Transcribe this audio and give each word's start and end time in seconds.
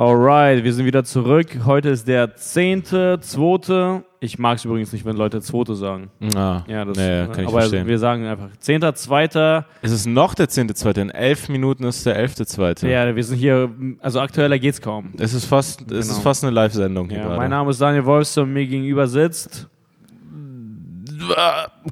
Alright, 0.00 0.64
wir 0.64 0.72
sind 0.72 0.86
wieder 0.86 1.04
zurück. 1.04 1.48
Heute 1.66 1.90
ist 1.90 2.08
der 2.08 2.34
10.2. 2.34 4.00
Ich 4.20 4.38
mag 4.38 4.56
es 4.56 4.64
übrigens 4.64 4.94
nicht, 4.94 5.04
wenn 5.04 5.14
Leute 5.14 5.42
2. 5.42 5.74
sagen. 5.74 6.08
Ah, 6.34 6.62
Ja, 6.66 6.86
das, 6.86 6.96
nee, 6.96 7.26
kann 7.26 7.40
ich 7.42 7.48
aber 7.48 7.60
verstehen. 7.60 7.86
wir 7.86 7.98
sagen 7.98 8.24
einfach 8.24 8.48
10.2. 8.64 9.62
Es 9.82 9.90
ist 9.92 10.06
noch 10.06 10.34
der 10.34 10.48
10.2. 10.48 11.02
In 11.02 11.10
elf 11.10 11.50
Minuten 11.50 11.84
ist 11.84 12.06
der 12.06 12.16
11.2. 12.18 12.88
Ja, 12.88 13.14
wir 13.14 13.22
sind 13.22 13.36
hier, 13.36 13.70
also 14.00 14.20
aktueller 14.20 14.58
geht's 14.58 14.80
kaum. 14.80 15.12
Es 15.18 15.34
ist 15.34 15.44
fast, 15.44 15.82
es 15.92 16.06
ist 16.06 16.08
Genau. 16.12 16.20
fast 16.22 16.44
eine 16.44 16.54
Live-Sendung 16.54 17.10
hier 17.10 17.18
Ja, 17.18 17.24
gerade. 17.24 17.36
mein 17.36 17.50
Name 17.50 17.68
ist 17.70 17.78
Daniel 17.82 18.06
Wolfson, 18.06 18.50
mir 18.50 18.66
gegenüber 18.66 19.06
sitzt. 19.06 19.68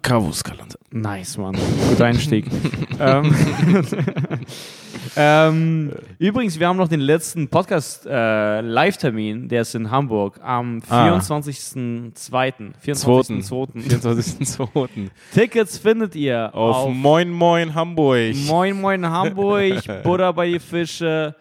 Kalender. 0.00 0.76
Nice, 0.90 1.36
Mann. 1.36 1.54
Guter 1.90 2.06
Einstieg. 2.06 2.46
ähm, 2.98 3.34
ähm, 5.18 5.92
übrigens, 6.18 6.58
wir 6.58 6.68
haben 6.68 6.76
noch 6.76 6.88
den 6.88 7.00
letzten 7.00 7.48
Podcast-Live-Termin, 7.48 9.48
der 9.48 9.62
ist 9.62 9.74
in 9.74 9.90
Hamburg 9.90 10.38
am 10.42 10.80
Ah. 10.88 11.18
24.02. 11.18 12.72
24.02. 12.84 13.82
24.2. 13.82 15.08
Tickets 15.34 15.78
findet 15.78 16.14
ihr 16.14 16.54
Auf, 16.54 16.76
auf, 16.76 16.94
Moin 16.94 17.30
Moin 17.30 17.74
Hamburg. 17.74 18.34
Moin 18.46 18.80
Moin 18.80 19.04
Hamburg, 19.04 20.02
Buddha 20.04 20.30
bei 20.32 20.52
die 20.52 20.60
Fische. 20.60 21.34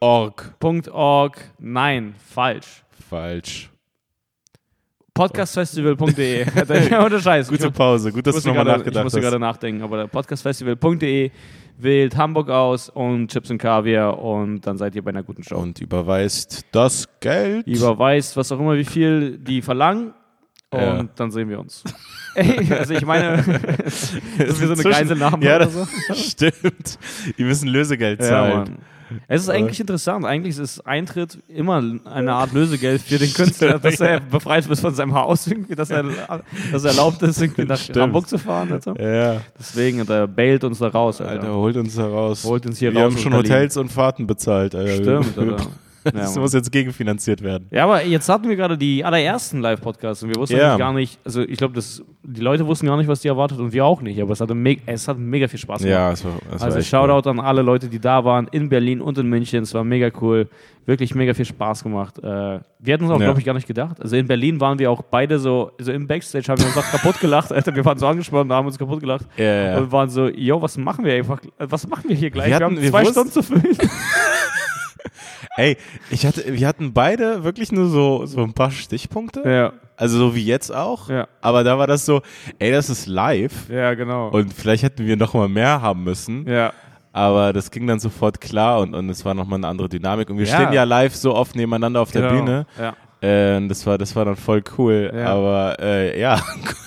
Org. 0.00 0.54
.org. 0.92 1.40
Nein, 1.58 2.14
falsch. 2.28 2.84
Falsch. 3.08 3.70
Podcastfestival.de. 5.14 6.46
Ohne 7.04 7.20
Scheiß. 7.20 7.48
Gute 7.48 7.70
Pause. 7.70 8.12
Gut, 8.12 8.26
dass 8.26 8.36
ich 8.36 8.42
du 8.42 8.48
nochmal 8.48 8.64
gerade, 8.64 8.80
ich 8.80 8.86
nachgedacht 8.86 9.04
musste 9.04 9.18
hast. 9.18 9.24
gerade 9.24 9.38
nachdenken, 9.38 9.82
aber 9.82 10.08
podcastfestival.de 10.08 11.30
wählt 11.82 12.16
Hamburg 12.16 12.48
aus 12.50 12.88
und 12.88 13.28
Chips 13.30 13.50
und 13.50 13.58
Kaviar 13.58 14.18
und 14.18 14.60
dann 14.66 14.76
seid 14.78 14.94
ihr 14.94 15.02
bei 15.02 15.10
einer 15.10 15.22
guten 15.22 15.42
Show. 15.42 15.56
Und 15.56 15.80
überweist 15.80 16.64
das 16.72 17.08
Geld. 17.20 17.66
Überweist, 17.66 18.36
was 18.36 18.50
auch 18.52 18.58
immer, 18.60 18.76
wie 18.76 18.84
viel 18.84 19.38
die 19.38 19.62
verlangen 19.62 20.12
und 20.70 20.80
Ja. 20.80 21.02
dann 21.16 21.30
sehen 21.30 21.48
wir 21.48 21.58
uns. 21.60 21.82
Ey, 22.36 22.72
also 22.72 22.94
ich 22.94 23.04
meine, 23.04 23.36
dass 23.42 24.14
wir 24.38 24.54
so 24.54 24.64
eine 24.64 24.76
Zwischen- 24.76 24.90
Geiselnahme 24.90 25.44
Ja, 25.44 25.56
oder 25.56 25.64
das 25.66 25.74
so. 25.74 25.86
stimmt. 26.14 26.98
Die 27.38 27.42
müssen 27.44 27.68
Lösegeld 27.68 28.20
Ja, 28.20 28.26
zahlen. 28.28 28.54
Mann. 28.58 28.78
Es 29.28 29.42
ist 29.42 29.48
eigentlich 29.48 29.80
interessant. 29.80 30.24
Eigentlich 30.24 30.58
ist 30.58 30.86
Eintritt 30.86 31.38
immer 31.48 31.82
eine 32.04 32.32
Art 32.32 32.52
Lösegeld 32.52 33.02
für 33.02 33.18
den 33.18 33.32
Künstler, 33.32 33.78
dass 33.78 34.00
er 34.00 34.20
befreit 34.20 34.68
wird 34.68 34.78
von 34.78 34.94
seinem 34.94 35.14
Haus, 35.14 35.46
irgendwie, 35.46 35.74
dass 35.74 35.90
er, 35.90 36.04
dass 36.72 36.84
er 36.84 36.90
erlaubt 36.90 37.22
ist, 37.22 37.40
irgendwie 37.40 37.64
nach 37.64 37.78
Stimmt. 37.78 37.98
Hamburg 37.98 38.28
zu 38.28 38.38
fahren. 38.38 38.72
Also. 38.72 38.94
ja. 38.96 39.40
Deswegen, 39.58 40.06
der 40.06 40.26
bailt 40.26 40.64
uns 40.64 40.78
da 40.78 40.88
raus. 40.88 41.20
Alter. 41.20 41.42
Alter, 41.42 41.54
holt 41.54 41.76
uns 41.76 41.94
da 41.96 42.06
raus. 42.06 42.44
Holt 42.44 42.66
uns 42.66 42.78
hier 42.78 42.92
Wir 42.92 43.00
raus 43.00 43.12
haben 43.12 43.18
schon 43.20 43.32
Berlin. 43.32 43.50
Hotels 43.52 43.76
und 43.76 43.90
Fahrten 43.90 44.26
bezahlt. 44.26 44.74
Alter. 44.74 45.22
Stimmt, 45.22 45.38
Alter. 45.38 45.66
Ja, 46.04 46.10
Das 46.12 46.34
Mann. 46.34 46.42
muss 46.42 46.52
jetzt 46.54 46.72
gegenfinanziert 46.72 47.42
werden. 47.42 47.66
ja, 47.70 47.84
aber 47.84 48.04
jetzt 48.04 48.28
hatten 48.28 48.48
wir 48.48 48.56
gerade 48.56 48.78
die 48.78 49.04
allerersten 49.04 49.60
Live-Podcasts 49.60 50.22
und 50.22 50.30
wir 50.30 50.36
wussten 50.36 50.56
Ja. 50.56 50.76
gar 50.76 50.92
nicht, 50.92 51.18
also 51.24 51.42
ich 51.42 51.58
glaube, 51.58 51.74
das- 51.74 52.02
die 52.22 52.40
Leute 52.40 52.66
wussten 52.66 52.86
gar 52.86 52.96
nicht, 52.96 53.08
was 53.08 53.20
die 53.20 53.28
erwartet 53.28 53.58
und 53.58 53.72
wir 53.72 53.84
auch 53.84 54.00
nicht, 54.02 54.20
aber 54.20 54.32
es, 54.32 54.40
hatte 54.40 54.54
me 54.54 54.76
es 54.86 55.08
hat 55.08 55.18
mega 55.18 55.46
viel 55.48 55.58
Spaß 55.58 55.82
gemacht. 55.82 55.92
Ja, 55.92 56.12
es 56.12 56.24
war, 56.24 56.32
es 56.54 56.62
Also 56.62 56.80
Shoutout 56.82 57.28
an 57.28 57.40
alle 57.40 57.62
Leute, 57.62 57.88
die 57.88 57.98
da 57.98 58.24
waren, 58.24 58.48
in 58.52 58.68
Berlin 58.68 59.00
und 59.00 59.18
in 59.18 59.26
München. 59.26 59.62
Es 59.62 59.74
war 59.74 59.84
mega 59.84 60.10
cool. 60.20 60.48
Wirklich 60.86 61.14
mega 61.14 61.34
viel 61.34 61.44
Spaß 61.44 61.82
gemacht. 61.82 62.18
Äh, 62.18 62.22
wir 62.22 62.60
hätten 62.86 63.04
es 63.04 63.10
auch, 63.10 63.18
Ja. 63.20 63.26
glaube 63.26 63.38
ich, 63.40 63.44
gar 63.46 63.52
nicht 63.54 63.66
gedacht. 63.66 64.00
Also 64.00 64.16
in 64.16 64.26
Berlin 64.26 64.60
waren 64.60 64.78
wir 64.78 64.90
auch 64.90 65.02
beide 65.02 65.38
so, 65.38 65.72
so 65.78 65.92
im 65.92 66.06
Backstage 66.06 66.48
haben 66.48 66.58
wir 66.60 66.66
uns 66.66 66.76
auch 66.76 66.90
kaputt 66.90 67.20
gelacht. 67.20 67.52
Alter, 67.52 67.74
wir 67.74 67.84
waren 67.84 67.98
so 67.98 68.06
angespannt 68.06 68.50
und 68.50 68.56
haben 68.56 68.66
uns 68.66 68.78
kaputt 68.78 69.00
gelacht. 69.00 69.26
cool. 69.38 69.44
Ja, 69.44 69.54
ja. 69.72 69.78
Und 69.78 69.92
waren 69.92 70.08
so, 70.08 70.28
yo, 70.28 70.60
was 70.60 70.76
machen 70.78 71.04
wir 71.04 71.14
einfach? 71.14 71.40
Was 71.58 71.86
machen 71.86 72.04
wir 72.08 72.16
hier 72.16 72.30
gleich? 72.30 72.46
Wir 72.46 72.50
Wir, 72.50 72.54
hatten- 72.66 72.76
haben 72.76 72.82
wir 72.82 72.90
zwei 72.90 73.00
wussten- 73.02 73.12
Stunden 73.12 73.32
zu 73.32 73.42
füllen. 73.42 73.76
Ey, 75.56 75.76
ich 76.10 76.26
hatte, 76.26 76.44
wir 76.52 76.66
hatten 76.66 76.92
beide 76.92 77.44
wirklich 77.44 77.72
nur 77.72 77.88
so, 77.88 78.26
so 78.26 78.42
ein 78.42 78.52
paar 78.52 78.70
Stichpunkte. 78.70 79.42
ja, 79.48 79.72
Also 79.96 80.18
so 80.18 80.34
wie 80.34 80.44
jetzt 80.44 80.74
auch. 80.74 81.08
ja, 81.08 81.26
Aber 81.40 81.64
da 81.64 81.78
war 81.78 81.86
das 81.86 82.04
so, 82.06 82.22
ey, 82.58 82.70
das 82.70 82.90
ist 82.90 83.06
live. 83.06 83.68
ja, 83.68 83.94
genau. 83.94 84.28
Und 84.28 84.52
vielleicht 84.52 84.82
hätten 84.82 85.06
wir 85.06 85.16
noch 85.16 85.34
mal 85.34 85.48
mehr 85.48 85.80
haben 85.82 86.04
müssen. 86.04 86.46
ja, 86.48 86.72
Aber 87.12 87.52
das 87.52 87.70
ging 87.70 87.86
dann 87.86 87.98
sofort 88.00 88.40
klar 88.40 88.80
und, 88.80 88.94
und 88.94 89.08
es 89.10 89.24
war 89.24 89.34
nochmal 89.34 89.58
eine 89.58 89.66
andere 89.68 89.88
Dynamik. 89.88 90.30
Und 90.30 90.38
wir 90.38 90.46
Ja. 90.46 90.54
stehen 90.54 90.72
ja 90.72 90.84
live 90.84 91.14
so 91.14 91.34
oft 91.34 91.56
nebeneinander 91.56 92.00
auf 92.00 92.12
der 92.12 92.22
genau. 92.28 92.34
Bühne. 92.44 92.66
Ja. 92.78 92.94
Äh, 93.22 93.66
das 93.68 93.86
war, 93.86 93.98
das 93.98 94.14
war 94.16 94.24
dann 94.24 94.36
voll 94.36 94.62
cool. 94.78 95.10
Ja. 95.14 95.26
Aber 95.26 95.76
äh, 95.80 96.18
ja, 96.20 96.40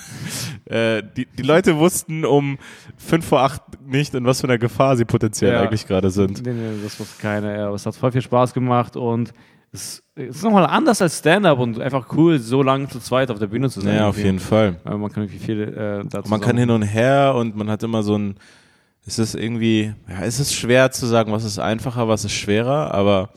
äh, 0.66 1.04
die, 1.16 1.26
die 1.26 1.44
Leute 1.44 1.78
wussten 1.78 2.26
um 2.26 2.58
fünf 2.98 3.26
vor 3.26 3.42
acht 3.42 3.62
nicht, 3.86 4.14
in 4.14 4.26
was 4.26 4.42
für 4.42 4.48
einer 4.48 4.58
Gefahr 4.58 4.96
sie 4.98 5.06
potenziell 5.06 5.54
Ja. 5.54 5.62
eigentlich 5.62 5.88
gerade 5.88 6.10
sind. 6.10 6.44
Nee, 6.46 6.54
nee, 6.54 6.82
das 6.84 7.00
wusste 7.00 7.22
keiner. 7.22 7.56
Ja, 7.58 7.66
aber 7.68 7.76
es 7.76 7.86
hat 7.86 7.96
voll 7.96 8.12
viel 8.12 8.22
Spaß 8.22 8.54
gemacht 8.54 8.96
und 8.96 9.34
es 9.72 10.04
es 10.16 10.36
ist 10.38 10.44
nochmal 10.44 10.68
anders 10.68 11.02
als 11.02 11.18
Stand-up 11.18 11.58
und 11.58 11.80
einfach 11.82 12.06
cool, 12.16 12.38
so 12.38 12.62
lange 12.62 12.88
zu 12.88 13.00
zweit 13.00 13.32
auf 13.32 13.40
der 13.40 13.48
Bühne 13.48 13.70
zu 13.72 13.82
sein. 13.82 13.96
Ja, 13.96 14.08
auf 14.10 14.18
jeden 14.18 14.40
Fall. 14.40 14.76
Fall. 14.84 14.98
Man 15.00 15.12
kann 15.12 15.24
irgendwie 15.24 15.44
viel 15.44 15.62
äh, 15.62 16.08
dazu 16.08 16.30
Man 16.30 16.40
kann 16.40 16.56
hin 16.56 16.70
und 16.70 16.84
her 16.84 17.34
und 17.36 17.56
man 17.56 17.68
hat 17.70 17.82
immer 17.82 18.04
so 18.04 18.16
ein, 18.16 18.36
es 19.08 19.18
ist 19.18 19.34
irgendwie, 19.34 19.94
ja, 20.08 20.22
es 20.24 20.40
ist 20.40 20.54
schwer 20.54 20.92
zu 20.92 21.08
sagen, 21.08 21.32
was 21.32 21.44
ist 21.44 21.58
einfacher, 21.58 22.08
was 22.08 22.24
ist 22.26 22.34
schwerer, 22.34 22.94
aber 22.94 23.30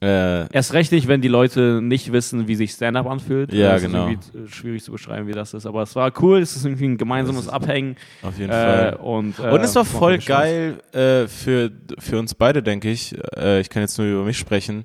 äh, 0.00 0.52
Erst 0.52 0.74
recht 0.74 0.92
nicht, 0.92 1.08
wenn 1.08 1.20
die 1.20 1.28
Leute 1.28 1.80
nicht 1.82 2.12
wissen, 2.12 2.46
wie 2.46 2.54
sich 2.54 2.70
Stand-up 2.72 3.06
anfühlt. 3.06 3.52
Ja, 3.52 3.72
das 3.72 3.82
genau. 3.82 4.08
ist 4.08 4.54
schwierig 4.54 4.84
zu 4.84 4.92
beschreiben, 4.92 5.26
wie 5.26 5.32
das 5.32 5.54
ist. 5.54 5.66
Aber 5.66 5.82
es 5.82 5.96
war 5.96 6.12
cool, 6.22 6.38
es 6.38 6.54
ist 6.54 6.64
irgendwie 6.64 6.84
ein 6.86 6.96
gemeinsames 6.98 7.48
Abhängen. 7.48 7.96
auf 8.22 8.38
jeden 8.38 8.50
Äh, 8.50 8.54
Fall. 8.92 8.96
und, 9.02 9.38
äh, 9.40 9.50
Und 9.50 9.60
es 9.60 9.74
war 9.74 9.84
voll 9.84 10.18
geil 10.18 10.78
äh, 10.92 11.26
für, 11.26 11.70
für 11.98 12.18
uns 12.18 12.34
beide, 12.34 12.62
denke 12.62 12.90
ich. 12.90 13.16
Äh, 13.36 13.60
ich 13.60 13.70
kann 13.70 13.82
jetzt 13.82 13.98
nur 13.98 14.06
über 14.06 14.24
mich 14.24 14.38
sprechen. 14.38 14.84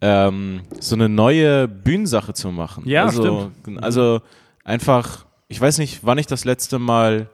Ähm, 0.00 0.62
so 0.80 0.94
eine 0.94 1.08
neue 1.08 1.68
Bühnensache 1.68 2.32
zu 2.32 2.50
machen. 2.50 2.84
Ja, 2.86 3.04
also, 3.06 3.50
Also 3.80 4.20
einfach, 4.64 5.26
ich 5.48 5.60
weiß 5.60 5.78
nicht, 5.78 6.00
wann 6.04 6.18
ich 6.18 6.26
das 6.26 6.44
letzte 6.44 6.78
Mal 6.78 7.28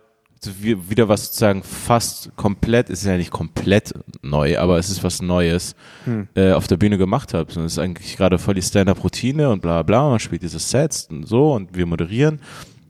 wieder 0.60 1.08
was 1.08 1.26
sozusagen 1.26 1.62
fast 1.62 2.30
komplett, 2.36 2.90
ist 2.90 3.04
ja 3.06 3.16
nicht 3.16 3.30
komplett 3.30 3.94
neu, 4.22 4.58
aber 4.58 4.78
es 4.78 4.90
ist 4.90 5.02
was 5.02 5.22
Neues, 5.22 5.74
Hm. 6.04 6.28
äh, 6.34 6.52
auf 6.52 6.66
der 6.66 6.76
Bühne 6.76 6.98
gemacht 6.98 7.32
habe. 7.34 7.50
Es 7.50 7.56
ist 7.56 7.78
eigentlich 7.78 8.16
gerade 8.16 8.38
voll 8.38 8.54
die 8.54 8.62
Stand-Up-Routine 8.62 9.48
und 9.50 9.62
bla 9.62 9.82
bla, 9.82 10.10
man 10.10 10.18
spielt 10.18 10.42
diese 10.42 10.58
Sets 10.58 11.08
und 11.10 11.26
so 11.26 11.52
und 11.54 11.74
wir 11.76 11.86
moderieren. 11.86 12.40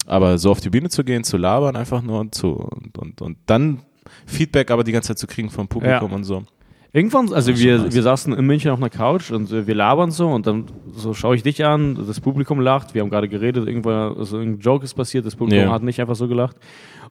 Aber 0.06 0.37
so 0.38 0.50
auf 0.50 0.60
die 0.60 0.69
Bühne 0.71 0.88
zu 0.91 1.04
gehen, 1.04 1.25
zu 1.25 1.37
labern 1.37 1.77
einfach 1.77 2.03
nur 2.03 2.21
und 2.21 2.34
zu 2.34 2.50
und, 2.54 2.99
und, 2.99 3.22
und 3.22 3.38
dann 3.47 3.81
Feedback 4.27 4.71
aber 4.71 4.84
die 4.84 4.93
ganze 4.93 5.09
Zeit 5.09 5.19
zu 5.19 5.27
kriegen 5.27 5.49
vom 5.50 5.69
Publikum 5.69 6.10
Ja. 6.10 6.16
und 6.16 6.25
so. 6.25 6.43
Irgendwann, 6.93 7.33
also 7.33 7.56
wir, 7.59 7.78
nice. 7.78 7.94
wir 7.94 8.03
saßen 8.04 8.33
in 8.34 8.44
München 8.47 8.71
auf 8.71 8.78
einer 8.78 8.91
Couch 8.91 9.33
und 9.33 9.50
äh, 9.50 9.66
wir 9.66 9.75
labern 9.75 10.10
so 10.12 10.28
und 10.28 10.47
dann 10.47 10.66
so 10.94 11.12
schaue 11.15 11.34
ich 11.34 11.43
dich 11.43 11.65
an, 11.65 11.97
das 12.06 12.21
Publikum 12.21 12.60
lacht, 12.60 12.94
wir 12.94 13.03
haben 13.03 13.10
gerade 13.10 13.28
geredet, 13.28 13.66
irgendwann, 13.66 14.16
also 14.16 14.38
irgendein 14.38 14.60
Joke 14.60 14.84
ist 14.84 14.94
passiert, 14.94 15.27
das 15.27 15.34
Publikum 15.34 15.66
Ja. 15.66 15.72
hat 15.72 15.83
nicht 15.83 16.00
einfach 16.00 16.15
so 16.15 16.28
gelacht. 16.28 16.56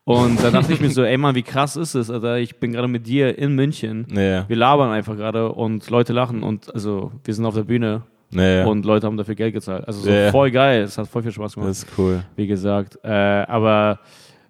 Und 0.05 0.43
dann 0.43 0.51
dachte 0.53 0.73
ich 0.73 0.81
mir 0.81 0.89
so, 0.89 1.03
ey 1.03 1.17
Mann, 1.17 1.35
wie 1.35 1.43
krass 1.43 1.75
ist 1.77 1.95
es, 1.95 2.09
Alter, 2.09 2.37
ich 2.37 2.57
bin 2.57 2.73
gerade 2.73 2.87
mit 2.89 3.07
dir 3.07 3.37
in 3.37 3.55
München, 3.55 4.05
Naja, 4.11 4.43
wir 4.47 4.55
labern 4.57 4.91
einfach 4.91 5.15
gerade 5.15 5.49
und 5.51 5.89
Leute 5.89 6.11
lachen 6.13 6.43
und 6.43 6.73
also 6.73 7.11
wir 7.23 7.33
sind 7.33 7.45
auf 7.45 7.53
der 7.55 7.63
Bühne 7.63 8.01
naja. 8.31 8.65
und 8.65 8.83
Leute 8.85 9.07
haben 9.07 9.15
dafür 9.17 9.35
Geld 9.35 9.53
gezahlt. 9.53 9.87
Also 9.87 10.01
so 10.01 10.09
Ja. 10.09 10.29
voll 10.31 10.51
geil, 10.51 10.81
es 10.83 10.97
hat 10.97 11.07
voll 11.07 11.21
viel 11.23 11.31
Spaß 11.31 11.53
gemacht 11.55 11.69
das 11.69 11.83
ist 11.83 11.87
cool. 11.97 12.21
wie 12.35 12.47
gesagt. 12.47 12.99
Äh, 13.03 13.09
aber 13.11 13.99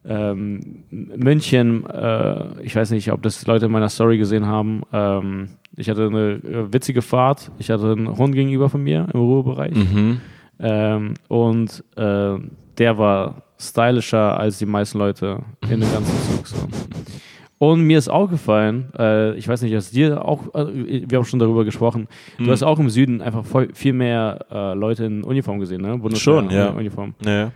ähm, 0.06 0.84
München, 0.90 1.86
äh, 1.86 2.62
ich 2.62 2.76
weiß 2.76 2.92
nicht, 2.92 3.12
ob 3.12 3.22
das 3.22 3.46
Leute 3.48 3.68
in 3.68 3.72
meiner 3.72 3.90
Story 3.90 4.18
gesehen 4.18 4.46
haben. 4.48 4.82
Ähm, 4.92 5.50
ich 5.78 5.90
hatte 5.90 6.08
eine 6.08 6.32
äh, 6.44 6.74
witzige 6.74 7.02
Fahrt. 7.02 7.52
Ich 7.58 7.70
hatte 7.70 7.92
einen 7.92 8.18
Hund 8.18 8.36
gegenüber 8.36 8.70
von 8.70 8.84
mir 8.84 9.08
im 9.14 9.20
Ruhebereich. 9.20 9.74
Mhm. 9.76 10.20
Ähm, 10.60 11.14
und 11.30 11.84
äh, 11.96 12.36
der 12.78 12.98
war 12.98 13.43
stylischer 13.60 14.40
als 14.40 14.58
die 14.60 14.66
meisten 14.66 14.98
Leute 14.98 15.40
in 15.70 15.80
dem 15.82 15.92
ganzen 15.92 16.18
Zug. 16.36 16.48
So. 16.48 16.58
Und 17.60 17.82
mir 17.84 17.98
ist 17.98 18.10
aufgefallen, 18.10 18.92
äh, 19.00 19.36
ich 19.36 19.48
weiß 19.48 19.62
nicht, 19.62 19.74
dass 19.74 19.90
dir 19.92 20.26
auch, 20.26 20.54
äh, 20.54 21.04
wir 21.10 21.18
haben 21.18 21.24
schon 21.26 21.40
darüber 21.40 21.64
gesprochen, 21.64 22.08
Mhm. 22.38 22.46
du 22.46 22.52
hast 22.52 22.62
auch 22.64 22.78
im 22.78 22.90
Süden 22.90 23.22
einfach 23.22 23.46
voll, 23.46 23.70
viel 23.74 23.94
mehr 23.94 24.40
äh, 24.52 24.74
Leute 24.74 25.06
in 25.06 25.24
Uniform 25.24 25.60
gesehen, 25.60 25.82
ne? 25.82 25.98
Schon, 26.16 26.50
ja. 26.50 26.70
Uniform. 26.72 27.14
Naja. 27.24 27.52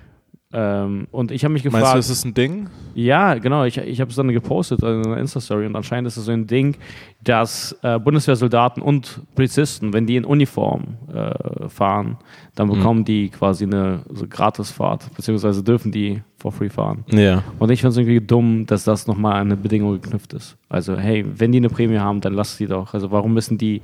Ähm, 0.53 1.07
und 1.11 1.31
ich 1.31 1.43
habe 1.43 1.53
mich 1.53 1.63
gefragt. 1.63 1.83
Meinst 1.83 1.95
du, 1.95 1.99
ist 1.99 2.09
das 2.09 2.25
ein 2.25 2.33
Ding? 2.33 2.69
Ja, 2.95 3.33
genau. 3.35 3.65
Ich, 3.65 3.77
ich 3.77 3.99
habe 3.99 4.09
es 4.09 4.15
dann 4.15 4.29
gepostet 4.29 4.81
in 4.81 5.05
einer 5.05 5.17
Insta-Story 5.17 5.65
und 5.65 5.75
anscheinend 5.75 6.07
ist 6.07 6.15
es 6.15 6.25
so 6.25 6.31
ein 6.31 6.47
Ding, 6.47 6.77
dass 7.21 7.77
äh, 7.81 7.99
Bundeswehrsoldaten 7.99 8.81
und 8.81 9.21
Polizisten, 9.35 9.91
wenn 9.91 10.07
die 10.07 10.15
in 10.15 10.23
Uniform 10.23 10.97
äh, 11.13 11.67
fahren, 11.67 12.17
dann 12.55 12.69
bekommen 12.69 13.03
die 13.03 13.29
quasi 13.29 13.65
eine 13.65 14.03
so 14.09 14.25
Gratisfahrt, 14.27 15.13
beziehungsweise 15.15 15.63
dürfen 15.63 15.91
die 15.91 16.21
for 16.37 16.53
free 16.53 16.69
fahren. 16.69 17.03
Ja. 17.09 17.43
Und 17.59 17.69
ich 17.69 17.81
finde 17.81 17.91
es 17.91 17.97
irgendwie 17.97 18.25
dumm, 18.25 18.65
dass 18.65 18.85
das 18.85 19.05
nochmal 19.05 19.33
an 19.33 19.47
eine 19.47 19.57
Bedingung 19.57 19.99
geknüpft 20.01 20.33
ist. 20.33 20.57
Also, 20.69 20.95
hey, 20.95 21.25
wenn 21.27 21.51
die 21.51 21.57
eine 21.57 21.69
Prämie 21.69 21.97
haben, 21.97 22.21
dann 22.21 22.33
lass 22.33 22.57
die 22.57 22.67
doch. 22.67 22.93
Also, 22.93 23.11
warum 23.11 23.33
müssen 23.33 23.57
die 23.57 23.81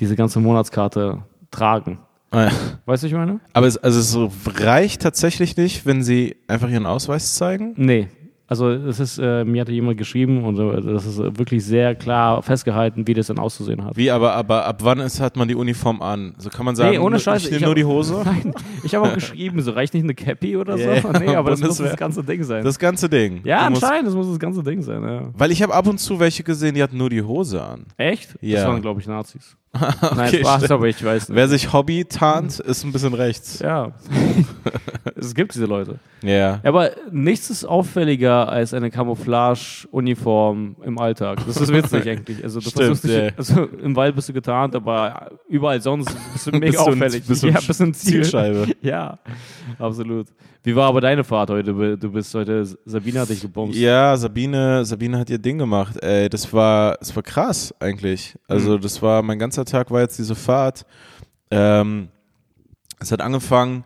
diese 0.00 0.16
ganze 0.16 0.40
Monatskarte 0.40 1.22
tragen? 1.50 1.98
Ah, 2.36 2.44
ja. 2.44 2.50
Weißt 2.50 2.58
du, 2.84 2.88
was 2.88 3.02
ich 3.04 3.12
meine? 3.14 3.40
Aber 3.54 3.66
es, 3.66 3.78
also 3.78 4.26
es 4.26 4.60
reicht 4.62 5.00
tatsächlich 5.02 5.56
nicht, 5.56 5.86
wenn 5.86 6.02
sie 6.02 6.36
einfach 6.48 6.68
ihren 6.68 6.84
Ausweis 6.86 7.34
zeigen? 7.34 7.72
Nee. 7.76 8.08
Also 8.48 8.68
es 8.70 9.00
ist, 9.00 9.18
äh, 9.18 9.44
mir 9.44 9.62
hatte 9.62 9.72
jemand 9.72 9.98
geschrieben 9.98 10.44
und 10.44 10.56
äh, 10.56 10.92
das 10.92 11.04
ist 11.04 11.18
äh, 11.18 11.36
wirklich 11.36 11.64
sehr 11.64 11.96
klar 11.96 12.42
festgehalten, 12.42 13.04
wie 13.08 13.14
das 13.14 13.26
dann 13.26 13.40
auszusehen 13.40 13.84
hat. 13.84 13.96
Wie, 13.96 14.08
aber, 14.08 14.34
aber 14.34 14.66
ab 14.66 14.84
wann 14.84 15.00
ist, 15.00 15.18
hat 15.18 15.36
man 15.36 15.48
die 15.48 15.56
Uniform 15.56 16.00
an? 16.00 16.32
So 16.38 16.48
kann 16.50 16.64
man 16.64 16.76
sagen, 16.76 16.90
Nee, 16.92 16.98
ohne 16.98 17.10
nur- 17.16 17.18
Scheiß, 17.18 17.44
ich 17.46 17.50
nehme 17.50 17.62
nur 17.62 17.70
hab- 17.70 17.74
die 17.76 17.84
Hose? 17.84 18.22
Nein, 18.24 18.54
ich 18.84 18.94
habe 18.94 19.08
auch 19.08 19.14
geschrieben, 19.14 19.60
so 19.62 19.72
reicht 19.72 19.94
nicht 19.94 20.04
eine 20.04 20.14
Cappy 20.14 20.56
oder 20.56 20.78
so? 20.78 20.84
Nee, 21.18 21.34
aber 21.34 21.50
das 21.50 21.60
muss 21.60 21.78
das 21.78 21.96
ganze 21.96 22.22
Ding 22.22 22.44
sein. 22.44 22.62
Das 22.62 22.78
ganze 22.78 23.08
Ding. 23.08 23.40
ja, 23.42 23.64
Du 23.64 23.70
musst- 23.70 23.82
anscheinend, 23.82 24.06
das 24.08 24.14
muss 24.14 24.28
das 24.28 24.38
ganze 24.38 24.62
Ding 24.62 24.80
sein, 24.80 25.02
ja. 25.02 25.22
Weil 25.32 25.50
ich 25.50 25.60
habe 25.60 25.74
ab 25.74 25.88
und 25.88 25.98
zu 25.98 26.20
welche 26.20 26.44
gesehen, 26.44 26.76
die 26.76 26.82
hatten 26.84 26.98
nur 26.98 27.10
die 27.10 27.22
Hose 27.22 27.60
an. 27.60 27.86
Echt? 27.96 28.36
Ja. 28.42 28.60
Das 28.60 28.68
waren, 28.68 28.80
glaube 28.80 29.00
ich, 29.00 29.08
Nazis. 29.08 29.56
Nein, 30.16 30.28
Okay, 30.28 30.38
Spaß, 30.40 30.56
stimmt. 30.64 30.70
aber 30.72 30.86
ich 30.88 31.04
weiß 31.04 31.28
nicht. 31.28 31.36
Wer 31.36 31.48
sich 31.48 31.72
Hobby 31.72 32.04
tarnt, 32.04 32.58
ist 32.60 32.84
ein 32.84 32.92
bisschen 32.92 33.14
rechts. 33.14 33.58
Ja. 33.60 33.92
es 35.16 35.34
gibt 35.34 35.54
diese 35.54 35.66
Leute. 35.66 35.98
Ja. 36.22 36.36
Ja, 36.36 36.60
aber 36.64 36.90
nichts 37.10 37.50
ist 37.50 37.64
auffälliger 37.64 38.48
als 38.48 38.74
eine 38.74 38.90
Camouflage-Uniform 38.90 40.76
im 40.82 40.98
Alltag. 40.98 41.38
Das 41.46 41.56
ist 41.58 41.72
witzig 41.72 42.08
eigentlich. 42.08 42.42
Also, 42.42 42.60
du 42.60 42.70
Stimmt, 42.70 43.04
dich, 43.04 43.10
ja. 43.10 43.28
also 43.36 43.64
im 43.64 43.94
Wald 43.96 44.14
bist 44.14 44.28
du 44.28 44.32
getarnt, 44.32 44.74
aber 44.74 45.30
überall 45.48 45.80
sonst 45.80 46.14
bist 46.32 46.46
du 46.46 46.50
mega 46.52 46.66
Bist 46.66 46.78
du 46.78 46.82
ein- 46.82 46.92
auffällig. 47.02 47.24
bist 47.26 47.42
du 47.42 47.46
ein 47.48 47.54
ja, 47.54 47.60
bist 47.66 47.80
du 47.80 47.84
ein 47.84 47.94
Ziel. 47.94 48.22
Zielscheibe. 48.22 48.66
Ja, 48.82 49.18
absolut. 49.78 50.26
Wie 50.66 50.74
war 50.74 50.88
aber 50.88 51.00
deine 51.00 51.22
Fahrt 51.22 51.50
heute? 51.50 51.96
Du 51.96 52.10
bist 52.10 52.34
heute, 52.34 52.64
Sabine 52.84 53.20
hat 53.20 53.28
dich 53.28 53.40
gebombt. 53.40 53.76
Ja, 53.76 54.16
Sabine, 54.16 54.84
Sabine 54.84 55.16
hat 55.16 55.30
ihr 55.30 55.38
Ding 55.38 55.58
gemacht. 55.58 55.96
Ey, 56.02 56.28
das 56.28 56.52
war, 56.52 56.96
das 56.98 57.14
war 57.14 57.22
krass 57.22 57.72
eigentlich. 57.78 58.34
Also 58.48 58.76
das 58.76 59.00
war, 59.00 59.22
mein 59.22 59.38
ganzer 59.38 59.64
Tag 59.64 59.92
war 59.92 60.00
jetzt 60.00 60.18
diese 60.18 60.34
Fahrt. 60.34 60.84
Ähm, 61.52 62.08
es 62.98 63.12
hat 63.12 63.20
angefangen 63.20 63.84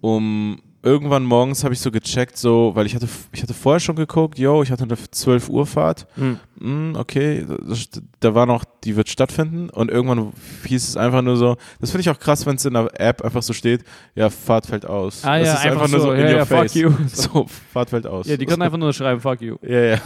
um 0.00 0.62
irgendwann 0.82 1.22
morgens 1.22 1.64
habe 1.64 1.74
ich 1.74 1.80
so 1.80 1.90
gecheckt, 1.90 2.38
so, 2.38 2.72
weil 2.74 2.86
ich 2.86 2.94
hatte, 2.94 3.08
ich 3.32 3.42
hatte 3.42 3.52
vorher 3.52 3.80
schon 3.80 3.96
geguckt, 3.96 4.38
yo, 4.38 4.62
ich 4.62 4.70
hatte 4.70 4.84
eine 4.84 4.96
12 4.96 5.50
Uhr 5.50 5.66
Fahrt. 5.66 6.06
Hm. 6.14 6.38
Hm, 6.62 6.94
okay, 6.96 7.44
das, 7.66 7.88
da 8.20 8.36
war 8.36 8.46
noch, 8.46 8.64
die 8.84 8.94
wird 8.94 9.08
stattfinden 9.08 9.68
und 9.68 9.90
irgendwann 9.90 10.32
hieß 10.64 10.90
es 10.90 10.96
einfach 10.96 11.20
nur 11.20 11.36
so, 11.36 11.56
das 11.80 11.90
finde 11.90 12.02
ich 12.02 12.10
auch 12.10 12.20
krass, 12.20 12.46
wenn 12.46 12.54
es 12.54 12.64
in 12.64 12.74
der 12.74 12.88
App 13.00 13.22
einfach 13.22 13.42
so 13.42 13.52
steht, 13.52 13.82
ja, 14.14 14.30
Fahrt 14.30 14.66
fällt 14.66 14.86
aus. 14.86 15.24
Ah 15.24 15.40
das 15.40 15.48
ja, 15.48 15.54
ist 15.54 15.66
einfach, 15.66 15.88
nur 15.88 16.00
so, 16.00 16.06
so 16.06 16.12
in 16.12 16.20
ja, 16.20 16.26
your 16.26 16.36
ja, 16.36 16.44
face. 16.44 16.72
fuck 16.72 16.82
you. 16.82 16.90
So, 17.08 17.46
Fahrt 17.72 17.90
fällt 17.90 18.06
aus. 18.06 18.28
Ja, 18.28 18.36
die 18.36 18.46
können 18.46 18.62
einfach 18.62 18.78
nur 18.78 18.92
schreiben, 18.92 19.20
fuck 19.20 19.40
you. 19.40 19.56
Ja, 19.62 19.80
ja. 19.80 19.98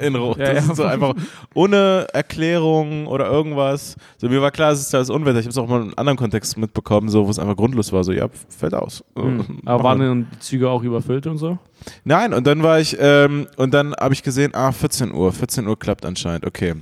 In 0.00 0.14
Rot. 0.14 0.38
Ja, 0.38 0.54
das 0.54 0.66
ja. 0.66 0.70
ist 0.70 0.76
so 0.76 0.84
einfach 0.84 1.14
ohne 1.54 2.06
Erklärung 2.12 3.08
oder 3.08 3.26
irgendwas. 3.28 3.96
So, 4.18 4.28
mir 4.28 4.40
war 4.40 4.52
klar, 4.52 4.70
es 4.70 4.80
ist 4.80 4.94
das 4.94 5.10
Unwetter. 5.10 5.40
Ich 5.40 5.46
habe 5.46 5.50
es 5.50 5.58
auch 5.58 5.66
mal 5.66 5.78
in 5.78 5.82
einem 5.88 5.94
anderen 5.96 6.18
Kontext 6.18 6.56
mitbekommen, 6.56 7.08
so, 7.08 7.26
wo 7.26 7.30
es 7.30 7.38
einfach 7.40 7.56
grundlos 7.56 7.92
war. 7.92 8.04
So, 8.04 8.12
ja, 8.12 8.28
fällt 8.48 8.74
aus. 8.74 9.02
Hm. 9.16 9.60
Aber 9.64 9.82
waren 9.82 9.98
denn 9.98 10.26
die 10.32 10.38
Züge 10.38 10.70
auch 10.70 10.84
überfüllt 10.84 11.26
und 11.26 11.38
so? 11.38 11.58
Nein, 12.04 12.34
und 12.34 12.46
dann 12.46 12.62
war 12.62 12.80
ich, 12.80 12.96
ähm, 13.00 13.46
und 13.56 13.72
dann 13.72 13.94
habe 13.94 14.14
ich 14.14 14.22
gesehen, 14.22 14.54
ah, 14.54 14.72
14 14.72 15.12
Uhr. 15.12 15.32
14 15.32 15.66
Uhr 15.66 15.78
klappt 15.80 16.04
anscheinend. 16.04 16.46
Okay. 16.46 16.74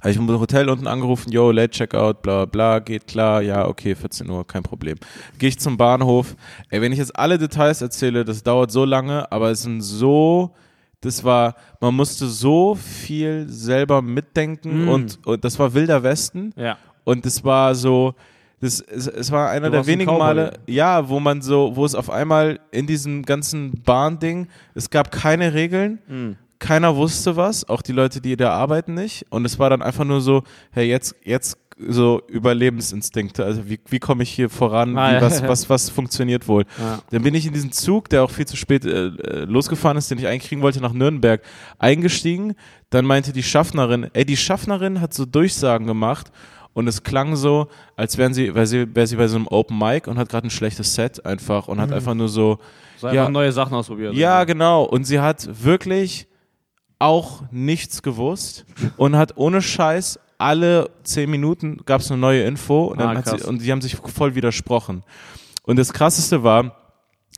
Habe 0.00 0.10
ich 0.12 0.16
im 0.16 0.28
Hotel 0.28 0.68
unten 0.70 0.86
angerufen, 0.86 1.30
yo, 1.30 1.50
late 1.50 1.70
checkout, 1.70 2.22
bla 2.22 2.46
bla 2.46 2.46
bla, 2.46 2.78
geht 2.78 3.06
klar, 3.06 3.42
ja, 3.42 3.66
okay, 3.68 3.94
14 3.94 4.30
Uhr, 4.30 4.46
kein 4.46 4.62
Problem. 4.62 4.96
Gehe 5.38 5.50
ich 5.50 5.58
zum 5.58 5.76
Bahnhof. 5.76 6.36
Ey, 6.70 6.80
wenn 6.80 6.92
ich 6.92 6.98
jetzt 6.98 7.14
alle 7.18 7.36
Details 7.36 7.82
erzähle, 7.82 8.24
das 8.24 8.42
dauert 8.42 8.70
so 8.70 8.86
lange, 8.86 9.30
aber 9.30 9.50
es 9.50 9.60
sind 9.62 9.82
so, 9.82 10.52
das 11.02 11.22
war, 11.22 11.54
man 11.82 11.94
musste 11.94 12.26
so 12.28 12.74
viel 12.76 13.44
selber 13.48 14.00
mitdenken 14.00 14.86
Mm. 14.86 14.88
und, 14.88 15.26
und 15.26 15.44
das 15.44 15.58
war 15.58 15.74
wilder 15.74 16.02
Westen. 16.02 16.54
Ja. 16.56 16.78
Und 17.04 17.26
es 17.26 17.44
war 17.44 17.74
so, 17.74 18.14
das, 18.60 18.80
es, 18.80 19.06
es 19.06 19.30
war 19.30 19.50
einer 19.50 19.66
Du 19.66 19.72
der 19.72 19.80
ein 19.80 19.86
wenigen 19.86 20.10
Cowboy. 20.10 20.18
Male, 20.18 20.52
ja, 20.66 21.08
wo 21.10 21.20
man 21.20 21.42
so, 21.42 21.72
wo 21.76 21.84
es 21.84 21.94
auf 21.94 22.08
einmal 22.08 22.58
in 22.70 22.86
diesem 22.86 23.22
ganzen 23.22 23.82
Bahnding, 23.82 24.48
es 24.74 24.88
gab 24.88 25.10
keine 25.10 25.52
Regeln, 25.52 25.98
Hm. 26.06 26.36
Keiner 26.60 26.94
wusste 26.94 27.34
was, 27.36 27.68
auch 27.68 27.82
die 27.82 27.92
Leute, 27.92 28.20
die 28.20 28.36
da 28.36 28.52
arbeiten 28.52 28.94
nicht. 28.94 29.26
Und 29.30 29.44
es 29.44 29.58
war 29.58 29.68
dann 29.70 29.82
einfach 29.82 30.04
nur 30.04 30.20
so, 30.20 30.44
hey, 30.70 30.86
jetzt, 30.88 31.16
jetzt 31.24 31.58
so 31.88 32.20
Überlebensinstinkte, 32.28 33.42
also 33.44 33.68
wie, 33.68 33.80
wie 33.88 33.98
komme 33.98 34.22
ich 34.22 34.30
hier 34.30 34.50
voran, 34.50 34.92
wie, 34.94 34.98
ja, 34.98 35.20
was, 35.22 35.40
ja. 35.40 35.48
was, 35.48 35.70
was 35.70 35.88
funktioniert 35.90 36.46
wohl. 36.46 36.64
Ja. 36.78 37.00
Dann 37.10 37.22
bin 37.22 37.34
ich 37.34 37.46
in 37.46 37.54
diesen 37.54 37.72
Zug, 37.72 38.10
der 38.10 38.22
auch 38.22 38.30
viel 38.30 38.46
zu 38.46 38.56
spät 38.56 38.84
äh, 38.84 39.08
losgefahren 39.46 39.96
ist, 39.96 40.10
den 40.10 40.18
ich 40.18 40.26
eigentlich 40.26 40.48
kriegen 40.48 40.60
wollte, 40.62 40.80
nach 40.80 40.92
Nürnberg, 40.92 41.40
eingestiegen. 41.78 42.54
Dann 42.90 43.04
meinte 43.06 43.32
die 43.32 43.42
Schaffnerin, 43.42 44.08
ey, 44.12 44.24
die 44.26 44.36
Schaffnerin 44.36 45.00
hat 45.00 45.14
so 45.14 45.24
Durchsagen 45.24 45.86
gemacht 45.86 46.30
und 46.74 46.86
es 46.86 47.02
klang 47.02 47.34
so, 47.36 47.68
als 47.96 48.18
wären 48.18 48.34
sie, 48.34 48.54
wäre 48.54 48.66
sie, 48.66 48.94
wäre 48.94 49.06
sie 49.06 49.16
bei 49.16 49.26
so 49.28 49.36
einem 49.36 49.46
Open 49.48 49.78
Mic 49.78 50.06
und 50.08 50.18
hat 50.18 50.28
gerade 50.28 50.46
ein 50.46 50.50
schlechtes 50.50 50.94
Set 50.94 51.24
einfach 51.24 51.66
und 51.68 51.80
hat 51.80 51.92
einfach 51.92 52.14
nur 52.14 52.28
so, 52.28 52.58
So 52.98 53.06
Ja. 53.08 53.12
einfach 53.22 53.30
neue 53.30 53.52
Sachen 53.52 53.74
ausprobiert. 53.74 54.14
ja, 54.14 54.44
genau. 54.44 54.84
Und 54.84 55.04
sie 55.04 55.18
hat 55.18 55.48
wirklich 55.64 56.28
auch 57.00 57.42
nichts 57.50 58.02
gewusst 58.02 58.64
und 58.96 59.16
hat 59.16 59.36
ohne 59.36 59.60
Scheiß 59.62 60.20
alle 60.38 60.90
zehn 61.02 61.30
Minuten 61.30 61.78
gab 61.84 62.00
es 62.00 62.10
eine 62.10 62.20
neue 62.20 62.44
Info 62.44 62.84
und, 62.84 63.00
Ah, 63.00 63.20
sie, 63.24 63.46
und 63.46 63.60
die 63.62 63.70
haben 63.72 63.80
sich 63.82 63.96
voll 63.96 64.34
widersprochen. 64.34 65.02
Und 65.64 65.78
das 65.78 65.92
krasseste 65.92 66.42
war, 66.42 66.76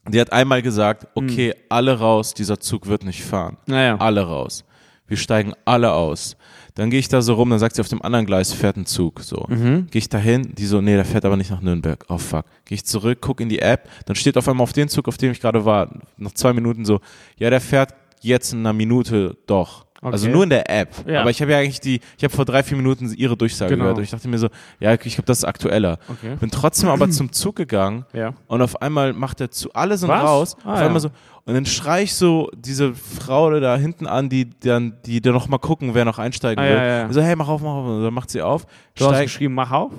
die 0.08 0.20
hat 0.20 0.32
einmal 0.32 0.62
gesagt, 0.62 1.08
okay, 1.14 1.54
alle 1.68 1.98
raus, 1.98 2.34
dieser 2.34 2.60
Zug 2.60 2.86
wird 2.86 3.04
nicht 3.04 3.24
fahren. 3.24 3.56
Naja. 3.66 3.96
Alle 3.96 4.22
raus. 4.22 4.64
Wir 5.06 5.16
steigen 5.16 5.52
alle 5.64 5.92
aus. 5.92 6.36
Dann 6.74 6.90
gehe 6.90 6.98
ich 7.00 7.08
da 7.08 7.20
so 7.20 7.34
rum, 7.34 7.50
dann 7.50 7.58
sagt 7.58 7.74
sie, 7.76 7.82
auf 7.82 7.88
dem 7.88 8.00
anderen 8.02 8.24
Gleis 8.24 8.52
fährt 8.52 8.76
ein 8.76 8.86
Zug. 8.86 9.20
So. 9.20 9.44
Mhm. 9.48 9.88
Gehe 9.90 9.98
ich 9.98 10.08
da 10.08 10.18
hin, 10.18 10.54
die 10.56 10.64
so, 10.64 10.80
nee, 10.80 10.94
der 10.94 11.04
fährt 11.04 11.24
aber 11.24 11.36
nicht 11.36 11.50
nach 11.50 11.60
Nürnberg. 11.60 12.04
Oh 12.08 12.18
fuck. 12.18 12.46
Gehe 12.64 12.76
ich 12.76 12.84
zurück, 12.86 13.18
guck 13.20 13.40
in 13.40 13.48
die 13.48 13.58
App, 13.58 13.90
dann 14.06 14.16
steht 14.16 14.36
auf 14.38 14.48
einmal 14.48 14.64
auf 14.64 14.72
den 14.72 14.88
Zug, 14.88 15.06
auf 15.08 15.18
dem 15.18 15.32
ich 15.32 15.40
gerade 15.40 15.64
war, 15.64 15.90
nach 16.16 16.32
zwei 16.32 16.52
Minuten 16.52 16.84
so, 16.84 17.00
ja, 17.36 17.50
der 17.50 17.60
fährt 17.60 17.94
jetzt 18.22 18.52
in 18.52 18.60
einer 18.60 18.72
Minute 18.72 19.36
doch. 19.46 19.86
Also 20.04 20.26
Okay. 20.26 20.34
nur 20.34 20.42
in 20.42 20.50
der 20.50 20.68
App. 20.68 20.96
Ja. 21.06 21.20
Aber 21.20 21.30
ich 21.30 21.40
habe 21.40 21.52
ja 21.52 21.58
eigentlich 21.58 21.78
die, 21.78 22.00
ich 22.18 22.24
habe 22.24 22.34
vor 22.34 22.44
drei, 22.44 22.64
vier 22.64 22.76
Minuten 22.76 23.14
ihre 23.16 23.36
Durchsage 23.36 23.70
Genau. 23.70 23.84
gehört. 23.84 23.98
Und 23.98 24.02
ich 24.02 24.10
dachte 24.10 24.26
mir 24.26 24.36
so, 24.38 24.48
ja, 24.80 24.92
ich 24.94 24.98
glaube, 25.00 25.22
das 25.26 25.38
ist 25.38 25.44
aktueller. 25.44 25.98
Okay. 26.08 26.34
Bin 26.40 26.50
trotzdem 26.50 26.88
aber 26.88 27.08
zum 27.08 27.30
Zug 27.30 27.54
gegangen 27.54 28.04
Ja. 28.12 28.34
und 28.48 28.62
auf 28.62 28.82
einmal 28.82 29.12
macht 29.12 29.40
er 29.40 29.52
zu, 29.52 29.72
alle 29.74 29.96
sind 29.96 30.08
Was? 30.08 30.24
raus. 30.24 30.56
Ah, 30.64 30.72
auf 30.72 30.80
ja. 30.80 30.86
einmal 30.86 31.00
so, 31.00 31.10
und 31.44 31.54
dann 31.54 31.66
schrei 31.66 32.02
ich 32.02 32.14
so 32.16 32.50
diese 32.56 32.94
Frau 32.94 33.60
da 33.60 33.76
hinten 33.76 34.08
an, 34.08 34.28
die 34.28 34.50
dann, 34.58 34.96
die 35.06 35.20
dann 35.20 35.34
noch 35.34 35.46
mal 35.46 35.58
gucken, 35.58 35.94
wer 35.94 36.04
noch 36.04 36.18
einsteigen 36.18 36.64
Ah, 36.64 36.68
will. 36.68 36.74
ja, 36.76 36.84
ja. 36.84 37.12
So, 37.12 37.22
hey, 37.22 37.36
mach 37.36 37.46
auf, 37.46 37.62
mach 37.62 37.70
auf. 37.70 37.86
Und 37.86 38.02
dann 38.02 38.12
macht 38.14 38.30
sie 38.30 38.42
auf. 38.42 38.66
Du 38.96 39.04
hast 39.04 39.12
steig- 39.14 39.22
geschrieben, 39.26 39.54
mach 39.54 39.70
auf. 39.70 39.92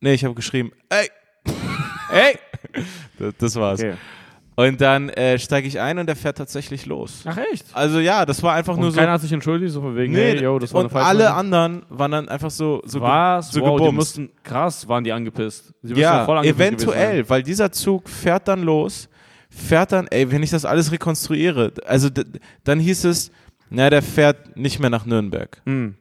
nee, 0.00 0.12
ich 0.12 0.22
habe 0.22 0.34
geschrieben, 0.34 0.70
ey, 0.90 1.08
Ey! 2.12 2.38
das, 3.18 3.34
das 3.38 3.56
war's. 3.56 3.80
Okay. 3.80 3.94
Und 4.56 4.80
dann 4.80 5.08
äh, 5.10 5.38
steige 5.38 5.66
ich 5.66 5.80
ein 5.80 5.98
und 5.98 6.06
der 6.06 6.16
fährt 6.16 6.36
tatsächlich 6.36 6.84
los. 6.84 7.22
Ach 7.24 7.38
echt? 7.52 7.64
Also 7.72 7.98
ja, 7.98 8.26
das 8.26 8.42
war 8.42 8.52
einfach 8.54 8.74
Und 8.74 8.80
nur 8.80 8.90
so. 8.90 8.98
keiner 8.98 9.12
hat 9.12 9.20
sich 9.22 9.32
entschuldigt, 9.32 9.72
so 9.72 9.80
von 9.80 9.96
wegen, 9.96 10.12
Nee, 10.12 10.32
hey, 10.32 10.42
yo, 10.42 10.58
das 10.58 10.74
war 10.74 10.84
und 10.84 10.94
eine 10.94 11.04
alle 11.04 11.32
anderen 11.32 11.82
waren 11.88 12.10
dann 12.10 12.28
einfach 12.28 12.50
so, 12.50 12.82
so, 12.84 12.98
ge- 13.00 13.08
Was? 13.08 13.52
so 13.52 13.60
wow, 13.62 13.68
die 13.78 13.84
gebumst. 13.84 13.94
mussten, 14.18 14.30
krass, 14.42 14.86
waren 14.86 15.02
die 15.04 15.12
angepisst. 15.12 15.72
Die 15.82 15.94
Ja, 15.94 16.24
voll 16.26 16.36
angepisst 16.38 16.60
eventuell, 16.60 17.28
weil 17.30 17.42
dieser 17.42 17.72
Zug 17.72 18.08
fährt 18.08 18.48
dann 18.48 18.62
los, 18.62 19.08
fährt 19.48 19.92
dann, 19.92 20.06
ey, 20.08 20.30
wenn 20.30 20.42
ich 20.42 20.50
das 20.50 20.64
alles 20.66 20.92
rekonstruiere, 20.92 21.72
also 21.86 22.08
dann 22.64 22.80
hieß 22.80 23.04
es, 23.04 23.30
na, 23.70 23.88
der 23.88 24.02
fährt 24.02 24.56
nicht 24.58 24.78
mehr 24.78 24.90
nach 24.90 25.06
Nürnberg. 25.06 25.62
sein. 25.64 25.72
Hm. 25.74 25.94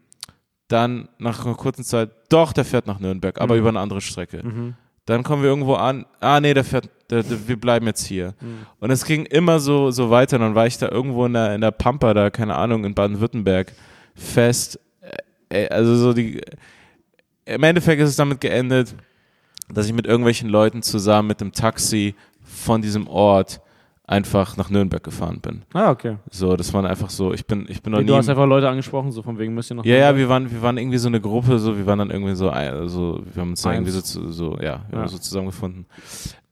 Dann 0.68 1.08
nach 1.18 1.46
einer 1.46 1.56
kurzen 1.56 1.84
Zeit, 1.84 2.10
doch, 2.30 2.52
der 2.54 2.66
fährt 2.66 2.86
nach 2.88 3.00
Nürnberg, 3.00 3.40
aber 3.40 3.56
Mhm. 3.56 3.60
über 3.62 3.70
eine 3.70 3.80
andere 3.80 4.02
Strecke. 4.02 4.42
Mhm. 4.46 4.74
Dann 5.10 5.24
kommen 5.24 5.42
wir 5.42 5.50
irgendwo 5.50 5.74
an, 5.74 6.06
ah, 6.20 6.40
nee, 6.40 6.54
der 6.54 6.64
fährt, 6.64 6.90
der, 7.10 7.24
der, 7.24 7.48
wir 7.48 7.60
bleiben 7.60 7.88
jetzt 7.88 8.06
hier. 8.06 8.36
Mhm. 8.40 8.66
Und 8.80 8.92
es 8.92 9.04
ging 9.06 9.26
immer 9.26 9.60
so, 9.60 9.92
so 9.92 10.10
weiter. 10.10 10.36
Und 10.38 10.44
dann 10.44 10.56
war 10.56 10.68
ich 10.68 10.78
da 10.78 10.90
irgendwo 10.90 11.26
in 11.26 11.34
der, 11.34 11.56
in 11.56 11.62
der 11.62 11.72
Pampa, 11.72 12.14
da, 12.14 12.30
keine 12.30 12.56
Ahnung, 12.56 12.86
in 12.86 12.94
Baden-Württemberg 12.94 13.74
fest. 14.16 14.80
Äh, 15.50 15.68
Also 15.70 15.96
so 15.96 16.14
die, 16.14 16.42
im 17.46 17.64
Endeffekt 17.64 18.02
ist 18.02 18.10
es 18.10 18.16
damit 18.16 18.40
geendet, 18.40 18.96
dass 19.74 19.88
ich 19.88 19.94
mit 19.94 20.06
irgendwelchen 20.06 20.50
Leuten 20.50 20.82
zusammen 20.84 21.28
mit 21.30 21.42
dem 21.42 21.52
Taxi 21.52 22.16
von 22.44 22.82
diesem 22.82 23.08
Ort 23.08 23.62
einfach 24.10 24.58
nach 24.58 24.70
Nürnberg 24.72 25.04
gefahren 25.04 25.40
bin. 25.40 25.62
Ah, 25.74 25.92
okay. 25.92 26.18
So, 26.32 26.56
das 26.56 26.74
waren 26.74 26.86
einfach 26.86 27.10
so, 27.12 27.32
ich 27.34 27.46
bin, 27.46 27.66
ich 27.70 27.82
bin 27.84 27.92
noch 27.92 28.00
Nee, 28.00 28.06
nie. 28.06 28.10
du 28.12 28.16
hast 28.18 28.28
einfach 28.28 28.48
Leute 28.48 28.68
angesprochen, 28.68 29.12
so 29.12 29.22
von 29.22 29.38
wegen, 29.38 29.54
müsst 29.54 29.72
ihr 29.72 29.76
noch. 29.76 29.86
ja, 29.86 29.96
ja, 29.98 30.18
wir 30.18 30.28
waren, 30.28 30.50
wir 30.52 30.62
waren 30.64 30.78
irgendwie 30.78 30.98
so 30.98 31.08
eine 31.10 31.22
Gruppe, 31.22 31.60
so, 31.60 31.78
wir 31.78 31.86
waren 31.86 32.00
dann 32.00 32.10
irgendwie 32.10 32.34
so, 32.36 32.50
also, 32.50 33.22
wir 33.34 33.42
haben 33.42 33.52
uns 33.52 33.62
da 33.62 33.70
Eins. 33.70 33.88
irgendwie 33.88 34.08
so, 34.08 34.32
so 34.32 34.58
ja, 34.60 34.82
Ja. 34.92 35.08
so 35.08 35.18
zusammengefunden. 35.20 35.86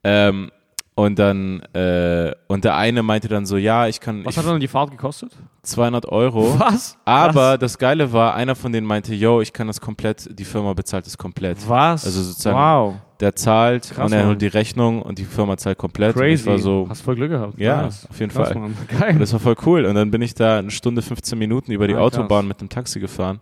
Ähm, 0.03 0.51
und 0.95 1.19
dann, 1.19 1.61
äh, 1.73 2.31
und 2.47 2.63
der 2.63 2.75
eine 2.75 3.03
meinte 3.03 3.27
dann 3.27 3.45
so, 3.45 3.57
ja, 3.57 3.87
ich 3.87 3.99
kann, 3.99 4.25
Was 4.25 4.33
ich, 4.35 4.37
hat 4.43 4.47
dann 4.51 4.59
die 4.59 4.67
Fahrt 4.67 4.89
gekostet? 4.91 5.31
200 5.63 6.07
Euro. 6.07 6.55
Was? 6.59 6.97
Aber 7.05 7.57
das 7.59 7.77
Geile 7.77 8.11
war, 8.13 8.33
einer 8.33 8.55
von 8.55 8.71
denen 8.71 8.87
meinte, 8.87 9.13
yo, 9.13 9.41
ich 9.41 9.53
kann 9.53 9.67
das 9.67 9.79
komplett, 9.79 10.27
die 10.39 10.45
Firma 10.45 10.73
bezahlt 10.73 11.05
das 11.05 11.17
komplett. 11.17 11.57
Was? 11.69 12.05
Also 12.05 12.21
sozusagen- 12.23 12.57
Wow. 12.57 12.95
Der 13.19 13.35
zahlt 13.35 13.89
Krass, 13.91 14.05
und 14.11 14.17
er 14.17 14.27
holt 14.27 14.41
die 14.41 14.47
Rechnung 14.47 15.01
und 15.01 15.17
die 15.17 15.25
Firma 15.25 15.57
zahlt 15.57 15.77
komplett. 15.77 16.15
Crazy. 16.15 16.45
war 16.45 16.59
so, 16.59 16.85
Hast 16.89 17.01
voll 17.01 17.15
Glück 17.15 17.31
gehabt. 17.31 17.57
Ja, 17.57 17.83
Nice. 17.83 18.07
auf 18.09 18.19
jeden 18.19 18.31
Krass, 18.31 18.49
Fall. 18.51 19.15
Das 19.17 19.33
war 19.33 19.39
voll 19.39 19.55
cool. 19.65 19.85
Und 19.85 19.95
dann 19.95 20.11
bin 20.11 20.21
ich 20.21 20.35
da 20.35 20.59
eine 20.59 20.69
Stunde 20.71 21.01
15 21.01 21.37
Minuten 21.37 21.71
über 21.71 21.87
die 21.87 21.95
Ah, 21.95 21.97
krass. 21.97 22.15
Autobahn 22.19 22.47
mit 22.47 22.61
dem 22.61 22.69
Taxi 22.69 22.99
gefahren. 22.99 23.39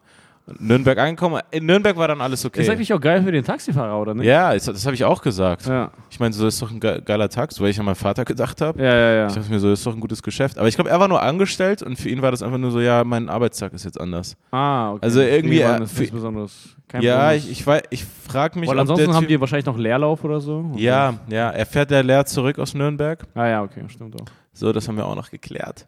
Nürnberg 0.60 0.98
angekommen. 1.00 1.42
In 1.50 1.66
Nürnberg 1.66 1.98
war 1.98 2.08
dann 2.08 2.22
alles 2.22 2.46
okay. 2.46 2.62
Ist 2.62 2.70
eigentlich 2.70 2.94
auch 2.94 3.02
geil 3.02 3.24
für 3.24 3.32
den 3.32 3.44
Taxifahrer, 3.44 4.00
oder 4.00 4.14
nicht? 4.14 4.26
ja, 4.28 4.54
das, 4.54 4.66
das 4.66 4.86
habe 4.86 4.94
ich 4.94 5.04
auch 5.04 5.22
gesagt. 5.22 5.66
Ja, 5.66 5.90
Ich 6.12 6.20
meine, 6.20 6.34
so 6.34 6.46
ist 6.46 6.62
doch 6.62 6.70
ein 6.70 6.80
ge- 6.80 7.02
geiler 7.04 7.30
Tag, 7.30 7.52
so 7.52 7.64
weil 7.64 7.72
ich 7.72 7.80
an 7.80 7.86
meinen 7.86 7.96
Vater 7.96 8.26
gedacht 8.26 8.62
habe. 8.62 8.80
ja, 8.82 8.94
ja. 8.94 9.14
ja. 9.16 9.28
Ich 9.28 9.34
dachte 9.34 9.50
mir 9.50 9.60
so, 9.60 9.72
ist 9.72 9.84
doch 9.86 9.94
ein 9.96 10.00
gutes 10.00 10.22
Geschäft. 10.22 10.60
Aber 10.60 10.68
ich 10.68 10.76
glaube, 10.76 10.90
er 10.92 11.00
war 11.00 11.08
nur 11.08 11.22
angestellt 11.22 11.82
und 11.82 11.98
für 11.98 12.10
ihn 12.10 12.22
war 12.22 12.30
das 12.30 12.44
einfach 12.44 12.60
nur 12.60 12.70
so, 12.70 12.80
ja, 12.80 13.04
mein 13.04 13.28
Arbeitstag 13.28 13.74
ist 13.74 13.86
jetzt 13.86 14.00
anders. 14.00 14.38
Ah, 14.52 14.92
okay. 14.92 15.00
Also 15.02 15.22
irgendwie, 15.22 15.62
äh, 15.62 15.80
das 15.80 15.90
ist 15.90 15.94
für- 15.94 16.00
nichts 16.02 16.14
Besonderes. 16.16 16.70
Kein 16.88 17.02
ja, 17.02 17.34
ich, 17.34 17.50
ich, 17.50 17.64
weiß- 17.66 17.86
ich 17.90 18.06
frage 18.06 18.60
mich, 18.60 18.70
Weil 18.70 18.78
ansonsten 18.80 19.12
haben 19.16 19.26
die 19.28 19.42
wahrscheinlich 19.42 19.66
noch 19.66 19.78
Leerlauf 19.80 20.24
oder 20.24 20.40
so. 20.40 20.60
oder? 20.72 20.80
Ja, 20.80 21.16
ja, 21.28 21.50
er 21.50 21.66
fährt 21.66 21.90
ja 21.90 22.02
leer 22.02 22.24
zurück 22.28 22.60
aus 22.60 22.76
Nürnberg. 22.76 23.24
Ah 23.34 23.48
ja, 23.48 23.64
okay, 23.64 23.82
stimmt 23.88 24.16
auch. 24.22 24.26
So, 24.54 24.72
das 24.72 24.88
haben 24.88 24.96
wir 24.96 25.06
auch 25.08 25.16
noch 25.16 25.32
geklärt. 25.32 25.88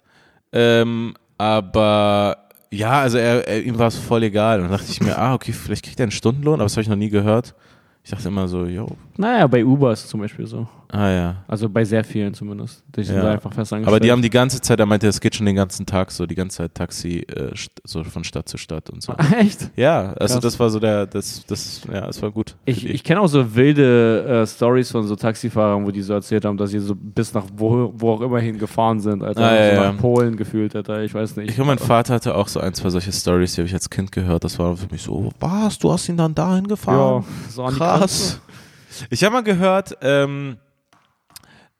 Ähm, 0.52 1.14
aber 1.38 2.38
ja, 2.72 3.02
also 3.02 3.18
er, 3.18 3.48
er, 3.48 3.64
ihm 3.64 3.78
war 3.78 3.88
es 3.88 3.98
voll 3.98 4.24
egal. 4.24 4.60
Und 4.60 4.70
dann 4.70 4.78
dachte 4.78 4.92
ich 4.92 5.02
mir, 5.02 5.18
ah, 5.18 5.34
okay, 5.34 5.52
vielleicht 5.52 5.86
kriegt 5.86 6.00
er 6.00 6.04
einen 6.04 6.12
Stundenlohn, 6.12 6.56
aber 6.56 6.66
das 6.66 6.74
habe 6.74 6.82
ich 6.82 6.90
noch 6.90 6.96
nie 6.96 7.10
gehört. 7.10 7.56
Ich 8.04 8.12
dachte 8.12 8.28
immer 8.28 8.48
so, 8.48 8.66
yo, 8.66 8.88
Naja, 9.18 9.48
bei 9.48 9.66
Uber 9.66 9.92
ist 9.92 10.06
es 10.06 10.10
zum 10.10 10.22
Beispiel 10.22 10.48
so. 10.48 10.68
Ah 10.90 11.10
ja. 11.10 11.36
Also 11.48 11.70
bei 11.70 11.84
sehr 11.84 12.04
vielen 12.04 12.34
zumindest. 12.34 12.84
Die 12.96 13.04
sind 13.04 13.16
Ja. 13.16 13.24
da 13.24 13.32
einfach 13.32 13.54
fest 13.54 13.74
angestellt. 13.74 13.88
Aber 13.88 14.00
die 14.00 14.12
haben 14.12 14.22
die 14.22 14.30
ganze 14.30 14.62
Zeit, 14.62 14.80
er 14.80 14.86
meinte, 14.86 15.08
es 15.08 15.20
geht 15.20 15.36
schon 15.36 15.46
den 15.46 15.56
ganzen 15.56 15.86
Tag 15.86 16.12
so, 16.12 16.26
die 16.26 16.36
ganze 16.36 16.58
Zeit 16.58 16.76
Taxi, 16.76 17.20
äh, 17.20 17.52
so 17.84 18.04
von 18.04 18.24
Stadt 18.24 18.48
zu 18.50 18.58
Stadt 18.58 18.90
und 18.90 19.02
so. 19.02 19.14
Echt? 19.38 19.70
Ja, 19.76 20.14
also 20.14 20.36
Krass. 20.36 20.44
das 20.44 20.60
war 20.60 20.70
so 20.70 20.80
der, 20.80 21.06
das, 21.06 21.46
das, 21.46 21.82
ja, 21.92 22.08
es 22.08 22.22
war 22.22 22.32
gut. 22.32 22.56
Ich, 22.66 22.82
die. 22.82 22.88
ich 22.90 23.04
kenne 23.04 23.22
auch 23.22 23.28
so 23.28 23.56
wilde 23.56 24.44
äh, 24.44 24.48
Stories 24.48 24.92
von 24.92 25.06
so 25.08 25.16
Taxifahrern, 25.16 25.86
wo 25.86 25.92
die 25.92 26.02
so 26.02 26.14
erzählt 26.14 26.46
haben, 26.46 26.58
dass 26.58 26.72
sie 26.72 26.80
so 26.80 26.96
bis 26.96 27.34
nach 27.34 27.46
wo, 27.56 27.94
wo 27.96 28.12
auch 28.12 28.22
immer 28.22 28.40
hin 28.40 28.58
gefahren 28.58 29.00
sind. 29.00 29.24
Alter. 29.24 29.42
Ah, 29.42 29.56
ja, 29.56 29.76
so 29.76 29.82
ja. 29.82 29.92
nach 29.92 30.00
Polen 30.00 30.38
gefühlt, 30.38 30.76
Alter. 30.76 31.04
Ich 31.04 31.14
weiß 31.14 31.36
nicht. 31.38 31.50
Ich 31.50 31.56
glaube, 31.56 31.70
mein 31.70 31.80
Vater 31.80 32.14
hatte 32.14 32.36
auch 32.36 32.48
so 32.48 32.60
ein, 32.60 32.74
zwei 32.74 32.90
solche 32.90 33.12
Stories, 33.12 33.56
die 33.56 33.62
habe 33.62 33.68
ich 33.68 33.74
als 33.74 33.90
Kind 33.90 34.12
gehört. 34.12 34.44
Das 34.44 34.58
war 34.60 34.76
für 34.78 34.88
mich 34.92 35.02
so, 35.02 35.32
was, 35.40 35.78
du 35.80 35.92
hast 35.92 36.08
ihn 36.10 36.18
dann 36.18 36.34
dahin 36.36 36.64
ja, 36.64 36.70
gefahren? 36.70 37.26
so 37.50 37.64
an 37.64 37.74
die 37.74 37.80
Krass. 37.80 38.00
Grenze. 38.00 39.08
Ich 39.10 39.24
habe 39.24 39.34
mal 39.34 39.44
gehört, 39.44 39.98
ähm, 40.02 40.58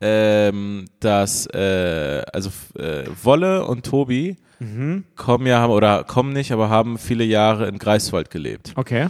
ähm, 0.02 0.86
dass 1.00 1.48
äh, 1.48 2.22
also 2.34 2.50
äh, 2.78 3.04
Wolle 3.24 3.66
und 3.66 3.86
Tobi 3.86 4.38
Mhm. 4.60 5.04
kommen 5.16 5.46
ja 5.46 5.60
haben 5.60 5.72
oder 5.72 6.04
kommen 6.04 6.34
nicht, 6.34 6.52
aber 6.52 6.68
haben 6.70 6.98
viele 6.98 7.24
Jahre 7.24 7.68
in 7.68 7.78
Greifswald 7.78 8.32
gelebt. 8.32 8.74
Okay. 8.76 9.08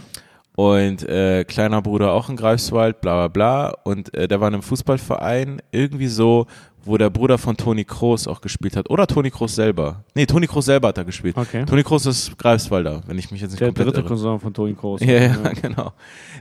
Und 0.56 1.08
äh, 1.08 1.44
kleiner 1.44 1.80
Bruder 1.80 2.12
auch 2.12 2.28
in 2.28 2.36
Greifswald, 2.36 3.00
bla 3.00 3.14
bla 3.14 3.28
bla. 3.28 3.74
Und 3.84 4.12
äh, 4.14 4.28
der 4.28 4.40
war 4.40 4.48
in 4.48 4.54
einem 4.54 4.62
Fußballverein, 4.62 5.62
irgendwie 5.70 6.08
so, 6.08 6.48
wo 6.84 6.96
der 6.96 7.10
Bruder 7.10 7.38
von 7.38 7.56
Toni 7.56 7.84
Kroos 7.84 8.26
auch 8.26 8.40
gespielt 8.40 8.76
hat. 8.76 8.88
Oder 8.90 9.06
Toni 9.06 9.30
Kroos 9.30 9.54
selber. 9.54 10.04
Nee, 10.14 10.26
Toni 10.26 10.46
Kroos 10.46 10.64
selber 10.64 10.88
hat 10.88 10.98
da 10.98 11.02
gespielt. 11.02 11.36
Okay. 11.36 11.64
Toni 11.66 11.82
Kroos 11.82 12.06
ist 12.06 12.38
Greifswalder, 12.38 13.02
wenn 13.06 13.18
ich 13.18 13.30
mich 13.30 13.40
jetzt 13.40 13.50
nicht 13.50 13.60
Der 13.60 13.68
komplett 13.68 13.88
dritte 13.88 14.00
irre. 14.00 14.08
Cousin 14.08 14.40
von 14.40 14.54
Toni 14.54 14.74
Kroos. 14.74 15.00
Ja, 15.00 15.12
ja, 15.12 15.36
genau. 15.62 15.92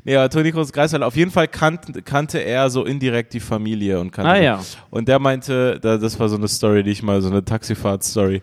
Nee, 0.04 0.16
aber 0.16 0.30
Toni 0.30 0.52
Kroos 0.52 0.72
Greifswalder, 0.72 1.08
auf 1.08 1.16
jeden 1.16 1.32
Fall 1.32 1.48
kannte, 1.48 2.02
kannte 2.02 2.40
er 2.40 2.70
so 2.70 2.86
indirekt 2.86 3.34
die 3.34 3.40
Familie 3.40 4.00
und 4.00 4.12
kannte 4.12 4.32
Ah 4.32 4.38
ja. 4.42 4.60
und 4.90 5.08
der 5.08 5.20
meinte, 5.20 5.80
da, 5.82 5.98
das 5.98 6.20
war 6.20 6.30
so 6.30 6.38
eine 6.38 6.48
Story, 6.48 6.84
die 6.84 6.92
ich 6.92 7.04
mal, 7.04 7.22
so 7.22 7.30
eine 7.30 7.44
Taxifahrt-Story, 7.44 8.42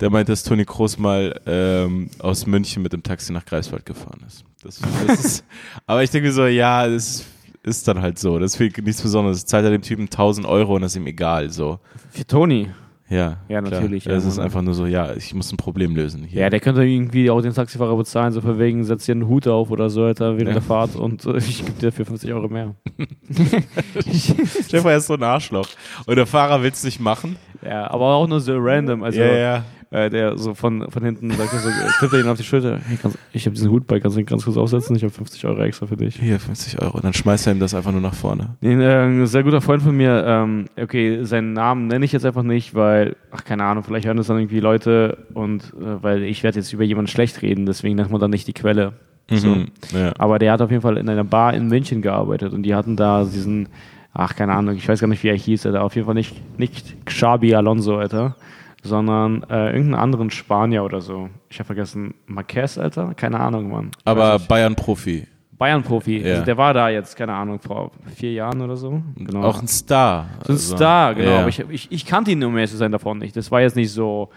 der 0.00 0.10
meinte, 0.10 0.32
dass 0.32 0.42
Toni 0.42 0.64
Kroos 0.64 0.98
mal 0.98 1.40
ähm, 1.46 2.10
aus 2.18 2.46
München 2.46 2.82
mit 2.82 2.92
dem 2.92 3.02
Taxi 3.02 3.32
nach 3.32 3.44
Greifswald 3.44 3.86
gefahren 3.86 4.20
ist. 4.26 4.44
Das, 4.62 4.80
das 5.06 5.24
ist 5.24 5.44
aber 5.86 6.02
ich 6.02 6.10
denke 6.10 6.32
so, 6.32 6.46
ja, 6.46 6.86
das 6.86 7.06
ist, 7.20 7.24
ist 7.66 7.86
dann 7.88 8.00
halt 8.00 8.18
so. 8.18 8.38
Das 8.38 8.54
ist 8.58 8.60
nichts 8.82 9.02
Besonderes. 9.02 9.44
Zahlt 9.44 9.64
er 9.64 9.70
dem 9.70 9.82
Typen 9.82 10.04
1000 10.04 10.46
Euro 10.46 10.76
und 10.76 10.82
das 10.82 10.92
ist 10.92 10.96
ihm 10.96 11.06
egal, 11.06 11.50
so. 11.50 11.78
Für 12.10 12.26
Toni. 12.26 12.70
Ja, 13.08 13.36
Ja, 13.48 13.60
klar. 13.62 13.80
natürlich, 13.82 14.04
Es 14.08 14.24
ja, 14.24 14.28
ist 14.30 14.38
einfach 14.40 14.62
nur 14.62 14.74
so, 14.74 14.84
ja, 14.84 15.14
ich 15.14 15.32
muss 15.32 15.52
ein 15.52 15.56
Problem 15.56 15.94
lösen 15.94 16.24
hier. 16.24 16.40
Ja, 16.40 16.50
der 16.50 16.58
könnte 16.58 16.82
irgendwie 16.82 17.30
auch 17.30 17.40
den 17.40 17.54
Taxifahrer 17.54 17.96
bezahlen, 17.96 18.32
so 18.32 18.40
von 18.40 18.58
wegen, 18.58 18.82
setz 18.82 19.06
dir 19.06 19.12
einen 19.12 19.28
Hut 19.28 19.46
auf 19.46 19.70
oder 19.70 19.90
so, 19.90 20.02
Alter, 20.02 20.32
während 20.32 20.48
Ja. 20.48 20.52
der 20.54 20.62
Fahrt 20.62 20.96
und 20.96 21.24
äh, 21.24 21.36
ich 21.38 21.64
gebe 21.64 21.78
dir 21.78 21.92
für 21.92 22.04
50 22.04 22.32
Euro 22.32 22.48
mehr. 22.48 22.74
Stefan 24.66 24.96
ist 24.96 25.06
so 25.06 25.14
ein 25.14 25.22
Arschloch. 25.22 25.68
Und 26.06 26.16
der 26.16 26.26
Fahrer 26.26 26.62
will 26.62 26.70
es 26.70 26.84
nicht 26.84 27.00
machen. 27.00 27.36
Ja, 27.64 27.88
aber 27.90 28.06
auch 28.14 28.26
nur 28.26 28.40
so 28.40 28.56
random. 28.58 29.02
Also, 29.02 29.20
ja, 29.20 29.36
ja. 29.36 29.64
Äh, 29.96 30.10
der 30.10 30.36
so 30.36 30.52
von, 30.52 30.90
von 30.90 31.02
hinten 31.02 31.30
sagt 31.30 31.54
er 31.54 31.58
so, 31.58 31.70
äh, 31.70 31.72
tippt 32.00 32.12
er 32.12 32.20
ihn 32.20 32.28
auf 32.28 32.36
die 32.36 32.44
Schulter. 32.44 32.78
Hey, 32.86 32.98
kannst, 33.00 33.16
ich 33.32 33.46
habe 33.46 33.54
diesen 33.54 33.70
Hut 33.70 33.86
bei, 33.86 33.98
kannst 33.98 34.14
du 34.14 34.20
ihn 34.20 34.26
ganz 34.26 34.44
kurz 34.44 34.58
aufsetzen? 34.58 34.94
Ich 34.94 35.02
habe 35.02 35.12
50 35.12 35.46
Euro 35.46 35.62
extra 35.62 35.86
für 35.86 35.96
dich. 35.96 36.16
Hier, 36.16 36.38
50 36.38 36.82
Euro. 36.82 37.00
Dann 37.00 37.14
schmeißt 37.14 37.46
er 37.46 37.54
ihm 37.54 37.60
das 37.60 37.72
einfach 37.72 37.92
nur 37.92 38.02
nach 38.02 38.12
vorne. 38.12 38.56
Äh, 38.60 38.74
ein 38.74 39.26
sehr 39.26 39.42
guter 39.42 39.62
Freund 39.62 39.82
von 39.82 39.96
mir, 39.96 40.22
ähm, 40.26 40.66
okay, 40.78 41.24
seinen 41.24 41.54
Namen 41.54 41.86
nenne 41.86 42.04
ich 42.04 42.12
jetzt 42.12 42.26
einfach 42.26 42.42
nicht, 42.42 42.74
weil, 42.74 43.16
ach, 43.30 43.44
keine 43.44 43.64
Ahnung, 43.64 43.84
vielleicht 43.84 44.06
hören 44.06 44.18
das 44.18 44.26
dann 44.26 44.38
irgendwie 44.38 44.60
Leute 44.60 45.16
und 45.32 45.62
äh, 45.80 46.02
weil 46.02 46.24
ich 46.24 46.42
werde 46.42 46.58
jetzt 46.58 46.74
über 46.74 46.84
jemanden 46.84 47.10
schlecht 47.10 47.40
reden, 47.40 47.64
deswegen 47.64 47.96
nennt 47.96 48.10
man 48.10 48.20
dann 48.20 48.30
nicht 48.30 48.46
die 48.46 48.52
Quelle. 48.52 48.92
So. 49.30 49.48
Mhm. 49.48 49.68
Ja. 49.94 50.12
Aber 50.18 50.38
der 50.38 50.52
hat 50.52 50.60
auf 50.60 50.70
jeden 50.70 50.82
Fall 50.82 50.98
in 50.98 51.08
einer 51.08 51.24
Bar 51.24 51.54
in 51.54 51.68
München 51.68 52.02
gearbeitet 52.02 52.52
und 52.52 52.64
die 52.64 52.74
hatten 52.74 52.96
da 52.96 53.24
diesen, 53.24 53.70
ach, 54.12 54.36
keine 54.36 54.52
Ahnung, 54.52 54.76
ich 54.76 54.86
weiß 54.86 55.00
gar 55.00 55.08
nicht, 55.08 55.22
wie 55.22 55.28
er 55.28 55.36
hieß, 55.36 55.64
Alter, 55.64 55.82
auf 55.82 55.94
jeden 55.94 56.04
Fall 56.04 56.14
nicht, 56.14 56.34
nicht 56.58 57.06
Xabi 57.06 57.54
Alonso, 57.54 57.96
Alter, 57.96 58.36
sondern 58.82 59.42
äh, 59.50 59.66
irgendeinen 59.66 59.94
anderen 59.94 60.30
Spanier 60.30 60.84
oder 60.84 61.00
so. 61.00 61.28
Ich 61.48 61.58
habe 61.58 61.66
vergessen, 61.66 62.14
Marquez, 62.26 62.78
Alter, 62.78 63.14
keine 63.14 63.40
Ahnung, 63.40 63.70
Mann. 63.70 63.90
Ich 63.98 64.06
Aber. 64.06 64.38
Bayern-Profi. 64.38 65.26
Bayern-Profi, 65.58 66.18
Ja. 66.18 66.32
also 66.34 66.44
der 66.44 66.56
war 66.58 66.74
da 66.74 66.90
jetzt, 66.90 67.16
keine 67.16 67.32
Ahnung, 67.32 67.58
vor 67.60 67.90
vier 68.14 68.32
Jahren 68.32 68.60
oder 68.60 68.76
so. 68.76 69.00
Genau. 69.16 69.42
Auch 69.42 69.58
ein 69.60 69.66
Star. 69.68 70.26
So 70.44 70.52
ein 70.52 70.56
Also, 70.56 70.76
Star, 70.76 71.14
genau. 71.14 71.30
ja. 71.30 71.38
Aber 71.40 71.48
ich, 71.48 71.60
ich, 71.70 71.90
ich 71.90 72.04
kannte 72.06 72.30
ihn, 72.30 72.44
um 72.44 72.54
ehrlich 72.56 72.70
zu 72.70 72.76
sein, 72.76 72.92
davon 72.92 73.18
nicht. 73.18 73.34
Das 73.36 73.50
war 73.50 73.62
jetzt 73.62 73.74
nicht 73.74 73.90
so 73.90 74.28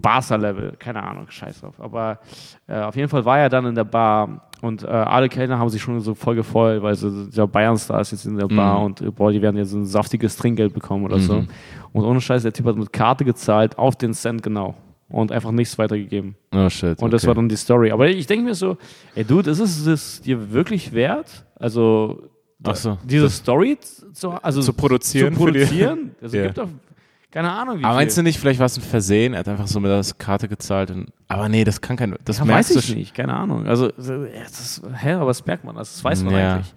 Barca-Level, 0.00 0.74
keine 0.78 1.02
Ahnung, 1.02 1.26
scheiß 1.28 1.60
drauf. 1.62 1.80
Aber 1.80 2.20
äh, 2.68 2.78
auf 2.80 2.94
jeden 2.96 3.08
Fall 3.08 3.24
war 3.24 3.38
er 3.38 3.48
dann 3.48 3.66
in 3.66 3.74
der 3.74 3.84
Bar 3.84 4.42
und 4.60 4.84
äh, 4.84 4.86
alle 4.86 5.28
Kellner 5.28 5.58
haben 5.58 5.68
sich 5.70 5.82
schon 5.82 6.00
so 6.00 6.14
voll 6.14 6.34
gefreut, 6.34 6.82
weil 6.82 6.94
so, 6.94 7.26
der 7.26 7.46
Bayern-Star 7.46 8.00
ist 8.00 8.12
jetzt 8.12 8.26
in 8.26 8.36
der 8.36 8.46
Bar 8.46 8.78
Mhm. 8.80 8.84
und 8.84 9.00
äh, 9.00 9.10
boah, 9.10 9.32
die 9.32 9.42
werden 9.42 9.56
jetzt 9.56 9.72
ein 9.72 9.86
saftiges 9.86 10.36
Trinkgeld 10.36 10.72
bekommen 10.74 11.04
oder 11.04 11.18
so. 11.18 11.44
Und 11.96 12.04
ohne 12.04 12.20
Scheiß, 12.20 12.42
der 12.42 12.52
Typ 12.52 12.66
hat 12.66 12.76
mit 12.76 12.92
Karte 12.92 13.24
gezahlt, 13.24 13.78
auf 13.78 13.96
den 13.96 14.12
Cent 14.12 14.42
genau. 14.42 14.74
Und 15.08 15.32
einfach 15.32 15.50
nichts 15.52 15.78
weitergegeben. 15.78 16.34
Oh 16.54 16.68
shit. 16.68 17.00
Und 17.00 17.12
das 17.12 17.22
okay. 17.22 17.28
war 17.28 17.34
dann 17.36 17.48
die 17.48 17.56
Story. 17.56 17.90
Aber 17.92 18.08
ich 18.08 18.26
denke 18.26 18.44
mir 18.44 18.54
so, 18.54 18.76
ey 19.14 19.24
Dude, 19.24 19.50
ist 19.50 19.60
es 19.60 19.84
das 19.84 20.20
dir 20.20 20.52
wirklich 20.52 20.92
wert? 20.92 21.44
Also 21.54 22.24
so. 22.74 22.98
diese 23.04 23.30
Story 23.30 23.78
zu, 24.12 24.30
also 24.30 24.60
Zu 24.60 24.72
produzieren 24.72 25.34
Zu 25.34 25.40
produzieren? 25.40 26.10
Also 26.20 26.36
Ja. 26.36 26.42
gibt 26.44 26.58
doch 26.58 26.68
keine 27.30 27.50
Ahnung 27.50 27.78
wie 27.78 27.84
Aber 27.84 27.94
viel. 27.94 28.00
meinst 28.04 28.18
du 28.18 28.22
nicht, 28.22 28.38
vielleicht 28.38 28.58
war 28.58 28.66
es 28.66 28.76
ein 28.76 28.82
Versehen? 28.82 29.32
Er 29.34 29.40
hat 29.40 29.48
einfach 29.48 29.66
so 29.66 29.78
mit 29.80 29.90
der 29.90 30.02
Karte 30.18 30.48
gezahlt. 30.48 30.90
Und, 30.90 31.12
aber 31.28 31.48
nee, 31.48 31.64
das 31.64 31.80
kann 31.80 31.96
kein. 31.96 32.14
Das 32.24 32.38
ja, 32.38 32.48
weiß 32.48 32.70
ich 32.76 32.94
nicht, 32.94 33.14
keine 33.14 33.34
Ahnung. 33.34 33.66
Also 33.66 33.90
so, 33.96 34.12
ja, 34.24 34.42
das 34.42 34.60
ist, 34.60 34.82
hä, 35.02 35.12
aber 35.12 35.26
das 35.28 35.46
merkt 35.46 35.64
man, 35.64 35.76
das, 35.76 35.94
das 35.94 36.04
weiß 36.04 36.24
man 36.24 36.34
Ja. 36.34 36.54
eigentlich. 36.56 36.74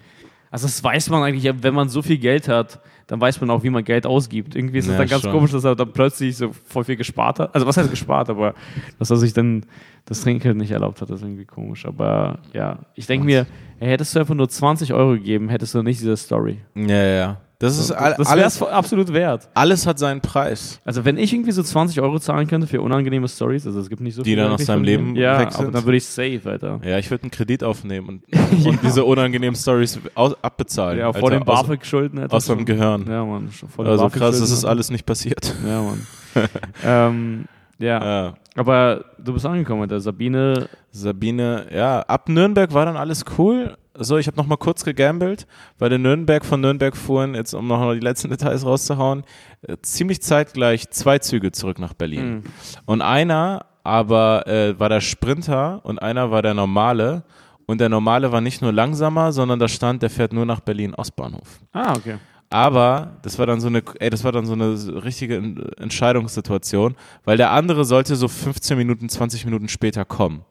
Also 0.51 0.65
das 0.67 0.83
weiß 0.83 1.09
man 1.09 1.21
eigentlich, 1.23 1.51
wenn 1.63 1.73
man 1.73 1.89
so 1.89 2.01
viel 2.01 2.17
Geld 2.17 2.47
hat, 2.47 2.79
dann 3.07 3.19
weiß 3.21 3.41
man 3.41 3.49
auch, 3.49 3.63
wie 3.63 3.69
man 3.69 3.83
Geld 3.83 4.05
ausgibt. 4.05 4.55
Irgendwie 4.55 4.77
ist 4.79 4.85
es 4.85 4.91
Ja, 4.91 4.97
dann 4.99 5.07
ganz 5.07 5.23
schon. 5.23 5.31
komisch, 5.31 5.51
dass 5.51 5.63
er 5.63 5.75
dann 5.75 5.91
plötzlich 5.91 6.37
so 6.37 6.51
voll 6.67 6.83
viel 6.83 6.95
gespart 6.95 7.39
hat. 7.39 7.53
Also 7.55 7.65
was 7.67 7.75
heißt 7.77 7.89
gespart, 7.89 8.29
aber 8.29 8.53
dass 8.99 9.09
er 9.09 9.17
sich 9.17 9.33
dann 9.33 9.65
das 10.05 10.21
Trinkgeld 10.21 10.57
nicht 10.57 10.71
erlaubt 10.71 11.01
hat, 11.01 11.09
ist 11.09 11.21
irgendwie 11.21 11.45
komisch. 11.45 11.85
Aber 11.85 12.39
ja, 12.53 12.79
ich 12.95 13.07
denke 13.07 13.25
mir, 13.25 13.45
ey, 13.79 13.89
hättest 13.89 14.15
du 14.15 14.19
einfach 14.19 14.35
nur 14.35 14.47
20 14.49 14.93
Euro 14.93 15.11
gegeben, 15.13 15.49
hättest 15.49 15.73
du 15.75 15.81
nicht 15.83 15.99
diese 16.01 16.17
Story. 16.17 16.59
Ja, 16.75 16.87
ja, 16.87 17.15
ja. 17.15 17.37
Das 17.59 17.77
ist 17.77 17.91
all, 17.91 18.15
das 18.17 18.27
alles. 18.27 18.61
absolut 18.61 19.11
wert. 19.11 19.49
Alles 19.53 19.85
hat 19.85 19.99
seinen 19.99 20.21
Preis. 20.21 20.79
Also 20.85 21.03
wenn 21.03 21.17
ich 21.17 21.33
irgendwie 21.33 21.51
so 21.51 21.61
20 21.61 21.99
Euro 21.99 22.17
zahlen 22.17 22.47
könnte 22.47 22.67
für 22.67 22.81
unangenehme 22.81 23.27
Stories, 23.27 23.67
also 23.67 23.81
es 23.81 23.89
gibt 23.89 23.99
nicht 24.01 24.15
so 24.15 24.23
Die 24.23 24.29
viele 24.29 24.43
dann 24.43 24.53
aus 24.53 24.63
deinem. 24.63 24.85
Leben 24.85 25.13
ja, 25.17 25.41
weg 25.41 25.51
sind. 25.51 25.75
dann 25.75 25.83
würde 25.83 25.97
ich 25.97 26.05
safe, 26.05 26.39
Alter. 26.45 26.79
Ja, 26.85 26.97
ich 26.97 27.11
würde 27.11 27.23
einen 27.23 27.31
Kredit 27.31 27.65
aufnehmen 27.65 28.07
und, 28.07 28.65
und 28.65 28.81
diese 28.81 29.03
unangenehmen 29.03 29.55
Stories 29.55 29.99
abbezahlen. 30.15 30.99
Ja, 30.99 31.11
vor 31.11 31.25
Alter, 31.25 31.39
den 31.41 31.45
BAföG-Schulden. 31.45 32.23
Aus, 32.23 32.31
aus 32.31 32.47
meinem 32.47 32.65
Gehirn. 32.65 33.05
Ja, 33.09 33.25
Mann. 33.25 33.49
also 33.77 34.09
krass, 34.09 34.39
das 34.39 34.51
ist 34.51 34.63
alles 34.63 34.89
nicht 34.89 35.05
passiert. 35.05 35.53
Ja, 35.67 35.81
Mann. 35.81 36.07
ähm, 36.85 37.45
ja. 37.77 38.03
Ja. 38.03 38.33
aber 38.55 39.03
du 39.17 39.33
bist 39.33 39.45
angekommen, 39.45 39.81
Alter. 39.81 39.99
Sabine, 39.99 40.69
Sabine, 40.91 41.65
ja, 41.73 42.01
ab 42.01 42.29
Nürnberg 42.29 42.73
war 42.73 42.85
dann 42.85 42.95
alles 42.95 43.25
cool. 43.37 43.75
So, 44.01 44.17
ich 44.17 44.27
habe 44.27 44.37
noch 44.37 44.47
mal 44.47 44.57
kurz 44.57 44.83
gegambelt, 44.85 45.45
weil 45.77 45.91
in 45.93 46.01
Nürnberg 46.01 46.45
von 46.45 46.61
Nürnberg 46.61 46.95
fuhren, 46.95 47.35
jetzt 47.35 47.53
um 47.53 47.67
noch 47.67 47.93
die 47.93 47.99
letzten 47.99 48.29
Details 48.29 48.65
rauszuhauen, 48.65 49.23
äh, 49.61 49.75
ziemlich 49.81 50.21
zeitgleich 50.21 50.89
zwei 50.89 51.19
Züge 51.19 51.51
zurück 51.51 51.79
nach 51.79 51.93
Berlin. 51.93 52.29
Mhm. 52.35 52.43
Und 52.85 53.01
einer 53.01 53.65
aber 53.83 54.47
äh, 54.47 54.79
war 54.79 54.89
der 54.89 55.01
Sprinter 55.01 55.81
und 55.83 56.01
einer 56.01 56.31
war 56.31 56.41
der 56.41 56.53
normale. 56.53 57.23
Und 57.65 57.79
der 57.81 57.89
normale 57.89 58.31
war 58.31 58.41
nicht 58.41 58.61
nur 58.61 58.71
langsamer, 58.73 59.31
sondern 59.31 59.59
da 59.59 59.67
stand, 59.67 60.01
der 60.01 60.09
fährt 60.09 60.33
nur 60.33 60.45
nach 60.45 60.59
Berlin 60.59 60.93
Ostbahnhof. 60.95 61.59
ah, 61.73 61.93
okay. 61.95 62.17
Aber 62.51 63.17
das 63.21 63.37
war 63.37 63.45
dann 63.45 63.61
so 63.61 63.67
eine, 63.67 63.83
ey, 63.99 64.09
das 64.09 64.23
war 64.23 64.31
dann 64.31 64.47
so 64.47 64.53
eine 64.53 65.03
richtige 65.03 65.35
En- 65.37 65.71
Entscheidungssituation, 65.77 66.95
weil 67.23 67.37
der 67.37 67.51
andere 67.51 67.85
sollte 67.85 68.15
so 68.15 68.27
15 68.27 68.75
Minuten, 68.75 69.07
20 69.07 69.45
Minuten 69.45 69.67
später 69.69 70.03
kommen. 70.03 70.41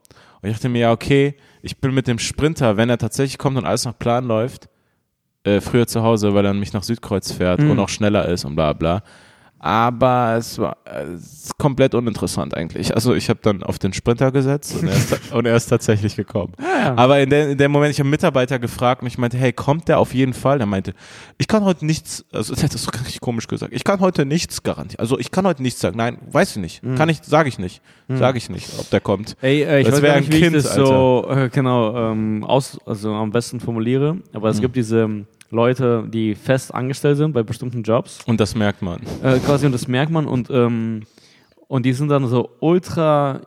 Und 0.41 0.49
ich 0.49 0.55
dachte 0.57 0.69
mir, 0.69 0.79
ja, 0.81 0.93
okay, 0.93 1.35
ich 1.63 1.79
bin 1.81 1.93
mit 1.95 2.07
dem 2.07 2.19
Sprinter, 2.19 2.77
wenn 2.77 2.89
er 2.91 2.99
tatsächlich 2.99 3.39
kommt 3.39 3.57
und 3.59 3.65
alles 3.65 3.85
nach 3.85 3.99
Plan 3.99 4.25
läuft, 4.25 4.69
äh, 5.45 5.61
früher 5.61 5.87
zu 5.87 6.03
Hause, 6.03 6.35
weil 6.35 6.45
er 6.45 6.55
mich 6.55 6.73
nach 6.73 6.83
Südkreuz 6.83 7.33
fährt 7.33 7.61
Mhm. 7.61 7.71
und 7.73 7.79
auch 7.81 7.89
schneller 7.89 8.29
ist 8.29 8.45
und 8.45 8.55
bla 8.55 8.73
bla. 8.73 9.03
Aber 9.59 10.37
es 10.39 10.59
war 10.59 10.77
es 10.85 11.45
ist 11.45 11.59
komplett 11.59 11.95
uninteressant 11.95 12.55
eigentlich. 12.55 12.95
Also 12.95 13.15
ich 13.15 13.29
habe 13.29 13.41
dann 13.43 13.63
auf 13.63 13.79
den 13.79 13.93
Sprinter 13.93 14.31
gesetzt 14.31 14.77
und 14.81 14.89
er 14.89 14.95
ist, 14.95 15.33
und 15.33 15.47
er 15.47 15.57
ist 15.57 15.67
tatsächlich 15.67 16.17
gekommen. 16.17 16.53
ja. 16.61 16.95
Aber 16.97 17.21
in, 17.21 17.31
der, 17.31 17.51
in 17.51 17.59
dem 17.59 17.71
Moment, 17.71 17.93
ich 17.93 17.99
habe 17.99 18.07
einen 18.07 18.13
Mitarbeiter 18.13 18.59
gefragt 18.59 19.03
und 19.03 19.09
ich 19.09 19.19
meinte, 19.19 19.37
hey, 19.37 19.53
kommt 19.53 19.89
der 19.89 19.99
auf 19.99 20.15
jeden 20.15 20.35
Fall? 20.35 20.59
Der 20.59 20.67
meinte, 20.67 20.95
ich 21.39 21.49
kann 21.49 21.65
heute 21.65 21.85
nichts, 21.87 22.25
also 22.33 22.55
das 22.69 22.83
so 22.83 22.91
richtig 22.91 23.21
komisch 23.21 23.47
gesagt, 23.49 23.73
ich 23.73 23.85
kann 23.85 24.01
heute 24.01 24.25
nichts 24.27 24.63
garantieren. 24.63 25.01
Also 25.01 25.19
ich 25.19 25.31
kann 25.31 25.47
heute 25.47 25.63
nichts 25.63 25.81
sagen. 25.81 25.97
Nein, 25.97 26.19
weiß 26.31 26.53
ich 26.53 26.57
nicht. 26.59 26.83
Kann 26.97 27.09
ich, 27.09 27.19
sage 27.23 27.49
ich 27.49 27.59
nicht. 27.59 27.83
Sage 28.09 28.39
ich 28.39 28.49
nicht, 28.49 28.71
ob 28.79 28.89
der 28.91 29.01
kommt. 29.01 29.37
Ey, 29.43 29.63
äh, 29.63 29.81
ich 29.81 29.87
Das 29.87 29.97
weiß 29.97 30.03
wär 30.03 30.09
gar 30.11 30.17
ein 30.17 30.23
nicht, 30.23 30.33
wie 30.33 30.41
Kind, 30.41 30.57
ich 30.57 30.63
das 30.63 30.75
so 30.75 31.27
äh, 31.31 31.51
genau 31.51 32.13
ähm, 32.13 32.43
aus, 32.43 32.79
also 32.87 33.13
am 33.13 33.31
besten 33.31 33.61
formuliere, 33.61 34.17
aber 34.33 34.49
es 34.49 34.61
gibt 34.61 34.77
diese 34.77 35.27
Leute, 35.51 36.05
die 36.09 36.35
fest 36.35 36.75
angestellt 36.75 37.17
sind 37.17 37.33
bei 37.33 37.43
bestimmten 37.43 37.83
Jobs, 37.83 38.19
Und 38.27 38.39
das 38.41 38.55
merkt 38.55 38.83
man. 38.83 39.01
äh, 39.23 39.39
quasi 39.39 39.67
und 39.67 39.73
das 39.73 39.89
merkt 39.89 40.11
man 40.13 40.27
und 40.27 40.51
ähm, 40.51 41.03
und 41.69 41.85
die 41.87 41.93
sind 41.93 42.09
dann 42.09 42.27
so 42.29 42.51
ultra 42.61 43.41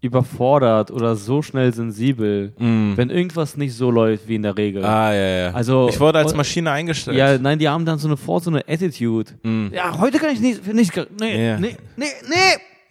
überfordert 0.00 0.90
oder 0.90 1.16
so 1.16 1.40
schnell 1.40 1.72
sensibel, 1.72 2.52
wenn 2.58 3.08
irgendwas 3.10 3.56
nicht 3.56 3.74
so 3.74 3.90
läuft 3.90 4.28
wie 4.28 4.34
in 4.34 4.42
der 4.42 4.56
Regel. 4.56 4.82
Mm. 4.82 4.84
Ah, 4.84 5.14
ja, 5.14 5.26
ja. 5.46 5.50
Also- 5.52 5.88
ich 5.88 5.98
wurde 5.98 6.18
als 6.18 6.34
Maschine 6.34 6.70
eingestellt. 6.70 7.16
Ja, 7.16 7.38
nein, 7.38 7.58
die 7.58 7.68
haben 7.68 7.86
dann 7.86 7.98
so 7.98 8.08
eine 8.08 8.16
so 8.18 8.50
eine 8.50 8.62
Attitude. 8.68 9.32
Ja, 9.72 9.98
heute 9.98 10.18
kann 10.18 10.30
ich 10.34 10.40
nicht, 10.40 10.66
nicht 10.74 10.94
nee, 11.18 11.34
Mm. 11.34 11.40
Ja. 11.40 11.58
nee, 11.58 11.76
nee, 11.96 12.04
nee. 12.28 12.34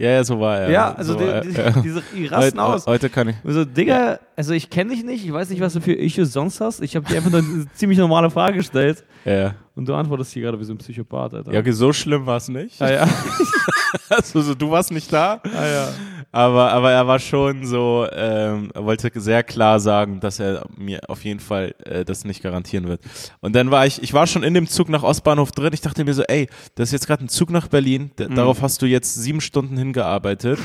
Ja, 0.04 0.10
ja, 0.12 0.24
so 0.24 0.40
war 0.40 0.60
er. 0.60 0.70
Ja, 0.70 0.94
also 0.94 1.14
so 1.14 1.20
die, 1.20 1.50
die, 1.50 1.56
er. 1.58 1.72
diese, 1.82 2.04
die 2.16 2.26
rasten 2.28 2.60
heute, 2.60 2.74
aus. 2.74 2.86
heute 2.88 3.10
kann 3.10 3.30
ich. 3.30 3.36
Also, 3.46 3.66
Digga, 3.66 4.20
also 4.36 4.54
ich 4.54 4.70
kenne 4.70 4.92
dich 4.94 5.04
nicht, 5.04 5.26
ich 5.26 5.32
weiß 5.32 5.50
nicht, 5.50 5.62
was 5.62 5.74
du 5.74 5.82
für 5.82 5.94
Issues 5.94 6.34
sonst 6.34 6.60
hast. 6.62 6.82
Ich 6.82 6.96
habe 6.96 7.06
dir 7.08 7.18
einfach 7.18 7.32
nur 7.32 7.40
eine 7.40 7.66
ziemlich 7.74 7.98
normale 8.00 8.30
Frage 8.30 8.58
gestellt 8.58 9.04
Ja, 9.26 9.34
ja. 9.34 9.56
und 9.76 9.88
du 9.88 9.94
antwortest 9.96 10.34
hier 10.34 10.44
gerade 10.44 10.60
wie 10.60 10.64
so 10.66 10.74
ein 10.74 10.78
Psychopath, 10.78 11.34
Alter. 11.34 11.54
ja, 11.54 11.60
okay, 11.60 11.72
so 11.72 11.94
schlimm 11.94 12.26
war 12.26 12.38
es 12.38 12.48
nicht. 12.50 12.80
ja, 12.80 12.92
ja. 12.92 13.08
Also, 14.10 14.42
so, 14.42 14.54
du 14.56 14.70
warst 14.70 14.92
nicht 14.92 15.12
da. 15.14 15.42
Ah, 15.44 15.66
ja. 15.66 15.88
Aber, 16.34 16.72
aber 16.72 16.92
er 16.92 17.06
war 17.06 17.20
schon 17.20 17.64
so, 17.64 18.08
ähm, 18.12 18.72
er 18.74 18.84
wollte 18.84 19.12
sehr 19.22 19.44
klar 19.44 19.80
sagen, 19.80 20.20
dass 20.20 20.40
er 20.40 20.66
mir 20.76 21.02
auf 21.08 21.24
jeden 21.24 21.40
Fall 21.40 21.76
äh, 21.86 22.04
das 22.04 22.26
nicht 22.26 22.42
garantieren 22.42 22.88
wird. 22.88 23.02
Und 23.40 23.56
dann 23.56 23.70
war 23.70 23.86
ich, 23.86 24.02
ich 24.02 24.14
war 24.14 24.26
schon 24.26 24.42
in 24.42 24.56
dem 24.56 24.66
Zug 24.66 24.90
nach 24.90 25.04
Ostbahnhof 25.04 25.52
drin. 25.52 25.74
Ich 25.74 25.82
dachte 25.82 26.04
mir 26.04 26.14
so, 26.16 26.24
ey, 26.24 26.50
das 26.74 26.90
ist 26.90 26.94
jetzt 26.94 27.06
gerade 27.06 27.24
ein 27.24 27.30
Zug 27.30 27.52
nach 27.52 27.68
Berlin. 27.68 28.10
D 28.18 28.28
Darauf 28.30 28.64
hast 28.64 28.82
du 28.82 28.88
jetzt 28.88 29.14
sieben 29.14 29.42
Stunden 29.42 29.78
hingearbeitet. 29.78 30.58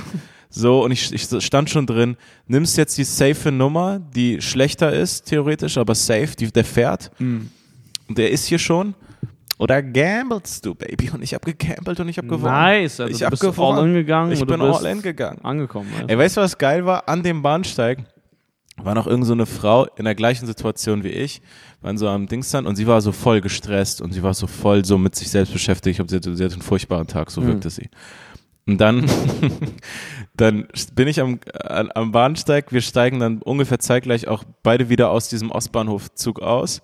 So, 0.48 0.82
und 0.82 0.90
ich, 0.90 1.12
ich 1.12 1.44
stand 1.44 1.68
schon 1.68 1.86
drin. 1.86 2.16
Nimmst 2.46 2.78
jetzt 2.78 2.96
die 2.96 3.04
safe 3.04 3.52
Nummer, 3.52 4.00
die 4.14 4.40
schlechter 4.40 4.90
ist, 4.90 5.26
theoretisch, 5.26 5.76
aber 5.76 5.94
safe, 5.94 6.30
die, 6.38 6.50
der 6.50 6.64
fährt. 6.64 7.10
Und 8.08 8.16
der 8.16 8.30
ist 8.30 8.46
hier 8.46 8.58
schon. 8.58 8.94
Oder 9.58 9.82
gamblest 9.82 10.64
du, 10.64 10.74
Baby? 10.74 11.10
Und 11.10 11.22
ich 11.22 11.34
hab 11.34 11.44
gegambelt 11.44 11.98
und 11.98 12.08
ich 12.08 12.18
hab 12.18 12.28
gewonnen. 12.28 12.54
Nice, 12.54 13.00
also 13.00 13.12
ich 13.12 13.18
du 13.18 13.30
bist 13.30 13.42
gewonnen. 13.42 13.78
all 13.78 13.88
in 13.88 13.94
gegangen 13.94 14.32
Ich 14.32 14.46
bin 14.46 14.60
all 14.60 14.86
in 14.86 15.02
gegangen. 15.02 15.44
angekommen. 15.44 15.90
Also. 15.94 16.06
Ey, 16.06 16.18
weißt 16.18 16.36
du, 16.36 16.40
was 16.40 16.56
geil 16.56 16.86
war? 16.86 17.08
An 17.08 17.22
dem 17.24 17.42
Bahnsteig 17.42 17.98
war 18.76 18.94
noch 18.94 19.08
irgend 19.08 19.26
so 19.26 19.32
eine 19.32 19.46
Frau 19.46 19.86
in 19.96 20.04
der 20.04 20.14
gleichen 20.14 20.46
Situation 20.46 21.02
wie 21.02 21.08
ich, 21.08 21.42
waren 21.80 21.98
so 21.98 22.08
am 22.08 22.28
Dingstand 22.28 22.68
und 22.68 22.76
sie 22.76 22.86
war 22.86 23.00
so 23.00 23.10
voll 23.10 23.40
gestresst 23.40 24.00
und 24.00 24.12
sie 24.12 24.22
war 24.22 24.34
so 24.34 24.46
voll 24.46 24.84
so 24.84 24.96
mit 24.96 25.16
sich 25.16 25.28
selbst 25.28 25.52
beschäftigt. 25.52 25.98
Ich 25.98 26.06
glaube, 26.06 26.10
sie, 26.10 26.36
sie 26.36 26.44
hatte 26.44 26.54
einen 26.54 26.62
furchtbaren 26.62 27.08
Tag, 27.08 27.32
so 27.32 27.44
wirkte 27.44 27.70
sie. 27.70 27.88
Und 28.68 28.78
dann, 28.78 29.10
dann 30.36 30.68
bin 30.94 31.08
ich 31.08 31.20
am, 31.20 31.40
am 31.94 32.12
Bahnsteig, 32.12 32.70
wir 32.70 32.82
steigen 32.82 33.18
dann 33.18 33.42
ungefähr 33.42 33.80
zeitgleich 33.80 34.28
auch 34.28 34.44
beide 34.62 34.88
wieder 34.88 35.10
aus 35.10 35.28
diesem 35.28 35.50
Ostbahnhofzug 35.50 36.40
aus 36.40 36.82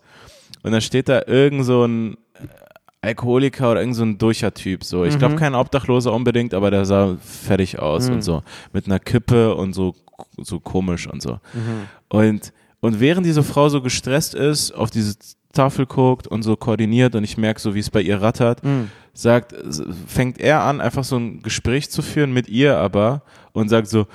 und 0.64 0.73
dann 0.73 0.80
steht 0.80 1.09
da 1.09 1.23
irgend 1.26 1.64
so 1.64 1.85
ein 1.85 2.16
Alkoholiker 3.02 3.71
oder 3.73 3.80
irgend 3.80 3.97
so 3.97 4.02
ein 4.02 4.18
Durcher-Typ. 4.18 4.83
So. 4.83 5.04
Ich 5.04 5.18
glaube 5.18 5.35
kein 5.37 5.54
Obdachloser 5.54 6.12
unbedingt, 6.12 6.54
aber 6.54 6.71
der 6.71 6.85
sah 6.87 7.16
fertig 7.21 7.78
aus 7.78 8.09
und 8.14 8.23
so. 8.23 8.42
Mit 8.73 8.87
einer 8.87 8.99
Kippe 8.99 9.54
und 9.54 9.75
so, 9.75 9.94
so 10.38 10.59
komisch 10.59 11.06
und 11.06 11.21
so. 11.23 11.38
Und, 12.09 12.52
und 12.80 13.00
während 13.00 13.26
diese 13.26 13.42
Frau 13.42 13.68
so 13.68 13.83
gestresst 13.83 14.35
ist, 14.35 14.73
auf 14.73 14.90
diese 14.90 15.16
Tafel 15.52 15.85
guckt 15.87 16.26
und 16.26 16.42
so 16.42 16.56
koordiniert 16.56 17.14
und 17.14 17.25
ich 17.25 17.37
merke 17.37 17.61
so, 17.61 17.75
wie 17.75 17.78
es 17.80 17.90
bei 17.90 18.00
ihr 18.00 18.21
rattert, 18.23 18.61
sagt, 19.12 19.52
s- 19.52 19.83
fängt 20.06 20.40
er 20.40 20.62
an, 20.62 20.80
einfach 20.80 21.04
so 21.04 21.16
ein 21.16 21.42
Gespräch 21.42 21.90
zu 21.90 22.02
führen 22.02 22.33
mit 22.33 22.49
ihr 22.49 22.76
aber 22.78 23.23
und 23.52 23.68
sagt 23.68 23.87
so, 23.88 24.06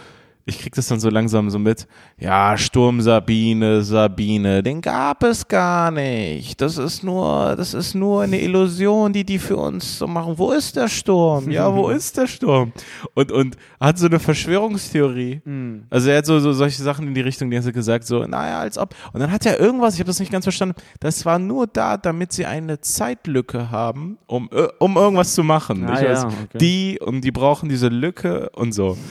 ich 0.49 0.59
krieg 0.59 0.75
das 0.75 0.87
dann 0.87 0.99
so 0.99 1.09
langsam 1.09 1.49
so 1.49 1.57
mit, 1.57 1.87
ja, 2.17 2.57
Sturm 2.57 3.01
Sabine, 3.01 3.81
Sabine, 3.81 4.61
den 4.61 4.81
gab 4.81 5.23
es 5.23 5.47
gar 5.47 5.91
nicht. 5.91 6.59
Das 6.59 6.77
ist 6.77 7.03
nur, 7.03 7.55
das 7.55 7.73
ist 7.73 7.95
nur 7.95 8.23
eine 8.23 8.41
Illusion, 8.41 9.13
die 9.13 9.23
die 9.23 9.39
für 9.39 9.57
uns 9.57 9.99
so 9.99 10.07
machen. 10.07 10.37
Wo 10.37 10.51
ist 10.51 10.75
der 10.75 10.87
Sturm? 10.87 11.49
Ja, 11.49 11.73
wo 11.73 11.89
ist 11.97 12.17
der 12.17 12.27
Sturm? 12.27 12.73
Und, 13.13 13.31
und 13.31 13.55
hat 13.79 13.97
so 13.97 14.07
eine 14.07 14.19
Verschwörungstheorie. 14.19 15.41
Also 15.89 16.09
er 16.09 16.17
hat 16.17 16.25
so, 16.25 16.39
so 16.39 16.51
solche 16.53 16.81
Sachen 16.81 17.07
in 17.07 17.13
die 17.13 17.21
Richtung, 17.21 17.49
die 17.49 17.57
hat 17.57 17.65
er 17.65 17.71
gesagt, 17.71 18.05
so, 18.05 18.25
naja, 18.25 18.59
als 18.59 18.77
ob. 18.77 18.95
Und 19.13 19.19
dann 19.21 19.31
hat 19.31 19.45
er 19.45 19.59
irgendwas, 19.59 19.93
ich 19.93 19.99
habe 19.99 20.07
das 20.07 20.19
nicht 20.19 20.31
ganz 20.31 20.45
verstanden, 20.45 20.75
das 20.99 21.25
war 21.25 21.39
nur 21.39 21.67
da, 21.67 21.97
damit 21.97 22.33
sie 22.33 22.45
eine 22.45 22.81
Zeitlücke 22.81 23.71
haben, 23.71 24.17
um, 24.27 24.49
äh, 24.51 24.67
um 24.79 24.97
irgendwas 24.97 25.33
zu 25.33 25.43
machen. 25.43 25.87
Ah, 25.87 26.01
ja, 26.01 26.09
weiß, 26.09 26.25
okay. 26.25 26.57
Die, 26.59 26.99
und 26.99 27.21
die 27.21 27.31
brauchen 27.31 27.69
diese 27.69 27.87
Lücke 27.87 28.49
und 28.51 28.73
so. 28.73 28.97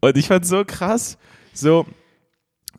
Und 0.00 0.16
ich 0.16 0.28
fand 0.28 0.46
so 0.46 0.64
krass, 0.68 1.16
so, 1.52 1.84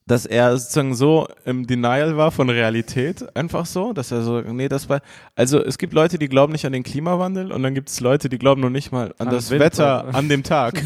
dass 0.09 0.25
er 0.25 0.57
sozusagen 0.57 0.95
so 0.95 1.27
im 1.45 1.67
Denial 1.67 2.17
war 2.17 2.31
von 2.31 2.49
Realität, 2.49 3.23
einfach 3.35 3.67
so, 3.67 3.93
dass 3.93 4.11
er 4.11 4.23
so, 4.23 4.41
nee, 4.41 4.67
das 4.67 4.89
war, 4.89 5.01
also 5.35 5.63
es 5.63 5.77
gibt 5.77 5.93
Leute, 5.93 6.17
die 6.17 6.27
glauben 6.27 6.51
nicht 6.51 6.65
an 6.65 6.73
den 6.73 6.81
Klimawandel 6.81 7.51
und 7.51 7.61
dann 7.61 7.75
gibt 7.75 7.89
es 7.89 7.99
Leute, 7.99 8.27
die 8.27 8.39
glauben 8.39 8.59
noch 8.59 8.71
nicht 8.71 8.91
mal 8.91 9.13
an, 9.19 9.27
An 9.27 9.33
das 9.33 9.51
Winter. 9.51 9.65
Wetter 9.65 10.05
an 10.15 10.27
dem 10.27 10.41
Tag. 10.41 10.81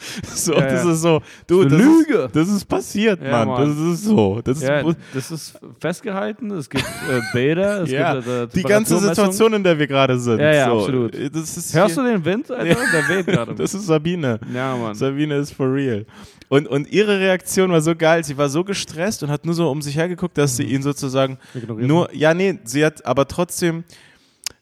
so, 0.34 0.54
Ja, 0.54 0.60
das 0.62 0.84
ja. 0.84 0.90
ist 0.90 1.00
so, 1.00 1.22
du, 1.46 1.62
das, 1.62 1.72
Lüge. 1.78 2.18
Ist, 2.24 2.34
das 2.34 2.48
ist 2.48 2.64
passiert, 2.64 3.22
Ja, 3.22 3.44
Mann. 3.44 3.48
Mann. 3.48 3.68
Das 3.68 3.94
ist 3.94 4.04
so. 4.04 4.40
Das 4.42 4.60
ist, 4.60 4.96
das 5.14 5.30
ist 5.30 5.60
festgehalten, 5.78 6.50
es 6.50 6.68
gibt 6.68 6.84
äh, 6.84 7.20
Bilder, 7.32 7.82
es 7.82 7.88
gibt 7.90 8.26
äh, 8.26 8.48
die 8.52 8.62
ganze. 8.64 8.98
Situation, 8.98 9.52
in 9.54 9.62
der 9.62 9.78
wir 9.78 9.86
gerade 9.86 10.18
sind. 10.18 10.40
Ja, 10.40 10.52
ja, 10.52 10.66
so. 10.66 10.78
absolut. 10.80 11.14
Das 11.14 11.72
Hörst 11.74 11.96
du 11.96 12.02
den 12.02 12.24
Wind, 12.24 12.50
Alter? 12.50 12.64
Der 12.64 13.16
weht 13.16 13.26
gerade. 13.26 13.54
Das 13.54 13.74
ist 13.74 13.86
Sabine. 13.86 14.40
Ja, 14.52 14.76
Mann. 14.76 14.96
Sabine 14.96 15.36
ist 15.36 15.52
for 15.52 15.72
real. 15.72 16.04
Und, 16.50 16.66
und 16.66 16.90
ihre 16.90 17.20
Reaktion 17.20 17.70
war 17.70 17.80
so 17.80 17.94
geil. 17.94 18.24
Sie 18.24 18.36
war 18.36 18.48
so 18.48 18.64
gestresst 18.64 19.22
und 19.22 19.30
hat 19.30 19.46
nur 19.46 19.54
so 19.54 19.70
um 19.70 19.80
sich 19.82 19.96
hergeguckt, 19.96 20.36
dass 20.36 20.56
sie 20.56 20.64
ihn 20.64 20.82
sozusagen 20.82 21.38
Ignoriert. 21.54 21.86
nur, 21.86 22.12
ja, 22.12 22.34
nee, 22.34 22.58
sie 22.64 22.84
hat 22.84 23.06
aber 23.06 23.28
trotzdem, 23.28 23.84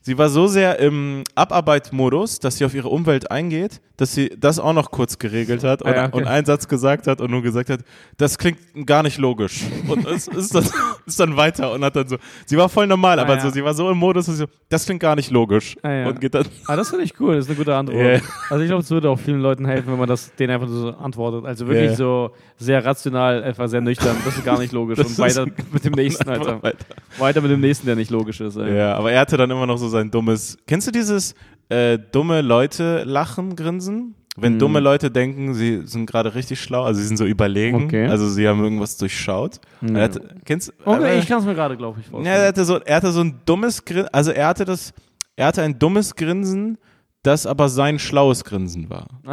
sie 0.09 0.17
war 0.17 0.31
so 0.31 0.47
sehr 0.47 0.79
im 0.79 1.23
Abarbeitmodus, 1.35 2.39
dass 2.41 2.57
sie 2.57 2.65
auf 2.65 2.75
ihre 2.75 2.89
Umwelt 2.89 3.31
eingeht, 3.31 3.81
dass 3.99 4.15
sie 4.15 4.31
das 4.39 4.59
auch 4.59 4.73
noch 4.73 4.91
kurz 4.91 5.19
geregelt 5.19 5.65
hat 5.65 5.83
und, 5.83 5.91
Ah 5.91 5.95
ja, 5.97 6.07
okay. 6.07 6.17
und 6.17 6.27
einen 6.27 6.47
Satz 6.47 6.69
gesagt 6.69 7.07
hat 7.07 7.21
und 7.21 7.31
nur 7.31 7.43
gesagt 7.43 7.69
hat, 7.69 7.81
das 8.17 8.39
klingt 8.39 8.59
gar 8.87 9.03
nicht 9.03 9.19
logisch. 9.19 9.63
Und 9.89 10.07
es 10.07 10.29
ist 10.29 10.55
dann, 10.55 10.65
ist 11.05 11.19
dann 11.21 11.37
weiter 11.37 11.73
und 11.73 11.85
hat 11.85 11.97
dann 11.97 12.09
so, 12.09 12.17
sie 12.47 12.57
war 12.57 12.69
voll 12.69 12.87
normal, 12.87 13.19
Ah 13.19 13.23
aber 13.23 13.35
ja. 13.37 13.41
so, 13.41 13.51
sie 13.51 13.63
war 13.65 13.75
so 13.75 13.91
im 13.91 13.99
Modus, 13.99 14.27
dass 14.27 14.37
sie 14.37 14.43
so, 14.45 14.49
das 14.69 14.85
klingt 14.87 15.01
gar 15.01 15.17
nicht 15.17 15.31
logisch. 15.31 15.77
Ah 15.83 15.91
ja. 15.91 16.07
Und 16.09 16.21
geht 16.21 16.35
dann, 16.35 16.47
Ah, 16.69 16.77
das 16.77 16.89
finde 16.91 17.05
ich 17.05 17.19
cool, 17.21 17.35
das 17.37 17.45
ist 17.47 17.51
eine 17.51 17.59
gute 17.59 17.75
Antwort. 17.75 17.99
Ja. 17.99 18.21
Also 18.51 18.63
ich 18.63 18.69
glaube, 18.69 18.83
es 18.83 18.91
würde 18.91 19.11
auch 19.11 19.19
vielen 19.19 19.41
Leuten 19.41 19.67
helfen, 19.67 19.91
wenn 19.93 19.99
man 19.99 20.09
das 20.09 20.35
denen 20.37 20.53
einfach 20.55 20.69
so 20.69 20.91
antwortet. 20.91 21.45
Also 21.45 21.67
wirklich 21.67 21.91
Ja. 21.91 21.97
so 21.97 22.31
sehr 22.57 22.85
rational, 22.85 23.43
einfach 23.43 23.69
sehr 23.69 23.81
nüchtern. 23.81 24.17
Das 24.25 24.37
ist 24.37 24.45
gar 24.45 24.59
nicht 24.59 24.73
logisch. 24.73 24.97
Das 24.99 25.09
Und 25.09 25.19
weiter 25.19 25.47
ist- 25.47 25.73
mit 25.73 25.85
dem 25.85 25.93
nächsten, 25.93 26.29
Alter. 26.29 26.63
weiter. 26.63 26.79
Weiter 27.19 27.41
mit 27.41 27.51
dem 27.51 27.61
nächsten, 27.61 27.87
der 27.87 27.97
nicht 27.97 28.11
logisch 28.11 28.41
ist. 28.41 28.57
Ey. 28.57 28.77
Ja, 28.77 28.95
aber 28.95 29.11
er 29.13 29.21
hatte 29.21 29.37
dann 29.37 29.51
immer 29.51 29.67
noch 29.67 29.77
so 29.77 29.89
sein 29.99 30.11
dummes. 30.11 30.57
Kennst 30.67 30.87
du 30.87 30.91
dieses 30.93 31.35
äh, 31.69 31.99
dumme 31.99 32.41
Leute 32.41 33.05
lachen, 33.05 33.55
grinsen? 33.57 34.15
Wenn 34.41 34.53
Hm. 34.53 34.59
dumme 34.61 34.79
Leute 34.81 35.11
denken, 35.11 35.53
sie 35.55 35.83
sind 35.85 36.07
gerade 36.07 36.35
richtig 36.37 36.61
schlau, 36.61 36.85
also 36.85 37.01
sie 37.01 37.07
sind 37.09 37.17
so 37.17 37.25
überlegen, 37.27 37.87
Okay. 37.87 38.07
also 38.07 38.29
sie 38.29 38.47
haben 38.47 38.63
irgendwas 38.63 38.97
durchschaut. 38.97 39.61
Er 39.83 40.03
hatte, 40.05 40.29
kennst 40.45 40.73
Okay, 40.85 40.97
aber- 40.97 41.15
ich 41.15 41.27
kann 41.27 41.41
es 41.41 41.45
mir 41.45 41.55
gerade, 41.57 41.77
glaube 41.77 41.99
ich, 41.99 42.07
ja, 42.07 42.11
vorstellen. 42.13 42.37
er 42.41 42.47
hatte 42.47 42.65
so, 42.65 42.79
er 42.79 42.97
hatte 42.97 43.11
so 43.11 43.21
ein 43.23 43.41
dummes 43.45 43.85
Grinsen, 43.85 44.09
also 44.13 44.31
er 44.31 44.47
hatte 44.47 44.65
das, 44.65 44.93
er 45.35 45.47
hatte 45.47 45.63
ein 45.63 45.77
dummes 45.81 46.15
Grinsen, 46.15 46.79
das 47.25 47.47
aber 47.47 47.69
sein 47.69 47.99
schlaues 47.99 48.45
Grinsen 48.45 48.89
war. 48.91 49.09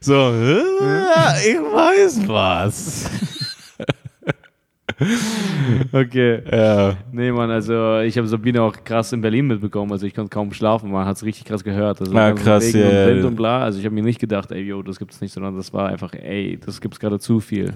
so, 0.00 0.14
ich 1.44 1.56
weiß 1.56 2.26
was. 2.28 3.08
Okay. 5.92 6.42
Ja. 6.50 6.96
Nee, 7.12 7.32
Mann, 7.32 7.50
also 7.50 7.98
ich 8.00 8.16
habe 8.16 8.26
Sabine 8.26 8.62
auch 8.62 8.74
krass 8.84 9.12
in 9.12 9.20
Berlin 9.20 9.46
mitbekommen. 9.46 9.92
Also 9.92 10.06
ich 10.06 10.14
konnte 10.14 10.30
kaum 10.30 10.52
schlafen, 10.52 10.90
man 10.90 11.06
hat 11.06 11.16
es 11.16 11.24
richtig 11.24 11.44
krass 11.44 11.62
gehört. 11.64 12.00
Also 12.00 12.12
Ah, 12.16 12.28
ganzen 12.30 12.44
krass, 12.44 12.72
ja, 12.72 13.06
und 13.08 13.24
und 13.24 13.36
bla. 13.36 13.62
Also 13.62 13.78
ich 13.78 13.84
habe 13.84 13.94
mir 13.94 14.02
nicht 14.02 14.20
gedacht, 14.20 14.50
ey, 14.52 14.62
yo, 14.62 14.82
das 14.82 14.98
gibt's 14.98 15.20
nicht, 15.20 15.32
sondern 15.32 15.56
das 15.56 15.72
war 15.72 15.88
einfach, 15.88 16.12
ey, 16.14 16.58
das 16.64 16.80
gibt's 16.80 16.98
gerade 17.00 17.18
zu 17.18 17.40
viel. 17.40 17.74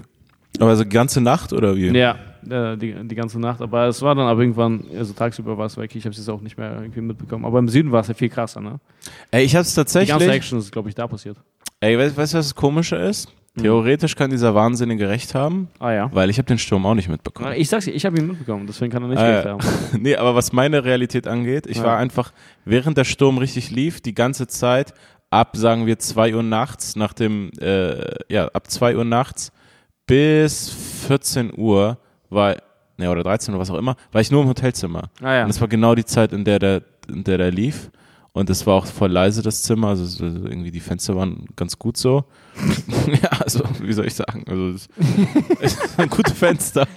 Aber 0.59 0.75
so 0.75 0.83
ganze 0.85 1.21
Nacht 1.21 1.53
oder 1.53 1.75
wie? 1.75 1.87
Ja, 1.97 2.15
äh, 2.49 2.75
die, 2.77 2.93
die 3.07 3.15
ganze 3.15 3.39
Nacht. 3.39 3.61
Aber 3.61 3.87
es 3.87 4.01
war 4.01 4.15
dann 4.15 4.27
aber 4.27 4.41
irgendwann, 4.41 4.83
also 4.97 5.13
tagsüber 5.13 5.57
war 5.57 5.67
es 5.67 5.77
weg. 5.77 5.95
Ich 5.95 6.03
habe 6.03 6.11
es 6.11 6.17
jetzt 6.17 6.29
auch 6.29 6.41
nicht 6.41 6.57
mehr 6.57 6.73
irgendwie 6.81 7.01
mitbekommen. 7.01 7.45
Aber 7.45 7.59
im 7.59 7.69
Süden 7.69 7.91
war 7.91 8.01
es 8.01 8.09
ja 8.09 8.13
viel 8.13 8.29
krasser, 8.29 8.59
ne? 8.59 8.79
Ey, 9.31 9.45
ich 9.45 9.55
hab's 9.55 9.73
Die 9.73 9.75
ganze 9.77 10.01
tatsächlich. 10.01 10.29
Action 10.29 10.59
ist, 10.59 10.71
glaube 10.71 10.89
ich, 10.89 10.95
da 10.95 11.07
passiert. 11.07 11.37
Ey, 11.79 11.97
weißt 11.97 12.17
du, 12.17 12.21
was 12.21 12.31
das 12.31 12.53
Komische 12.53 12.97
ist? 12.97 13.31
Theoretisch 13.57 14.15
kann 14.15 14.29
dieser 14.31 14.55
Wahnsinnige 14.55 15.09
recht 15.09 15.35
haben, 15.35 15.67
Ah 15.79 15.91
ja. 15.91 16.09
weil 16.13 16.29
ich 16.29 16.37
habe 16.37 16.45
den 16.47 16.57
Sturm 16.57 16.85
auch 16.85 16.93
nicht 16.95 17.09
mitbekommen. 17.09 17.51
Ich 17.57 17.67
sag's 17.67 17.83
dir, 17.85 17.91
ich 17.91 18.05
habe 18.05 18.17
ihn 18.17 18.27
mitbekommen, 18.27 18.65
deswegen 18.65 18.91
kann 18.91 19.03
er 19.03 19.09
nicht 19.09 19.17
Ah, 19.19 19.25
recht 19.29 19.45
ja. 19.45 19.51
haben. 19.51 19.61
nee, 20.01 20.15
aber 20.15 20.35
was 20.35 20.53
meine 20.53 20.85
Realität 20.85 21.27
angeht, 21.27 21.67
ich 21.67 21.77
Ja. 21.77 21.83
war 21.83 21.97
einfach, 21.97 22.31
während 22.63 22.97
der 22.97 23.03
Sturm 23.03 23.37
richtig 23.37 23.69
lief, 23.71 23.99
die 23.99 24.15
ganze 24.15 24.47
Zeit 24.47 24.93
ab, 25.29 25.57
sagen 25.57 25.85
wir, 25.85 25.99
2 25.99 26.33
Uhr 26.35 26.43
nachts, 26.43 26.95
nach 26.95 27.11
dem, 27.13 27.51
äh, 27.59 28.15
ja, 28.33 28.47
ab 28.47 28.71
2 28.71 28.95
Uhr 28.95 29.03
nachts 29.05 29.51
bis 30.07 30.69
14 31.07 31.51
Uhr 31.57 31.97
war, 32.29 32.55
ne, 32.97 33.09
oder 33.11 33.23
13 33.23 33.53
Uhr, 33.53 33.59
was 33.59 33.69
auch 33.69 33.77
immer, 33.77 33.95
war 34.13 34.21
ich 34.21 34.31
nur 34.31 34.41
im 34.43 34.47
Hotelzimmer. 34.47 35.09
Ah 35.21 35.33
ja. 35.35 35.41
Und 35.43 35.49
das 35.49 35.59
war 35.59 35.67
genau 35.67 35.93
die 35.95 36.05
Zeit, 36.05 36.31
in 36.31 36.45
der 36.45 36.59
der, 36.59 36.83
in 37.09 37.23
der 37.23 37.37
der 37.37 37.51
lief. 37.51 37.91
Und 38.33 38.49
es 38.49 38.65
war 38.65 38.75
auch 38.75 38.85
voll 38.85 39.11
leise, 39.11 39.41
das 39.41 39.61
Zimmer. 39.63 39.89
Also 39.89 40.05
so 40.05 40.23
irgendwie 40.23 40.71
die 40.71 40.79
Fenster 40.79 41.17
waren 41.17 41.47
ganz 41.57 41.77
gut 41.77 41.97
so. 41.97 42.23
ja, 43.23 43.29
also, 43.39 43.63
wie 43.81 43.93
soll 43.93 44.07
ich 44.07 44.13
sagen? 44.13 44.43
Also, 44.47 44.69
es 44.69 44.89
es 45.61 45.95
sind 45.95 46.11
gute 46.11 46.33
Fenster. 46.33 46.87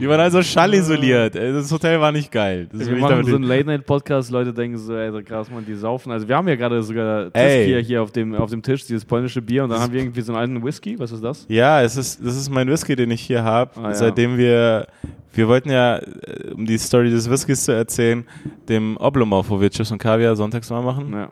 Die 0.00 0.08
waren 0.08 0.20
also 0.20 0.42
schallisoliert. 0.42 1.34
Das 1.34 1.70
Hotel 1.70 2.00
war 2.00 2.12
nicht 2.12 2.30
geil. 2.32 2.68
Das 2.72 2.88
wir 2.88 2.96
machen 2.96 3.24
so 3.24 3.36
einen 3.36 3.44
Late-Night-Podcast, 3.44 4.30
Leute 4.30 4.52
denken 4.52 4.78
so, 4.78 4.94
ey, 4.94 5.22
krass, 5.22 5.50
man, 5.50 5.64
die 5.64 5.74
saufen. 5.74 6.10
Also 6.12 6.28
wir 6.28 6.36
haben 6.36 6.48
ja 6.48 6.56
gerade 6.56 6.82
sogar 6.82 7.30
Ey. 7.32 7.58
Tischbier 7.58 7.80
hier 7.80 8.02
auf 8.02 8.12
dem, 8.12 8.34
auf 8.34 8.50
dem 8.50 8.62
Tisch, 8.62 8.86
dieses 8.86 9.04
polnische 9.04 9.42
Bier 9.42 9.64
und 9.64 9.70
dann 9.70 9.80
haben 9.80 9.92
wir 9.92 10.00
irgendwie 10.00 10.20
so 10.20 10.32
einen 10.32 10.40
alten 10.40 10.64
Whisky, 10.64 10.98
was 10.98 11.12
ist 11.12 11.22
das? 11.22 11.46
Ja, 11.48 11.82
es 11.82 11.96
ist, 11.96 12.24
das 12.24 12.36
ist 12.36 12.50
mein 12.50 12.68
Whisky, 12.68 12.96
den 12.96 13.10
ich 13.10 13.20
hier 13.20 13.42
habe. 13.42 13.70
Ah, 13.80 13.88
ja. 13.88 13.94
Seitdem 13.94 14.36
wir, 14.36 14.86
wir 15.34 15.48
wollten 15.48 15.70
ja, 15.70 15.98
äh, 15.98 16.52
um 16.54 16.66
die 16.66 16.78
Story 16.78 17.10
des 17.10 17.28
Whiskys 17.30 17.64
zu 17.64 17.72
erzählen, 17.72 18.24
dem 18.68 18.96
Oblomov, 18.96 19.50
wo 19.50 19.60
wir 19.60 19.70
Chips 19.70 19.90
und 19.90 19.98
Kaviar 19.98 20.36
sonntags 20.36 20.70
mal 20.70 20.82
machen, 20.82 21.12
Ja. 21.12 21.30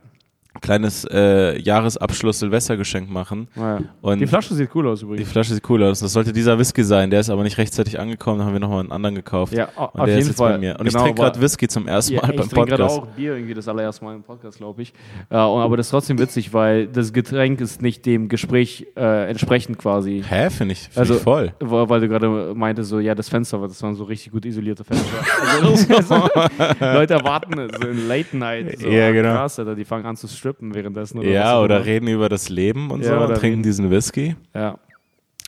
Kleines 0.60 1.04
äh, 1.10 1.58
Jahresabschluss-Silvestergeschenk 1.60 3.10
machen. 3.10 3.48
Ja. 3.56 3.80
Und 4.00 4.20
Die 4.20 4.26
Flasche 4.26 4.54
sieht 4.54 4.70
cool 4.74 4.88
aus 4.88 5.00
Die 5.00 5.04
übrigens. 5.06 5.30
Flasche 5.30 5.54
sieht 5.54 5.68
cool 5.68 5.82
aus. 5.84 6.00
Das 6.00 6.12
sollte 6.12 6.32
dieser 6.32 6.58
Whisky 6.58 6.82
sein. 6.84 7.10
Der 7.10 7.20
ist 7.20 7.30
aber 7.30 7.42
nicht 7.42 7.58
rechtzeitig 7.58 7.98
angekommen. 7.98 8.38
Dann 8.38 8.46
haben 8.48 8.54
wir 8.54 8.60
nochmal 8.60 8.80
einen 8.80 8.92
anderen 8.92 9.14
gekauft. 9.14 9.52
Ja, 9.52 9.68
au- 9.76 9.84
und 9.92 10.00
auf 10.00 10.04
der 10.04 10.06
jeden 10.08 10.20
ist 10.20 10.26
jetzt 10.28 10.36
Fall. 10.38 10.52
bei 10.52 10.58
mir. 10.58 10.76
Und 10.78 10.86
ich 10.86 10.92
Genau, 10.92 11.04
trinke 11.04 11.22
aber- 11.22 11.30
gerade 11.32 11.42
Whisky 11.44 11.68
zum 11.68 11.86
ersten 11.88 12.14
Ja, 12.14 12.22
Mal 12.22 12.30
ich 12.30 12.36
beim 12.36 12.48
trinke 12.48 12.70
gerade 12.70 12.82
Podcast. 12.84 13.02
auch 13.02 13.06
Bier, 13.16 13.34
irgendwie 13.34 13.54
das 13.54 13.68
allererste 13.68 14.04
Mal 14.04 14.14
im 14.14 14.22
Podcast, 14.22 14.58
glaube 14.58 14.82
ich. 14.82 14.92
Äh, 15.30 15.36
und, 15.36 15.60
aber 15.62 15.76
das 15.76 15.86
ist 15.86 15.90
trotzdem 15.90 16.18
witzig, 16.18 16.52
weil 16.52 16.86
das 16.86 17.12
Getränk 17.12 17.60
ist 17.60 17.82
nicht 17.82 18.04
dem 18.06 18.28
Gespräch 18.28 18.86
äh, 18.96 19.28
entsprechend 19.28 19.78
quasi. 19.78 20.22
Hä? 20.26 20.50
Finde 20.50 20.72
ich, 20.72 20.80
find 20.82 20.98
Also, 20.98 21.14
ich 21.16 21.20
voll. 21.22 21.52
Weil 21.60 22.00
du 22.00 22.08
gerade 22.08 22.52
meintest, 22.54 22.90
so, 22.90 22.98
ja, 22.98 23.14
das 23.14 23.28
Fenster, 23.28 23.58
das 23.58 23.82
waren 23.82 23.94
so 23.94 24.04
richtig 24.04 24.32
gut 24.32 24.44
isolierte 24.44 24.84
Fenster. 24.84 25.06
Also, 25.96 26.28
Leute 26.80 27.14
erwarten 27.14 27.68
so 27.80 27.88
in 27.88 28.08
Late 28.08 28.36
Night. 28.36 28.78
So, 28.80 28.88
Ja, 28.88 29.10
genau. 29.12 29.34
Krass, 29.34 29.58
Alter, 29.58 29.74
die 29.74 29.84
fangen 29.84 30.04
an 30.06 30.16
zu 30.16 30.26
strippen 30.46 30.74
währenddessen. 30.74 31.18
Oder 31.18 31.28
Ja, 31.28 31.60
oder 31.60 31.76
immer. 31.76 31.86
reden 31.86 32.08
über 32.08 32.28
das 32.28 32.48
Leben 32.48 32.90
und 32.90 33.02
Ja, 33.02 33.08
so 33.18 33.24
und 33.26 33.34
trinken 33.34 33.44
reden. 33.46 33.62
diesen 33.62 33.90
Whisky. 33.90 34.36
Ja. 34.54 34.78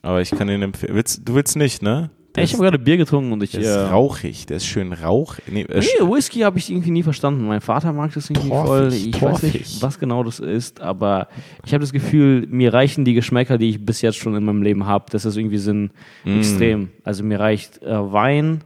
Aber 0.03 0.21
ich 0.21 0.31
kann 0.31 0.49
ihn 0.49 0.63
empfehlen. 0.63 0.95
Willst, 0.95 1.29
du 1.29 1.35
willst 1.35 1.57
nicht, 1.57 1.83
ne? 1.83 2.11
Der 2.35 2.45
Ich 2.45 2.51
ist, 2.53 2.59
habe 2.59 2.65
gerade 2.71 2.79
Bier 2.79 2.97
getrunken 2.99 3.33
und 3.33 3.43
ich. 3.43 3.53
der 3.53 3.61
ist 3.63 3.67
äh, 3.69 3.79
rauchig. 3.81 4.47
Der 4.47 4.59
ist 4.59 4.67
schön 4.67 4.93
rauch. 4.93 5.37
Nee, 5.51 5.63
äh, 5.63 5.81
Nee, 5.81 6.07
Whisky 6.09 6.41
habe 6.41 6.59
ich 6.59 6.71
irgendwie 6.71 6.91
nie 6.91 7.03
verstanden. 7.03 7.47
Mein 7.49 7.61
Vater 7.61 7.93
mag 7.93 8.13
das 8.15 8.29
irgendwie 8.31 8.51
Torfig, 8.51 8.69
voll. 8.69 8.93
Ich 8.93 9.15
weiß 9.15 9.21
torfig. 9.41 9.55
nicht, 9.55 9.83
was 9.83 9.99
genau 9.99 10.23
das 10.23 10.39
ist, 10.39 10.81
aber 10.81 11.29
ich 11.65 11.73
habe 11.73 11.81
das 11.81 11.93
Gefühl, 11.93 12.47
mir 12.49 12.73
reichen 12.75 13.05
die 13.05 13.15
Geschmäcker, 13.15 13.57
die 13.59 13.71
ich 13.71 13.85
bis 13.85 14.03
jetzt 14.03 14.19
schon 14.19 14.37
in 14.37 14.45
meinem 14.45 14.63
Leben 14.63 14.87
habe. 14.87 15.07
Das 15.11 15.25
ist 15.25 15.37
irgendwie 15.37 15.59
sind 15.59 15.91
Mm. 16.25 16.39
extrem. 16.39 16.89
Also 17.03 17.25
mir 17.25 17.41
reicht 17.41 17.83
äh, 17.83 18.13
Wein, 18.13 18.61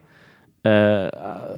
äh, 0.64 1.08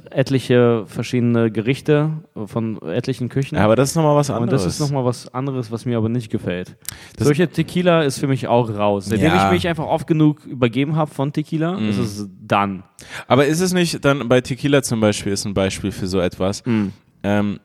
etliche 0.09 0.85
verschiedene 0.87 1.51
Gerichte 1.51 2.09
von 2.47 2.81
etlichen 2.81 3.29
Küchen. 3.29 3.55
aber 3.57 3.75
das 3.75 3.89
ist 3.91 3.95
nochmal 3.95 4.15
was 4.15 4.31
und 4.31 4.37
anderes. 4.37 4.63
das 4.63 4.73
ist 4.73 4.79
nochmal 4.79 5.05
was 5.05 5.31
anderes, 5.33 5.69
was 5.71 5.85
mir 5.85 5.97
aber 5.97 6.09
nicht 6.09 6.31
gefällt. 6.31 6.75
Das- 7.15 7.25
Solche 7.27 7.47
Tequila 7.47 8.01
ist 8.01 8.17
für 8.19 8.27
mich 8.27 8.47
auch 8.47 8.67
raus. 8.69 9.05
Seitdem 9.05 9.27
Ja. 9.27 9.45
ich 9.45 9.51
mich 9.51 9.67
einfach 9.67 9.85
oft 9.85 10.07
genug 10.07 10.43
übergeben 10.45 10.95
habe 10.95 11.11
von 11.11 11.31
Tequila, 11.33 11.73
Mm. 11.77 11.89
ist 11.89 11.97
es 11.99 12.27
dann. 12.41 12.83
Aber 13.27 13.45
ist 13.45 13.59
es 13.59 13.73
nicht 13.73 14.03
dann 14.03 14.27
bei 14.27 14.41
Tequila 14.41 14.81
zum 14.81 15.01
Beispiel 15.01 15.33
ist 15.33 15.45
ein 15.45 15.53
Beispiel 15.53 15.91
für 15.91 16.07
so 16.07 16.19
etwas? 16.19 16.65
Mm. 16.65 16.87
Ähm, 17.23 17.59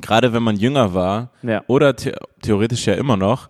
Gerade 0.00 0.32
wenn 0.32 0.42
man 0.42 0.56
jünger 0.56 0.92
war, 0.92 1.30
Ja. 1.42 1.62
oder 1.68 1.94
the 1.96 2.12
theoretisch 2.42 2.84
ja 2.86 2.94
immer 2.94 3.16
noch, 3.16 3.48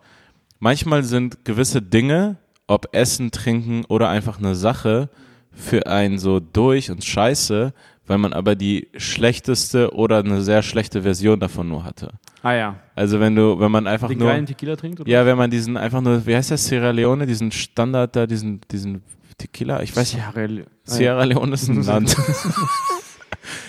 manchmal 0.58 1.02
sind 1.02 1.44
gewisse 1.46 1.80
Dinge, 1.80 2.36
ob 2.66 2.88
Essen, 2.92 3.30
Trinken 3.30 3.84
oder 3.86 4.10
einfach 4.10 4.38
eine 4.38 4.54
Sache, 4.54 5.08
für 5.54 5.86
einen 5.86 6.18
so 6.18 6.40
durch 6.40 6.90
und 6.90 7.04
scheiße, 7.04 7.72
weil 8.06 8.18
man 8.18 8.32
aber 8.32 8.54
die 8.54 8.88
schlechteste 8.96 9.94
oder 9.94 10.18
eine 10.18 10.42
sehr 10.42 10.62
schlechte 10.62 11.02
Version 11.02 11.40
davon 11.40 11.68
nur 11.68 11.84
hatte. 11.84 12.10
Ah 12.42 12.52
ja. 12.52 12.76
Also 12.94 13.20
wenn 13.20 13.34
du, 13.34 13.58
wenn 13.58 13.70
man 13.70 13.86
einfach 13.86 14.08
Den 14.08 14.18
nur, 14.18 14.28
geilen 14.28 14.46
Tequila 14.46 14.76
trinkt? 14.76 15.00
Oder? 15.00 15.10
ja, 15.10 15.24
wenn 15.24 15.38
man 15.38 15.50
diesen 15.50 15.76
einfach 15.76 16.00
nur, 16.02 16.26
wie 16.26 16.36
heißt 16.36 16.50
der, 16.50 16.58
Sierra 16.58 16.90
Leone, 16.90 17.26
diesen 17.26 17.50
Standard 17.50 18.14
da, 18.14 18.26
diesen, 18.26 18.60
diesen 18.70 19.02
Tequila, 19.38 19.82
ich 19.82 19.96
weiß 19.96 20.14
nicht, 20.14 20.24
Sierra, 20.24 20.46
Le 20.46 20.64
Sierra 20.84 21.24
Leone 21.24 21.54
ist 21.54 21.68
ein 21.68 21.82
Land. 21.84 22.16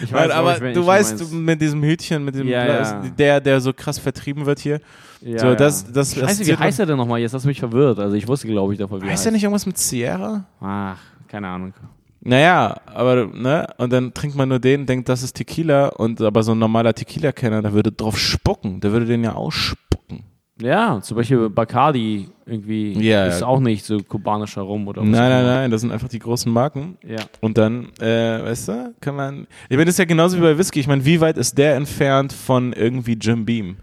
Ich 0.01 0.11
Nein, 0.11 0.25
glaub 0.25 0.37
aber 0.37 0.67
ich, 0.67 0.73
du 0.73 0.85
weißt, 0.85 1.19
du, 1.19 1.35
mit 1.35 1.61
diesem 1.61 1.83
Hütchen, 1.83 2.23
mit 2.23 2.35
dem, 2.35 2.47
Ja, 2.47 2.65
ja. 2.65 3.03
der, 3.17 3.41
der 3.41 3.59
so 3.59 3.73
krass 3.73 3.99
vertrieben 3.99 4.45
wird 4.45 4.59
hier. 4.59 4.79
Ja, 5.21 5.39
so, 5.39 5.55
das, 5.55 5.83
das, 5.91 6.13
das 6.13 6.15
Scheiße, 6.15 6.47
wie 6.47 6.55
heißt 6.55 6.79
er 6.79 6.85
denn 6.85 6.97
nochmal? 6.97 7.19
Jetzt 7.19 7.33
hast 7.33 7.43
du 7.43 7.47
mich 7.47 7.59
verwirrt. 7.59 7.99
Also 7.99 8.15
ich 8.15 8.27
wusste, 8.27 8.47
glaube 8.47 8.73
ich, 8.73 8.79
davon, 8.79 9.01
wie 9.01 9.05
er 9.07 9.11
Heißt 9.11 9.25
der 9.25 9.31
nicht 9.31 9.43
irgendwas 9.43 9.65
mit 9.65 9.77
Sierra? 9.77 10.45
Ach, 10.61 10.97
keine 11.27 11.47
Ahnung. 11.47 11.73
Naja, 12.21 12.75
aber, 12.88 13.27
ne, 13.27 13.67
und 13.77 13.93
dann 13.93 14.13
trinkt 14.13 14.35
man 14.35 14.49
nur 14.49 14.59
den, 14.59 14.88
denkt, 14.88 15.07
das 15.09 15.21
ist 15.21 15.33
Tequila, 15.35 15.89
und 15.89 16.19
aber 16.21 16.41
so 16.41 16.53
ein 16.53 16.59
normaler 16.59 16.93
Tequila-Kenner, 16.93 17.61
der 17.61 17.73
würde 17.73 17.91
drauf 17.91 18.17
spucken, 18.17 18.79
der 18.81 18.91
würde 18.91 19.05
den 19.05 19.23
ja 19.23 19.33
ausspucken. 19.33 20.23
Ja, 20.59 20.99
zum 21.01 21.17
Beispiel 21.17 21.49
Bacardi 21.49 22.29
irgendwie 22.45 22.93
Ja, 22.93 23.25
ist 23.27 23.41
ja. 23.41 23.47
auch 23.47 23.59
nicht 23.59 23.85
so 23.85 23.97
kubanischer 23.99 24.61
Rum 24.61 24.88
oder 24.88 25.01
was 25.01 25.07
Nein, 25.09 25.29
nein, 25.29 25.45
nein, 25.45 25.71
das 25.71 25.81
sind 25.81 25.91
einfach 25.91 26.07
die 26.07 26.17
großen 26.19 26.51
Marken. 26.51 26.97
Ja. 27.05 27.19
Und 27.41 27.57
dann, 27.57 27.89
äh, 27.99 28.41
weißt 28.41 28.69
du, 28.69 28.95
kann 29.01 29.15
man, 29.17 29.47
ich 29.69 29.75
meine, 29.75 29.85
das 29.85 29.95
ist 29.95 29.99
ja 29.99 30.05
genauso 30.05 30.38
wie 30.38 30.41
bei 30.41 30.57
Whisky, 30.57 30.79
ich 30.79 30.88
meine, 30.88 31.03
wie 31.05 31.19
weit 31.21 31.38
ist 31.38 31.57
der 31.57 31.75
entfernt 31.75 32.31
von 32.33 32.73
irgendwie 32.73 33.13
Jim 33.13 33.45
Beam? 33.45 33.77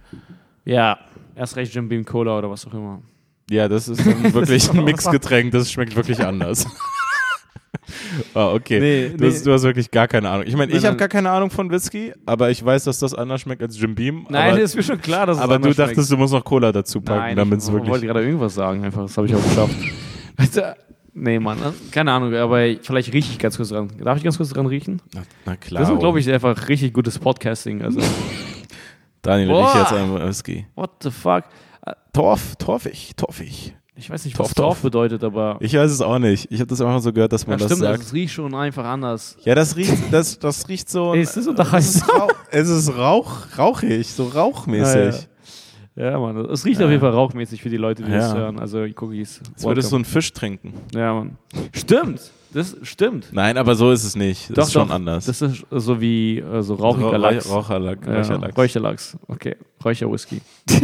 ja, 0.65 0.99
erst 1.37 1.57
recht 1.57 1.75
Jim 1.75 1.89
Beam 1.89 2.05
Cola 2.05 2.39
oder 2.39 2.51
was 2.51 2.67
auch 2.67 2.75
immer. 2.75 3.03
Ja, 3.51 3.69
das 3.69 3.89
ist 3.89 4.05
wirklich 4.35 4.69
ein 4.71 4.83
Mixgetränk, 4.83 5.53
das 5.53 5.71
schmeckt 5.71 5.95
wirklich 5.95 6.25
anders. 6.25 6.67
oh, 8.35 8.53
okay. 8.55 8.81
Nee, 8.81 9.17
du, 9.17 9.27
hast, 9.27 9.39
nee. 9.39 9.45
du 9.45 9.53
hast 9.53 9.63
wirklich 9.63 9.91
gar 9.91 10.07
keine 10.09 10.29
Ahnung. 10.29 10.47
Ich 10.47 10.57
meine, 10.57 10.73
ich 10.73 10.85
habe 10.85 10.97
gar 10.97 11.09
keine 11.09 11.31
Ahnung 11.31 11.51
von 11.51 11.71
Whisky, 11.71 12.13
aber 12.27 12.51
ich 12.51 12.65
weiß, 12.65 12.85
dass 12.85 12.99
das 12.99 13.15
anders 13.15 13.41
schmeckt 13.41 13.63
als 13.63 13.81
Jim 13.81 13.95
Beam. 13.95 14.27
Nein, 14.29 14.53
aber, 14.53 14.61
ist 14.61 14.77
mir 14.77 14.83
schon 14.83 15.01
klar, 15.01 15.27
dass 15.27 15.39
es 15.39 15.43
aber 15.43 15.59
du 15.59 15.65
anders 15.65 15.77
dachtest, 15.77 16.11
du 16.11 16.17
musst 16.17 16.33
noch 16.33 16.45
Cola 16.45 16.73
dazu 16.73 16.99
schmeckt. 16.99 17.07
packen, 17.07 17.37
damit 17.37 17.59
es 17.59 17.67
ich 17.67 17.73
wollte 17.73 17.87
wirklich. 17.87 18.05
gerade 18.05 18.25
irgendwas 18.25 18.55
sagen, 18.55 18.85
einfach. 18.85 19.03
Das 19.03 19.17
habe 19.17 19.27
ich 19.27 19.35
auch 19.35 19.43
geschafft. 19.43 19.75
Weißt 20.37 20.57
du, 20.57 20.77
nee, 21.15 21.39
Mann, 21.39 21.59
keine 21.91 22.13
Ahnung, 22.13 22.35
aber 22.35 22.59
vielleicht 22.81 23.13
rieche 23.13 23.33
ich 23.33 23.39
ganz 23.39 23.57
kurz 23.57 23.71
dran. 23.71 23.91
Darf 24.03 24.19
ich 24.19 24.25
ganz 24.25 24.37
kurz 24.37 24.51
dran 24.51 24.67
riechen? 24.67 25.01
Na, 25.15 25.23
na 25.47 25.57
klar. 25.57 25.83
Das 25.83 25.91
ist, 25.91 25.99
glaube 25.99 26.21
ich, 26.21 26.31
einfach 26.31 26.69
richtig 26.69 26.93
gutes 26.93 27.19
Podcasting. 27.19 27.83
Also, 27.83 28.01
Daniel, 29.23 29.49
Boah. 29.49 29.67
riech 29.67 29.81
jetzt 29.81 29.93
einen 29.93 30.29
Whisky. 30.29 30.67
what 30.75 30.91
the 31.03 31.11
fuck? 31.11 31.45
Torf, 32.13 32.57
torfig, 32.57 33.17
torfig. 33.17 33.75
Ich 33.95 34.09
weiß 34.09 34.25
nicht, 34.25 34.39
was 34.39 34.55
Torf. 34.55 34.81
bedeutet, 34.81 35.23
aber. 35.23 35.59
Ich 35.61 35.75
weiß 35.75 35.91
es 35.91 36.01
auch 36.01 36.19
nicht. 36.19 36.51
Ich 36.51 36.61
habe 36.61 36.69
das 36.69 36.81
einfach 36.81 37.01
so 37.01 37.13
gehört, 37.13 37.33
dass 37.33 37.47
man 37.47 37.59
ja, 37.59 37.65
das 37.67 37.73
stimmt, 37.73 37.83
sagt. 37.83 38.03
es 38.03 38.13
riecht 38.15 38.33
schon 38.33 38.55
einfach 38.55 38.85
anders. 38.87 39.37
Ja, 39.45 39.55
das 39.55 39.77
riecht, 39.77 39.93
das, 40.11 40.39
das 40.39 40.67
riecht 40.69 40.89
so. 40.89 41.13
Ist 41.15 41.37
das 41.37 41.47
unter 41.47 41.71
es 41.75 41.97
ist, 41.97 42.09
rauch, 42.09 42.33
es 42.51 42.69
ist 42.71 42.97
rauch, 42.97 43.31
rauchig, 43.59 44.09
so 44.09 44.25
rauchmäßig. 44.29 45.29
Ja, 45.95 46.19
Mann, 46.19 46.37
es 46.47 46.65
riecht 46.65 46.81
auf 46.81 46.89
jeden 46.89 47.03
Fall 47.03 47.11
rauchmäßig 47.11 47.61
für 47.61 47.69
die 47.69 47.77
Leute, 47.77 48.03
die 48.03 48.11
Ja. 48.11 48.19
das 48.19 48.35
hören. 48.35 48.59
Also 48.59 48.79
Cookies. 48.79 49.41
Als 49.55 49.63
würdest 49.65 49.93
du 49.93 49.97
einen 49.97 50.07
Fisch 50.07 50.33
trinken. 50.33 50.73
Ja, 50.95 51.13
Mann. 51.13 51.37
Stimmt. 51.75 52.33
Das 52.55 52.77
stimmt. 52.83 53.27
Nein, 53.33 53.59
aber 53.59 53.75
so 53.75 53.91
ist 53.93 54.05
es 54.05 54.17
nicht. 54.17 54.49
Das 54.51 54.57
Doch, 54.57 54.63
ist 54.69 54.73
schon 54.73 54.89
doch. 54.89 54.95
anders. 54.95 55.27
Das 55.27 55.43
ist 55.43 55.67
so 55.71 56.01
wie 56.01 56.39
äh, 56.39 56.63
so 56.63 56.75
rauchiger 56.75 57.13
Rauch- 57.13 57.19
Lachs. 57.19 57.51
Raucherlachs. 57.51 58.07
Ja, 58.07 58.15
Räucherlachs. 58.15 58.57
Räucherlachs. 58.57 59.19
Okay. 59.29 59.57
Räucherwhisky. 59.85 60.41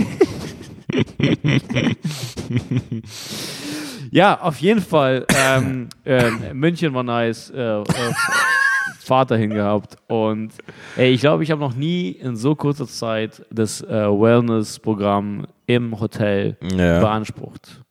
ja, 4.11 4.41
auf 4.41 4.59
jeden 4.61 4.81
Fall. 4.81 5.27
Ähm, 5.37 5.89
ähm, 6.05 6.41
München 6.55 6.95
war 6.95 7.03
nice. 7.03 7.51
Äh, 7.51 7.81
äh, 7.81 7.85
Vater 9.01 9.37
hingehabt. 9.39 9.97
Und 10.07 10.53
ey, 10.97 11.13
ich 11.13 11.21
glaube, 11.21 11.43
ich 11.43 11.51
habe 11.51 11.61
noch 11.61 11.75
nie 11.75 12.11
in 12.11 12.37
so 12.37 12.55
kurzer 12.55 12.87
Zeit 12.87 13.45
das 13.51 13.81
äh, 13.81 13.89
Wellness-Programm 13.89 15.47
im 15.67 15.99
Hotel 15.99 16.57
Ja, 16.77 17.01
beansprucht. 17.01 17.83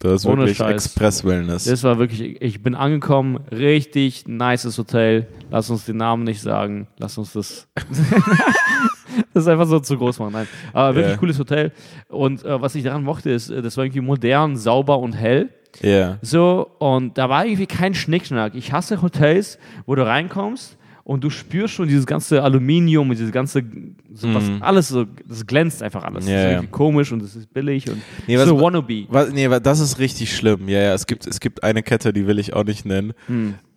das 0.00 0.20
ist 0.22 0.26
ohne 0.26 0.42
wirklich 0.42 0.58
Scheiß. 0.58 0.86
Express-Wellness. 0.86 1.64
Das 1.64 1.82
war 1.82 1.98
wirklich, 1.98 2.40
ich 2.40 2.62
bin 2.62 2.76
angekommen, 2.76 3.38
richtig 3.50 4.26
nices 4.28 4.78
Hotel. 4.78 5.26
Lass 5.50 5.68
uns 5.68 5.84
den 5.84 5.96
Namen 5.96 6.22
nicht 6.22 6.40
sagen. 6.40 6.86
Lass 6.98 7.18
uns 7.18 7.32
das. 7.32 7.68
das 9.34 9.44
ist 9.44 9.48
einfach 9.48 9.66
so 9.66 9.80
zu 9.80 9.96
groß 9.96 10.18
machen. 10.18 10.32
Nein. 10.32 10.48
Aber 10.72 10.94
wirklich 10.94 11.16
cooles 11.18 11.38
Hotel. 11.38 11.72
Und 12.08 12.44
äh, 12.44 12.60
was 12.60 12.74
ich 12.74 12.84
daran 12.84 13.02
mochte, 13.02 13.30
ist, 13.30 13.50
äh, 13.50 13.62
das 13.62 13.76
war 13.76 13.84
irgendwie 13.84 14.00
modern, 14.00 14.56
sauber 14.56 14.98
und 14.98 15.12
hell. 15.12 15.50
Ja. 15.80 16.18
So, 16.20 16.70
und 16.78 17.16
da 17.16 17.28
war 17.28 17.46
irgendwie 17.46 17.66
kein 17.66 17.94
Schnickschnack. 17.94 18.54
Ich 18.54 18.72
hasse 18.72 19.00
Hotels, 19.00 19.58
wo 19.86 19.94
du 19.94 20.06
reinkommst 20.06 20.76
und 21.04 21.24
du 21.24 21.30
spürst 21.30 21.74
schon 21.74 21.88
dieses 21.88 22.06
ganze 22.06 22.42
Aluminium 22.42 23.10
und 23.10 23.18
dieses 23.18 23.32
ganze, 23.32 23.62
so 24.12 24.32
was, 24.34 24.44
alles 24.60 24.88
so, 24.88 25.04
das 25.28 25.44
glänzt 25.46 25.82
einfach 25.82 26.04
alles. 26.04 26.24
Mhm. 26.26 26.30
Ja, 26.30 26.36
das 26.36 26.44
ist 26.46 26.52
irgendwie 26.52 26.70
komisch 26.70 27.12
und 27.12 27.22
es 27.22 27.34
ist 27.34 27.52
billig 27.52 27.88
und 27.90 28.00
Nee, 28.26 28.38
was- 28.38 28.46
so 28.46 28.60
wannabe. 28.60 29.06
Was, 29.08 29.32
nee, 29.32 29.48
das 29.60 29.80
ist 29.80 29.98
richtig 29.98 30.34
schlimm. 30.36 30.68
Ja, 30.68 30.78
ja, 30.80 30.94
es 30.94 31.06
gibt, 31.06 31.26
es 31.26 31.40
gibt 31.40 31.62
eine 31.64 31.82
Kette, 31.82 32.12
die 32.12 32.26
will 32.26 32.38
ich 32.38 32.52
auch 32.54 32.64
nicht 32.64 32.84
nennen. 32.86 33.14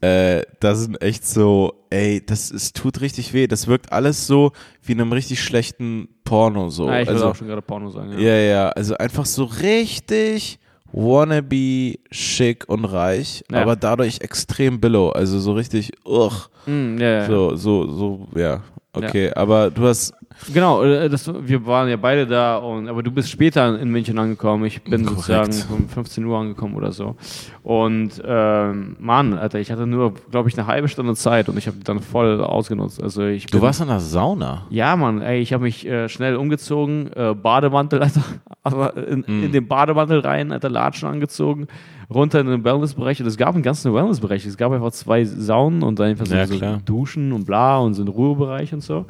Äh, 0.02 0.44
das 0.60 0.82
sind 0.82 1.02
echt 1.02 1.26
so, 1.26 1.74
ey, 1.90 2.24
das 2.24 2.52
es 2.52 2.74
tut 2.74 3.02
richtig 3.02 3.34
weh. 3.34 3.48
Das 3.48 3.68
wirkt 3.68 3.92
alles 3.92 4.28
so 4.28 4.52
wie 4.84 4.92
in 4.92 5.02
einem 5.02 5.12
richtig 5.12 5.42
schlechten 5.42 6.10
Porno 6.26 6.70
so. 6.70 6.88
Ja, 6.88 7.00
ich 7.02 7.08
würde 7.08 7.12
also, 7.14 7.30
auch 7.30 7.36
schon 7.36 7.48
gerade 7.48 7.62
Porno 7.64 7.90
sagen. 7.90 8.12
Ja. 8.14 8.20
ja, 8.20 8.36
ja, 8.36 8.70
also 8.70 8.96
einfach 8.98 9.26
so 9.26 9.46
richtig 9.46 10.60
wannabe, 10.96 11.96
schick 12.10 12.64
und 12.70 12.86
reich, 12.86 13.44
Ja. 13.52 13.62
aber 13.62 13.76
dadurch 13.76 14.22
extrem 14.22 14.80
billow. 14.80 15.10
Also 15.10 15.40
so 15.40 15.54
richtig, 15.54 15.92
ugh, 16.06 16.50
ja, 16.66 16.74
ja. 17.00 17.28
so, 17.28 17.56
so, 17.56 17.88
so, 17.92 18.28
ja. 18.36 18.62
Okay, 18.94 19.30
aber 19.34 19.70
du 19.72 19.86
hast, 19.88 20.14
Genau, 20.54 20.84
äh, 20.84 21.10
das, 21.10 21.32
wir 21.34 21.66
waren 21.66 21.88
ja 21.90 21.96
beide 21.96 22.28
da, 22.28 22.58
und, 22.58 22.88
aber 22.90 23.02
du 23.04 23.10
bist 23.12 23.30
später 23.30 23.80
in 23.80 23.90
München 23.90 24.20
angekommen. 24.20 24.66
Ich 24.66 24.84
bin 24.84 25.06
Korrekt. 25.06 25.26
sozusagen 25.54 25.74
um 25.74 25.90
15 25.90 26.26
Uhr 26.26 26.38
angekommen 26.38 26.76
oder 26.76 26.92
so. 26.92 27.16
Und 27.64 28.22
ähm, 28.26 28.96
Mann, 29.00 29.34
Alter, 29.34 29.60
ich 29.60 29.72
hatte 29.72 29.88
nur, 29.88 30.14
glaube 30.32 30.50
ich, 30.50 30.58
eine 30.58 30.68
halbe 30.68 30.88
Stunde 30.88 31.16
Zeit 31.16 31.50
und 31.50 31.58
ich 31.58 31.68
habe 31.68 31.78
die 31.78 31.84
dann 31.84 32.00
voll 32.00 32.42
ausgenutzt. 32.44 33.02
Also 33.02 33.24
ich 33.24 33.46
du 33.48 33.54
bin- 33.58 33.62
warst 33.62 33.82
in 33.82 33.88
der 33.88 34.00
Sauna. 34.02 34.64
Ja, 34.70 34.96
Mann, 34.96 35.22
ey, 35.22 35.40
ich 35.40 35.54
habe 35.54 35.64
mich 35.64 35.86
äh, 35.88 36.10
schnell 36.10 36.36
umgezogen, 36.36 37.10
äh, 37.16 37.34
Bademantel, 37.34 38.02
Alter, 38.04 38.98
in, 39.08 39.20
Mm. 39.28 39.44
in 39.46 39.52
den 39.52 39.68
Bademantel 39.68 40.20
rein, 40.20 40.52
Alter, 40.52 40.70
Latschen 40.70 41.08
angezogen, 41.08 41.68
runter 42.14 42.40
in 42.42 42.48
den 42.48 42.64
Wellnessbereich. 42.64 43.20
Und 43.22 43.28
es 43.28 43.38
gab 43.38 43.54
einen 43.56 43.64
ganzen 43.64 43.94
Wellnessbereich. 43.94 44.46
Es 44.46 44.58
gab 44.58 44.72
einfach 44.72 44.92
zwei 44.92 45.24
Saunen 45.26 45.82
und 45.82 45.98
dann 46.00 46.08
einfach 46.10 46.26
so, 46.26 46.36
Ja, 46.36 46.46
so 46.46 46.58
klar. 46.58 46.80
Duschen 46.86 47.32
und 47.32 47.46
bla 47.46 47.78
und 47.80 47.94
so 47.96 48.04
ein 48.04 48.08
Ruhebereich 48.10 48.74
und 48.74 48.82
so. 48.82 49.06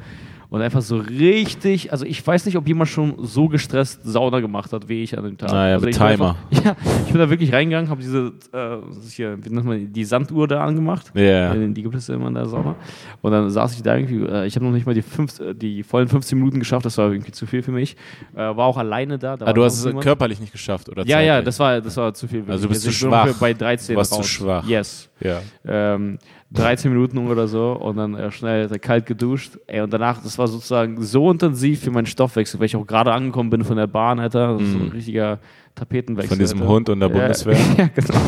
Und 0.48 0.62
einfach 0.62 0.80
so 0.82 0.96
richtig, 0.98 1.90
also 1.92 2.04
ich 2.04 2.24
weiß 2.24 2.46
nicht, 2.46 2.56
ob 2.56 2.66
jemand 2.68 2.88
schon 2.88 3.14
so 3.26 3.48
gestresst 3.48 4.00
Sauna 4.04 4.40
gemacht 4.40 4.72
hat, 4.72 4.88
wie 4.88 5.02
ich 5.02 5.16
an 5.18 5.24
dem 5.24 5.36
Tag. 5.36 5.50
Naja, 5.50 5.74
also 5.74 5.86
mit 5.86 5.94
Timer. 5.96 6.08
Einfach, 6.10 6.36
ja, 6.64 6.76
ich 7.04 7.12
bin 7.12 7.18
da 7.18 7.28
wirklich 7.28 7.52
reingegangen, 7.52 7.90
habe 7.90 8.00
diese, 8.00 8.32
äh, 8.52 8.76
hier, 9.10 9.36
wie 9.44 9.50
nennt 9.50 9.66
man 9.66 9.92
die, 9.92 10.04
Sanduhr 10.04 10.46
da 10.46 10.64
angemacht. 10.64 11.10
Ja. 11.14 11.52
Äh, 11.52 11.68
Die 11.72 11.82
gibt 11.82 11.94
es 11.96 12.06
ja 12.06 12.14
immer 12.14 12.28
in 12.28 12.34
der 12.34 12.46
Sauna. 12.46 12.76
Und 13.22 13.32
dann 13.32 13.50
saß 13.50 13.74
ich 13.74 13.82
da 13.82 13.96
irgendwie, 13.96 14.24
äh, 14.24 14.46
ich 14.46 14.54
habe 14.54 14.64
noch 14.64 14.72
nicht 14.72 14.86
mal 14.86 14.94
die, 14.94 15.02
fünf, 15.02 15.40
äh, 15.40 15.52
die 15.54 15.82
vollen 15.82 16.06
15 16.08 16.38
Minuten 16.38 16.58
geschafft, 16.60 16.86
das 16.86 16.96
war 16.98 17.10
irgendwie 17.10 17.32
zu 17.32 17.46
viel 17.46 17.62
für 17.62 17.72
mich. 17.72 17.96
Äh, 18.34 18.38
war 18.38 18.66
auch 18.66 18.76
alleine 18.76 19.18
da. 19.18 19.36
da 19.36 19.46
Ah, 19.46 19.52
du 19.52 19.64
hast 19.64 19.78
es 19.78 19.84
niemand. 19.86 20.04
körperlich 20.04 20.38
nicht 20.40 20.52
geschafft, 20.52 20.88
oder? 20.88 21.04
Ja, 21.06 21.20
ja, 21.20 21.34
zeitlich? 21.34 21.44
das 21.46 21.58
war, 21.58 21.80
das 21.80 21.96
war 21.96 22.14
zu 22.14 22.28
viel. 22.28 22.44
Also 22.46 22.64
du 22.64 22.68
bist 22.68 22.82
zu 22.82 22.90
ich 22.90 23.00
bin 23.00 23.08
schwach. 23.10 23.34
Bei 23.40 23.52
13 23.52 23.96
Warst 23.96 24.12
du 24.12 24.16
raus. 24.16 24.28
schwach. 24.28 24.66
Yes. 24.68 25.08
Ja. 25.20 25.40
Ähm, 25.66 26.18
13 26.52 26.92
Minuten 26.92 27.18
oder 27.18 27.48
so 27.48 27.72
und 27.72 27.96
dann 27.96 28.14
äh, 28.14 28.30
schnell 28.30 28.68
kalt 28.78 29.06
geduscht. 29.06 29.58
Ey, 29.66 29.80
und 29.80 29.92
danach, 29.92 30.22
das 30.22 30.38
war 30.38 30.46
sozusagen 30.46 31.02
so 31.02 31.30
intensiv 31.30 31.80
für 31.80 31.90
meinen 31.90 32.06
Stoffwechsel, 32.06 32.60
weil 32.60 32.66
ich 32.66 32.76
auch 32.76 32.86
gerade 32.86 33.12
angekommen 33.12 33.50
bin 33.50 33.64
von 33.64 33.76
der 33.76 33.88
Bahn, 33.88 34.20
Alter. 34.20 34.54
Das 34.54 34.62
ist 34.62 34.72
so 34.72 34.78
ein 34.78 34.88
richtiger 34.88 35.40
Tapetenwechsel. 35.76 36.30
Von 36.30 36.38
diesem 36.40 36.58
Alter. 36.62 36.72
Hund 36.72 36.88
und 36.88 36.98
der 37.00 37.08
Ja, 37.10 37.14
Bundeswehr. 37.14 37.56
Ja, 37.78 37.88
genau. 37.94 38.18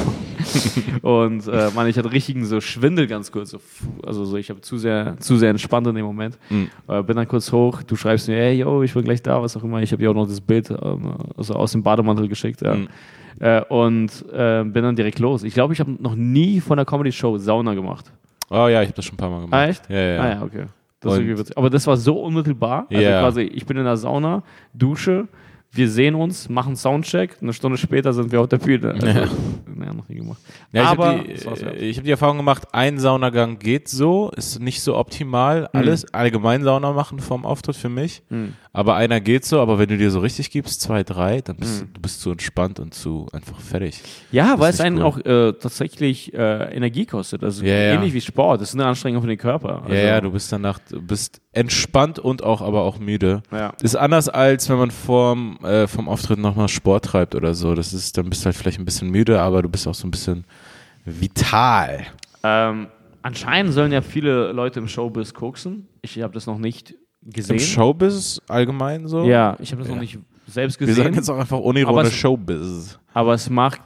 und 1.02 1.48
äh, 1.48 1.70
man, 1.74 1.88
ich 1.88 1.98
hatte 1.98 2.12
richtigen 2.12 2.44
so 2.44 2.60
Schwindel 2.60 3.06
ganz 3.06 3.32
kurz. 3.32 3.50
So, 3.50 3.58
also 4.06 4.24
so, 4.24 4.36
ich 4.36 4.50
habe 4.50 4.60
zu 4.60 4.78
sehr, 4.78 5.16
zu 5.18 5.36
sehr 5.36 5.50
entspannt 5.50 5.86
in 5.88 5.94
dem 5.96 6.04
Moment. 6.06 6.38
Mhm. 6.50 6.68
Äh, 6.86 7.02
bin 7.02 7.16
dann 7.16 7.26
kurz 7.26 7.50
hoch, 7.50 7.82
du 7.82 7.96
schreibst 7.96 8.28
mir, 8.28 8.36
hey, 8.36 8.54
yo, 8.58 8.82
ich 8.82 8.94
bin 8.94 9.02
gleich 9.02 9.22
da, 9.22 9.42
was 9.42 9.56
auch 9.56 9.64
immer. 9.64 9.82
Ich 9.82 9.90
habe 9.92 10.00
dir 10.02 10.10
auch 10.10 10.14
noch 10.14 10.28
das 10.28 10.40
Bild 10.40 10.70
ähm, 10.70 11.14
also 11.36 11.54
aus 11.54 11.72
dem 11.72 11.82
Bademantel 11.82 12.28
geschickt. 12.28 12.60
Ja. 12.62 12.74
Mhm. 12.74 12.88
Äh, 13.40 13.62
und 13.68 14.24
äh, 14.32 14.64
bin 14.64 14.82
dann 14.82 14.96
direkt 14.96 15.18
los. 15.18 15.42
Ich 15.42 15.54
glaube, 15.54 15.72
ich 15.72 15.80
habe 15.80 15.90
noch 16.00 16.14
nie 16.14 16.60
von 16.60 16.76
der 16.76 16.86
Comedy-Show 16.86 17.38
Sauna 17.38 17.74
gemacht. 17.74 18.12
Oh 18.50 18.66
ja, 18.68 18.82
ich 18.82 18.88
habe 18.88 18.96
das 18.96 19.04
schon 19.04 19.14
ein 19.14 19.18
paar 19.18 19.30
Mal 19.30 19.40
gemacht. 19.42 19.54
Ah, 19.54 19.66
echt? 19.68 19.88
Ja, 19.90 19.96
ja. 19.98 20.20
Ah 20.20 20.28
ja, 20.28 20.42
okay. 20.42 20.64
Das. 21.00 21.56
Aber 21.56 21.70
das 21.70 21.86
war 21.86 21.96
so 21.96 22.20
unmittelbar. 22.22 22.86
Also 22.90 23.02
Ja. 23.02 23.20
quasi, 23.20 23.42
ich 23.42 23.64
bin 23.64 23.76
in 23.76 23.84
der 23.84 23.96
Sauna, 23.96 24.42
dusche, 24.74 25.28
wir 25.72 25.90
sehen 25.90 26.14
uns, 26.14 26.48
machen 26.48 26.76
Soundcheck, 26.76 27.36
eine 27.40 27.52
Stunde 27.52 27.76
später 27.76 28.12
sind 28.12 28.32
wir 28.32 28.40
auf 28.40 28.48
der 28.48 28.58
Bühne. 28.58 28.94
Also, 28.94 29.06
ja. 29.06 29.92
noch 29.92 30.08
nie 30.08 30.16
gemacht. 30.16 30.38
Ja, 30.72 30.82
ich 30.82 30.88
Aber 30.88 31.06
habe 31.06 31.24
die, 31.24 31.84
ich 31.84 31.98
hab 31.98 32.04
die 32.04 32.10
Erfahrung 32.10 32.38
gemacht, 32.38 32.68
ein 32.72 32.98
Saunagang 32.98 33.58
geht 33.58 33.88
so, 33.88 34.30
ist 34.36 34.60
nicht 34.60 34.80
so 34.80 34.96
optimal. 34.96 35.68
Alles 35.72 36.12
allgemein 36.12 36.64
Sauna 36.64 36.92
machen 36.92 37.18
vom 37.20 37.44
Auftritt 37.44 37.76
für 37.76 37.88
mich. 37.88 38.22
Mhm. 38.30 38.54
Aber 38.78 38.94
einer 38.94 39.20
geht 39.20 39.44
so, 39.44 39.60
aber 39.60 39.80
wenn 39.80 39.88
du 39.88 39.98
dir 39.98 40.10
so 40.12 40.20
richtig 40.20 40.52
gibst, 40.52 40.80
zwei, 40.80 41.02
drei, 41.02 41.40
dann 41.40 41.56
bist 41.56 41.82
Mhm. 41.82 41.94
du 41.94 42.00
bist 42.00 42.20
zu 42.20 42.30
entspannt 42.30 42.78
und 42.78 42.94
zu 42.94 43.26
einfach 43.32 43.58
fertig. 43.60 44.00
Ja, 44.30 44.54
weil 44.58 44.70
ist 44.70 44.76
es 44.76 44.80
einen 44.82 44.96
nicht 44.96 45.04
auch 45.04 45.18
äh, 45.18 45.52
tatsächlich 45.54 46.32
äh, 46.32 46.74
Energie 46.76 47.04
kostet. 47.04 47.42
Also 47.42 47.64
Ja, 47.64 47.74
ja. 47.74 47.94
ähnlich 47.94 48.14
wie 48.14 48.20
Sport. 48.20 48.60
Das 48.60 48.68
ist 48.68 48.74
eine 48.76 48.86
Anstrengung 48.86 49.20
für 49.22 49.26
den 49.28 49.36
Körper. 49.38 49.82
Also, 49.82 49.94
ja, 49.94 50.00
ja, 50.02 50.20
du 50.20 50.30
bist 50.30 50.52
danach, 50.52 50.78
du 50.88 51.02
bist 51.02 51.40
entspannt 51.50 52.20
und 52.20 52.44
auch 52.44 52.60
aber 52.62 52.82
auch 52.82 53.00
müde. 53.00 53.42
Ja. 53.50 53.72
Ist 53.82 53.96
anders 53.96 54.28
als 54.28 54.68
wenn 54.68 54.78
man 54.78 54.92
vorm, 54.92 55.58
äh, 55.64 55.88
vom 55.88 56.08
Auftritt 56.08 56.38
nochmal 56.38 56.68
Sport 56.68 57.06
treibt 57.06 57.34
oder 57.34 57.54
so. 57.54 57.74
Das 57.74 57.92
ist, 57.92 58.16
dann 58.16 58.30
bist 58.30 58.42
du 58.42 58.46
halt 58.46 58.56
vielleicht 58.56 58.78
ein 58.78 58.84
bisschen 58.84 59.10
müde, 59.10 59.40
aber 59.40 59.60
du 59.62 59.68
bist 59.68 59.88
auch 59.88 59.94
so 59.94 60.06
ein 60.06 60.12
bisschen 60.12 60.44
vital. 61.04 62.06
Ähm, 62.42 62.88
anscheinend 63.22 63.72
sollen 63.72 63.92
ja 63.92 64.02
viele 64.02 64.52
Leute 64.52 64.78
im 64.80 64.88
Showbiz 64.88 65.34
koksen. 65.34 65.88
Ich 66.02 66.20
habe 66.22 66.32
das 66.34 66.46
noch 66.46 66.58
nicht 66.58 66.94
gesehen. 67.22 67.56
Im 67.56 67.60
Showbiz 67.62 68.40
allgemein 68.48 69.06
so? 69.08 69.24
Ja, 69.24 69.56
ich 69.60 69.70
habe 69.72 69.80
das 69.82 69.88
Ja. 69.88 69.94
noch 69.94 70.00
nicht 70.02 70.18
selbst 70.46 70.80
Wir 70.80 70.86
gesehen. 70.86 71.04
sagen 71.04 71.14
jetzt 71.16 71.28
auch 71.28 71.38
einfach 71.38 71.56
Aber 71.58 71.66
unironisch 71.66 72.08
es- 72.08 72.14
Showbiz. 72.14 72.98
aber 73.12 73.34
es 73.34 73.48
macht 73.50 73.82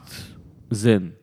Sinn, 0.69 1.13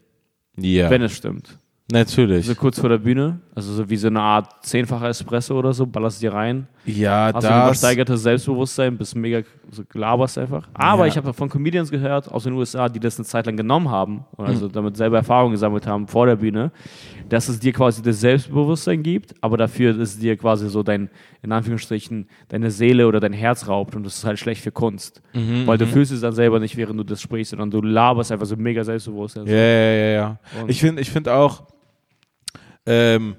Ja, 0.57 0.91
wenn 0.91 1.03
es 1.03 1.13
stimmt. 1.17 1.59
natürlich. 1.91 2.47
So 2.47 2.55
kurz 2.55 2.79
vor 2.79 2.89
der 2.91 2.99
Bühne, 2.99 3.41
also 3.55 3.73
so 3.73 3.89
wie 3.91 3.97
so 3.97 4.07
eine 4.09 4.21
Art 4.21 4.65
zehnfacher 4.65 5.09
Espresso 5.09 5.59
oder 5.59 5.73
so, 5.73 5.87
ballerst 5.87 6.23
dir 6.23 6.33
rein. 6.33 6.69
Ja, 6.87 7.31
Hast 7.35 7.45
das. 7.45 7.65
übersteigertes 7.65 8.23
Selbstbewusstsein, 8.23 8.97
bist 8.97 9.15
mega 9.17 9.43
so 9.71 9.83
glaberst 9.89 10.39
einfach. 10.39 10.69
Aber 10.75 11.03
Ja. 11.05 11.09
ich 11.09 11.17
habe 11.17 11.33
von 11.33 11.49
Comedians 11.49 11.91
gehört 11.91 12.31
aus 12.31 12.45
den 12.45 12.53
USA, 12.55 12.89
die 12.89 13.01
das 13.01 13.19
eine 13.19 13.25
Zeit 13.27 13.47
lang 13.47 13.57
genommen 13.57 13.91
haben 13.91 14.25
und 14.37 14.47
also 14.47 14.69
damit 14.69 14.97
selber 14.97 15.17
Erfahrungen 15.19 15.53
gesammelt 15.53 15.87
haben 15.87 16.07
vor 16.07 16.27
der 16.27 16.37
Bühne, 16.37 16.71
dass 17.29 17.49
es 17.49 17.59
dir 17.61 17.73
quasi 17.73 18.03
das 18.03 18.21
Selbstbewusstsein 18.21 19.03
gibt, 19.03 19.35
aber 19.43 19.57
dafür 19.57 19.99
ist 19.99 20.23
dir 20.23 20.37
quasi 20.37 20.69
so 20.69 20.83
dein, 20.83 21.11
in 21.43 21.53
Anführungsstrichen, 21.53 22.29
deine 22.49 22.71
Seele 22.71 23.07
oder 23.09 23.21
dein 23.21 23.33
Herz 23.33 23.67
raubt 23.69 23.97
und 23.97 24.05
das 24.05 24.19
ist 24.19 24.25
halt 24.25 24.39
schlecht 24.39 24.63
für 24.63 24.73
Kunst. 24.73 25.23
Mhm, 25.33 25.67
Weil 25.67 25.79
du 25.79 25.87
fühlst 25.87 26.13
es 26.13 26.21
dann 26.21 26.33
selber 26.35 26.61
nicht, 26.61 26.77
während 26.77 26.99
du 27.01 27.05
das 27.05 27.21
sprichst, 27.23 27.51
sondern 27.51 27.71
du 27.71 27.81
laberst 27.81 28.31
einfach 28.33 28.47
so 28.47 28.57
mega 28.57 28.85
selbstbewusst. 28.85 29.37
Ja, 29.37 29.45
ja, 29.45 29.55
ja, 29.55 30.11
ja. 30.13 30.41
Und- 30.61 30.71
Ich 30.71 30.81
finde 30.81 31.01
ich 31.03 31.11
find 31.11 31.29
auch 31.29 31.65
ähm, 32.87 33.37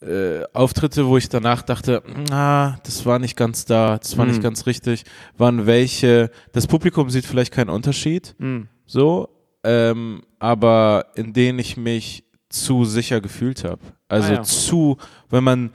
äh, 0.00 0.42
Auftritte, 0.52 1.06
wo 1.06 1.16
ich 1.16 1.28
danach 1.28 1.62
dachte, 1.62 2.02
ah, 2.32 2.76
das 2.84 3.06
war 3.06 3.18
nicht 3.18 3.36
ganz 3.36 3.64
da, 3.64 3.98
das 3.98 4.18
war 4.18 4.26
nicht 4.26 4.38
Mhm. 4.38 4.42
ganz 4.42 4.66
richtig, 4.66 5.04
waren 5.38 5.66
welche, 5.66 6.30
das 6.52 6.66
Publikum 6.66 7.08
sieht 7.08 7.24
vielleicht 7.24 7.52
keinen 7.52 7.70
Unterschied, 7.70 8.34
Mhm. 8.38 8.68
so, 8.86 9.28
ähm, 9.62 10.22
aber 10.40 11.06
in 11.14 11.32
denen 11.32 11.60
ich 11.60 11.76
mich 11.76 12.24
zu 12.48 12.84
sicher 12.84 13.20
gefühlt 13.20 13.62
habe. 13.64 13.80
Also 14.08 14.32
Ah, 14.32 14.36
ja. 14.36 14.42
zu, 14.42 14.96
wenn 15.30 15.44
man 15.44 15.70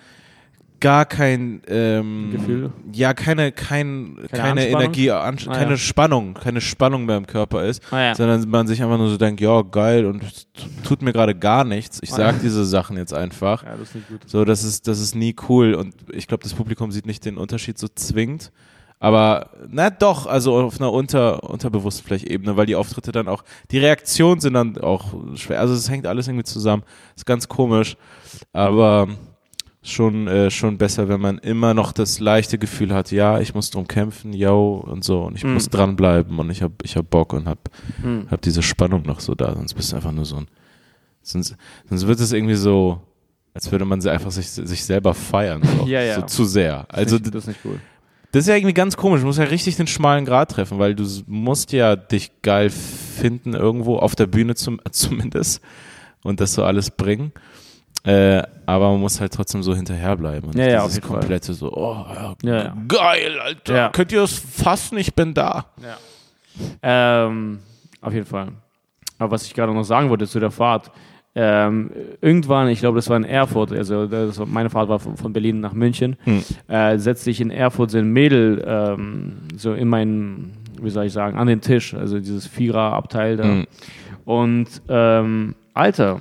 gar 0.80 1.06
kein 1.06 1.62
ähm, 1.68 2.30
Gefühl? 2.32 2.72
ja 2.94 3.14
keine 3.14 3.52
kein, 3.52 4.18
keine, 4.32 4.62
Anspannung? 4.62 4.82
Energie, 4.82 5.12
an, 5.12 5.38
Ah, 5.48 5.54
keine 5.54 5.72
ja. 5.72 5.78
Spannung, 5.78 6.34
keine 6.36 6.62
Spannung 6.62 7.06
mehr 7.06 7.18
im 7.18 7.28
Körper 7.28 7.66
ist, 7.66 7.82
Ah, 7.92 8.00
ja. 8.02 8.16
sondern 8.16 8.50
man 8.50 8.68
sich 8.68 8.82
einfach 8.82 8.98
nur 8.98 9.10
so 9.10 9.18
denkt, 9.18 9.42
ja 9.42 9.62
geil 9.64 10.06
und 10.06 10.22
tut 10.84 11.02
mir 11.02 11.14
gerade 11.14 11.36
gar 11.36 11.64
nichts. 11.64 12.00
Ich 12.02 12.12
Ah, 12.14 12.18
sag 12.18 12.36
ja. 12.36 12.42
diese 12.44 12.66
Sachen 12.66 12.98
jetzt 12.98 13.14
einfach. 13.14 13.64
Ja, 13.64 13.72
das 13.78 13.90
ist 13.90 13.96
nicht 13.96 14.08
gut. 14.08 14.22
So, 14.26 14.46
das 14.46 14.64
ist 14.64 14.88
das 14.88 15.00
ist 15.00 15.16
nie 15.16 15.36
cool 15.50 15.74
und 15.74 15.94
ich 16.12 16.28
glaube, 16.28 16.44
das 16.44 16.54
Publikum 16.54 16.92
sieht 16.92 17.06
nicht 17.06 17.26
den 17.26 17.38
Unterschied 17.38 17.78
so 17.78 17.88
zwingend. 17.88 18.52
Aber 19.00 19.52
na 19.70 19.92
doch, 19.92 20.26
also 20.26 20.56
auf 20.60 20.80
einer 20.80 20.92
unter, 20.92 21.44
unterbewussten 21.48 22.04
vielleicht 22.04 22.26
Ebene, 22.26 22.58
weil 22.58 22.66
die 22.66 22.76
Auftritte 22.76 23.12
dann 23.12 23.28
auch, 23.28 23.44
die 23.70 23.78
Reaktionen 23.78 24.42
sind 24.42 24.56
dann 24.56 24.80
auch 24.80 25.14
schwer. 25.36 25.60
Also 25.60 25.76
es 25.76 25.88
hängt 25.88 26.08
alles 26.08 26.28
irgendwie 26.28 26.46
zusammen. 26.46 26.82
Ist 27.16 27.28
ganz 27.28 27.48
komisch. 27.48 27.96
Aber 28.54 29.08
schon, 29.88 30.28
äh, 30.28 30.50
schon 30.52 30.78
besser, 30.78 31.08
wenn 31.10 31.22
man 31.22 31.38
immer 31.40 31.74
noch 31.74 31.92
das 31.92 32.20
leichte 32.20 32.58
Gefühl 32.58 32.94
hat, 32.94 33.12
ja, 33.12 33.40
ich 33.40 33.54
muss 33.56 33.70
drum 33.70 33.88
kämpfen, 33.88 34.34
yo, 34.34 34.76
und 34.86 35.04
so, 35.04 35.22
und 35.24 35.36
ich 35.36 35.44
Mhm. 35.44 35.54
muss 35.54 35.70
dranbleiben 35.70 36.38
und 36.40 36.50
ich 36.50 36.62
hab, 36.62 36.72
ich 36.84 36.96
hab 36.98 37.10
Bock 37.10 37.34
und 37.34 37.48
hab, 37.48 37.70
Mhm. 38.04 38.28
hab 38.30 38.42
diese 38.42 38.62
Spannung 38.62 39.04
noch 39.04 39.20
so 39.20 39.34
da, 39.36 39.54
sonst 39.56 39.74
bist 39.74 39.92
du 39.92 39.96
einfach 39.96 40.12
nur 40.12 40.26
so 40.26 40.38
ein, 40.38 40.48
sonst, 41.22 41.56
sonst 41.90 42.08
wird 42.08 42.20
es 42.20 42.32
irgendwie 42.34 42.56
so, 42.56 43.02
als 43.54 43.72
würde 43.72 43.86
man 43.86 44.02
sie 44.02 44.12
einfach 44.12 44.32
sich, 44.32 44.50
sich 44.50 44.84
selber 44.86 45.14
feiern, 45.14 45.62
so, 45.64 45.86
Ja, 45.88 46.02
ja. 46.02 46.16
so 46.16 46.22
zu 46.24 46.46
sehr. 46.46 46.86
Also, 46.90 47.18
das 47.18 47.34
ist 47.44 47.48
nicht 47.48 47.60
cool. 47.66 47.80
das 48.32 48.42
ist 48.42 48.48
ja 48.50 48.56
irgendwie 48.56 48.74
ganz 48.74 48.98
komisch. 48.98 49.22
Du 49.22 49.26
musst 49.28 49.40
ja 49.40 49.46
richtig 49.46 49.78
den 49.78 49.88
schmalen 49.88 50.26
Grat 50.26 50.52
treffen, 50.52 50.78
weil 50.80 50.94
du 50.96 51.06
musst 51.28 51.72
ja 51.72 51.96
dich 51.96 52.32
geil 52.44 52.70
finden 52.70 53.54
irgendwo, 53.54 53.98
auf 53.98 54.16
der 54.16 54.28
Bühne 54.28 54.54
zum, 54.56 54.80
zumindest, 54.92 55.62
und 56.24 56.40
das 56.42 56.54
so 56.54 56.64
alles 56.64 56.92
bringen. 56.92 57.32
Äh, 58.08 58.42
aber 58.66 58.92
man 58.92 59.02
muss 59.02 59.20
halt 59.20 59.34
trotzdem 59.34 59.62
so 59.64 59.76
hinterherbleiben. 59.76 60.50
Und 60.50 60.58
Ja, 60.58 60.66
ja, 60.68 60.84
dieses 60.84 60.96
jeden 60.96 61.08
Fall. 61.08 61.20
komplette 61.20 61.54
so, 61.54 61.72
oh, 61.74 62.06
ja, 62.14 62.36
Ja, 62.42 62.76
geil, 62.88 63.40
Alter. 63.40 63.90
Könnt 63.92 64.12
ihr 64.14 64.22
das 64.22 64.34
fassen? 64.34 64.98
Ich 64.98 65.14
bin 65.14 65.34
da. 65.34 65.66
Ähm, 66.82 67.60
auf 68.02 68.14
jeden 68.14 68.26
Fall. 68.26 68.50
Aber 69.20 69.32
was 69.32 69.46
ich 69.46 69.54
gerade 69.54 69.74
noch 69.74 69.84
sagen 69.84 70.10
wollte 70.10 70.28
zu 70.28 70.40
der 70.40 70.52
Fahrt, 70.52 70.92
ähm, 71.36 71.92
irgendwann, 72.22 72.68
ich 72.70 72.80
glaube, 72.80 72.96
das 72.96 73.10
war 73.10 73.18
in 73.18 73.24
Erfurt, 73.24 73.72
also 73.72 74.08
das 74.08 74.40
meine 74.46 74.70
Fahrt 74.70 74.90
war 74.90 75.00
von, 75.00 75.18
von 75.18 75.34
Berlin 75.34 75.60
nach 75.60 75.74
München, 75.74 76.16
Hm. 76.24 76.44
äh, 76.68 76.98
setzte 76.98 77.30
ich 77.30 77.42
in 77.42 77.52
Erfurt 77.52 77.92
so 77.92 77.98
ein 78.00 78.12
Mädel 78.12 78.64
ähm, 78.66 79.38
so 79.56 79.74
in 79.74 79.88
meinen, 79.88 80.54
wie 80.82 80.90
soll 80.90 81.06
ich 81.06 81.14
sagen, 81.14 81.38
an 81.38 81.48
den 81.48 81.62
Tisch, 81.62 81.94
also 81.94 82.18
dieses 82.20 82.48
Vierer-Abteil 82.48 83.38
da. 83.38 83.44
Hm. 83.44 83.68
Und 84.26 84.68
ähm, 84.90 85.56
Alter, 85.74 86.20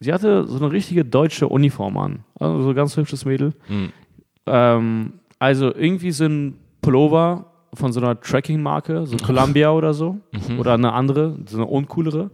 sie 0.00 0.12
hatte 0.12 0.46
so 0.46 0.56
eine 0.56 0.72
richtige 0.72 1.04
deutsche 1.04 1.48
Uniform 1.48 1.96
an. 1.98 2.24
Also 2.38 2.62
so 2.62 2.68
ein 2.70 2.74
ganz 2.74 2.96
hübsches 2.96 3.24
Mädel. 3.24 3.52
Hm. 3.66 3.92
Ähm, 4.46 5.12
also 5.38 5.74
irgendwie 5.74 6.10
so 6.10 6.24
ein 6.24 6.56
Pullover 6.80 7.46
von 7.74 7.92
so 7.92 8.00
einer 8.00 8.20
Tracking-Marke, 8.20 9.06
so 9.06 9.16
Columbia 9.18 9.70
oder 9.72 9.94
so. 9.94 10.18
Oder 10.58 10.74
eine 10.74 10.92
andere, 10.92 11.36
so 11.46 11.58
eine 11.58 11.66
uncoolere. 11.66 12.30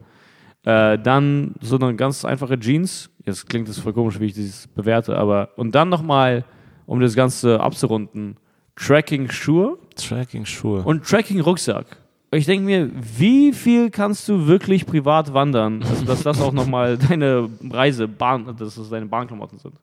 Äh, 0.64 0.98
dann 0.98 1.54
so 1.60 1.78
eine 1.78 1.94
ganz 1.94 2.24
einfache 2.24 2.58
Jeans. 2.58 3.10
Jetzt 3.24 3.48
klingt 3.48 3.68
das 3.68 3.78
voll 3.78 3.92
komisch, 3.92 4.18
wie 4.18 4.26
ich 4.26 4.34
das 4.34 4.66
bewerte, 4.68 5.16
aber. 5.16 5.50
Und 5.56 5.74
dann 5.74 5.88
nochmal, 5.88 6.44
um 6.86 7.00
das 7.00 7.14
Ganze 7.14 7.60
abzurunden, 7.60 8.36
Tracking-Schuhe 8.76 9.78
Tracking-Schuhe. 9.96 10.82
und 10.82 11.04
Tracking-Rucksack. 11.04 11.98
Ich 12.32 12.44
denke 12.44 12.64
mir, 12.64 12.90
wie 13.18 13.52
viel 13.52 13.90
kannst 13.90 14.28
du 14.28 14.46
wirklich 14.46 14.84
privat 14.84 15.32
wandern? 15.32 15.82
Also, 15.88 16.04
dass 16.04 16.22
das 16.22 16.40
auch 16.40 16.52
nochmal 16.52 16.98
deine 17.08 17.48
Reise, 17.70 18.08
Bahn, 18.08 18.56
dass 18.58 18.74
das 18.74 18.90
deine 18.90 19.06
Bahnklamotten 19.06 19.58
sind. 19.58 19.74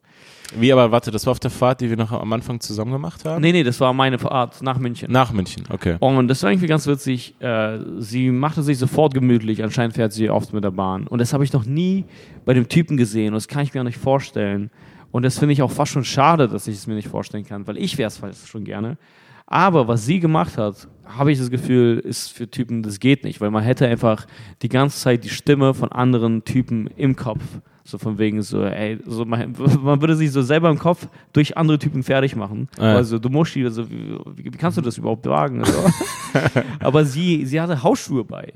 Wie, 0.54 0.70
aber 0.70 0.90
warte, 0.92 1.10
das 1.10 1.24
war 1.26 1.32
auf 1.32 1.40
der 1.40 1.50
Fahrt, 1.50 1.80
die 1.80 1.88
wir 1.88 1.96
noch 1.96 2.12
am 2.12 2.32
Anfang 2.32 2.60
zusammen 2.60 2.92
gemacht 2.92 3.24
haben? 3.24 3.40
Nee, 3.40 3.52
nee, 3.52 3.62
das 3.62 3.80
war 3.80 3.92
meine 3.92 4.18
Fahrt 4.18 4.62
nach 4.62 4.78
München. 4.78 5.10
Nach 5.10 5.32
München, 5.32 5.64
okay. 5.70 5.96
Und 6.00 6.28
das 6.28 6.42
war 6.42 6.50
irgendwie 6.50 6.68
ganz 6.68 6.86
witzig. 6.86 7.34
Äh, 7.40 7.78
sie 7.98 8.30
machte 8.30 8.62
sich 8.62 8.78
sofort 8.78 9.14
gemütlich. 9.14 9.64
Anscheinend 9.64 9.94
fährt 9.94 10.12
sie 10.12 10.28
oft 10.28 10.52
mit 10.52 10.62
der 10.62 10.70
Bahn. 10.70 11.06
Und 11.06 11.20
das 11.20 11.32
habe 11.32 11.44
ich 11.44 11.52
noch 11.52 11.64
nie 11.64 12.04
bei 12.44 12.52
dem 12.52 12.68
Typen 12.68 12.96
gesehen. 12.96 13.28
Und 13.28 13.34
das 13.34 13.48
kann 13.48 13.62
ich 13.62 13.72
mir 13.72 13.80
auch 13.80 13.84
nicht 13.84 13.98
vorstellen. 13.98 14.70
Und 15.10 15.22
das 15.22 15.38
finde 15.38 15.54
ich 15.54 15.62
auch 15.62 15.70
fast 15.70 15.92
schon 15.92 16.04
schade, 16.04 16.46
dass 16.46 16.68
ich 16.68 16.76
es 16.76 16.86
mir 16.86 16.94
nicht 16.94 17.08
vorstellen 17.08 17.44
kann, 17.44 17.66
weil 17.66 17.78
ich 17.78 17.96
wäre 17.98 18.08
es 18.08 18.18
fast 18.18 18.46
schon 18.46 18.64
gerne. 18.64 18.98
Aber 19.46 19.88
was 19.88 20.06
sie 20.06 20.20
gemacht 20.20 20.56
hat, 20.56 20.88
habe 21.04 21.32
ich 21.32 21.38
das 21.38 21.50
Gefühl, 21.50 21.98
ist 21.98 22.32
für 22.32 22.50
Typen, 22.50 22.82
das 22.82 22.98
geht 22.98 23.24
nicht, 23.24 23.40
weil 23.40 23.50
man 23.50 23.62
hätte 23.62 23.86
einfach 23.86 24.26
die 24.62 24.68
ganze 24.68 24.98
Zeit 24.98 25.24
die 25.24 25.28
Stimme 25.28 25.74
von 25.74 25.92
anderen 25.92 26.44
Typen 26.44 26.88
im 26.96 27.14
Kopf. 27.16 27.42
So 27.86 27.98
von 27.98 28.18
wegen 28.18 28.40
so, 28.40 28.64
ey, 28.64 28.98
so 29.04 29.26
man, 29.26 29.54
man 29.82 30.00
würde 30.00 30.16
sich 30.16 30.32
so 30.32 30.40
selber 30.40 30.70
im 30.70 30.78
Kopf 30.78 31.06
durch 31.34 31.58
andere 31.58 31.78
Typen 31.78 32.02
fertig 32.02 32.34
machen. 32.34 32.68
Ja. 32.78 32.96
Also 32.96 33.18
du 33.18 33.28
musst 33.28 33.54
die, 33.54 33.64
also, 33.64 33.90
wie, 33.90 34.18
wie 34.34 34.50
kannst 34.52 34.78
du 34.78 34.82
das 34.82 34.96
überhaupt 34.96 35.26
wagen? 35.26 35.60
Also. 35.60 35.84
Aber 36.80 37.04
sie, 37.04 37.44
sie 37.44 37.60
hatte 37.60 37.82
Hausschuhe 37.82 38.24
bei. 38.24 38.54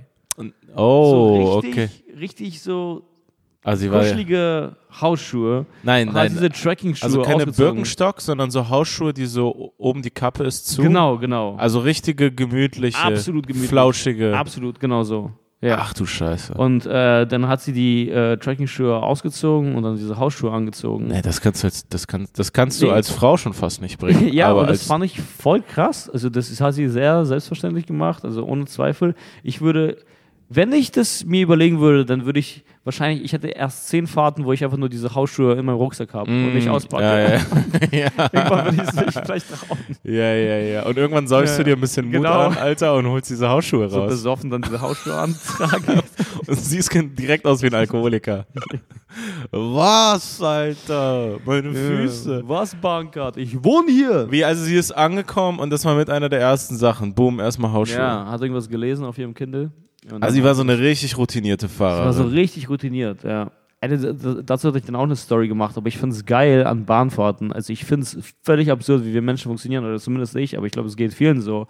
Oh, 0.74 1.10
so 1.10 1.58
richtig, 1.58 1.72
okay. 1.72 1.88
richtig 2.18 2.62
so 2.62 3.02
Also 3.68 3.88
kuschelige 3.90 4.76
Hausschuhe. 5.00 5.66
Nein, 5.82 6.10
nein. 6.12 6.30
diese 6.32 6.48
Tracking-Schuhe 6.48 7.04
Also 7.06 7.22
keine 7.22 7.36
ausgezogen. 7.36 7.64
Birkenstock, 7.74 8.20
sondern 8.20 8.50
so 8.50 8.68
Hausschuhe, 8.68 9.12
die 9.12 9.26
so 9.26 9.74
oben 9.76 10.02
die 10.02 10.10
Kappe 10.10 10.44
ist 10.44 10.66
zu. 10.68 10.82
Genau, 10.82 11.18
genau. 11.18 11.56
Also 11.56 11.80
richtige, 11.80 12.32
gemütliche, 12.32 12.98
Absolut 12.98 13.46
gemütlich. 13.46 13.68
flauschige. 13.68 14.36
Absolut, 14.36 14.80
genau 14.80 15.02
so. 15.02 15.32
Ja. 15.60 15.78
Ach 15.80 15.92
du 15.92 16.06
Scheiße. 16.06 16.54
Und 16.54 16.86
äh, 16.86 17.26
dann 17.26 17.48
hat 17.48 17.60
sie 17.60 17.72
die 17.72 18.08
äh, 18.08 18.36
Tracking-Schuhe 18.36 19.02
ausgezogen 19.02 19.74
und 19.74 19.82
dann 19.82 19.96
diese 19.96 20.16
Hausschuhe 20.16 20.52
angezogen. 20.52 21.08
Nee, 21.08 21.20
das 21.20 21.40
kannst 21.40 21.62
du 21.62 21.66
jetzt, 21.66 21.92
das, 21.92 22.06
kann, 22.06 22.28
das 22.36 22.52
kannst 22.52 22.80
du 22.80 22.86
Nee. 22.86 22.92
als 22.92 23.10
Frau 23.10 23.36
schon 23.36 23.52
fast 23.54 23.82
nicht 23.82 23.98
bringen. 23.98 24.28
ja, 24.32 24.48
aber 24.50 24.60
und 24.60 24.70
das 24.70 24.84
fand 24.86 25.04
ich 25.04 25.20
voll 25.20 25.60
krass. 25.62 26.08
Also 26.08 26.30
das 26.30 26.60
hat 26.60 26.74
sie 26.74 26.88
sehr 26.88 27.26
selbstverständlich 27.26 27.86
gemacht, 27.86 28.24
also 28.24 28.44
ohne 28.46 28.66
Zweifel. 28.66 29.16
Ich 29.42 29.60
würde, 29.60 29.96
wenn 30.50 30.72
ich 30.72 30.90
das 30.90 31.24
mir 31.24 31.42
überlegen 31.42 31.78
würde, 31.80 32.04
dann 32.06 32.24
würde 32.24 32.38
ich 32.38 32.64
wahrscheinlich, 32.84 33.22
ich 33.22 33.32
hätte 33.34 33.48
erst 33.48 33.88
zehn 33.88 34.06
Fahrten, 34.06 34.44
wo 34.46 34.52
ich 34.54 34.64
einfach 34.64 34.78
nur 34.78 34.88
diese 34.88 35.14
Hausschuhe 35.14 35.52
in 35.54 35.66
meinem 35.66 35.76
Rucksack 35.76 36.14
habe 36.14 36.30
und 36.30 36.54
nicht 36.54 36.68
auspacke. 36.70 37.04
Mm, 37.04 37.94
Ja, 37.94 37.98
ja. 38.00 38.08
ja. 38.16 38.28
Irgendwann 38.32 38.64
würde 38.64 38.82
ich 38.82 38.88
es 39.14 39.20
vielleicht 39.20 39.46
trauen. 39.50 39.78
ja, 40.04 40.34
ja, 40.34 40.58
ja. 40.58 40.82
Und 40.86 40.96
irgendwann 40.96 41.26
säufst 41.28 41.58
Ja, 41.58 41.64
du 41.64 41.70
dir 41.70 41.76
ein 41.76 41.80
bisschen 41.82 42.06
Mut 42.06 42.14
genau. 42.14 42.46
an, 42.48 42.56
Alter, 42.56 42.94
und 42.94 43.06
holst 43.08 43.28
diese 43.28 43.46
Hausschuhe 43.48 43.90
So 43.90 44.00
raus. 44.00 44.10
besoffen 44.10 44.48
dann 44.48 44.62
diese 44.62 44.80
Hausschuhe 44.80 45.14
antragen. 45.14 46.00
und 46.46 46.58
siehst 46.58 46.90
direkt 46.94 47.44
aus 47.46 47.62
wie 47.62 47.66
ein 47.66 47.74
Alkoholiker. 47.74 48.46
Was, 49.50 50.40
Alter? 50.40 51.38
Meine 51.44 51.72
Füße. 51.74 52.42
Was, 52.46 52.74
Bankart? 52.74 53.36
Ich 53.36 53.62
wohne 53.62 53.90
hier. 53.90 54.30
Wie, 54.30 54.44
also 54.44 54.62
sie 54.64 54.76
ist 54.76 54.92
angekommen 54.92 55.58
und 55.58 55.70
das 55.70 55.84
war 55.84 55.94
mit 55.94 56.08
einer 56.08 56.28
der 56.28 56.40
ersten 56.40 56.76
Sachen. 56.76 57.14
Boom, 57.14 57.38
erstmal 57.40 57.72
Hausschuhe. 57.72 57.98
Ja, 57.98 58.26
hat 58.30 58.40
irgendwas 58.40 58.68
gelesen 58.68 59.04
auf 59.04 59.18
ihrem 59.18 59.34
Kindle. 59.34 59.70
Und 60.10 60.22
Also 60.22 60.34
sie 60.36 60.44
war 60.44 60.54
so 60.54 60.62
eine 60.62 60.78
richtig 60.78 61.16
routinierte 61.18 61.68
Sie 61.68 61.78
war 61.80 62.12
so 62.12 62.20
Fahrerin. 62.22 62.38
richtig 62.38 62.68
routiniert, 62.68 63.24
ja. 63.24 63.50
Dazu 63.80 64.68
hatte 64.68 64.78
ich 64.78 64.84
dann 64.84 64.96
auch 64.96 65.04
eine 65.04 65.14
Story 65.16 65.46
gemacht, 65.48 65.76
aber 65.76 65.86
ich 65.88 65.98
finde 65.98 66.16
es 66.16 66.24
geil 66.24 66.66
an 66.66 66.84
Bahnfahrten. 66.84 67.52
Also 67.52 67.72
ich 67.72 67.84
finde 67.84 68.04
es 68.04 68.18
völlig 68.42 68.70
absurd, 68.72 69.04
wie 69.04 69.14
wir 69.14 69.22
Menschen 69.22 69.44
funktionieren, 69.48 69.84
oder 69.84 69.98
zumindest 69.98 70.34
ich, 70.36 70.56
aber 70.56 70.66
ich 70.66 70.72
glaube, 70.72 70.88
es 70.88 70.96
geht 70.96 71.14
vielen 71.14 71.40
so. 71.40 71.68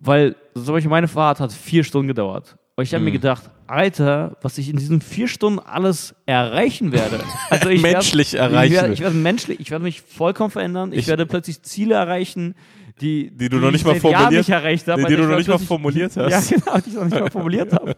Weil 0.00 0.36
zum 0.54 0.74
Beispiel 0.74 0.90
meine 0.90 1.08
Fahrt 1.08 1.40
hat 1.40 1.52
vier 1.52 1.84
Stunden 1.84 2.08
gedauert. 2.08 2.56
Und 2.76 2.84
ich 2.84 2.92
habe 2.94 3.00
Mhm. 3.00 3.06
mir 3.06 3.12
gedacht, 3.12 3.50
Alter, 3.66 4.36
was 4.42 4.58
ich 4.58 4.68
in 4.70 4.76
diesen 4.76 5.00
vier 5.00 5.28
Stunden 5.28 5.58
alles 5.60 6.14
erreichen 6.26 6.92
werde. 6.92 7.20
Also 7.50 7.68
ich 7.68 7.82
werd- 7.82 7.92
Menschlich 7.94 8.34
Ich 8.34 8.38
erreichen. 8.40 8.74
werde, 8.74 8.92
ich 8.94 9.00
werde 9.00 9.16
menschlich, 9.16 9.60
ich 9.60 9.70
werde 9.70 9.82
mich 9.84 10.00
vollkommen 10.02 10.50
verändern. 10.50 10.92
Ich, 10.92 11.00
Ich- 11.00 11.06
werde 11.08 11.26
plötzlich 11.26 11.62
Ziele 11.62 11.94
erreichen, 11.94 12.54
die, 13.00 13.30
Die 13.30 13.48
du 13.48 13.56
noch 13.58 13.70
nicht 13.70 13.80
ich 13.80 13.86
mal 13.86 13.94
formuliert- 13.96 14.30
nicht 14.32 14.48
erreicht 14.50 14.86
habe. 14.88 15.02
die- 15.02 15.08
die 15.08 15.16
du 15.16 15.22
noch 15.26 15.36
nicht 15.38 15.48
mal 15.48 15.58
formuliert 15.58 16.12
hast. 16.16 16.50
Ja, 16.50 16.56
genau, 16.58 16.78
die 16.78 16.90
ich 16.90 16.94
noch 16.96 17.04
nicht 17.04 17.18
mal 17.20 17.30
formuliert 17.30 17.72
habe. 17.72 17.96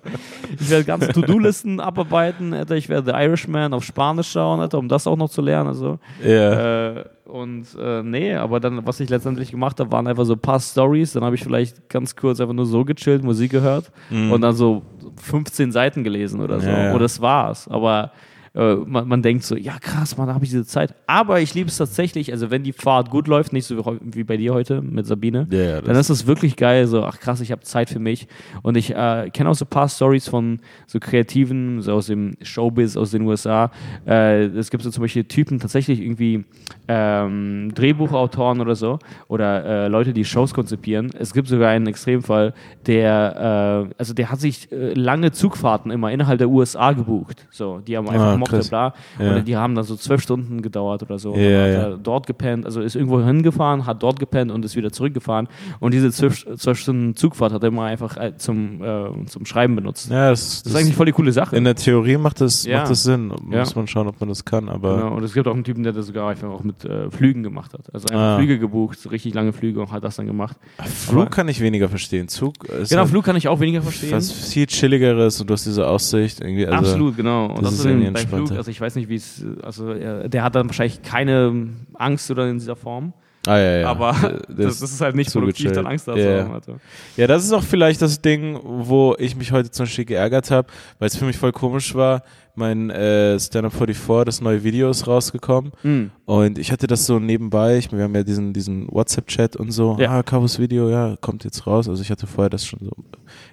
Ich 0.61 0.71
werde 0.71 0.85
ganze 0.85 1.09
To-Do-Listen 1.12 1.81
abarbeiten, 1.81 2.55
Alter. 2.55 2.77
ich 2.77 2.88
werde 2.88 3.12
The 3.12 3.19
Irishman 3.25 3.73
auf 3.75 3.85
Spanisch 3.85 4.31
schauen, 4.31 4.61
Alter, 4.61 4.79
um 4.79 4.88
das 4.88 5.07
auch 5.07 5.17
noch 5.17 5.29
zu 5.31 5.43
lernen. 5.43 5.69
Also. 5.69 5.99
Ja. 6.25 6.91
Äh, 6.99 7.05
und 7.25 7.67
äh, 7.81 8.03
nee, 8.03 8.35
aber 8.35 8.61
dann, 8.61 8.85
was 8.87 9.01
ich 9.01 9.09
letztendlich 9.09 9.51
gemacht 9.51 9.81
habe, 9.81 9.91
waren 9.91 10.07
einfach 10.07 10.25
so 10.27 10.35
ein 10.35 10.38
paar 10.38 10.61
Stories. 10.61 11.12
Dann 11.12 11.25
habe 11.25 11.35
ich 11.35 11.43
vielleicht 11.43 11.88
ganz 11.88 12.15
kurz 12.15 12.41
einfach 12.41 12.53
nur 12.55 12.67
so 12.67 12.85
gechillt, 12.85 13.23
Musik 13.25 13.51
gehört 13.53 13.91
und 14.11 14.41
dann 14.43 14.55
so 14.55 14.83
15 15.17 15.73
Seiten 15.73 16.05
gelesen 16.05 16.41
oder 16.41 16.61
so. 16.61 16.69
Ja, 16.69 16.85
ja. 16.88 16.93
Und 16.93 17.01
das 17.01 17.21
war's. 17.21 17.67
Aber 17.69 18.11
äh, 18.55 18.75
man, 18.75 19.09
man 19.09 19.23
denkt 19.23 19.45
so, 19.45 19.57
ja 19.57 19.79
krass, 19.81 20.17
man, 20.19 20.27
da 20.27 20.35
habe 20.35 20.45
ich 20.45 20.51
diese 20.51 20.67
Zeit. 20.67 20.95
Aber 21.07 21.41
ich 21.41 21.55
liebe 21.55 21.69
es 21.69 21.79
tatsächlich, 21.79 22.33
also 22.33 22.51
wenn 22.51 22.62
die 22.62 22.73
Fahrt 22.73 23.11
gut 23.11 23.27
läuft, 23.27 23.53
nicht 23.53 23.67
so 23.67 23.79
wie, 23.79 23.99
wie 24.17 24.25
bei 24.25 24.37
dir 24.37 24.53
heute 24.53 24.83
mit 24.83 25.07
Sabine, 25.07 25.47
Ja, 25.51 25.59
ja, 25.62 25.81
dann 25.81 25.97
ist 25.97 26.11
es 26.11 26.27
wirklich 26.27 26.57
geil, 26.57 26.87
so, 26.87 27.03
ach 27.05 27.19
krass, 27.19 27.41
ich 27.41 27.51
habe 27.51 27.62
Zeit 27.62 27.88
für 27.88 27.99
mich. 27.99 28.29
Und 28.62 28.77
ich 28.77 28.91
äh, 28.95 29.31
kenne 29.33 29.49
auch 29.49 29.55
so 29.55 29.65
ein 29.65 29.69
paar 29.69 29.88
Stories 29.88 30.29
von 30.29 30.61
so 30.87 30.99
Kreativen, 31.01 31.81
so 31.81 31.95
aus 31.95 32.07
dem 32.07 32.33
Showbiz 32.43 32.97
aus 32.97 33.12
den 33.12 33.23
USA. 33.23 33.71
Äh, 34.07 34.45
es 34.47 34.71
gibt 34.71 34.83
so 34.83 34.91
zum 34.91 35.03
Beispiel 35.03 35.25
Typen, 35.25 35.59
tatsächlich 35.59 36.01
irgendwie 36.01 36.45
ähm, 36.88 37.73
Drehbuchautoren 37.75 38.61
oder 38.61 38.75
so, 38.75 38.99
oder 39.29 39.65
äh, 39.65 39.88
Leute, 39.88 40.12
die 40.12 40.25
Shows 40.25 40.53
konzipieren. 40.53 41.11
Es 41.19 41.33
gibt 41.33 41.49
sogar 41.49 41.71
einen 41.71 41.87
Extremfall, 41.87 42.53
der, 42.87 43.88
äh, 43.88 43.95
also 43.99 44.12
der 44.12 44.31
hat 44.31 44.41
sich 44.41 44.71
äh, 44.73 44.93
lange 44.93 45.33
Zugfahrten 45.33 45.91
immer 45.91 46.12
innerhalb 46.12 46.38
der 46.38 46.49
USA 46.51 46.93
gebucht. 46.93 47.47
So, 47.51 47.79
die 47.79 47.97
haben 47.97 48.09
einfach 48.09 48.35
Ah, 48.35 48.41
mochte, 48.42 48.57
krass. 48.57 48.68
bla. 48.68 48.94
Ja. 49.18 49.37
Und 49.37 49.48
die 49.48 49.57
haben 49.57 49.74
dann 49.74 49.85
so 49.85 49.96
zwölf 49.96 50.22
Stunden 50.22 50.62
gedauert 50.62 51.02
oder 51.02 51.18
so. 51.18 51.35
Ja, 51.37 51.66
ja. 51.66 51.96
dort 51.96 52.26
gepennt, 52.26 52.66
also 52.66 52.81
ist 52.81 52.94
irgendwo 52.96 53.20
hingefahren, 53.22 53.87
hat 53.87 54.02
dort 54.02 54.18
gepennt 54.18 54.50
und 54.50 54.64
ist 54.64 54.76
wieder 54.76 54.92
zurückgefahren. 54.92 55.48
Und 55.81 55.94
diese 55.94 56.11
zwölf, 56.11 56.44
zwölf 56.57 56.78
Stunden 56.78 57.14
Zugfahrt 57.16 57.52
hat 57.52 57.62
er 57.62 57.68
immer 57.68 57.85
einfach 57.85 58.16
äh, 58.16 58.37
zum, 58.37 58.83
äh, 58.83 59.26
zum 59.26 59.46
Schreiben 59.46 59.74
benutzt. 59.76 60.11
ja, 60.11 60.31
das, 60.31 60.62
Das 60.62 60.72
ist 60.72 60.78
eigentlich 60.78 60.94
voll 60.96 61.07
die 61.07 61.12
coole 61.12 61.33
Sache. 61.33 61.57
in 61.57 61.64
der 61.64 61.74
Theorie 61.74 62.16
macht 62.16 62.40
das, 62.40 62.66
macht 62.66 62.90
das 62.90 63.02
Sinn. 63.02 63.33
Muss 63.42 63.74
man 63.76 63.87
schauen, 63.87 64.07
ob 64.09 64.20
man 64.20 64.28
das 64.28 64.44
kann, 64.44 64.68
aber 64.68 64.96
Genau, 64.96 65.14
und 65.16 65.22
es 65.24 65.33
gibt 65.35 65.46
auch 65.48 65.55
einen 65.55 65.64
Typen, 65.64 65.83
der 65.83 65.92
das 65.92 66.07
sogar 66.07 66.28
einfach 66.31 66.48
auch 66.48 66.62
mit 66.62 66.85
äh, 66.85 67.11
Flügen 67.11 67.42
gemacht 67.42 67.72
hat. 67.72 67.92
Also 67.94 68.07
einfach 68.09 68.22
Ah. 68.22 68.37
Flüge 68.37 68.59
gebucht, 68.59 68.98
richtig 69.11 69.35
lange 69.35 69.52
Flüge 69.52 69.81
und 69.81 69.90
hat 69.90 70.05
das 70.05 70.16
dann 70.16 70.26
gemacht. 70.26 70.57
Flug 70.85 71.22
Aber- 71.22 71.31
kann 71.31 71.48
ich 71.48 71.61
weniger 71.61 71.88
verstehen. 71.88 72.28
Zug 72.28 72.55
Genau, 72.88 73.07
Flug 73.07 73.24
kann 73.24 73.37
ich 73.37 73.48
auch 73.48 73.59
weniger 73.61 73.83
verstehen. 73.83 74.12
was 74.12 74.31
viel 74.33 74.66
chilligeres 74.66 75.40
und 75.40 75.50
du 75.50 75.55
hast 75.55 75.64
diese 75.66 75.87
Aussicht 75.87 76.40
irgendwie. 76.40 76.66
Also, 76.66 76.78
Absolut, 76.78 77.16
genau. 77.16 77.46
Und 77.46 77.62
das 77.62 77.70
das 77.72 77.74
ist 77.81 77.85
irgendwie 77.87 78.07
Flug, 78.37 78.53
also 78.53 78.71
ich 78.71 78.81
weiß 78.81 78.95
nicht, 78.97 79.09
wie 79.09 79.16
es, 79.16 79.45
also 79.62 79.90
er, 79.92 80.29
der 80.29 80.42
hat 80.42 80.55
dann 80.55 80.68
wahrscheinlich 80.68 81.03
keine 81.03 81.68
Angst 81.95 82.31
oder 82.31 82.49
in 82.49 82.59
dieser 82.59 82.77
Form. 82.77 83.12
Ah, 83.47 83.59
ja, 83.59 83.77
ja. 83.79 83.88
Aber 83.88 84.12
Das- 84.49 84.79
das, 84.79 84.92
ist 84.92 85.01
halt 85.01 85.16
nicht 85.16 85.31
zu 85.31 85.38
produktiv, 85.40 85.64
gechillt. 85.64 85.77
dann 85.77 85.87
Angst 85.87 86.07
da 86.07 86.14
Ja, 86.14 86.45
haben. 86.45 86.53
Also. 86.55 86.77
Ja, 87.16 87.27
das 87.27 87.45
ist 87.45 87.53
auch 87.53 87.64
vielleicht 87.64 88.01
das 88.01 88.23
Ding, 88.23 88.59
wo 88.62 89.16
ich 89.18 89.35
mich 89.35 89.51
heute 89.51 89.71
zum 89.73 89.87
Beispiel 89.87 90.05
geärgert 90.05 90.51
habe, 90.53 90.68
weil 91.01 91.09
es 91.09 91.16
für 91.16 91.25
mich 91.25 91.37
voll 91.38 91.51
komisch 91.53 91.95
war. 91.95 92.23
Mein 92.55 92.91
äh, 92.91 93.41
Stand-Up 93.41 93.73
44, 93.73 94.25
das 94.27 94.41
neue 94.43 94.62
Video 94.62 94.91
ist 94.91 95.07
rausgekommen 95.07 95.73
Hm. 95.81 96.11
und 96.27 96.59
ich 96.59 96.71
hatte 96.71 96.87
das 96.87 97.07
so 97.07 97.19
nebenbei. 97.19 97.79
Ich, 97.79 97.91
wir 97.91 98.03
haben 98.03 98.15
ja 98.15 98.23
diesen, 98.23 98.53
diesen 98.53 98.88
WhatsApp-Chat 98.93 99.57
und 99.57 99.71
so. 99.71 99.97
Ja. 99.99 100.11
Ah, 100.11 100.23
Cabos 100.23 100.59
Video, 100.59 100.91
ja, 100.91 101.17
kommt 101.21 101.45
jetzt 101.45 101.67
raus. 101.67 101.88
Also 101.88 102.03
ich 102.03 102.11
hatte 102.11 102.27
vorher 102.27 102.51
das 102.51 102.67
schon 102.67 102.81
so. 102.83 102.91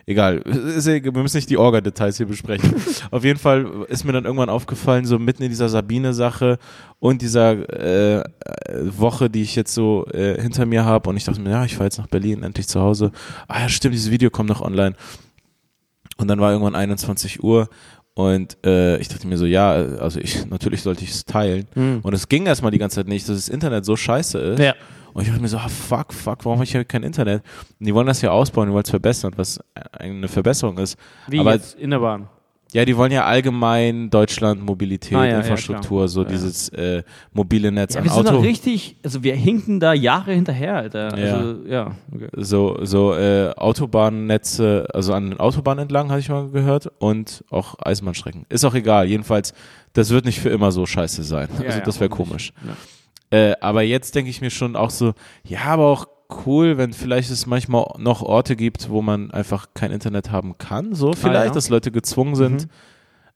Egal, 0.05 0.41
wir 0.45 1.11
müssen 1.13 1.37
nicht 1.37 1.49
die 1.49 1.57
Orga-Details 1.57 2.17
hier 2.17 2.25
besprechen. 2.25 2.75
Auf 3.11 3.23
jeden 3.23 3.39
Fall 3.39 3.85
ist 3.87 4.03
mir 4.03 4.11
dann 4.11 4.25
irgendwann 4.25 4.49
aufgefallen, 4.49 5.05
so 5.05 5.17
mitten 5.17 5.43
in 5.43 5.49
dieser 5.49 5.69
Sabine-Sache 5.69 6.57
und 6.99 7.21
dieser 7.21 8.19
äh, 8.19 8.23
Woche, 8.97 9.29
die 9.29 9.43
ich 9.43 9.55
jetzt 9.55 9.73
so 9.73 10.05
äh, 10.07 10.41
hinter 10.41 10.65
mir 10.65 10.83
habe 10.83 11.09
und 11.09 11.15
ich 11.15 11.23
dachte 11.23 11.39
mir, 11.39 11.51
ja, 11.51 11.63
ich 11.63 11.75
fahre 11.75 11.85
jetzt 11.85 11.99
nach 11.99 12.07
Berlin, 12.07 12.43
endlich 12.43 12.67
zu 12.67 12.81
Hause. 12.81 13.11
Ah 13.47 13.61
ja, 13.61 13.69
stimmt, 13.69 13.93
dieses 13.95 14.11
Video 14.11 14.29
kommt 14.29 14.49
noch 14.49 14.61
online. 14.61 14.95
Und 16.17 16.27
dann 16.27 16.41
war 16.41 16.51
irgendwann 16.51 16.75
21 16.75 17.41
Uhr 17.41 17.69
Und 18.15 18.57
äh, 18.65 18.97
ich 18.97 19.07
dachte 19.07 19.27
mir 19.27 19.37
so, 19.37 19.45
ja, 19.45 19.71
also 19.71 20.19
ich 20.19 20.45
natürlich 20.49 20.81
sollte 20.81 21.03
ich 21.03 21.11
es 21.11 21.25
teilen. 21.25 21.67
Mhm. 21.75 21.99
Und 22.03 22.13
es 22.13 22.27
ging 22.27 22.45
erstmal 22.45 22.71
die 22.71 22.77
ganze 22.77 22.97
Zeit 22.97 23.07
nicht, 23.07 23.27
dass 23.27 23.35
das 23.35 23.49
Internet 23.49 23.85
so 23.85 23.95
scheiße 23.95 24.37
ist. 24.39 24.59
Ja. 24.59 24.75
Und 25.13 25.23
ich 25.23 25.29
dachte 25.29 25.41
mir 25.41 25.47
so, 25.47 25.57
ah, 25.57 25.67
fuck, 25.67 26.13
fuck, 26.13 26.45
warum 26.45 26.59
habe 26.59 26.63
ich 26.65 26.71
hier 26.71 26.85
kein 26.85 27.03
Internet? 27.03 27.43
Und 27.79 27.85
die 27.85 27.93
wollen 27.93 28.07
das 28.07 28.21
ja 28.21 28.31
ausbauen, 28.31 28.67
die 28.67 28.73
wollen 28.73 28.83
es 28.83 28.89
verbessern, 28.89 29.33
was 29.35 29.59
eine 29.91 30.27
Verbesserung 30.27 30.77
ist. 30.77 30.97
Wie 31.27 31.39
Aber 31.39 31.53
jetzt 31.53 31.75
in 31.79 31.89
der 31.89 31.99
Bahn. 31.99 32.29
Ja, 32.71 32.85
die 32.85 32.95
wollen 32.95 33.11
ja 33.11 33.25
allgemein 33.25 34.09
Deutschland, 34.09 34.63
Mobilität, 34.63 35.17
Ah, 35.17 35.25
ja, 35.25 35.31
ja, 35.31 35.37
Infrastruktur, 35.39 35.99
klar. 36.01 36.07
so 36.07 36.21
Ja. 36.23 36.27
dieses 36.29 36.69
äh, 36.69 37.03
mobile 37.33 37.71
Netz 37.71 37.93
Ja, 37.95 37.99
an 38.01 38.05
wir 38.05 38.11
sind 38.11 38.27
Auto. 38.27 38.37
noch 38.37 38.43
richtig, 38.43 38.97
also 39.03 39.23
wir 39.23 39.35
hinken 39.35 39.79
da 39.79 39.93
Jahre 39.93 40.33
hinterher, 40.33 40.75
Alter. 40.75 41.17
Ja. 41.17 41.35
Also, 41.37 41.55
ja. 41.67 41.91
Okay. 42.13 42.27
so 42.37 42.77
so 42.83 43.13
äh, 43.15 43.51
Autobahnnetze, 43.55 44.87
also 44.93 45.13
an 45.13 45.31
den 45.31 45.39
Autobahnen 45.39 45.83
entlang, 45.83 46.09
hatte 46.09 46.19
ich 46.19 46.29
mal 46.29 46.49
gehört, 46.49 46.91
und 46.99 47.43
auch 47.49 47.75
Eisenbahnstrecken. 47.81 48.45
Ist 48.49 48.63
auch 48.65 48.75
egal, 48.75 49.07
jedenfalls, 49.07 49.53
das 49.93 50.09
wird 50.11 50.25
nicht 50.25 50.39
für 50.39 50.49
immer 50.49 50.71
so 50.71 50.85
scheiße 50.85 51.23
sein. 51.23 51.49
Ja, 51.59 51.65
also 51.65 51.79
ja, 51.79 51.85
das 51.85 51.99
wäre 51.99 52.09
komisch. 52.09 52.53
Ja. 53.31 53.37
Äh, 53.37 53.55
aber 53.61 53.83
jetzt 53.83 54.15
denke 54.15 54.29
ich 54.29 54.41
mir 54.41 54.49
schon 54.49 54.75
auch 54.75 54.89
so, 54.89 55.13
ja, 55.43 55.61
aber 55.65 55.85
auch 55.87 56.07
cool, 56.45 56.77
wenn 56.77 56.93
vielleicht 56.93 57.31
es 57.31 57.45
manchmal 57.45 57.85
noch 57.97 58.21
Orte 58.21 58.55
gibt, 58.55 58.89
wo 58.89 59.01
man 59.01 59.31
einfach 59.31 59.67
kein 59.73 59.91
Internet 59.91 60.31
haben 60.31 60.57
kann, 60.57 60.93
so 60.93 61.13
vielleicht, 61.13 61.35
Ah, 61.37 61.45
ja. 61.45 61.51
dass 61.51 61.69
Leute 61.69 61.91
gezwungen 61.91 62.35
sind. 62.35 62.63
Mhm. 62.65 62.69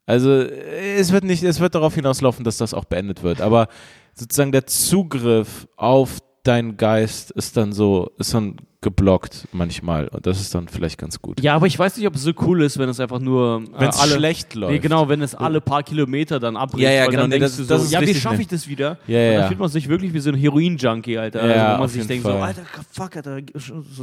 Also 0.05 0.31
es 0.31 1.11
wird 1.11 1.23
nicht, 1.23 1.43
es 1.43 1.59
wird 1.59 1.75
darauf 1.75 1.95
hinauslaufen, 1.95 2.43
dass 2.43 2.57
das 2.57 2.73
auch 2.73 2.85
beendet 2.85 3.23
wird. 3.23 3.39
Aber 3.41 3.67
sozusagen 4.13 4.51
der 4.51 4.65
Zugriff 4.67 5.67
auf 5.77 6.19
deinen 6.43 6.75
Geist 6.77 7.31
ist 7.31 7.55
dann 7.55 7.71
so, 7.71 8.11
ist 8.17 8.33
dann 8.33 8.57
geblockt 8.83 9.47
manchmal 9.51 10.07
und 10.09 10.27
das 10.27 10.39
ist 10.39 10.53
dann 10.53 10.67
vielleicht 10.67 10.99
ganz 10.99 11.19
gut. 11.19 11.41
Ja, 11.41 11.55
aber 11.55 11.65
ich 11.65 11.79
weiß 11.79 11.97
nicht, 11.97 12.05
ob 12.05 12.13
es 12.13 12.21
so 12.21 12.31
cool 12.41 12.61
ist, 12.61 12.77
wenn 12.77 12.87
es 12.89 12.99
einfach 12.99 13.19
nur 13.19 13.63
äh, 13.75 13.79
Wenn 13.81 13.89
es 13.89 13.99
alle 13.99 14.11
schlecht 14.13 14.53
läuft. 14.53 14.73
Nee, 14.73 14.79
genau, 14.79 15.09
wenn 15.09 15.21
es 15.23 15.33
alle 15.33 15.59
paar 15.61 15.81
Kilometer 15.81 16.39
dann 16.39 16.55
abbricht. 16.55 16.83
Ja, 16.83 16.91
ja, 16.91 17.05
genau, 17.07 17.21
Dann 17.21 17.29
nee, 17.31 17.39
denkst 17.39 17.57
das- 17.57 17.67
du 17.67 17.77
so, 17.77 17.91
ja, 17.91 18.01
wie 18.01 18.13
schaffe 18.13 18.41
ich 18.41 18.47
das 18.47 18.67
wieder? 18.67 18.97
Ja, 19.07 19.17
Und 19.17 19.25
ja. 19.25 19.39
dann 19.39 19.47
fühlt 19.47 19.59
man 19.59 19.69
sich 19.69 19.89
wirklich 19.89 20.13
wie 20.13 20.19
so 20.19 20.29
ein 20.29 20.35
Heroin-Junkie, 20.35 21.17
Alter. 21.17 21.39
Ja, 21.39 21.53
also, 21.53 21.63
wo 21.65 21.71
man 21.71 21.81
auf 21.81 21.89
sich 21.91 21.97
jeden 21.97 22.07
denkt 22.09 22.23
Fall. 22.23 22.33
so, 22.33 22.39
Alter, 22.39 22.61
fuck, 22.91 23.15
Alter. 23.15 23.39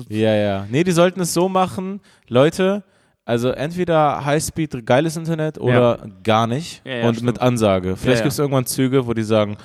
Ja, 0.08 0.34
ja. 0.34 0.66
Nee, 0.70 0.82
die 0.82 0.92
sollten 0.92 1.20
es 1.20 1.32
so 1.32 1.48
machen, 1.48 2.00
Leute, 2.28 2.82
also 3.26 3.50
entweder 3.50 4.24
Highspeed, 4.24 4.84
geiles 4.86 5.16
Internet 5.16 5.58
oder 5.60 6.08
gar 6.24 6.46
nicht 6.48 6.82
Ja, 6.84 6.94
ja, 6.96 7.08
und 7.08 7.14
stimmt. 7.16 7.26
mit 7.26 7.40
Ansage. 7.40 7.94
Vielleicht 7.96 8.18
ja. 8.20 8.22
gibt 8.24 8.32
es 8.32 8.38
irgendwann 8.38 8.66
Züge, 8.66 9.06
wo 9.06 9.12
die 9.14 9.22
sagen, 9.22 9.56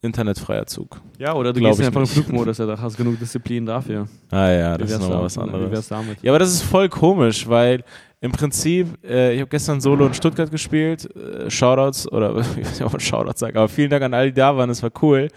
internetfreier 0.00 0.66
Zug. 0.66 1.00
Ja, 1.18 1.34
oder 1.34 1.52
du 1.52 1.60
Glaub 1.60 1.76
gehst 1.76 1.86
einfach 1.86 2.02
nicht. 2.02 2.12
Flugmodus, 2.12 2.60
Alter. 2.60 2.80
Hast 2.80 2.96
genug 2.96 3.18
Disziplin 3.18 3.66
dafür. 3.66 4.06
Ah 4.30 4.48
ja, 4.50 4.74
Wie 4.74 4.82
das 4.82 4.92
ist 4.92 5.00
nochmal 5.00 5.22
was 5.24 5.36
Wie 5.36 5.40
anderes. 5.40 5.70
wär's 5.70 5.88
damit? 5.88 6.18
Ja, 6.22 6.32
aber 6.32 6.38
das 6.38 6.52
ist 6.52 6.62
voll 6.62 6.88
komisch, 6.88 7.48
weil 7.48 7.82
im 8.20 8.32
Prinzip, 8.32 8.86
äh, 9.04 9.34
ich 9.34 9.40
habe 9.40 9.48
gestern 9.50 9.80
Solo 9.80 10.06
in 10.06 10.14
Stuttgart 10.14 10.50
gespielt, 10.50 11.08
äh, 11.16 11.50
Shoutouts, 11.50 12.10
oder 12.10 12.36
ich 12.40 12.46
weiß 12.46 12.56
nicht, 12.56 12.82
ob 12.82 12.92
man 12.92 13.00
Shoutouts 13.00 13.40
sagt, 13.40 13.56
aber 13.56 13.68
vielen 13.68 13.90
Dank 13.90 14.02
an 14.04 14.14
alle, 14.14 14.26
die 14.28 14.34
da 14.34 14.56
waren, 14.56 14.70
es 14.70 14.82
war 14.82 14.90
cool. 15.02 15.28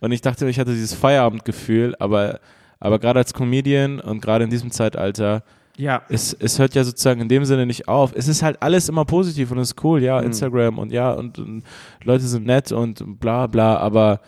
Und 0.00 0.12
ich 0.12 0.20
dachte, 0.20 0.48
ich 0.48 0.58
hatte 0.58 0.72
dieses 0.72 0.94
Feierabendgefühl, 0.94 1.94
aber, 1.98 2.40
aber 2.80 2.98
gerade 2.98 3.20
als 3.20 3.32
Comedian 3.32 4.00
und 4.00 4.20
gerade 4.20 4.44
in 4.44 4.50
diesem 4.50 4.70
Zeitalter, 4.70 5.42
Ja. 5.76 6.02
es, 6.08 6.34
es 6.34 6.58
hört 6.58 6.74
ja 6.74 6.84
sozusagen 6.84 7.20
in 7.22 7.28
dem 7.28 7.44
Sinne 7.44 7.64
nicht 7.66 7.88
auf. 7.88 8.12
Es 8.14 8.28
ist 8.28 8.42
halt 8.42 8.60
alles 8.62 8.88
immer 8.88 9.04
positiv 9.04 9.50
und 9.50 9.58
es 9.58 9.70
ist 9.72 9.84
cool, 9.84 10.02
ja, 10.02 10.18
Mhm. 10.20 10.26
Instagram 10.26 10.78
und 10.78 10.92
ja, 10.92 11.12
und, 11.12 11.38
und 11.38 11.62
Leute 12.04 12.24
sind 12.24 12.46
nett 12.46 12.72
und 12.72 13.18
bla 13.20 13.46
bla, 13.46 13.76
aber 13.78 14.20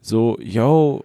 so, 0.00 0.38
yo, 0.40 1.02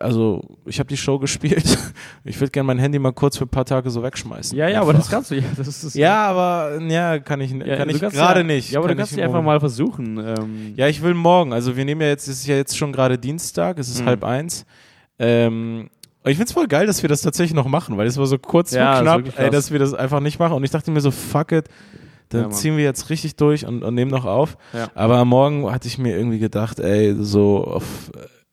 also 0.00 0.42
ich 0.66 0.78
habe 0.78 0.88
die 0.88 0.98
Show 0.98 1.18
gespielt. 1.20 1.78
Ich 2.24 2.38
würde 2.38 2.50
gerne 2.50 2.66
mein 2.66 2.78
Handy 2.78 2.98
mal 2.98 3.12
kurz 3.12 3.38
für 3.38 3.44
ein 3.44 3.48
paar 3.48 3.64
Tage 3.64 3.88
so 3.90 4.02
wegschmeißen. 4.02 4.56
Ja, 4.58 4.68
ja, 4.68 4.80
aber 4.82 4.90
Einfach. 4.90 5.02
das 5.04 5.10
kannst 5.10 5.30
du 5.30 5.36
ja. 5.36 5.44
Das 5.56 5.66
ist, 5.82 5.94
Ja, 5.94 6.26
aber 6.26 6.78
ja, 6.82 7.18
kann 7.20 7.40
ich, 7.40 7.52
Ja, 7.52 7.76
kann 7.76 7.88
ich 7.88 8.00
gerade 8.00 8.40
ja, 8.40 8.44
nicht. 8.46 8.70
Ja, 8.70 8.80
aber 8.80 8.88
kann 8.88 8.96
du 8.98 9.00
kannst 9.00 9.12
ich 9.12 9.18
ja 9.18 9.24
einfach 9.24 9.42
mal 9.42 9.60
versuchen. 9.60 10.18
Ähm, 10.18 10.74
Ja, 10.76 10.88
ich 10.88 11.02
will 11.02 11.14
morgen. 11.14 11.54
Also 11.54 11.74
wir 11.74 11.86
nehmen 11.86 12.02
ja 12.02 12.08
jetzt, 12.08 12.28
es 12.28 12.40
ist 12.40 12.46
ja 12.46 12.56
jetzt 12.56 12.76
schon 12.76 12.92
gerade 12.92 13.16
Dienstag, 13.18 13.78
es 13.78 13.88
ist 13.88 14.02
Mhm. 14.02 14.06
halb 14.06 14.24
eins. 14.24 14.66
Ähm, 15.18 15.88
und 16.24 16.30
ich 16.30 16.36
find's 16.36 16.52
voll 16.52 16.68
geil, 16.68 16.86
dass 16.86 17.02
wir 17.02 17.08
das 17.08 17.22
tatsächlich 17.22 17.54
noch 17.54 17.66
machen, 17.66 17.96
weil 17.96 18.06
es 18.06 18.16
war 18.18 18.26
so 18.26 18.38
kurz 18.38 18.72
Ja, 18.72 18.94
ist 18.96 19.02
knapp, 19.02 19.18
wirklich 19.18 19.38
ey, 19.38 19.50
dass 19.50 19.70
wir 19.72 19.78
das 19.78 19.94
einfach 19.94 20.20
nicht 20.20 20.38
machen. 20.38 20.54
Und 20.54 20.64
ich 20.64 20.70
dachte 20.70 20.90
mir 20.90 21.00
so, 21.00 21.10
fuck 21.10 21.52
it, 21.52 21.68
dann 22.28 22.42
Ja, 22.44 22.50
ziehen 22.50 22.76
wir 22.76 22.84
jetzt 22.84 23.10
richtig 23.10 23.36
durch 23.36 23.66
und, 23.66 23.82
und 23.82 23.94
nehmen 23.94 24.10
noch 24.10 24.24
auf. 24.24 24.56
Ja. 24.72 24.88
Aber 24.94 25.18
am 25.18 25.28
morgen 25.28 25.70
hatte 25.70 25.88
ich 25.88 25.98
mir 25.98 26.16
irgendwie 26.16 26.38
gedacht, 26.38 26.78
ey, 26.80 27.14
so 27.18 27.64
auf 27.64 28.10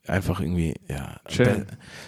äh, 0.08 0.12
einfach 0.12 0.42
irgendwie, 0.42 0.74
ja. 0.90 1.18
Be- 1.38 1.66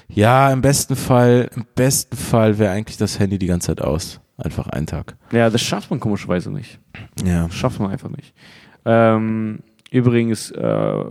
Ja, 0.09 0.51
im 0.51 0.61
besten 0.61 0.95
Fall, 0.95 1.49
im 1.55 1.65
besten 1.75 2.15
Fall 2.17 2.57
wäre 2.57 2.71
eigentlich 2.73 2.97
das 2.97 3.19
Handy 3.19 3.37
die 3.37 3.47
ganze 3.47 3.67
Zeit 3.67 3.81
aus. 3.81 4.19
Einfach 4.37 4.65
einen 4.67 4.87
Tag. 4.87 5.15
ja, 5.31 5.51
das 5.51 5.61
schafft 5.61 5.91
man 5.91 5.99
komischerweise 5.99 6.49
nicht. 6.51 6.79
Ja. 7.23 7.45
Das 7.45 7.53
schafft 7.55 7.79
man 7.79 7.91
einfach 7.91 8.09
nicht. 8.09 8.33
Ähm, 8.85 9.59
übrigens, 9.91 10.49
äh, 10.49 11.03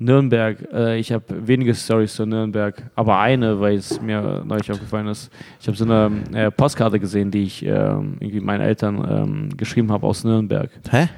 Nürnberg, 0.00 0.56
äh, 0.72 0.98
ich 0.98 1.12
habe 1.12 1.24
wenige 1.46 1.74
Stories 1.74 2.14
zu 2.14 2.24
Nürnberg, 2.24 2.74
aber 2.94 3.18
eine, 3.18 3.60
weil 3.60 3.76
es 3.76 4.00
mir 4.00 4.42
neulich 4.46 4.72
aufgefallen 4.72 5.06
ist. 5.08 5.30
Ich 5.60 5.68
habe 5.68 5.76
so 5.76 5.84
eine 5.84 6.10
äh, 6.32 6.50
Postkarte 6.50 6.98
gesehen, 6.98 7.30
die 7.30 7.42
ich 7.42 7.64
ähm, 7.64 8.16
irgendwie 8.18 8.40
meinen 8.40 8.62
Eltern 8.62 9.06
ähm, 9.08 9.56
geschrieben 9.56 9.92
habe 9.92 10.06
aus 10.06 10.24
Nürnberg. 10.24 10.70
Hä? 10.90 11.08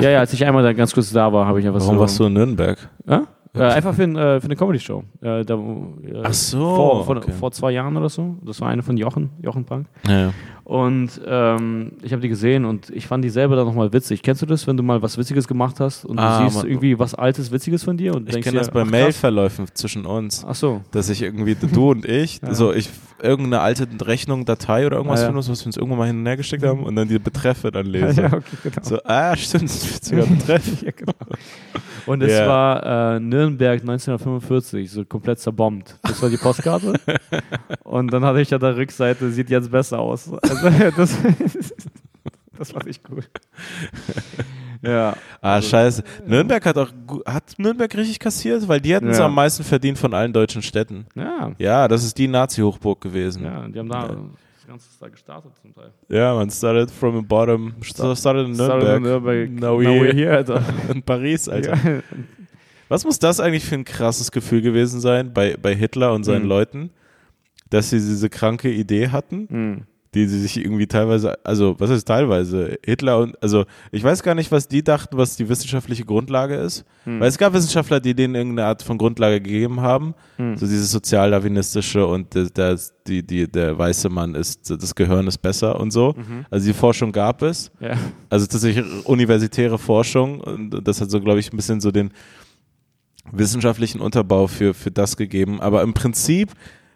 Ja, 0.00 0.10
ja, 0.10 0.18
als 0.20 0.32
ich 0.32 0.44
einmal 0.44 0.62
da 0.62 0.72
ganz 0.72 0.92
kurz 0.92 1.12
da 1.12 1.32
war, 1.32 1.46
habe 1.46 1.60
ich 1.60 1.66
einfach 1.66 1.80
Warum 1.80 1.94
so. 1.94 2.00
warst 2.00 2.18
du 2.20 2.24
in 2.24 2.32
Nürnberg? 2.32 2.78
Äh? 3.06 3.20
Äh, 3.56 3.62
einfach 3.62 3.94
für, 3.94 4.02
ein, 4.02 4.16
äh, 4.16 4.40
für 4.40 4.46
eine 4.46 4.56
Comedy-Show. 4.56 5.04
Äh, 5.20 5.44
da, 5.44 5.54
äh, 5.54 6.22
Ach 6.24 6.32
so, 6.32 6.58
Vor, 6.74 7.04
vor, 7.04 7.16
okay. 7.16 7.30
vor 7.30 7.52
zwei 7.52 7.70
Jahren 7.70 7.96
oder 7.96 8.08
so. 8.08 8.36
Das 8.44 8.60
war 8.60 8.68
eine 8.68 8.82
von 8.82 8.96
Jochen, 8.96 9.30
Jochen 9.40 9.64
Punk. 9.64 9.86
Ja. 10.08 10.32
Und 10.64 11.20
ähm, 11.26 11.92
ich 12.02 12.12
habe 12.12 12.22
die 12.22 12.28
gesehen 12.30 12.64
und 12.64 12.88
ich 12.88 13.06
fand 13.06 13.22
die 13.22 13.28
selber 13.28 13.54
dann 13.54 13.66
nochmal 13.66 13.92
witzig. 13.92 14.22
Kennst 14.22 14.40
du 14.40 14.46
das, 14.46 14.66
wenn 14.66 14.78
du 14.78 14.82
mal 14.82 15.02
was 15.02 15.18
Witziges 15.18 15.46
gemacht 15.46 15.78
hast 15.78 16.06
und 16.06 16.18
Ah, 16.18 16.42
du 16.42 16.48
siehst 16.50 16.64
irgendwie 16.64 16.98
was 16.98 17.14
Altes, 17.14 17.52
Witziges 17.52 17.84
von 17.84 17.98
dir 17.98 18.14
und 18.14 18.34
Ich 18.34 18.40
kenne 18.42 18.58
das 18.58 18.70
bei. 18.70 18.82
Mailverläufen 18.84 19.66
zwischen 19.74 20.06
uns, 20.06 20.42
Ach 20.48 20.54
so. 20.54 20.80
dass 20.90 21.10
ich 21.10 21.20
irgendwie, 21.20 21.54
du 21.54 21.90
und 21.90 22.06
ich, 22.06 22.40
Ja. 22.42 22.54
so 22.54 22.72
ich 22.72 22.88
irgendeine 23.22 23.60
alte 23.60 23.86
Rechnung, 24.06 24.44
Datei 24.46 24.86
oder 24.86 24.96
irgendwas 24.96 25.20
Ah, 25.20 25.22
ja. 25.24 25.28
von 25.28 25.36
uns, 25.36 25.48
was 25.50 25.60
wir 25.62 25.66
uns 25.66 25.76
irgendwann 25.76 25.98
mal 25.98 26.06
hin 26.06 26.18
und 26.20 26.26
her 26.26 26.36
geschickt 26.38 26.64
haben 26.64 26.82
und 26.82 26.96
dann 26.96 27.08
die 27.08 27.18
Betreffe 27.18 27.70
dann 27.70 27.86
lese. 27.86 28.22
Ja, 28.22 28.32
okay, 28.32 28.42
genau. 28.62 28.76
So, 28.82 28.98
ah, 29.04 29.36
stimmt, 29.36 29.64
das 29.64 29.74
ist 29.76 29.84
ein 30.12 30.18
witziger 30.18 30.26
Betreff. 30.26 30.82
ja, 30.82 30.90
genau. 30.96 31.12
Und 32.06 32.22
es 32.22 32.32
Ja. 32.32 32.46
war 32.48 33.14
äh, 33.16 33.20
Nürnberg 33.20 33.80
1945, 33.80 34.90
so 34.90 35.04
komplett 35.04 35.38
zerbombt. 35.40 35.98
Das 36.02 36.20
war 36.22 36.28
die 36.28 36.36
Postkarte. 36.36 36.94
und 37.82 38.12
dann 38.12 38.24
hatte 38.24 38.40
ich 38.42 38.50
ja 38.50 38.58
der 38.58 38.76
Rückseite, 38.76 39.30
sieht 39.30 39.48
jetzt 39.50 39.70
besser 39.70 39.98
aus. 40.00 40.30
Also, 40.42 40.53
das, 40.96 41.16
das 42.58 42.70
fand 42.72 42.86
ich 42.86 43.00
cool. 43.10 43.22
ja. 44.82 45.16
Ah, 45.40 45.54
Also- 45.54 45.68
scheiße. 45.68 46.04
Nürnberg 46.26 46.64
hat 46.64 46.76
auch, 46.78 46.90
hat 47.26 47.54
Nürnberg 47.58 47.94
richtig 47.96 48.18
kassiert? 48.18 48.66
Weil 48.68 48.80
die 48.80 48.94
hätten 48.94 49.08
es 49.08 49.18
Ja. 49.18 49.26
am 49.26 49.34
meisten 49.34 49.64
verdient 49.64 49.98
von 49.98 50.14
allen 50.14 50.32
deutschen 50.32 50.62
Städten. 50.62 51.06
Ja. 51.14 51.52
Ja, 51.58 51.88
das 51.88 52.04
ist 52.04 52.16
die 52.18 52.28
Nazi-Hochburg 52.28 53.00
gewesen. 53.00 53.44
Ja, 53.44 53.66
die 53.68 53.78
haben 53.78 53.88
da 53.88 54.02
Ja. 54.02 54.08
das 54.08 54.66
Ganze 54.66 54.86
da 55.00 55.08
gestartet 55.08 55.52
zum 55.60 55.74
Teil. 55.74 55.90
Ja, 56.08 56.34
man 56.34 56.50
started 56.50 56.90
from 56.90 57.16
the 57.20 57.22
bottom, 57.26 57.74
st- 57.82 58.16
started 58.16 58.46
in 58.46 58.52
Nürnberg, 58.52 58.80
Started 58.80 58.96
in 58.96 59.02
Nürnberg. 59.02 59.50
Now 59.50 59.60
Now 59.60 59.80
we- 59.80 59.86
we're 60.08 60.14
here, 60.14 60.36
Alter. 60.36 60.62
in 60.92 61.02
Paris, 61.02 61.48
Alter. 61.48 61.76
Ja. 61.76 62.00
Was 62.88 63.04
muss 63.04 63.18
das 63.18 63.40
eigentlich 63.40 63.64
für 63.64 63.74
ein 63.76 63.84
krasses 63.84 64.30
Gefühl 64.30 64.60
gewesen 64.60 65.00
sein 65.00 65.32
bei, 65.32 65.56
bei 65.60 65.74
Hitler 65.74 66.12
und 66.12 66.24
seinen 66.24 66.42
Mhm. 66.42 66.48
Leuten, 66.48 66.90
dass 67.70 67.90
sie 67.90 67.96
diese 67.96 68.28
kranke 68.28 68.70
Idee 68.70 69.08
hatten, 69.08 69.46
Mhm. 69.50 69.82
Die 70.14 70.26
sie 70.26 70.40
sich 70.40 70.56
irgendwie 70.56 70.86
teilweise, 70.86 71.44
also 71.44 71.74
was 71.78 71.90
heißt 71.90 72.06
teilweise, 72.06 72.78
Hitler 72.84 73.18
und, 73.18 73.42
also 73.42 73.64
ich 73.90 74.02
weiß 74.04 74.22
gar 74.22 74.34
nicht, 74.34 74.52
was 74.52 74.68
die 74.68 74.82
dachten, 74.84 75.16
was 75.18 75.36
die 75.36 75.48
wissenschaftliche 75.48 76.04
Grundlage 76.04 76.54
ist, 76.54 76.84
Mhm. 77.04 77.20
weil 77.20 77.28
es 77.28 77.36
gab 77.36 77.52
Wissenschaftler, 77.52 78.00
die 78.00 78.14
denen 78.14 78.34
irgendeine 78.34 78.68
Art 78.68 78.82
von 78.82 78.96
Grundlage 78.96 79.40
gegeben 79.40 79.80
haben, 79.80 80.14
Mhm. 80.38 80.56
so 80.56 80.66
dieses 80.66 80.90
sozialdarwinistische 80.92 82.06
und 82.06 82.34
der, 82.34 82.44
der, 82.50 82.78
die, 83.06 83.22
die, 83.26 83.50
der 83.50 83.76
weiße 83.76 84.08
Mann 84.08 84.34
ist, 84.34 84.70
das 84.70 84.94
Gehirn 84.94 85.26
ist 85.26 85.38
besser 85.38 85.78
und 85.80 85.90
so. 85.90 86.14
Mhm. 86.16 86.46
Also 86.50 86.66
die 86.66 86.72
Forschung 86.74 87.12
gab 87.12 87.42
es. 87.42 87.70
Ja. 87.80 87.94
Also 88.30 88.46
tatsächlich 88.46 88.84
universitäre 89.06 89.78
Forschung 89.78 90.40
und 90.40 90.70
das 90.86 91.00
hat 91.00 91.10
so, 91.10 91.20
glaube 91.20 91.40
ich, 91.40 91.52
ein 91.52 91.56
bisschen 91.56 91.80
so 91.80 91.90
den 91.90 92.10
wissenschaftlichen 93.32 94.00
Unterbau 94.00 94.46
für, 94.46 94.74
für 94.74 94.90
das 94.90 95.16
gegeben. 95.16 95.60
Aber 95.60 95.82
im 95.82 95.94
Prinzip 95.94 96.50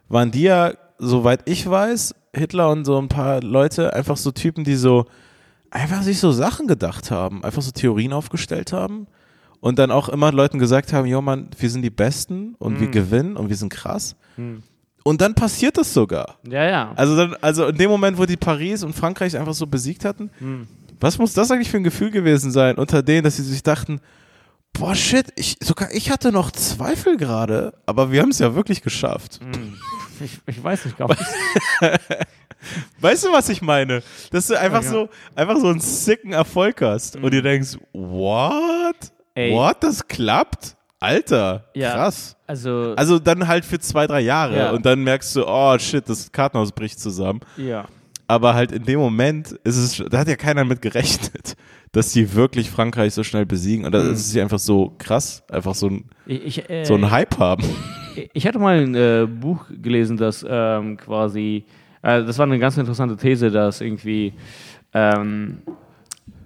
waren 0.09 0.31
die 0.31 0.43
ja, 0.43 0.73
soweit 0.99 1.41
ich 1.49 1.69
weiß, 1.69 2.15
Hitler 2.35 2.71
und 2.71 2.85
so 2.85 2.99
ein 2.99 3.09
paar 3.09 3.43
Leute 3.43 3.93
einfach 3.95 4.17
so 4.17 4.31
Typen, 4.31 4.65
die 4.65 4.77
so 4.77 5.07
einfach 5.71 6.03
sich 6.03 6.19
so 6.21 6.33
Sachen 6.33 6.67
gedacht 6.67 7.11
haben, 7.11 7.45
einfach 7.45 7.63
so 7.63 7.71
Theorien 7.71 8.13
aufgestellt 8.13 8.73
haben 8.73 9.07
und 9.61 9.79
dann 9.79 9.91
auch 9.91 10.09
immer 10.09 10.33
Leuten 10.33 10.59
gesagt 10.59 10.93
haben, 10.93 11.07
jo 11.07 11.21
Mann, 11.21 11.49
wir 11.59 11.71
sind 11.71 11.83
die 11.83 11.91
Besten 11.91 12.55
und 12.59 12.81
wir 12.81 12.89
Mhm. 12.89 12.93
gewinnen 12.93 13.37
und 13.37 13.49
wir 13.49 13.57
sind 13.57 13.71
krass. 13.71 14.17
Mhm. 14.37 14.63
Und 15.05 15.21
dann 15.21 15.35
passiert 15.35 15.79
das 15.79 15.95
sogar. 15.95 16.37
Ja, 16.49 16.65
ja. 16.69 16.93
Also, 16.97 17.17
dann, 17.17 17.35
also 17.41 17.67
in 17.69 17.77
dem 17.79 17.91
Moment, 17.91 18.19
wo 18.19 18.27
die 18.27 18.37
Paris 18.37 18.83
und 18.83 18.95
Frankreich 18.95 19.37
einfach 19.39 19.55
so 19.55 19.67
besiegt 19.67 20.05
hatten, 20.05 20.31
Mhm. 20.41 20.69
was 21.01 21.19
muss 21.19 21.33
das 21.33 21.51
eigentlich 21.51 21.71
für 21.71 21.79
ein 21.79 21.85
Gefühl 21.85 22.11
gewesen 22.11 22.51
sein 22.51 22.77
unter 22.77 23.03
denen, 23.03 23.25
dass 23.25 23.37
sie 23.37 23.43
sich 23.43 23.63
dachten, 23.63 24.01
boah 24.75 24.95
shit, 24.95 25.27
ich, 25.37 25.57
sogar 25.63 25.91
ich 25.93 26.11
hatte 26.11 26.31
noch 26.31 26.51
Zweifel 26.51 27.17
gerade, 27.17 27.73
aber 27.87 28.13
wir 28.13 28.21
haben 28.23 28.31
es 28.31 28.39
ja 28.39 28.55
wirklich 28.55 28.83
geschafft. 28.83 29.41
Mhm. 30.21 30.25
Ich, 30.27 30.39
ich 30.47 30.63
weiß 30.63 30.85
nicht, 30.87 30.97
glaube 30.97 31.17
ich. 31.19 31.89
Weißt 33.01 33.25
du, 33.25 33.33
was 33.33 33.49
ich 33.49 33.63
meine? 33.63 34.03
Dass 34.33 34.49
du 34.49 34.59
einfach 34.59 34.83
Ja. 34.83 34.91
so, 34.91 35.09
einfach 35.37 35.57
so 35.59 35.69
einen 35.69 35.81
sicken 35.81 36.33
Erfolg 36.33 36.83
hast 36.83 37.17
und 37.17 37.33
dir 37.33 37.43
denkst, 37.43 37.77
what? 37.93 38.97
Ey. 39.35 39.53
What? 39.53 39.83
Das 39.83 40.07
klappt? 40.07 40.75
Alter, 41.01 41.65
Ja. 41.75 41.93
krass. 41.93 42.35
Also, 42.49 42.95
Also 42.97 43.21
dann 43.21 43.47
halt 43.47 43.65
für 43.65 43.79
zwei, 43.79 44.09
drei 44.09 44.21
Jahre 44.21 44.57
Ja. 44.57 44.71
und 44.73 44.85
dann 44.85 45.05
merkst 45.05 45.37
du, 45.37 45.47
oh 45.47 45.79
shit, 45.79 46.09
das 46.09 46.33
Kartenhaus 46.33 46.73
bricht 46.73 46.99
zusammen. 47.01 47.41
ja. 47.57 47.87
Aber 48.31 48.53
halt 48.53 48.73
in 48.73 48.85
dem 48.85 49.01
Moment 49.01 49.53
ist 49.65 49.77
es, 49.79 50.05
da 50.11 50.19
hat 50.19 50.29
ja 50.29 50.37
keiner 50.37 50.63
mit 50.63 50.83
gerechnet, 50.83 51.55
dass 51.93 52.13
die 52.13 52.35
wirklich 52.35 52.69
Frankreich 52.71 53.15
so 53.15 53.23
schnell 53.23 53.47
besiegen. 53.47 53.87
Und 53.87 53.93
das 53.93 54.05
Mhm. 54.05 54.11
ist 54.13 54.37
einfach 54.37 54.59
so 54.59 54.95
krass, 54.99 55.43
einfach 55.51 55.75
so 55.75 55.87
ein, 55.87 56.11
Ich, 56.27 56.59
ich, 56.59 56.69
äh, 56.71 56.85
so 56.85 56.95
ein 56.97 57.11
Hype 57.11 57.39
haben. 57.39 57.65
Ich 58.33 58.47
hatte 58.47 58.59
mal 58.59 58.79
ein 58.79 58.95
äh, 58.95 59.27
Buch 59.29 59.67
gelesen, 59.83 60.17
das 60.17 60.45
ähm, 60.49 60.97
quasi, 60.97 61.65
äh, 62.03 62.25
das 62.25 62.39
war 62.39 62.47
eine 62.47 62.59
ganz 62.59 62.77
interessante 62.77 63.17
These, 63.17 63.51
dass 63.51 63.81
irgendwie 63.81 64.33
ähm, 64.93 65.59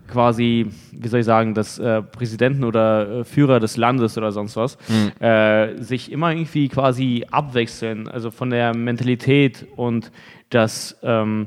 quasi, 0.08 0.66
wie 0.92 1.08
soll 1.08 1.20
ich 1.20 1.26
sagen, 1.26 1.54
dass 1.54 1.78
äh, 1.78 2.02
Präsidenten 2.02 2.64
oder 2.64 3.20
äh, 3.20 3.24
Führer 3.24 3.60
des 3.60 3.76
Landes 3.76 4.18
oder 4.18 4.30
sonst 4.32 4.56
was 4.56 4.76
äh, 5.20 5.82
sich 5.82 6.12
immer 6.12 6.32
irgendwie 6.32 6.68
quasi 6.68 7.24
abwechseln, 7.30 8.08
also 8.08 8.30
von 8.30 8.50
der 8.50 8.76
Mentalität 8.76 9.66
und 9.76 10.12
dass 10.50 10.98
ähm, 11.02 11.46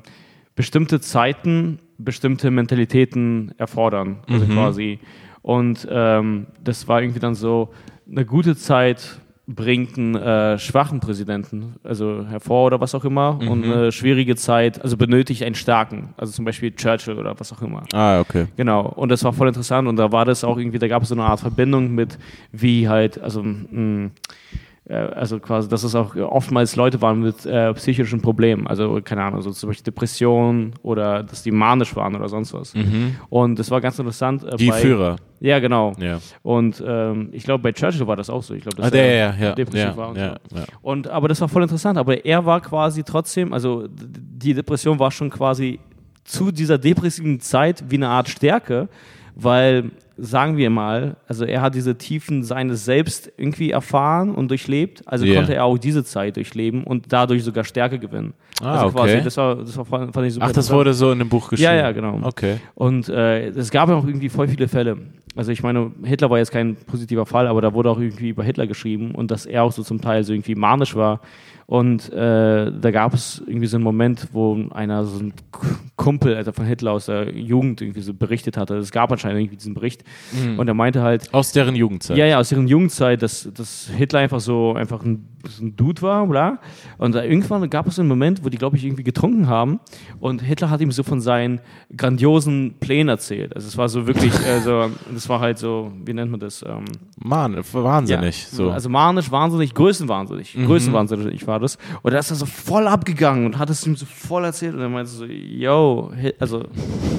bestimmte 0.56 1.00
Zeiten 1.00 1.80
bestimmte 1.98 2.52
Mentalitäten 2.52 3.54
erfordern, 3.58 4.18
also 4.28 4.46
quasi. 4.48 5.00
Und 5.42 5.88
ähm, 5.90 6.48
das 6.62 6.88
war 6.88 7.02
irgendwie 7.02 7.20
dann 7.22 7.36
so, 7.36 7.70
eine 8.10 8.26
gute 8.26 8.56
Zeit 8.56 9.20
bringt 9.48 9.98
einen 9.98 10.16
äh, 10.16 10.58
schwachen 10.58 11.00
Präsidenten 11.00 11.76
also 11.84 12.26
hervor 12.28 12.66
oder 12.66 12.82
was 12.82 12.96
auch 12.96 13.06
immer 13.06 13.39
und 13.39 13.64
eine 13.64 13.91
schwierige 13.91 14.36
Zeit 14.36 14.82
also 14.82 14.98
benötigt 14.98 15.43
einen 15.43 15.56
starken, 15.56 16.14
also 16.18 16.32
zum 16.34 16.46
Beispiel 16.46 16.72
Churchill 16.72 17.18
oder 17.18 17.39
was 17.39 17.54
auch 17.54 17.62
immer. 17.62 17.84
Ah, 17.93 18.20
okay. 18.20 18.48
Genau, 18.58 18.88
und 18.88 19.10
das 19.10 19.24
war 19.24 19.34
voll 19.34 19.48
interessant 19.48 19.88
und 19.88 19.98
da 19.98 20.12
war 20.12 20.26
das 20.26 20.43
auch 20.43 20.58
irgendwie, 20.58 20.80
da 20.80 20.88
gab 20.88 21.04
es 21.04 21.10
so 21.10 21.16
eine 21.16 21.26
Art 21.26 21.39
Verbindung 21.39 21.93
mit, 21.93 22.18
wie 22.52 22.89
halt, 22.89 23.22
also, 23.22 23.43
mh, 23.43 24.06
äh, 24.06 24.10
also 24.96 25.39
quasi, 25.39 25.68
dass 25.70 25.84
es 25.84 25.96
auch 25.96 26.16
oftmals 26.16 26.76
Leute 26.76 27.02
waren 27.02 27.22
mit 27.22 27.46
äh, 27.46 27.74
psychischen 27.74 28.22
Problemen, 28.22 28.68
also 28.68 29.00
keine 29.04 29.24
Ahnung, 29.24 29.41
so 29.41 29.52
zum 29.52 29.70
Beispiel 29.70 29.84
Depressionen 29.86 30.74
oder 30.84 31.24
dass 31.24 31.43
die 31.43 31.52
manisch 31.52 31.96
waren 31.96 32.16
oder 32.16 32.30
sonst 32.30 32.54
was. 32.54 32.74
Und 33.30 33.60
das 33.60 33.70
war 33.72 33.82
ganz 33.82 34.00
interessant. 34.00 34.43
Äh, 34.43 34.54
Mhm. 34.54 34.58
Die 34.58 34.70
bei, 34.70 34.80
Führer. 34.80 35.16
Ja, 35.41 35.60
genau. 35.60 35.91
Ja. 36.00 36.20
Und 36.43 36.82
ähm, 36.86 37.30
ich 37.34 37.43
glaube, 37.43 37.62
bei 37.62 37.72
Churchill 37.72 38.08
war 38.08 38.16
das 38.16 38.30
auch 38.30 38.41
so. 38.41 38.54
Ich 38.54 38.62
glaube, 38.64 38.78
dass 38.78 38.88
Ah, 38.88 38.89
der, 38.89 39.06
er 39.06 39.36
ja, 39.39 39.46
ja. 39.50 39.56
depressiv 39.56 39.96
war 39.98 40.10
und 40.10 40.18
so. 40.18 40.32
Und, 40.82 41.08
aber 41.08 41.28
das 41.28 41.41
war 41.41 41.50
voll 41.50 41.64
interessant. 41.64 41.98
Aber 41.98 42.26
er 42.26 42.46
war 42.46 42.62
quasi 42.62 43.04
trotzdem, 43.04 43.54
also 43.54 43.88
die 43.89 44.54
Depression 44.54 44.98
war 44.98 45.12
schon 45.12 45.30
quasi 45.30 45.80
zu 46.24 46.52
dieser 46.52 46.78
depressiven 46.78 47.39
Zeit 47.39 47.84
wie 47.89 47.96
eine 47.98 48.08
Art 48.10 48.30
Stärke, 48.30 48.88
weil, 49.36 49.91
sagen 50.18 50.57
wir 50.57 50.70
mal, 50.70 51.18
also 51.28 51.45
er 51.45 51.61
hat 51.61 51.76
diese 51.76 51.97
Tiefen 51.97 52.43
seines 52.43 52.86
Selbst 52.86 53.32
irgendwie 53.38 53.72
erfahren 53.72 54.34
und 54.34 54.49
durchlebt, 54.49 55.03
also 55.05 55.26
Ja. 55.26 55.36
konnte 55.36 55.55
er 55.55 55.66
auch 55.66 55.78
diese 55.78 56.03
Zeit 56.03 56.36
durchleben 56.38 56.84
und 56.84 57.11
dadurch 57.11 57.43
sogar 57.43 57.63
Stärke 57.63 57.99
gewinnen. 57.99 58.34
Ah, 58.61 58.84
also 58.84 58.95
quasi, 58.95 59.16
okay. 59.16 59.24
das 59.24 59.38
war, 59.38 59.55
das 59.57 59.78
war 59.78 59.86
fand 59.86 60.18
ich 60.28 60.34
super 60.34 60.45
Ach, 60.47 60.51
das 60.53 60.72
wurde 60.72 60.93
so 60.93 61.11
in 61.11 61.20
dem 61.20 61.28
Buch 61.28 61.49
geschrieben. 61.49 61.72
Ja, 61.72 61.76
ja, 61.76 61.91
genau. 61.91 62.20
Okay. 62.24 62.57
Und 62.74 63.09
äh, 63.09 63.47
es 63.49 63.70
gab 63.72 63.89
ja 63.89 63.95
auch 63.95 64.07
irgendwie 64.07 64.30
voll 64.30 64.47
viele 64.47 64.68
Fälle. 64.70 64.97
Also 65.36 65.51
ich 65.51 65.61
meine, 65.61 65.91
Hitler 66.03 66.30
war 66.30 66.38
jetzt 66.38 66.51
kein 66.51 66.78
positiver 66.78 67.26
Fall, 67.26 67.47
aber 67.47 67.61
da 67.61 67.74
wurde 67.74 67.89
auch 67.89 67.99
irgendwie 67.99 68.30
über 68.30 68.43
Hitler 68.43 68.68
geschrieben 68.68 69.11
und 69.13 69.32
dass 69.32 69.45
er 69.45 69.63
auch 69.63 69.74
so 69.74 69.84
zum 69.84 69.99
Teil 69.99 70.24
so 70.24 70.32
irgendwie 70.32 70.55
manisch 70.55 70.95
war. 70.95 71.20
Und 71.68 72.13
äh, 72.13 72.72
da 72.72 72.91
gab 72.91 73.16
es 73.16 73.41
irgendwie 73.47 73.66
so 73.66 73.78
einen 73.78 73.84
Moment, 73.84 74.28
wo 74.34 74.55
einer, 74.70 75.03
so 75.05 75.20
ein 75.20 75.34
Kumpel 75.95 76.36
also 76.36 76.51
von 76.51 76.66
Hitler 76.66 76.91
aus 76.91 77.07
der 77.07 77.36
Jugend 77.36 77.82
irgendwie 77.82 78.01
so 78.01 78.13
berichtet 78.13 78.55
hatte. 78.55 78.76
Es 78.78 78.91
gab 78.91 79.11
anscheinend 79.11 79.39
irgendwie 79.41 79.55
diesen 79.57 79.74
Bericht. 79.74 80.03
Und 80.57 80.68
er 80.68 80.74
meinte 80.76 81.01
halt, 81.01 81.34
Aus 81.34 81.53
deren 81.53 81.74
Jugendzeit. 81.76 82.18
ja, 82.18 82.26
ja, 82.28 82.39
aus 82.39 82.51
ihren 82.51 82.68
Jugendzeit, 82.68 83.22
dass, 83.24 83.49
dass 83.51 83.89
Hitler 83.95 84.20
einfach 84.20 84.39
so 84.41 84.74
einfach 84.74 85.03
ein, 85.03 85.28
so 85.47 85.63
ein 85.63 85.76
Dude 85.76 86.01
war, 86.03 86.28
bla. 86.28 86.59
Und 86.99 87.16
irgendwann 87.16 87.68
gab 87.70 87.88
es 87.88 87.97
einen 87.97 88.09
Moment, 88.09 88.45
wo 88.45 88.49
die, 88.49 88.57
glaube 88.57 88.78
ich, 88.78 88.86
irgendwie 88.86 89.03
getrunken 89.03 89.47
haben 89.47 89.80
und 90.20 90.41
Hitler 90.43 90.70
hat 90.70 90.82
ihm 90.82 90.91
so 90.91 91.01
von 91.01 91.22
seinen 91.22 91.61
grandiosen 91.97 92.76
Plänen 92.80 93.09
erzählt. 93.09 93.55
Also 93.55 93.68
es 93.68 93.78
war 93.78 93.89
so 93.89 94.05
wirklich, 94.05 94.34
äh, 94.45 94.59
so, 94.59 94.91
das 95.11 95.28
war 95.30 95.39
halt 95.39 95.57
so, 95.57 95.91
wie 96.03 96.13
nennt 96.13 96.30
man 96.30 96.39
das? 96.39 96.63
Ähm, 96.68 96.86
Mann, 97.18 97.57
wahnsinnig. 97.72 98.45
So. 98.47 98.70
Also 98.70 98.89
manisch, 98.89 99.32
wahnsinnig, 99.32 99.74
größenwahnsinnig. 99.74 100.55
Größenwahnsinnig 100.66 101.47
war 101.47 101.55
das. 101.60 101.78
Und 102.01 102.14
da 102.14 102.20
ist 102.20 102.30
er 102.32 102.36
so 102.36 102.45
voll 102.45 102.88
abgegangen 102.88 103.45
und 103.45 103.58
hat 103.58 103.70
es 103.70 103.86
ihm 103.86 103.95
so 103.95 104.06
voll 104.06 104.43
erzählt. 104.45 104.76
Und 104.76 104.82
er 104.82 104.89
meinte 104.89 105.10
so, 105.10 105.26
yo, 105.26 106.12
also 106.39 106.64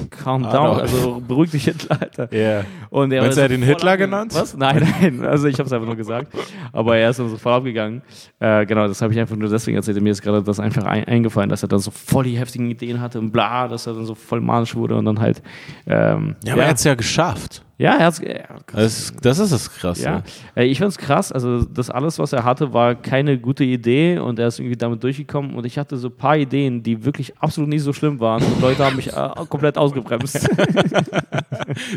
calm 0.09 0.43
down, 0.43 0.53
Adolf. 0.53 0.81
also 0.81 1.21
beruhig 1.27 1.51
dich 1.51 1.65
Hitler, 1.65 2.01
Alter. 2.01 2.27
Ja. 2.37 2.63
Und 2.89 3.11
er 3.11 3.21
Meinst 3.21 3.37
war 3.37 3.47
du, 3.47 3.53
er 3.55 3.59
voll 3.59 3.67
Hitler 3.67 3.97
genannt? 3.97 4.33
Was? 4.35 4.55
Nein, 4.55 4.87
nein. 5.01 5.25
Also 5.25 5.47
ich 5.47 5.55
habe 5.59 5.67
es 5.67 5.73
einfach 5.73 5.87
nur 5.87 5.95
gesagt. 5.95 6.33
Aber 6.71 6.97
er 6.97 7.09
ist 7.09 7.19
dann 7.19 7.29
so 7.29 7.37
voll 7.37 7.53
abgegangen. 7.53 8.01
Äh, 8.39 8.65
genau, 8.65 8.87
das 8.87 9.01
habe 9.01 9.13
ich 9.13 9.19
einfach 9.19 9.35
nur 9.35 9.49
deswegen 9.49 9.77
erzählt. 9.77 10.01
Mir 10.01 10.11
ist 10.11 10.21
gerade 10.21 10.43
das 10.43 10.59
einfach 10.59 10.83
ein, 10.83 11.05
eingefallen, 11.05 11.49
dass 11.49 11.63
er 11.63 11.69
dann 11.69 11.79
so 11.79 11.91
voll 11.91 12.25
die 12.25 12.37
heftigen 12.37 12.69
Ideen 12.69 13.01
hatte 13.01 13.19
und 13.19 13.31
bla, 13.31 13.67
dass 13.67 13.87
er 13.87 13.93
dann 13.93 14.05
so 14.05 14.15
voll 14.15 14.41
manisch 14.41 14.75
wurde 14.75 14.95
und 14.95 15.05
dann 15.05 15.19
halt. 15.19 15.41
Ähm, 15.87 16.35
Ja, 16.43 16.53
aber 16.53 16.61
er 16.61 16.65
ja, 16.67 16.69
hat 16.71 16.77
es 16.77 16.83
ja 16.83 16.95
geschafft. 16.95 17.63
Ja, 17.77 17.93
er 17.95 18.05
hat's, 18.05 18.19
ja, 18.19 18.57
Das, 18.73 19.13
das 19.21 19.39
ist 19.39 19.51
das 19.53 19.71
Krasse. 19.71 20.03
ja. 20.03 20.23
Äh, 20.55 20.65
Ich 20.65 20.79
fand 20.79 20.91
es 20.91 20.97
krass. 20.97 21.31
Also, 21.31 21.63
das 21.63 21.89
alles, 21.89 22.17
was 22.19 22.33
er 22.33 22.43
hatte, 22.43 22.73
war 22.73 22.95
keine 22.95 23.37
gute 23.37 23.63
Idee 23.63 24.17
und 24.17 24.39
er 24.39 24.47
ist 24.47 24.59
irgendwie 24.59 24.77
damit 24.77 25.03
durchgekommen. 25.03 25.53
Und 25.55 25.65
ich 25.65 25.77
hatte 25.77 25.95
so 25.97 26.07
ein 26.07 26.15
paar 26.15 26.37
Ideen, 26.37 26.81
die 26.81 27.05
wirklich 27.05 27.37
absolut 27.39 27.69
nicht 27.69 27.83
so 27.83 27.93
schlimm 27.93 28.19
waren. 28.19 28.43
Und 28.43 28.61
Leute 28.61 28.83
haben 28.83 28.95
mich 28.95 29.07
äh, 29.15 29.29
komplett 29.49 29.77
ausgebremst. 29.77 30.49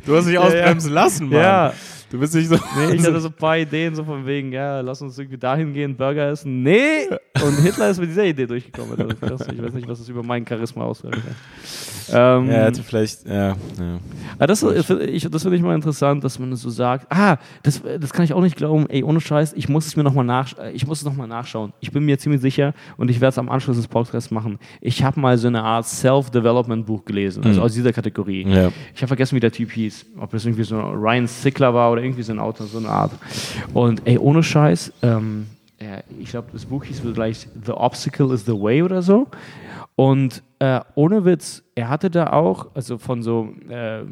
Du 0.05 0.17
hast 0.17 0.27
dich 0.29 0.39
ausbremsen 0.39 0.93
lassen, 0.93 1.29
Mann. 1.29 1.39
ja. 1.41 1.73
Du 2.11 2.19
bist 2.19 2.35
nicht 2.35 2.49
so. 2.49 2.57
Nee, 2.77 2.95
ich 2.95 3.03
hatte 3.07 3.21
so 3.21 3.29
ein 3.29 3.35
paar 3.35 3.57
Ideen, 3.57 3.95
so 3.95 4.03
von 4.03 4.27
wegen, 4.27 4.53
ja, 4.53 4.81
lass 4.81 5.01
uns 5.01 5.17
irgendwie 5.17 5.39
dahin 5.39 5.73
gehen, 5.73 5.97
Burger 5.97 6.29
essen. 6.31 6.63
Nee! 6.63 7.07
Und 7.41 7.57
Hitler 7.63 7.91
ist 7.91 8.01
mit 8.01 8.11
dieser 8.11 8.25
Idee 8.25 8.47
durchgekommen. 8.47 8.99
Ich 9.11 9.23
weiß 9.23 9.73
nicht, 9.73 9.89
was 9.89 10.01
das 10.01 10.09
über 10.09 10.23
meinen 10.23 10.47
Charisma 10.47 10.85
aussagt. 10.85 11.19
Ähm, 12.13 12.49
Ja, 12.49 12.65
hätte 12.65 12.83
vielleicht. 12.83 13.27
Ja, 13.27 13.51
ja. 13.51 13.57
aber 14.35 14.47
das, 14.49 14.63
ich, 14.63 15.29
das 15.31 15.43
finde 15.43 15.57
ich 15.57 15.63
mal 15.63 15.75
interessant, 15.75 16.25
dass 16.25 16.39
man 16.41 16.55
so 16.57 16.69
sagt, 16.69 17.07
ah, 17.11 17.37
das, 17.63 17.83
das 18.01 18.13
kann 18.13 18.25
ich 18.25 18.33
auch 18.33 18.41
nicht 18.41 18.57
glauben, 18.57 18.87
ey, 18.89 19.05
ohne 19.05 19.21
Scheiß, 19.21 19.53
ich 19.53 19.69
muss 19.69 19.87
es 19.87 19.97
mir 19.97 20.03
nochmal 20.03 20.25
nach, 20.25 20.53
ich 20.73 20.87
muss 20.87 20.99
es 20.99 21.05
noch 21.05 21.15
mal 21.15 21.29
nachschauen. 21.29 21.73
Ich 21.79 21.93
bin 21.93 22.05
mir 22.05 22.19
ziemlich 22.19 22.41
sicher 22.41 22.75
und 22.97 23.11
ich 23.11 23.21
werde 23.21 23.31
es 23.31 23.39
am 23.39 23.49
Anschluss 23.49 23.77
des 23.77 23.87
Podcasts 23.87 24.33
machen. 24.33 24.59
Ich 24.81 25.05
habe 25.05 25.21
mal 25.21 25.39
so 25.39 25.47
eine 25.47 25.63
Art 25.63 25.87
Self-Development-Buch 25.87 27.05
gelesen, 27.05 27.45
also 27.45 27.63
aus 27.63 27.75
dieser 27.75 27.93
Kategorie. 27.93 28.45
Ja. 28.49 28.73
Ich 28.95 29.01
habe 29.03 29.09
vergessen, 29.09 29.37
wie 29.37 29.41
der 29.41 29.53
Typ 29.53 29.71
hieß. 29.71 30.07
Ob 30.19 30.31
das 30.31 30.45
irgendwie 30.45 30.65
so 30.65 30.81
Ryan 30.81 31.27
Sickler 31.29 31.73
war 31.75 31.93
oder 31.93 32.00
irgendwie 32.03 32.23
so 32.23 32.33
ein 32.33 32.39
Autor, 32.39 32.67
so 32.67 32.79
eine 32.79 32.89
Art. 32.89 33.13
Und 33.75 34.03
ey, 34.07 34.19
ohne 34.19 34.43
Scheiß, 34.43 34.93
ähm, 35.03 35.47
ja, 35.81 35.99
ich 36.19 36.31
glaube, 36.31 36.49
das 36.53 36.65
Buch 36.67 36.85
hieß 36.85 37.01
vielleicht 37.01 37.49
The 37.65 37.73
Obstacle 37.73 38.33
is 38.35 38.45
the 38.45 38.53
Way 38.53 38.83
oder 38.83 39.03
so. 39.03 39.27
Und 39.97 40.43
äh, 40.59 40.81
ohne 40.95 41.25
Witz, 41.25 41.63
er 41.75 41.89
hatte 41.89 42.11
da 42.11 42.33
auch, 42.33 42.69
also 42.75 42.99
von 42.99 43.23
so 43.23 43.49
äh, 43.69 44.03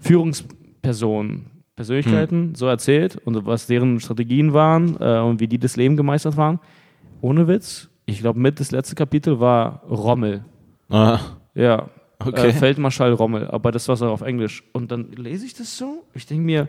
Führungspersonen, 0.00 1.46
Persönlichkeiten 1.74 2.54
so 2.54 2.66
erzählt 2.66 3.16
und 3.24 3.44
was 3.44 3.66
deren 3.66 4.00
Strategien 4.00 4.54
waren 4.54 4.96
äh, 5.00 5.18
und 5.20 5.40
wie 5.40 5.46
die 5.48 5.58
das 5.58 5.76
Leben 5.76 5.96
gemeistert 5.96 6.36
waren. 6.36 6.58
Ohne 7.20 7.46
Witz, 7.48 7.88
ich 8.06 8.20
glaube, 8.20 8.40
mit 8.40 8.60
das 8.60 8.70
letzte 8.70 8.94
Kapitel 8.94 9.40
war 9.40 9.82
Rommel. 9.90 10.44
Ah, 10.88 11.18
Ja. 11.54 11.88
Okay. 12.18 12.48
Äh, 12.48 12.52
Feldmarschall 12.54 13.12
Rommel, 13.12 13.46
aber 13.48 13.72
das 13.72 13.88
war 13.88 13.96
so 13.96 14.08
auf 14.08 14.22
Englisch. 14.22 14.64
Und 14.72 14.90
dann 14.90 15.12
lese 15.12 15.44
ich 15.44 15.52
das 15.52 15.76
so. 15.76 16.02
Ich 16.14 16.24
denke 16.24 16.44
mir, 16.44 16.68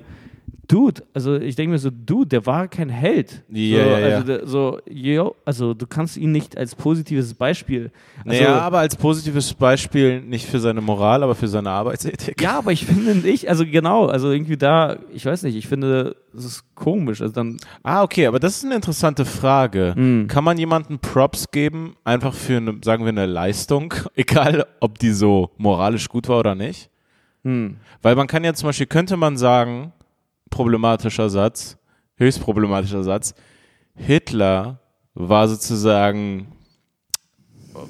Dude, 0.67 1.01
also 1.13 1.35
ich 1.35 1.55
denke 1.55 1.71
mir 1.71 1.79
so, 1.79 1.89
Dude, 1.89 2.27
der 2.27 2.45
war 2.45 2.67
kein 2.67 2.89
Held. 2.89 3.43
Ja, 3.49 3.83
so, 3.83 3.89
ja, 3.89 3.99
ja. 3.99 4.05
Also, 4.15 4.27
der, 4.27 4.47
so, 4.47 4.79
yo, 4.89 5.35
also 5.45 5.73
du 5.73 5.87
kannst 5.87 6.17
ihn 6.17 6.33
nicht 6.33 6.57
als 6.57 6.75
positives 6.75 7.33
Beispiel. 7.33 7.89
Also, 8.25 8.43
naja, 8.43 8.59
aber 8.59 8.79
als 8.79 8.97
positives 8.97 9.53
Beispiel 9.53 10.21
nicht 10.21 10.45
für 10.45 10.59
seine 10.59 10.81
Moral, 10.81 11.23
aber 11.23 11.35
für 11.35 11.47
seine 11.47 11.69
Arbeitsethik. 11.69 12.41
ja, 12.41 12.57
aber 12.57 12.73
ich 12.73 12.85
finde 12.85 13.15
nicht, 13.15 13.47
also 13.47 13.65
genau, 13.65 14.07
also 14.07 14.29
irgendwie 14.29 14.57
da, 14.57 14.97
ich 15.13 15.25
weiß 15.25 15.43
nicht, 15.43 15.55
ich 15.55 15.67
finde, 15.67 16.17
das 16.33 16.43
ist 16.43 16.75
komisch. 16.75 17.21
Also 17.21 17.33
dann, 17.33 17.57
Ah, 17.83 18.03
okay, 18.03 18.27
aber 18.27 18.39
das 18.39 18.57
ist 18.57 18.65
eine 18.65 18.75
interessante 18.75 19.23
Frage. 19.23 19.93
Hm. 19.95 20.27
Kann 20.27 20.43
man 20.43 20.57
jemandem 20.57 20.99
Props 20.99 21.49
geben, 21.49 21.95
einfach 22.03 22.33
für 22.33 22.57
eine, 22.57 22.77
sagen 22.83 23.05
wir, 23.05 23.09
eine 23.09 23.25
Leistung, 23.25 23.93
egal 24.15 24.65
ob 24.81 24.99
die 24.99 25.11
so 25.11 25.51
moralisch 25.57 26.09
gut 26.09 26.27
war 26.27 26.39
oder 26.39 26.55
nicht? 26.55 26.89
hm, 27.43 27.77
Weil 28.01 28.15
man 28.15 28.27
kann 28.27 28.43
ja 28.43 28.53
zum 28.53 28.67
Beispiel, 28.67 28.87
könnte 28.87 29.15
man 29.15 29.37
sagen, 29.37 29.93
problematischer 30.49 31.29
Satz, 31.29 31.77
höchst 32.15 32.41
problematischer 32.41 33.03
Satz, 33.03 33.33
Hitler 33.95 34.79
war 35.13 35.47
sozusagen 35.47 36.47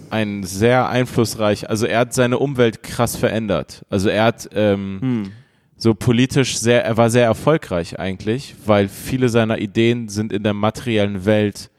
ein 0.10 0.44
sehr 0.44 0.90
einflussreich, 0.90 1.70
also 1.70 1.86
er 1.86 2.00
hat 2.00 2.14
seine 2.14 2.40
Umwelt 2.40 2.84
krass 2.84 3.16
verändert. 3.16 3.86
Also 3.90 4.10
er 4.10 4.26
hat 4.26 4.50
ähm, 4.54 5.00
hm, 5.02 5.32
so 5.78 5.94
politisch 5.94 6.58
sehr, 6.58 6.84
er 6.84 6.98
war 6.98 7.10
sehr 7.10 7.26
erfolgreich 7.26 8.00
eigentlich, 8.00 8.56
weil 8.66 8.90
viele 8.90 9.30
seiner 9.30 9.60
Ideen 9.60 10.10
sind 10.10 10.34
in 10.34 10.44
der 10.44 10.54
materiellen 10.54 11.26
Welt 11.26 11.70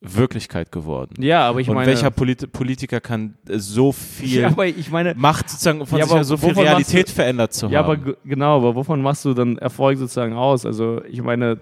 Wirklichkeit 0.00 0.70
geworden. 0.70 1.14
Ja, 1.20 1.48
aber 1.48 1.60
ich 1.60 1.68
und 1.68 1.74
meine. 1.74 1.88
welcher 1.88 2.10
Polit 2.10 2.52
Politiker 2.52 3.00
kann 3.00 3.34
äh, 3.48 3.58
so 3.58 3.90
viel 3.92 4.40
ja, 4.42 4.46
aber 4.48 4.66
ich 4.66 4.90
meine. 4.90 5.14
Macht 5.16 5.50
sozusagen 5.50 5.84
von 5.86 5.98
Ja, 5.98 6.04
sich 6.04 6.12
aber 6.12 6.20
aus 6.20 6.28
so 6.28 6.36
viel 6.36 6.52
Realität 6.52 7.10
verändert 7.10 7.52
zu 7.52 7.66
Ja, 7.66 7.80
aber 7.80 7.94
haben? 7.96 8.04
g- 8.04 8.14
genau, 8.24 8.56
aber 8.58 8.74
wovon 8.76 9.02
machst 9.02 9.24
du 9.24 9.34
dann 9.34 9.58
Erfolg 9.58 9.98
sozusagen 9.98 10.34
aus? 10.34 10.64
Also, 10.64 11.02
ich 11.04 11.20
meine, 11.22 11.58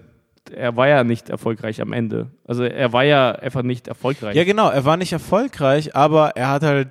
er 0.55 0.75
war 0.75 0.87
ja 0.87 1.03
nicht 1.03 1.29
erfolgreich 1.29 1.81
am 1.81 1.93
Ende. 1.93 2.29
Also, 2.47 2.63
er 2.63 2.93
war 2.93 3.03
ja 3.03 3.31
einfach 3.33 3.61
nicht 3.61 3.87
erfolgreich. 3.89 4.35
Ja, 4.35 4.43
genau, 4.45 4.69
er 4.69 4.85
war 4.85 4.95
nicht 4.97 5.11
erfolgreich, 5.13 5.95
aber 5.95 6.29
er 6.37 6.49
hat 6.49 6.63
halt 6.63 6.87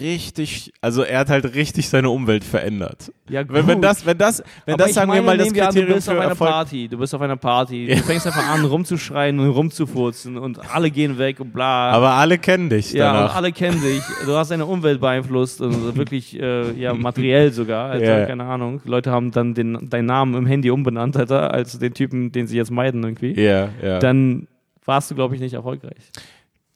richtig, 0.00 0.72
also 0.80 1.02
er 1.02 1.20
hat 1.20 1.28
halt 1.30 1.54
richtig 1.54 1.88
seine 1.88 2.10
Umwelt 2.10 2.44
verändert. 2.44 3.10
Ja, 3.28 3.42
Wenn, 3.48 3.66
wenn 3.66 3.74
gut. 3.76 3.84
das, 3.84 4.04
wenn 4.06 4.18
das, 4.18 4.42
wenn 4.66 4.74
Aber 4.74 4.84
das 4.84 4.94
sagen 4.94 5.08
meine, 5.08 5.22
wir 5.22 5.26
mal 5.26 5.38
das 5.38 5.54
wir 5.54 5.62
an, 5.62 5.68
Kriterium 5.68 5.88
du 5.88 5.94
bist 5.96 6.06
für 6.08 6.12
auf 6.14 6.20
einer 6.20 6.28
Erfolg. 6.30 6.50
Party, 6.50 6.88
du 6.88 6.98
bist 6.98 7.14
auf 7.14 7.20
einer 7.20 7.36
Party, 7.36 7.86
du 7.86 7.96
fängst 8.02 8.26
einfach 8.26 8.48
an 8.48 8.64
rumzuschreien 8.64 9.38
und 9.40 9.48
rumzufurzen 9.50 10.36
und 10.36 10.60
alle 10.74 10.90
gehen 10.90 11.18
weg 11.18 11.40
und 11.40 11.52
bla. 11.52 11.90
Aber 11.90 12.12
alle 12.12 12.38
kennen 12.38 12.68
dich 12.68 12.92
ja, 12.92 13.10
und 13.10 13.16
danach. 13.16 13.36
alle 13.36 13.52
kennen 13.52 13.80
dich. 13.80 14.02
Du 14.26 14.36
hast 14.36 14.50
deine 14.50 14.66
Umwelt 14.66 15.00
beeinflusst 15.00 15.60
und 15.62 15.96
wirklich, 15.96 16.38
äh, 16.38 16.72
ja, 16.72 16.94
materiell 16.94 17.52
sogar. 17.52 17.90
Alter, 17.90 18.20
Ja. 18.20 18.26
Keine 18.26 18.44
Ahnung. 18.44 18.80
Leute 18.84 19.10
haben 19.10 19.30
dann 19.30 19.54
den, 19.54 19.88
deinen 19.88 20.06
Namen 20.06 20.34
im 20.34 20.46
Handy 20.46 20.70
umbenannt, 20.70 21.16
Alter, 21.16 21.52
als 21.52 21.78
den 21.78 21.94
Typen, 21.94 22.30
den 22.32 22.46
sie 22.46 22.56
jetzt 22.56 22.70
meiden 22.70 23.02
irgendwie. 23.02 23.40
ja, 23.40 23.68
ja. 23.82 23.98
Dann 23.98 24.46
warst 24.84 25.10
du, 25.10 25.14
glaube 25.14 25.34
ich, 25.34 25.40
nicht 25.40 25.54
erfolgreich. 25.54 26.10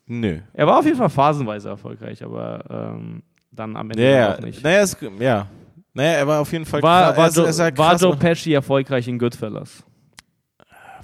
Nö. 0.06 0.38
Er 0.52 0.66
war 0.66 0.78
auf 0.78 0.84
jeden 0.84 0.96
Fall 0.96 1.08
phasenweise 1.10 1.68
erfolgreich, 1.68 2.22
aber 2.22 2.64
ähm, 2.96 3.22
dann 3.50 3.76
am 3.76 3.90
Ende 3.90 4.10
Ja, 4.12 4.34
auch 4.34 4.40
nicht. 4.40 4.62
Naja, 4.62 4.80
es, 4.80 4.96
ja. 5.18 5.46
Naja, 5.94 6.10
er 6.12 6.26
war 6.26 6.40
auf 6.40 6.52
jeden 6.52 6.66
Fall 6.66 6.82
War, 6.82 7.14
krass. 7.14 7.36
war, 7.36 7.44
er 7.44 7.50
ist- 7.50 7.58
er 7.58 7.78
war 7.78 7.96
Joe 7.96 8.16
Pesci 8.16 8.52
erfolgreich 8.52 9.08
in 9.08 9.18
Goodfellas? 9.18 9.82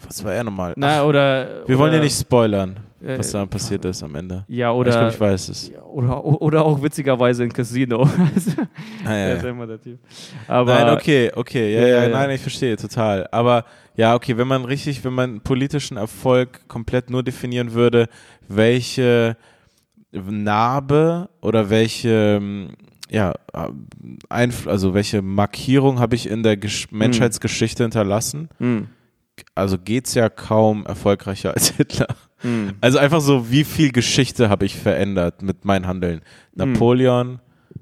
Was 0.07 0.23
war 0.25 0.35
er 0.35 0.45
nochmal? 0.45 0.75
Na, 0.77 1.05
oder. 1.05 1.67
Wir 1.67 1.77
oder, 1.77 1.79
wollen 1.79 1.95
ja 1.95 2.01
nicht 2.01 2.19
spoilern, 2.19 2.79
was 3.05 3.31
da 3.33 3.47
passiert 3.47 3.85
ist 3.85 4.03
am 4.03 4.15
Ende. 4.15 4.45
Ja, 4.49 4.71
ich 4.71 4.77
oder. 4.77 4.91
glaube, 4.91 5.09
ich 5.09 5.21
weiß 5.21 5.49
es. 5.49 5.73
oder, 5.93 6.25
oder 6.25 6.65
auch 6.65 6.83
witzigerweise 6.83 7.45
in 7.45 7.53
Casino. 7.53 8.09
Ah, 9.05 9.15
ja, 9.15 9.35
ja. 9.35 9.49
immer 9.49 9.67
der 9.67 9.81
Typ. 9.81 9.99
Aber, 10.47 10.75
Nein, 10.75 10.95
okay, 10.95 11.33
okay, 11.35 11.75
ja, 11.75 11.81
Ja, 11.81 12.03
ja, 12.05 12.09
nein, 12.09 12.31
ich 12.31 12.41
verstehe 12.41 12.77
total. 12.77 13.27
Aber 13.33 13.65
ja, 13.97 14.15
okay, 14.15 14.37
wenn 14.37 14.47
man 14.47 14.65
richtig, 14.65 15.05
wenn 15.05 15.13
man 15.13 15.41
politischen 15.41 15.97
Erfolg 15.97 16.69
komplett 16.69 17.11
nur 17.11 17.23
definieren 17.23 17.73
würde, 17.73 18.09
welche 18.49 19.37
Narbe 20.13 21.29
oder 21.41 21.71
welche, 21.71 22.39
ähm, 22.41 22.71
ja, 23.11 23.35
Einfl 24.29 24.69
also 24.71 24.95
welche 24.95 25.23
Markierung 25.23 25.99
habe 25.99 26.15
ich 26.15 26.29
in 26.29 26.43
der 26.43 26.57
Gesch 26.57 26.91
Menschheitsgeschichte 26.91 27.83
hinterlassen? 27.83 28.49
Hm, 28.59 28.89
Also 29.55 29.79
geht's 29.79 30.15
ja 30.15 30.29
kaum 30.29 30.87
erfolgreicher 30.87 31.55
als 31.55 31.71
Hitler. 31.77 32.09
hm. 32.39 32.73
Also 32.81 32.99
einfach 32.99 33.21
so, 33.21 33.51
wie 33.51 33.65
viel 33.65 33.93
Geschichte 33.93 34.49
habe 34.49 34.65
ich 34.65 34.77
verändert 34.77 35.43
mit 35.43 35.65
meinem 35.65 35.87
Handeln? 35.87 36.21
Napoleon, 36.55 37.41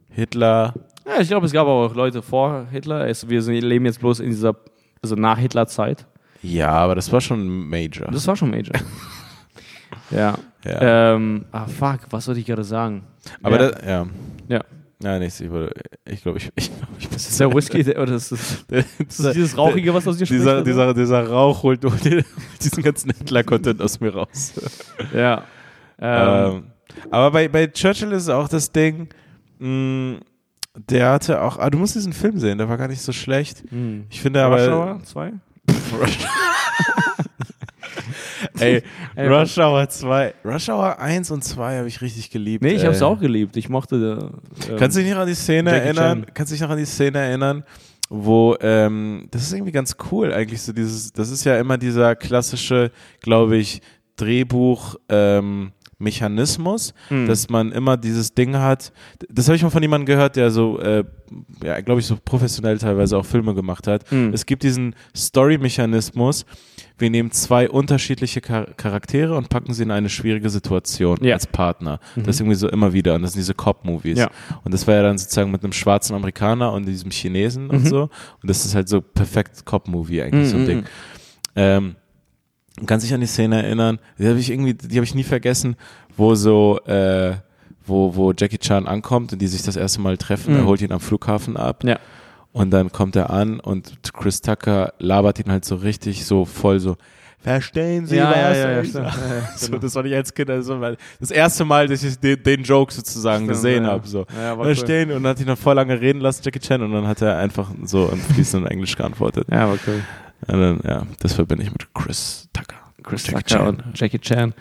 Hitler, 0.09 0.75
Ja, 1.07 1.21
ich 1.21 1.29
glaube, 1.29 1.47
es 1.47 1.53
gab 1.53 1.67
auch 1.67 1.95
Leute 1.95 2.23
vor 2.23 2.67
Hitler. 2.71 3.07
Es, 3.09 3.29
wir 3.29 3.41
leben 3.43 3.85
jetzt 3.87 4.01
bloß 4.01 4.21
in 4.21 4.31
dieser, 4.31 4.55
also 5.03 5.15
nach 5.17 5.39
Hitler-Zeit. 5.39 6.07
ja, 6.43 6.71
aber 6.71 6.95
das 6.95 7.11
war 7.13 7.21
schon 7.21 7.69
Major. 7.69 8.11
Das 8.11 8.27
war 8.27 8.37
schon 8.37 8.51
Major. 8.51 8.75
ja. 10.11 10.37
Ja. 10.65 11.15
Ähm, 11.15 11.47
ah, 11.53 11.67
fuck, 11.67 12.01
was 12.11 12.29
wollte 12.29 12.41
ich 12.41 12.47
gerade 12.47 12.65
sagen? 12.65 13.05
Aber 13.43 13.61
ja. 13.61 13.71
das, 13.71 13.87
ja. 13.87 14.07
Ja. 14.49 14.61
Ja, 15.03 15.19
nichts. 15.19 15.41
Ich 15.41 15.49
glaube, 15.49 15.73
ich, 16.05 16.23
glaub, 16.23 16.37
ich, 16.37 16.51
ich, 16.57 16.71
ich 16.99 17.09
bin 17.09 17.17
ist 17.17 17.41
der 17.41 17.55
Whisky, 17.55 17.83
der, 17.83 18.01
oder 18.01 18.15
ist 18.15 18.33
das, 18.33 18.65
ist 19.09 19.25
das 19.25 19.33
dieses 19.35 19.57
Rauchige, 19.57 19.95
was 19.95 20.07
aus 20.07 20.19
dir 20.19 20.27
spricht? 20.27 20.41
dieser, 20.43 20.57
oder? 20.57 20.65
dieser, 20.65 20.95
dieser 20.95 21.27
Rauch 21.29 21.63
holt 21.63 21.83
diesen 22.63 22.83
ganzen 22.83 23.11
Hitler-Content 23.17 23.81
aus 23.81 23.99
mir 24.01 24.15
raus. 24.15 24.53
Ja. 25.15 25.45
Ähm, 25.99 26.53
Ähm, 26.57 26.63
aber 27.11 27.31
bei, 27.31 27.49
bei 27.49 27.67
Churchill 27.67 28.13
ist 28.13 28.29
auch 28.29 28.49
das 28.49 28.73
Ding, 28.73 29.09
mh, 29.59 30.19
der 30.89 31.11
hatte 31.13 31.41
auch, 31.43 31.59
ah, 31.59 31.71
du 31.71 31.79
musst 31.79 31.95
diesen 31.95 32.13
Film 32.13 32.39
sehen, 32.39 32.59
der 32.59 32.69
war 32.69 32.77
gar 32.77 32.89
nicht 32.89 33.03
so 33.03 33.13
schlecht. 33.13 33.65
hm. 33.71 34.05
Ich 34.11 34.21
finde 34.21 34.45
Rush 34.45 34.63
aber, 34.63 34.77
Hour 34.77 35.03
2? 35.05 35.33
Ey, 38.59 38.83
Ey, 39.15 39.29
Rush 39.29 39.59
Hour 39.59 39.89
2, 39.89 40.35
Rush 40.45 40.69
Hour 40.69 40.99
1 40.99 41.31
und 41.31 41.43
2 41.45 41.79
habe 41.79 41.89
ich 41.89 42.01
richtig 42.01 42.31
geliebt. 42.31 42.63
Nee, 42.63 42.73
ich 42.73 42.83
ey. 42.83 42.87
hab's 42.89 43.03
auch 43.03 43.19
geliebt. 43.19 43.57
Ich 43.57 43.69
mochte. 43.69 44.31
Äh, 44.69 44.77
Kannst 44.77 44.97
du 44.97 45.03
dich 45.03 45.13
noch 45.13 45.21
an 45.21 45.29
die 45.29 45.35
Szene 45.35 45.71
Jackie 45.71 45.85
erinnern? 45.87 46.23
Chan. 46.25 46.35
Kannst 46.35 46.53
du 46.53 46.55
dich 46.55 46.63
noch 46.63 46.71
an 46.71 46.79
die 46.79 46.85
Szene 46.87 47.19
erinnern, 47.19 47.65
wo 48.09 48.57
ähm, 48.61 49.29
das 49.31 49.43
ist 49.43 49.53
irgendwie 49.53 49.73
ganz 49.73 49.97
cool 50.11 50.33
eigentlich 50.33 50.63
so 50.63 50.73
dieses, 50.73 51.13
das 51.13 51.31
ist 51.31 51.45
ja 51.45 51.59
immer 51.59 51.79
dieser 51.79 52.17
klassische, 52.17 52.91
glaube 53.21 53.57
ich, 53.57 53.81
Drehbuch 54.17 54.97
ähm, 55.09 55.73
Mechanismus, 56.01 56.93
Hm. 57.09 57.27
dass 57.29 57.49
man 57.49 57.71
immer 57.73 57.97
dieses 57.97 58.35
Ding 58.35 58.57
hat. 58.57 58.93
Das 59.29 59.47
habe 59.47 59.57
ich 59.57 59.63
mal 59.63 59.71
von 59.71 59.83
jemandem 59.83 60.07
gehört, 60.07 60.35
der 60.37 60.51
so, 60.51 60.81
äh, 60.81 61.05
ja, 61.63 61.81
glaube 61.83 62.01
ich, 62.01 62.07
so 62.07 62.17
professionell 62.25 62.79
teilweise 62.79 63.17
auch 63.17 63.25
Filme 63.27 63.55
gemacht 63.55 63.87
hat. 63.87 64.11
Hm. 64.11 64.33
Es 64.33 64.47
gibt 64.47 64.63
diesen 64.65 64.95
Story-Mechanismus. 65.17 66.45
Wir 66.99 67.11
nehmen 67.11 67.31
zwei 67.31 67.69
unterschiedliche 67.71 68.41
Char 68.47 68.67
Charaktere 68.77 69.37
und 69.37 69.49
packen 69.49 69.73
sie 69.73 69.83
in 69.85 69.91
eine 69.91 70.09
schwierige 70.09 70.51
Situation 70.51 71.17
Ja. 71.23 71.35
als 71.35 71.47
Partner. 71.47 71.99
Das 72.17 72.37
ist 72.37 72.41
irgendwie 72.41 72.57
so 72.57 72.69
immer 72.69 72.93
wieder. 72.93 73.15
Und 73.15 73.23
das 73.23 73.33
sind 73.33 73.41
diese 73.41 73.55
Cop-Movies. 73.55 74.19
Ja. 74.19 74.31
Und 74.65 74.75
das 74.75 74.87
war 74.87 74.95
ja 74.95 75.03
dann 75.03 75.17
sozusagen 75.19 75.51
mit 75.51 75.63
einem 75.65 75.73
schwarzen 75.73 76.15
Amerikaner 76.15 76.73
und 76.73 76.87
diesem 76.87 77.11
Chinesen 77.11 77.71
und 77.71 77.85
Mhm. 77.85 77.89
so. 77.89 78.03
Und 78.03 78.11
das 78.51 78.65
ist 78.65 78.75
halt 78.75 78.89
so 78.89 79.01
perfekt 79.01 79.65
Cop-Movie 79.65 80.23
eigentlich, 80.23 80.49
so 80.51 80.57
ein 80.57 80.63
Mhm, 80.63 80.67
Ding. 80.67 80.79
mhm. 80.79 80.85
Ähm, 81.57 81.97
kann 82.87 83.01
sich 83.01 83.13
an 83.15 83.21
die 83.21 83.27
Szene 83.27 83.63
erinnern, 83.63 83.99
die 84.19 84.29
habe 84.29 84.39
ich 84.39 84.51
irgendwie, 84.51 84.75
die 84.75 84.97
habe 84.97 85.05
ich 85.05 85.15
nie 85.15 85.25
vergessen, 85.25 85.77
wo 86.17 86.35
so, 86.35 86.79
äh, 86.87 87.35
wo, 87.87 88.15
wo 88.15 88.33
Jackie 88.37 88.59
Chan 88.59 88.87
ankommt 88.87 89.33
und 89.33 89.41
die 89.43 89.47
sich 89.49 89.63
das 89.63 89.77
erste 89.77 90.01
Mal 90.01 90.17
treffen, 90.17 90.55
Mhm. 90.55 90.61
er 90.61 90.67
holt 90.67 90.81
ihn 90.83 90.93
am 90.93 91.01
Flughafen 91.01 91.57
ab 91.57 91.83
Ja. 91.85 91.99
und 92.53 92.71
dann 92.71 92.93
kommt 92.93 93.17
er 93.17 93.31
an 93.31 93.59
und 93.61 93.95
Chris 94.13 94.41
Tucker 94.41 94.93
labert 94.99 95.39
ihn 95.41 95.51
halt 95.51 95.65
so 95.65 95.75
richtig 95.77 96.25
so 96.25 96.45
voll 96.45 96.79
so, 96.79 96.97
verstehen 97.39 98.07
Sie 98.07 98.17
Ja, 98.17 98.31
was? 98.31 98.57
ja, 98.59 98.71
ja, 98.71 98.85
stimmt. 98.85 99.07
Ja, 99.07 99.57
so, 99.57 99.67
genau. 99.69 99.79
das 99.79 99.95
war 99.95 100.05
ich 100.05 100.15
als 100.15 100.33
Kind 100.35 100.51
also, 100.51 100.79
das 101.19 101.31
erste 101.31 101.65
Mal, 101.65 101.89
dass 101.89 102.03
ich 102.05 102.19
den, 102.19 102.43
den 102.43 102.63
Joke 102.63 102.93
sozusagen 102.93 103.45
Stimmt, 103.45 103.51
gesehen 103.51 103.85
ja. 103.85 103.91
habe. 103.93 104.07
So. 104.07 104.27
Ja, 104.37 104.55
da 104.57 104.63
cool. 104.63 105.13
und 105.13 105.27
hat 105.27 105.41
ihn 105.41 105.47
dann 105.47 105.57
voll 105.57 105.75
lange 105.75 105.99
reden 106.01 106.21
lassen, 106.21 106.43
Jackie 106.45 106.61
Chan, 106.61 106.83
und 106.83 106.93
dann 106.93 107.07
hat 107.07 107.23
er 107.23 107.39
einfach 107.39 107.71
so 107.85 108.09
im 108.13 108.19
fließenden 108.21 108.71
Englisch 108.71 108.95
geantwortet. 108.97 109.47
Ja, 109.51 109.69
war 109.69 109.79
cool. 109.87 110.03
Und 110.53 110.61
dann, 110.61 110.81
ja, 110.85 111.03
das 111.21 111.33
verbinde 111.35 111.65
ich 111.65 111.71
mit 111.71 111.93
Chris 111.95 112.49
Tucker. 112.53 112.77
Chris 113.03 113.27
Jackie 113.27 113.45
Tucker 113.45 113.65
Chan. 113.65 113.81
und 113.87 113.99
Jackie 114.01 114.19
Chan. 114.19 114.55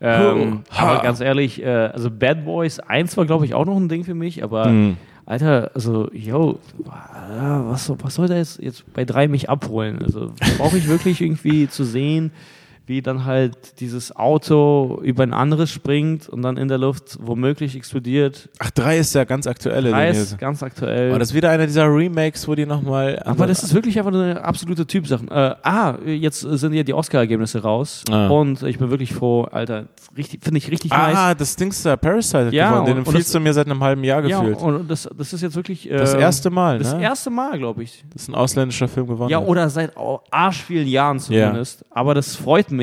Ähm. 0.00 0.62
Ha. 0.70 0.92
aber 0.92 1.02
ganz 1.02 1.20
ehrlich, 1.20 1.62
äh, 1.62 1.68
also 1.68 2.10
Bad 2.10 2.44
Boys 2.44 2.78
1 2.80 3.16
war, 3.16 3.24
glaube 3.24 3.46
ich, 3.46 3.54
auch 3.54 3.64
noch 3.64 3.76
ein 3.76 3.88
Ding 3.88 4.04
für 4.04 4.14
mich, 4.14 4.42
aber 4.42 4.66
Mhm. 4.68 4.96
Alter, 5.28 5.72
also, 5.74 6.08
yo, 6.12 6.60
was, 6.78 7.92
was 7.98 8.14
soll 8.14 8.28
da 8.28 8.36
jetzt, 8.36 8.60
jetzt 8.62 8.84
bei 8.92 9.04
drei 9.04 9.26
mich 9.26 9.50
abholen? 9.50 9.98
Also, 10.00 10.32
brauche 10.56 10.78
ich 10.78 10.86
wirklich 10.86 11.20
irgendwie 11.20 11.68
zu 11.68 11.82
sehen, 11.82 12.30
wie 12.86 13.02
dann 13.02 13.24
halt 13.24 13.80
dieses 13.80 14.14
Auto 14.14 15.00
über 15.02 15.24
ein 15.24 15.34
anderes 15.34 15.70
springt 15.70 16.28
und 16.28 16.42
dann 16.42 16.56
in 16.56 16.68
der 16.68 16.78
Luft 16.78 17.18
womöglich 17.20 17.74
explodiert. 17.74 18.48
Ach, 18.60 18.70
drei 18.70 18.98
ist 18.98 19.14
der 19.14 19.26
ganz 19.26 19.46
aktuelle. 19.48 19.90
Drei 19.90 20.10
ist 20.10 20.38
ganz 20.38 20.62
aktuell. 20.62 21.12
Oh, 21.12 21.18
das 21.18 21.30
ist 21.30 21.34
wieder 21.34 21.50
einer 21.50 21.66
dieser 21.66 21.86
Remakes, 21.92 22.46
wo 22.46 22.54
die 22.54 22.64
nochmal. 22.64 23.20
Aber 23.24 23.46
das 23.48 23.64
ist 23.64 23.74
wirklich 23.74 23.98
einfach 23.98 24.12
eine 24.12 24.42
absolute 24.44 24.86
Typsache. 24.86 25.24
Äh, 25.26 25.54
ah, 25.68 25.96
jetzt 26.06 26.40
sind 26.40 26.74
ja 26.74 26.84
die 26.84 26.94
Oscar-Ergebnisse 26.94 27.60
raus 27.62 28.04
Ah. 28.08 28.28
und 28.28 28.62
ich 28.62 28.78
bin 28.78 28.90
wirklich 28.90 29.12
froh, 29.12 29.42
Alter, 29.50 29.86
finde 30.14 30.58
ich 30.58 30.70
richtig 30.70 30.92
nice. 30.92 31.16
Ah, 31.16 31.34
das 31.34 31.56
Dings 31.56 31.82
da, 31.82 31.96
Parasite 31.96 32.46
hat 32.46 32.52
Ja, 32.52 32.70
gewonnen. 32.70 32.86
Den 32.86 32.96
empfiehlst 32.98 33.34
du 33.34 33.40
mir 33.40 33.52
seit 33.52 33.66
einem 33.66 33.82
halben 33.82 34.04
Jahr 34.04 34.24
Ja, 34.24 34.40
gefühlt. 34.40 34.58
und 34.62 34.88
das, 34.88 35.08
das 35.18 35.32
ist 35.32 35.40
jetzt 35.42 35.56
wirklich 35.56 35.90
äh, 35.90 35.96
das 35.96 36.14
erste 36.14 36.50
Mal, 36.50 36.78
das 36.78 36.94
ne? 36.94 37.02
erste 37.02 37.30
Mal, 37.30 37.58
glaube 37.58 37.82
ich. 37.82 38.04
Das 38.12 38.22
ist 38.22 38.28
ein 38.28 38.34
ausländischer 38.36 38.86
Film 38.86 39.08
gewonnen. 39.08 39.30
Ja, 39.30 39.40
oder 39.40 39.68
seit 39.70 39.92
arsch 40.30 40.62
vielen 40.62 40.86
Jahren 40.86 41.18
zumindest. 41.18 41.84
Aber 41.90 42.14
das 42.14 42.36
freut 42.36 42.70
mich. 42.70 42.75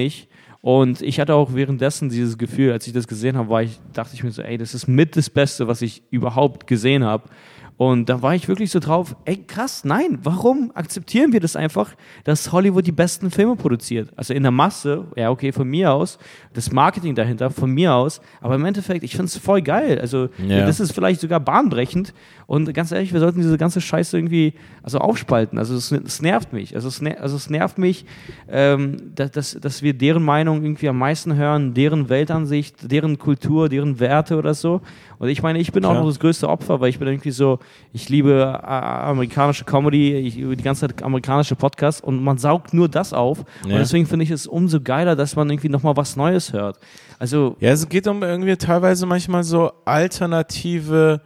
Und 0.62 1.02
ich 1.02 1.20
hatte 1.20 1.36
auch 1.36 1.54
währenddessen 1.54 2.10
dieses 2.10 2.38
Gefühl, 2.38 2.72
als 2.72 2.88
ich 2.88 2.94
das 2.94 3.08
gesehen 3.08 3.36
habe, 3.36 3.50
war 3.50 3.64
ich, 3.64 3.80
dachte 3.92 4.16
ich 4.16 4.24
mir 4.24 4.32
so, 4.32 4.42
ey, 4.42 4.58
das 4.58 4.74
ist 4.74 4.88
mit 4.88 5.18
das 5.18 5.30
Beste, 5.30 5.68
was 5.68 5.82
ich 5.82 6.04
überhaupt 6.10 6.68
gesehen 6.68 7.04
habe. 7.04 7.30
Und 7.78 8.08
da 8.08 8.22
war 8.22 8.36
ich 8.36 8.48
wirklich 8.48 8.70
so 8.72 8.80
drauf, 8.80 9.16
ey, 9.26 9.38
krass, 9.38 9.84
nein, 9.84 10.20
warum 10.22 10.72
akzeptieren 10.76 11.34
wir 11.34 11.40
das 11.40 11.56
einfach, 11.56 11.92
dass 12.24 12.52
Hollywood 12.52 12.86
die 12.86 12.92
besten 12.92 13.32
Filme 13.32 13.56
produziert? 13.56 14.10
Also 14.16 14.34
in 14.34 14.44
der 14.44 14.52
Masse, 14.52 15.06
ja, 15.16 15.32
okay, 15.32 15.52
von 15.52 15.68
mir 15.68 15.92
aus, 15.92 16.20
das 16.54 16.72
Marketing 16.72 17.16
dahinter, 17.16 17.50
von 17.50 17.72
mir 17.72 17.94
aus, 17.96 18.22
aber 18.42 18.56
im 18.56 18.66
Endeffekt, 18.66 19.04
ich 19.04 19.12
finde 19.12 19.26
es 19.26 19.38
voll 19.38 19.62
geil. 19.62 20.00
Also 20.00 20.30
Ja. 20.46 20.66
das 20.66 20.80
ist 20.80 20.94
vielleicht 20.94 21.20
sogar 21.22 21.40
bahnbrechend. 21.40 22.14
Und 22.46 22.72
ganz 22.74 22.92
ehrlich, 22.92 23.12
wir 23.14 23.20
sollten 23.20 23.40
diese 23.40 23.58
ganze 23.58 23.82
Scheiße 23.82 24.18
irgendwie 24.18 24.54
also 24.84 25.00
aufspalten. 25.00 25.58
Also 25.58 25.76
es, 25.76 25.92
es 25.92 26.22
nervt 26.22 26.54
mich. 26.54 26.76
Also 26.76 26.90
es, 26.90 27.02
also 27.20 27.36
es 27.38 27.50
nervt 27.50 27.78
mich, 27.78 28.06
ähm, 28.50 28.98
dass, 29.16 29.32
dass, 29.32 29.58
dass 29.60 29.82
wir 29.82 29.94
deren 29.94 30.24
Meinung 30.24 30.64
irgendwie 30.64 30.90
am 30.90 30.98
meisten 31.00 31.36
hören, 31.36 31.74
deren 31.74 32.10
Weltansicht, 32.10 32.92
deren 32.92 33.18
Kultur, 33.18 33.70
deren 33.70 34.00
Werte 34.00 34.38
oder 34.38 34.54
so. 34.54 34.82
Und 35.20 35.30
ich 35.30 35.42
meine, 35.42 35.58
ich 35.60 35.72
bin 35.72 35.86
auch 35.86 35.92
Klar. 35.92 36.02
noch 36.02 36.10
das 36.10 36.20
größte 36.20 36.50
Opfer, 36.50 36.82
weil 36.82 36.90
ich 36.90 37.00
bin 37.00 37.08
irgendwie 37.08 37.32
so, 37.32 37.60
ich 37.92 38.10
liebe 38.10 38.60
äh, 38.62 38.66
amerikanische 38.68 39.66
Comedy, 39.66 40.14
ich 40.16 40.36
liebe 40.36 40.56
die 40.56 40.64
ganze 40.64 40.88
Zeit 40.88 41.04
amerikanische 41.04 41.56
Podcasts 41.56 42.02
und 42.02 42.24
man 42.24 42.38
saugt 42.38 42.74
nur 42.74 42.90
das 42.90 43.14
auf. 43.14 43.40
Und 43.64 43.70
Ja. 43.72 43.78
deswegen 43.78 44.06
finde 44.06 44.24
ich 44.24 44.32
es 44.32 44.48
umso 44.48 44.82
geiler, 44.82 45.16
dass 45.16 45.36
man 45.36 45.50
irgendwie 45.50 45.70
nochmal 45.70 45.96
was 45.98 46.16
Neues 46.16 46.54
hört. 46.54 46.78
Also, 47.20 47.56
Ja, 47.60 47.72
es 47.72 47.88
geht 47.88 48.08
um 48.08 48.24
irgendwie 48.24 48.56
teilweise 48.58 49.06
manchmal 49.06 49.44
so 49.44 49.72
alternative 49.86 51.22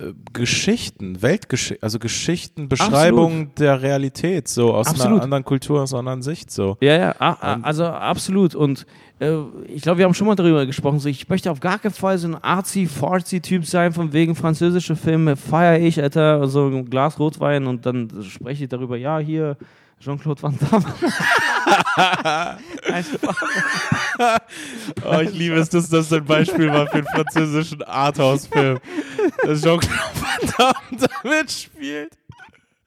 äh, 0.00 0.12
Geschichten, 0.32 1.20
Weltgeschichten, 1.22 1.82
also 1.82 1.98
Geschichten, 1.98 2.68
Beschreibungen 2.68 3.52
der 3.58 3.82
Realität, 3.82 4.48
so 4.48 4.72
aus 4.74 4.88
Absolut. 4.88 5.14
einer 5.14 5.22
anderen 5.24 5.44
Kultur, 5.44 5.82
aus 5.82 5.92
einer 5.92 6.00
anderen 6.00 6.22
Sicht, 6.22 6.50
so. 6.50 6.76
Ja, 6.80 6.96
ja, 6.96 7.14
a- 7.18 7.32
a- 7.54 7.60
also 7.62 7.84
absolut. 7.84 8.54
Und 8.54 8.86
ich 9.20 9.82
glaube, 9.82 9.98
wir 9.98 10.04
haben 10.04 10.14
schon 10.14 10.28
mal 10.28 10.36
darüber 10.36 10.64
gesprochen. 10.64 11.00
So, 11.00 11.08
ich 11.08 11.28
möchte 11.28 11.50
auf 11.50 11.58
gar 11.60 11.78
keinen 11.78 11.92
Fall 11.92 12.18
so 12.18 12.28
ein 12.28 12.36
arzi-farzi-Typ 12.36 13.66
sein, 13.66 13.92
von 13.92 14.12
wegen 14.12 14.36
französische 14.36 14.94
Filme 14.94 15.36
feiere 15.36 15.80
ich, 15.80 16.00
Alter, 16.00 16.46
so 16.46 16.66
ein 16.66 16.88
Glas 16.88 17.18
Rotwein 17.18 17.66
und 17.66 17.84
dann 17.84 18.08
spreche 18.22 18.64
ich 18.64 18.70
darüber, 18.70 18.96
ja, 18.96 19.18
hier, 19.18 19.56
Jean-Claude 20.00 20.42
Van 20.42 20.56
Damme. 20.58 20.84
Nein, 22.88 23.04
Oh, 25.04 25.20
ich 25.20 25.32
liebe 25.32 25.56
es, 25.56 25.68
dass 25.68 25.88
das 25.88 26.12
ein 26.12 26.24
Beispiel 26.24 26.68
war 26.68 26.86
für 26.86 26.98
einen 26.98 27.06
französischen 27.06 27.82
Arthouse-Film. 27.82 28.78
Dass 29.44 29.60
Jean-Claude 29.62 29.88
Van 30.14 30.52
Damme 30.56 31.08
damit 31.22 31.50
spielt. 31.50 32.17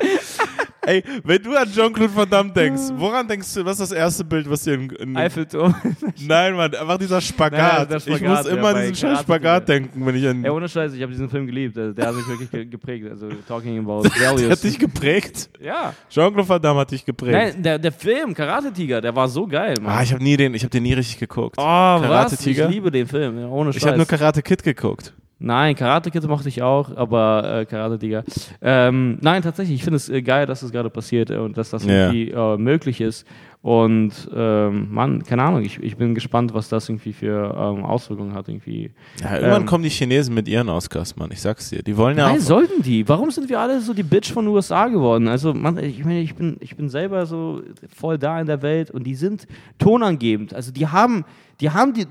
Ey, 0.84 1.04
wenn 1.24 1.44
du 1.44 1.56
an 1.56 1.72
Jean-Claude 1.72 2.16
Van 2.16 2.28
Damme 2.28 2.52
denkst, 2.52 2.82
woran 2.96 3.28
denkst 3.28 3.54
du, 3.54 3.64
was 3.64 3.80
ist 3.80 3.92
das 3.92 3.98
erste 3.98 4.24
Bild, 4.24 4.50
was 4.50 4.64
dir 4.64 4.74
in, 4.74 4.90
in 4.90 5.16
Eiffelturm. 5.16 5.76
Nein, 6.28 6.56
Mann, 6.56 6.74
einfach 6.74 6.98
dieser 6.98 7.16
Nein, 7.18 7.22
Spagat. 7.22 7.94
ich 7.94 8.04
Spagat, 8.04 8.22
muss 8.28 8.46
immer 8.48 8.68
an 8.70 8.78
diesen 8.82 8.96
scheiß 8.96 9.20
Spagat 9.22 9.70
denken, 9.70 10.04
wenn 10.04 10.16
ich 10.16 10.28
an. 10.28 10.44
Ey, 10.44 10.50
ohne 10.50 10.68
Scheiß, 10.68 10.94
ich 10.94 11.02
habe 11.04 11.12
diesen 11.12 11.30
Film 11.30 11.46
geliebt. 11.46 11.76
Der, 11.78 11.94
der 11.94 12.08
hat 12.08 12.16
mich 12.16 12.28
wirklich 12.28 12.50
ge- 12.50 12.66
geprägt. 12.66 13.06
Also, 13.12 13.30
talking 13.48 13.78
about 13.78 14.02
Der 14.20 14.30
hat 14.30 14.38
values. 14.40 14.62
dich 14.62 14.80
geprägt. 14.80 15.52
ja. 15.60 15.94
Jean-Claude 16.10 16.50
Van 16.50 16.60
Damme 16.62 16.80
hat 16.80 16.90
dich 16.90 17.06
geprägt. 17.06 17.32
Nein, 17.34 17.62
der, 17.62 17.78
der 17.78 17.92
Film, 17.92 18.34
Karate 18.34 18.74
Tiger, 18.74 19.02
der 19.02 19.16
war 19.16 19.30
so 19.30 19.46
geil, 19.46 19.76
Mann. 19.80 19.94
Ah, 20.00 20.02
ich 20.02 20.12
habe 20.12 20.24
nie 20.24 20.36
den, 20.36 20.56
ich 20.56 20.64
habe 20.64 20.72
den 20.72 20.82
nie 20.82 20.94
richtig 20.94 21.20
geguckt. 21.20 21.58
oh, 21.60 21.62
Karate 21.62 22.32
was? 22.32 22.44
Ich 22.48 22.58
liebe 22.58 22.90
den 22.90 23.06
Film, 23.06 23.38
ja, 23.40 23.46
ohne 23.48 23.72
Scheiß. 23.72 23.84
ich 23.84 23.88
habe 23.88 23.98
nur 23.98 24.08
Karate 24.08 24.42
Kid 24.42 24.64
geguckt. 24.64 25.14
Nein, 25.44 25.76
Karate 25.76 26.12
Kid 26.12 26.24
mochte 26.28 26.50
ich 26.50 26.62
auch, 26.62 26.96
aber 26.96 27.62
äh, 27.62 27.66
Karate 27.66 27.98
Tiger. 27.98 28.24
Ähm, 28.62 29.18
nein, 29.22 29.42
tatsächlich, 29.42 29.76
ich 29.78 29.84
finde 29.84 29.98
es 29.98 30.08
äh, 30.08 30.22
geil, 30.22 30.46
dass 30.46 30.60
das 30.62 30.72
gerade 30.72 30.90
passiert 30.92 31.32
äh, 31.32 31.38
und 31.38 31.58
dass 31.58 31.72
das 31.72 31.84
Ja. 31.84 32.12
irgendwie 32.12 32.30
äh, 32.30 32.58
möglich 32.58 33.02
ist. 33.02 33.26
Und 33.64 34.12
ähm, 34.36 34.88
Mann, 34.92 35.24
keine 35.24 35.44
Ahnung, 35.44 35.64
ich, 35.64 35.82
ich 35.84 35.96
bin 35.96 36.16
gespannt, 36.16 36.52
was 36.54 36.68
das 36.70 36.90
irgendwie 36.90 37.14
für 37.14 37.56
ähm, 37.56 37.84
Auswirkungen 37.86 38.34
hat. 38.34 38.50
Irgendwie. 38.50 38.90
Ja, 39.22 39.36
irgendwann 39.36 39.62
Ähm. 39.62 39.68
kommen 39.68 39.84
die 39.84 39.90
Chinesen 39.90 40.34
mit 40.34 40.48
ihren 40.48 40.68
Oscars, 40.70 41.16
Mann. 41.16 41.30
Ich 41.32 41.42
sag's 41.42 41.70
dir. 41.70 41.84
Die 41.84 41.96
wollen 41.96 42.18
ja 42.18 42.28
Nein, 42.28 42.38
auch. 42.38 42.42
sollten 42.44 42.82
die? 42.82 43.08
Warum 43.08 43.30
sind 43.30 43.50
wir 43.50 43.60
alle 43.60 43.80
so 43.82 43.94
die 43.94 44.02
Bitch 44.04 44.32
von 44.32 44.46
den 44.46 44.54
USA 44.56 44.88
geworden? 44.88 45.28
Also, 45.28 45.54
Mann, 45.54 45.78
ich 45.78 46.04
meine, 46.04 46.22
ich 46.22 46.34
bin, 46.36 46.58
ich 46.60 46.76
bin 46.76 46.90
selber 46.90 47.26
so 47.28 47.62
voll 47.96 48.18
da 48.18 48.40
in 48.42 48.48
der 48.48 48.64
Welt 48.64 48.90
und 48.90 49.06
die 49.06 49.14
sind 49.16 49.48
tonangebend. 49.78 50.54
Also, 50.56 50.72
die 50.72 50.88
haben, 50.88 51.24
die 51.60 51.70
haben 51.70 51.94
die 51.94 52.06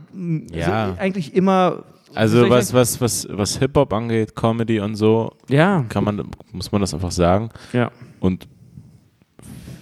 Ja. 0.56 0.94
eigentlich 0.98 1.34
immer. 1.34 1.82
Also 2.14 2.48
was, 2.50 2.72
was, 2.74 3.00
was, 3.00 3.26
was 3.30 3.58
Hip-Hop 3.58 3.92
angeht, 3.92 4.34
Comedy 4.34 4.80
und 4.80 4.96
so, 4.96 5.32
Ja, 5.48 5.84
kann 5.88 6.04
man, 6.04 6.28
muss 6.52 6.72
man 6.72 6.80
das 6.80 6.92
einfach 6.94 7.12
sagen. 7.12 7.50
ja. 7.72 7.90
Und 8.20 8.46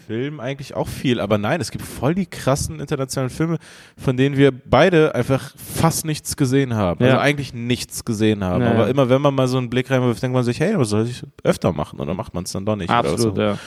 Film 0.06 0.40
eigentlich 0.40 0.74
auch 0.74 0.88
viel, 0.88 1.20
aber 1.20 1.36
nein, 1.36 1.60
es 1.60 1.70
gibt 1.70 1.84
voll 1.84 2.14
die 2.14 2.24
krassen 2.24 2.80
internationalen 2.80 3.28
Filme, 3.28 3.58
von 3.98 4.16
denen 4.16 4.38
wir 4.38 4.52
beide 4.52 5.14
einfach 5.14 5.52
fast 5.58 6.06
nichts 6.06 6.34
gesehen 6.34 6.74
haben. 6.74 7.04
Ja. 7.04 7.10
Also 7.10 7.20
eigentlich 7.20 7.52
nichts 7.52 8.06
gesehen 8.06 8.42
haben. 8.42 8.62
Ja, 8.62 8.70
aber 8.70 8.84
ja. 8.84 8.88
immer 8.88 9.10
wenn 9.10 9.20
man 9.20 9.34
mal 9.34 9.46
so 9.48 9.58
einen 9.58 9.68
Blick 9.68 9.90
reinwirft, 9.90 10.22
denkt 10.22 10.32
man 10.34 10.44
sich, 10.44 10.60
hey, 10.60 10.78
was 10.78 10.88
soll 10.88 11.04
ich 11.06 11.22
öfter 11.44 11.74
machen? 11.74 11.98
Dann 11.98 12.16
macht 12.16 12.32
man 12.32 12.44
es 12.44 12.52
dann 12.52 12.64
doch 12.64 12.76
nicht. 12.76 12.88
Absolut, 12.88 13.34
oder 13.34 13.34
so. 13.34 13.52
ja. 13.52 13.58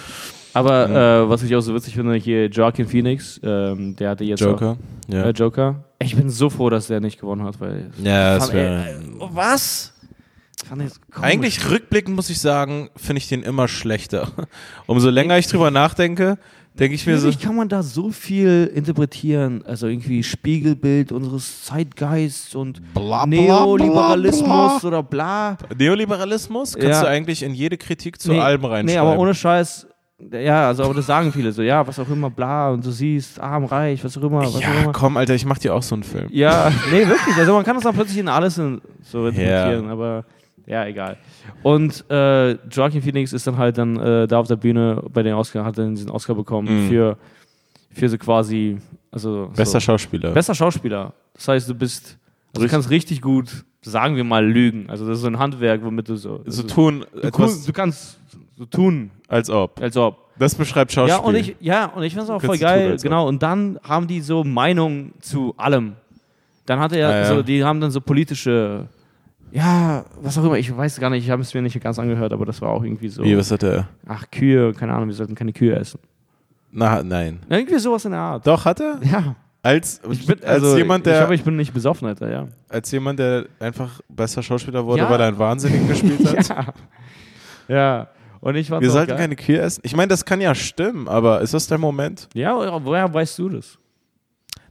Aber 0.53 0.89
äh, 0.89 1.29
was 1.29 1.43
ich 1.43 1.55
auch 1.55 1.61
so 1.61 1.75
witzig 1.75 1.93
finde, 1.93 2.15
hier 2.15 2.47
Joaquin 2.47 2.87
Phoenix, 2.87 3.39
ähm, 3.43 3.95
der 3.95 4.09
hatte 4.09 4.23
jetzt 4.23 4.39
Joker. 4.41 4.71
Auch, 4.71 5.13
Ja. 5.13 5.23
äh, 5.25 5.29
Joker. 5.29 5.83
Ich 6.01 6.15
bin 6.15 6.29
so 6.29 6.49
froh, 6.49 6.69
dass 6.69 6.87
der 6.87 6.99
nicht 6.99 7.19
gewonnen 7.19 7.43
hat, 7.43 7.59
weil. 7.59 7.91
ja, 8.03 8.35
das 8.35 8.51
wäre. 8.53 8.89
äh, 8.89 8.95
was? 9.19 9.93
Eigentlich 11.21 11.69
rückblickend 11.69 12.15
muss 12.15 12.29
ich 12.29 12.39
sagen, 12.39 12.89
finde 12.95 13.17
ich 13.19 13.27
den 13.27 13.43
immer 13.43 13.67
schlechter. 13.67 14.31
Umso 14.85 15.09
länger 15.09 15.37
ich 15.37 15.47
drüber 15.47 15.71
nachdenke, 15.71 16.37
denke 16.79 16.95
ich 16.95 17.05
mir 17.05 17.17
so. 17.17 17.31
Kann 17.41 17.55
man 17.55 17.67
da 17.67 17.83
so 17.83 18.11
viel 18.11 18.71
interpretieren, 18.73 19.63
also 19.65 19.87
irgendwie 19.87 20.23
Spiegelbild 20.23 21.11
unseres 21.11 21.63
Zeitgeists 21.65 22.55
und 22.55 22.81
Bla, 22.93 23.25
bla, 23.25 23.25
Neoliberalismus 23.25 24.81
bla, 24.81 24.87
oder 24.87 25.03
bla. 25.03 25.53
bla. 25.55 25.75
Neoliberalismus 25.77 26.73
kannst 26.73 26.87
Ja. 26.87 27.01
du 27.01 27.07
eigentlich 27.07 27.43
in 27.43 27.53
jede 27.53 27.77
Kritik 27.77 28.21
zu 28.21 28.31
allem 28.39 28.63
reinschreiben. 28.63 28.85
Nee, 28.85 28.97
aber 28.97 29.17
ohne 29.19 29.33
Scheiß. 29.33 29.87
Ja, 30.31 30.67
also 30.67 30.83
aber 30.83 30.93
das 30.93 31.05
sagen 31.07 31.31
viele 31.31 31.51
so, 31.51 31.61
ja, 31.61 31.85
was 31.85 31.97
auch 31.99 32.07
immer, 32.09 32.29
bla, 32.29 32.69
und 32.71 32.85
du 32.85 32.91
siehst, 32.91 33.39
arm, 33.39 33.65
reich, 33.65 34.03
was 34.03 34.17
auch 34.17 34.21
immer, 34.23 34.41
was 34.41 34.55
auch 34.55 34.61
ja, 34.61 34.81
immer. 34.83 34.91
komm, 34.91 35.17
Alter, 35.17 35.33
ich 35.35 35.45
mach 35.45 35.57
dir 35.57 35.73
auch 35.73 35.81
so 35.83 35.95
einen 35.95 36.03
Film. 36.03 36.27
Ja, 36.31 36.71
nee, 36.91 37.07
wirklich. 37.07 37.35
Also 37.37 37.53
man 37.53 37.63
kann 37.63 37.75
das 37.75 37.83
dann 37.83 37.95
plötzlich 37.95 38.19
in 38.19 38.27
alles 38.27 38.57
in, 38.57 38.81
so 39.03 39.27
interpretieren, 39.27 39.89
aber 39.89 40.23
ja, 40.67 40.85
egal. 40.85 41.17
Und 41.63 42.05
äh, 42.09 42.51
Joaquin 42.69 43.01
Phoenix 43.01 43.33
ist 43.33 43.47
dann 43.47 43.57
halt 43.57 43.77
dann 43.77 43.97
äh, 43.97 44.27
da 44.27 44.37
auf 44.39 44.47
der 44.47 44.55
Bühne 44.57 45.01
bei 45.11 45.23
den 45.23 45.33
Oscar, 45.33 45.65
hat 45.65 45.77
dann 45.77 45.95
diesen 45.95 46.11
Oscar 46.11 46.35
bekommen 46.35 46.85
Mhm. 46.85 46.87
für, 46.89 47.17
für 47.91 48.07
so 48.09 48.17
quasi, 48.17 48.77
also 49.11 49.49
Bester 49.55 49.79
so, 49.79 49.85
Schauspieler. 49.85 50.31
bester 50.31 50.53
Schauspieler. 50.55 51.13
Das 51.33 51.47
heißt, 51.47 51.67
du 51.69 51.73
bist, 51.75 52.17
also 52.53 52.65
du 52.67 52.71
kannst 52.71 52.89
richtig 52.89 53.21
gut, 53.21 53.65
sagen 53.81 54.15
wir 54.15 54.23
mal, 54.23 54.45
lügen. 54.45 54.85
Also 54.89 55.07
das 55.07 55.17
ist 55.17 55.21
so 55.23 55.27
ein 55.27 55.39
Handwerk, 55.39 55.83
womit 55.83 56.07
du 56.09 56.15
so, 56.15 56.41
so 56.45 56.61
du, 56.61 56.67
tun, 56.67 57.05
du, 57.13 57.19
etwas, 57.21 57.65
du 57.65 57.73
kannst 57.73 58.19
so 58.61 58.65
tun, 58.67 59.09
als 59.27 59.49
ob. 59.49 59.81
als 59.81 59.97
ob. 59.97 60.17
Das 60.37 60.53
beschreibt 60.55 60.91
Schauspiel. 60.91 61.17
Ja, 61.17 61.23
und 61.23 61.35
ich, 61.35 61.55
ja, 61.59 61.85
und 61.87 62.03
ich 62.03 62.13
finde 62.13 62.25
es 62.25 62.29
auch 62.29 62.41
voll 62.41 62.57
tun, 62.57 62.65
geil, 62.67 62.91
als 62.91 63.01
ob. 63.01 63.09
genau. 63.09 63.27
Und 63.27 63.41
dann 63.41 63.79
haben 63.83 64.07
die 64.07 64.21
so 64.21 64.43
Meinung 64.43 65.13
zu 65.19 65.53
allem. 65.57 65.93
Dann 66.67 66.79
hat 66.79 66.93
er 66.93 67.09
Ah, 67.09 67.15
ja. 67.17 67.25
so, 67.25 67.41
die 67.41 67.63
haben 67.63 67.81
dann 67.81 67.89
so 67.91 67.99
politische, 68.01 68.87
ja, 69.51 70.05
was 70.21 70.37
auch 70.37 70.43
immer, 70.43 70.57
ich 70.57 70.75
weiß 70.75 70.99
gar 70.99 71.09
nicht, 71.09 71.23
ich 71.25 71.31
habe 71.31 71.41
es 71.41 71.53
mir 71.53 71.61
nicht 71.63 71.79
ganz 71.81 71.97
angehört, 71.99 72.31
aber 72.33 72.45
das 72.45 72.61
war 72.61 72.69
auch 72.69 72.83
irgendwie 72.83 73.09
so, 73.09 73.23
Wie, 73.23 73.35
was 73.35 73.51
hat 73.51 73.63
er? 73.63 73.87
ach, 74.07 74.25
Kühe, 74.31 74.73
keine 74.73 74.93
Ahnung, 74.93 75.07
wir 75.07 75.15
sollten 75.15 75.33
keine 75.35 75.53
Kühe 75.53 75.75
essen. 75.75 75.99
Na, 76.71 77.01
nein. 77.03 77.39
Irgendwie 77.49 77.79
sowas 77.79 78.05
in 78.05 78.11
der 78.11 78.19
Art. 78.21 78.45
Doch, 78.47 78.63
hat 78.63 78.79
er? 78.79 78.99
Ja, 79.03 79.35
Als, 79.63 79.99
ich 80.09 80.25
bin, 80.25 80.35
als 80.43 80.45
also, 80.63 80.77
jemand, 80.77 81.05
ich 81.05 81.11
der, 81.13 81.23
hoffe, 81.23 81.33
ich 81.35 81.43
bin 81.43 81.55
nicht 81.57 81.73
besoffen, 81.73 82.07
Alter, 82.07 82.31
ja. 82.31 82.47
als 82.69 82.89
jemand, 82.91 83.19
der 83.19 83.45
einfach 83.59 83.99
bester 84.07 84.41
Schauspieler 84.41 84.85
wurde, 84.85 85.01
Ja. 85.01 85.09
weil 85.09 85.19
er 85.19 85.27
einen 85.27 85.37
Wahnsinnigen 85.39 85.87
gespielt 85.87 86.25
hat. 86.49 86.73
ja. 87.67 87.75
ja, 87.75 88.07
und 88.41 88.55
ich 88.55 88.69
Wir 88.69 88.89
sollten 88.91 89.15
keine 89.15 89.35
Kühe 89.35 89.59
essen. 89.59 89.81
Ich 89.83 89.95
meine, 89.95 90.09
das 90.09 90.25
kann 90.25 90.41
ja 90.41 90.53
stimmen, 90.53 91.07
aber 91.07 91.41
ist 91.41 91.53
das 91.53 91.67
der 91.67 91.77
Moment? 91.77 92.27
Ja, 92.33 92.55
woher 92.83 93.11
weißt 93.13 93.39
du 93.39 93.49
das? 93.49 93.77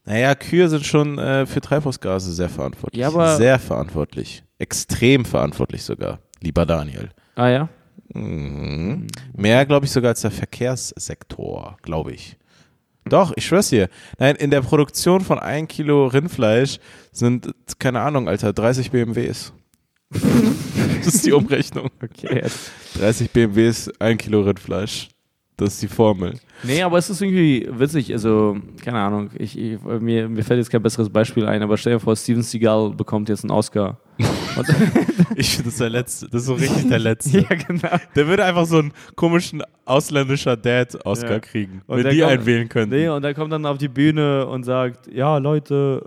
Naja, 0.05 0.35
Kühe 0.35 0.69
sind 0.69 0.85
schon 0.85 1.19
äh, 1.19 1.47
für 1.47 1.61
Treibhausgase 1.61 2.33
sehr 2.33 2.49
verantwortlich. 2.49 3.01
Ja, 3.01 3.09
aber- 3.09 3.37
sehr 3.37 3.59
verantwortlich. 3.59 4.43
Extrem 4.59 5.25
verantwortlich 5.25 5.83
sogar, 5.83 6.19
lieber 6.41 6.67
Daniel. 6.67 7.11
Ah 7.37 7.49
ja? 7.49 7.69
Mhm. 8.13 9.07
Mehr, 9.35 9.65
glaube 9.67 9.87
ich, 9.87 9.93
sogar 9.93 10.11
als 10.11 10.21
der 10.23 10.31
Verkehrssektor, 10.33 11.77
glaube 11.83 12.13
ich. 12.13 12.37
Doch, 13.05 13.33
ich 13.37 13.47
schwör's 13.47 13.71
dir. 13.71 13.89
Nein, 14.19 14.37
in 14.37 14.51
der 14.51 14.61
Produktion 14.63 15.21
von 15.23 15.39
ein 15.39 15.69
Kilo 15.69 16.07
Rindfleisch 16.07 16.79
sind, 17.13 17.51
keine 17.79 18.01
Ahnung, 18.01 18.29
Alter, 18.29 18.53
30 18.53 18.91
BMWs. 18.91 19.53
das 21.05 21.15
ist 21.15 21.27
die 21.27 21.33
Umrechnung. 21.33 21.89
Okay. 22.03 22.43
30 22.99 23.31
BMWs, 23.31 23.91
ein 23.99 24.17
Kilo 24.19 24.41
Rindfleisch. 24.43 25.09
Das 25.57 25.75
ist 25.75 25.83
die 25.83 25.89
Formel. 25.89 26.35
Nee, 26.63 26.81
aber 26.83 26.97
es 26.97 27.11
ist 27.11 27.21
irgendwie 27.21 27.69
witzig. 27.71 28.11
Also, 28.15 28.57
keine 28.83 28.99
Ahnung, 28.99 29.29
ich, 29.39 29.59
ich, 29.59 29.79
mir, 29.83 30.27
mir 30.27 30.43
fällt 30.43 30.57
jetzt 30.59 30.71
kein 30.71 30.83
besseres 30.83 31.11
Beispiel 31.11 31.45
ein, 31.47 31.63
aber 31.63 31.77
stell 31.77 31.93
dir 31.95 32.01
vor, 32.01 32.17
Steven 32.17 32.43
Seagal 32.43 32.91
bekommt 32.95 33.29
jetzt 33.29 33.45
einen 33.45 33.51
Oscar. 33.51 33.99
Ich 35.37 35.51
finde, 35.51 35.65
das 35.65 35.75
ist 35.75 35.81
der 35.81 35.91
Letzte. 35.91 36.27
Das 36.29 36.41
ist 36.43 36.47
so 36.49 36.55
richtig 36.55 36.89
der 36.89 36.99
Letzte. 36.99 37.39
ja, 37.51 37.57
genau. 37.57 37.97
Der 38.17 38.27
würde 38.27 38.45
einfach 38.45 38.67
so 38.67 38.79
einen 38.79 38.93
komischen 39.15 39.63
ausländischer 39.85 40.57
Dad-Oscar 40.57 41.31
Ja. 41.33 41.39
kriegen, 41.41 41.83
Und 41.87 41.99
wenn 41.99 42.05
der 42.05 42.13
die 42.13 42.19
kommt- 42.21 42.33
einen 42.33 42.47
wählen 42.47 42.69
könnten. 42.69 42.95
Nee, 42.95 43.09
und 43.09 43.23
der 43.23 43.35
kommt 43.35 43.53
dann 43.53 43.65
auf 43.65 43.79
die 43.79 43.89
Bühne 43.89 44.47
und 44.47 44.65
sagt, 44.65 45.07
ja, 45.13 45.39
Leute, 45.39 46.03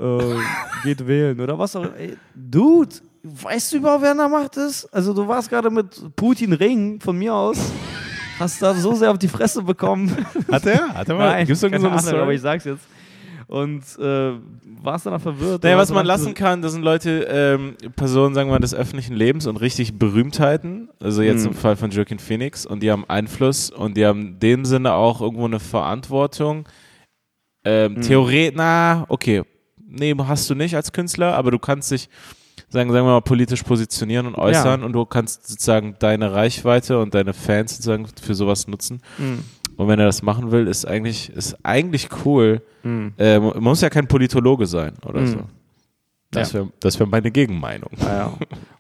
äh, 0.84 0.84
geht 0.88 1.08
wählen 1.08 1.40
oder 1.40 1.58
was 1.58 1.76
auch 1.76 1.86
Ey, 1.98 2.16
Dude, 2.36 2.96
weißt 3.24 3.74
du 3.74 3.78
überhaupt, 3.78 4.04
wer 4.04 4.12
an 4.12 4.18
der 4.18 4.28
Macht 4.30 4.58
ist? 4.58 4.86
Also 4.94 5.14
du 5.14 5.28
warst 5.28 5.50
gerade 5.50 5.70
mit 5.70 6.16
Putin 6.16 6.54
ringen, 6.54 7.00
von 7.02 7.18
mir 7.18 7.34
aus. 7.34 7.58
Hast 8.40 8.62
da 8.62 8.74
so 8.74 8.94
sehr 8.96 9.12
auf 9.12 9.18
die 9.20 9.28
Fresse 9.28 9.62
bekommen. 9.64 10.12
Hat 10.52 10.66
er? 10.66 10.90
Hat 10.94 11.08
er 11.08 11.16
mal? 11.16 11.30
Nein, 11.32 11.46
Gibt's 11.48 11.62
keine 11.62 11.80
so 11.80 11.88
Ahnung, 11.88 12.22
aber 12.22 12.34
ich 12.34 12.42
sag's 12.42 12.66
jetzt. 12.66 12.84
Und 13.48 13.84
äh, 14.00 14.32
warst 14.82 15.06
danach 15.06 15.22
verwirrt? 15.22 15.62
Naja, 15.64 15.78
was 15.78 15.92
man 15.92 16.06
lassen 16.06 16.34
kann, 16.34 16.62
das 16.62 16.72
sind 16.72 16.82
Leute, 16.82 17.28
ähm, 17.30 17.76
Personen, 17.96 18.34
sagen 18.34 18.50
wir 18.50 18.54
mal, 18.54 18.60
des 18.60 18.74
öffentlichen 18.74 19.16
Lebens 19.16 19.46
und 19.46 19.58
richtig 19.58 20.00
Berühmtheiten. 20.00 20.90
Also 21.00 21.22
jetzt 21.22 21.42
Mhm. 21.42 21.50
im 21.50 21.54
Fall 21.54 21.76
von 21.76 21.92
Joaquin 21.92 22.20
Phoenix. 22.20 22.66
Und 22.66 22.82
die 22.82 22.90
haben 22.90 23.06
Einfluss 23.08 23.70
und 23.70 23.96
die 23.98 24.06
haben 24.06 24.22
in 24.22 24.40
dem 24.40 24.66
Sinne 24.66 24.94
auch 24.94 25.22
irgendwo 25.22 25.46
eine 25.46 25.60
Verantwortung. 25.60 26.68
Ähm, 27.64 27.94
Mhm. 27.96 28.02
Theoret, 28.02 28.54
na, 28.56 29.06
okay. 29.10 29.44
Nee, 29.78 30.16
hast 30.18 30.50
du 30.50 30.56
nicht 30.56 30.76
als 30.76 30.92
Künstler, 30.92 31.36
aber 31.36 31.52
du 31.52 31.60
kannst 31.60 31.92
dich 31.92 32.10
sagen, 32.74 32.92
sagen 32.92 33.06
wir 33.06 33.12
mal, 33.14 33.22
politisch 33.22 33.64
positionieren 33.64 34.28
und 34.28 34.36
äußern 34.36 34.84
und 34.84 34.94
du 34.94 35.06
kannst 35.06 35.48
sozusagen 35.48 35.96
deine 36.00 36.34
Reichweite 36.34 37.00
und 37.00 37.14
deine 37.14 37.34
Fans 37.34 37.72
sozusagen 37.78 38.06
für 38.22 38.36
sowas 38.36 38.68
nutzen. 38.68 39.02
Mhm. 39.18 39.40
Und 39.78 39.88
wenn 39.88 40.00
er 40.00 40.06
das 40.06 40.22
machen 40.22 40.52
will, 40.52 40.68
ist 40.68 40.86
eigentlich, 40.86 41.30
ist 41.30 41.58
eigentlich 41.64 42.10
cool. 42.26 42.62
Mhm. 42.84 43.14
Äh, 43.18 43.40
man 43.40 43.64
muss 43.64 43.82
ja 43.82 43.90
kein 43.90 44.08
Politologe 44.08 44.66
sein 44.66 44.94
oder 45.06 45.22
Mhm. 45.22 45.28
so. 45.28 45.38
Das 46.32 46.52
Ja. 46.52 46.60
wäre 46.62 46.70
das 46.80 47.00
wär 47.00 47.08
meine 47.08 47.30
Gegenmeinung. 47.32 47.92
Ja, 48.02 48.18
ja. 48.18 48.34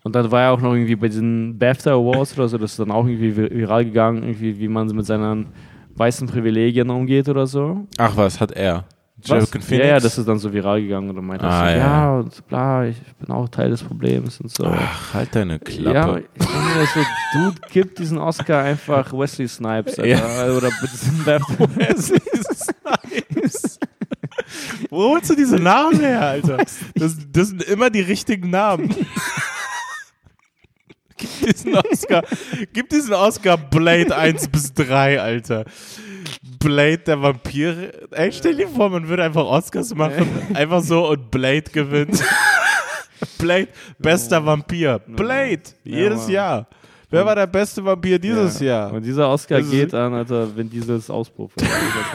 Und 0.03 0.15
dann 0.15 0.29
war 0.31 0.41
er 0.41 0.51
auch 0.51 0.59
noch 0.61 0.73
irgendwie 0.73 0.95
bei 0.95 1.07
diesen 1.07 1.57
BAFTA 1.57 1.93
Awards 1.93 2.37
oder 2.37 2.47
so, 2.47 2.57
das 2.57 2.71
ist 2.71 2.79
dann 2.79 2.91
auch 2.91 3.05
irgendwie 3.07 3.31
vir- 3.31 3.51
viral 3.51 3.85
gegangen, 3.85 4.23
irgendwie, 4.23 4.57
wie 4.59 4.67
man 4.67 4.87
mit 4.87 5.05
seinen 5.05 5.47
weißen 5.95 6.27
Privilegien 6.27 6.89
umgeht 6.89 7.29
oder 7.29 7.45
so. 7.45 7.85
Ach 7.99 8.17
was, 8.17 8.39
hat 8.39 8.51
er? 8.53 8.85
Joaquin 9.25 9.61
Ja, 9.69 9.85
ja, 9.85 9.99
das 9.99 10.17
ist 10.17 10.27
dann 10.27 10.39
so 10.39 10.51
viral 10.51 10.81
gegangen 10.81 11.09
und 11.09 11.15
dann 11.15 11.25
meinte 11.25 11.45
er 11.45 11.51
Ah, 11.51 11.59
so, 11.59 11.65
ja. 11.71 11.77
ja. 11.77 12.15
und 12.19 12.47
bla, 12.47 12.85
ich 12.85 12.97
bin 13.19 13.29
auch 13.33 13.47
Teil 13.49 13.69
des 13.69 13.83
Problems 13.83 14.39
und 14.41 14.49
so. 14.51 14.65
Ach, 14.65 15.13
halt 15.13 15.35
deine 15.35 15.53
ja, 15.53 15.59
Klappe. 15.59 16.23
ich 16.35 16.47
denke 16.47 16.79
mir 16.79 16.85
so, 16.87 16.99
Dude, 17.33 17.61
gib 17.71 17.95
diesen 17.95 18.17
Oscar 18.17 18.63
einfach 18.63 19.13
Wesley 19.13 19.47
Snipes, 19.47 19.99
Alter. 19.99 20.07
Ja. 20.07 20.51
Oder 20.55 20.69
diesem 20.91 21.23
BAFTA. 21.23 21.67
Wo 24.89 25.09
holst 25.11 25.29
du 25.29 25.35
diese 25.35 25.57
Namen 25.57 25.99
her, 25.99 26.21
Alter? 26.21 26.57
Das, 26.95 27.17
das 27.31 27.47
sind 27.49 27.63
immer 27.63 27.89
die 27.89 28.01
richtigen 28.01 28.49
Namen. 28.49 28.93
Gib 31.15 31.53
diesen 31.55 31.75
Oscar, 31.75 32.23
gib 32.73 32.89
diesen 32.89 33.13
Oscar 33.13 33.55
Blade 33.55 34.13
1 34.15 34.47
bis 34.49 34.73
3, 34.73 35.21
Alter. 35.21 35.63
Blade, 36.59 36.99
der 36.99 37.21
Vampir. 37.21 37.91
Ey, 38.11 38.31
stell 38.31 38.55
dir 38.55 38.67
vor, 38.67 38.89
man 38.89 39.07
würde 39.07 39.23
einfach 39.23 39.45
Oscars 39.45 39.93
machen, 39.95 40.27
einfach 40.53 40.81
so 40.81 41.09
und 41.09 41.31
Blade 41.31 41.63
gewinnt. 41.71 42.23
Blade, 43.37 43.67
bester 43.99 44.45
Vampir. 44.45 44.99
Blade, 45.07 45.61
jedes 45.83 46.23
Mann. 46.23 46.31
Jahr. 46.31 46.67
Wer 47.09 47.25
war 47.25 47.35
der 47.35 47.47
beste 47.47 47.83
Vampir 47.85 48.17
dieses 48.17 48.59
Ja. 48.59 48.65
Jahr? 48.87 48.93
Und 48.93 49.03
dieser 49.03 49.29
Oscar 49.29 49.59
Das 49.59 49.69
geht 49.69 49.93
an, 49.93 50.13
Alter, 50.13 50.55
wenn 50.55 50.69
dieses 50.69 51.09
Auspuff. 51.09 51.51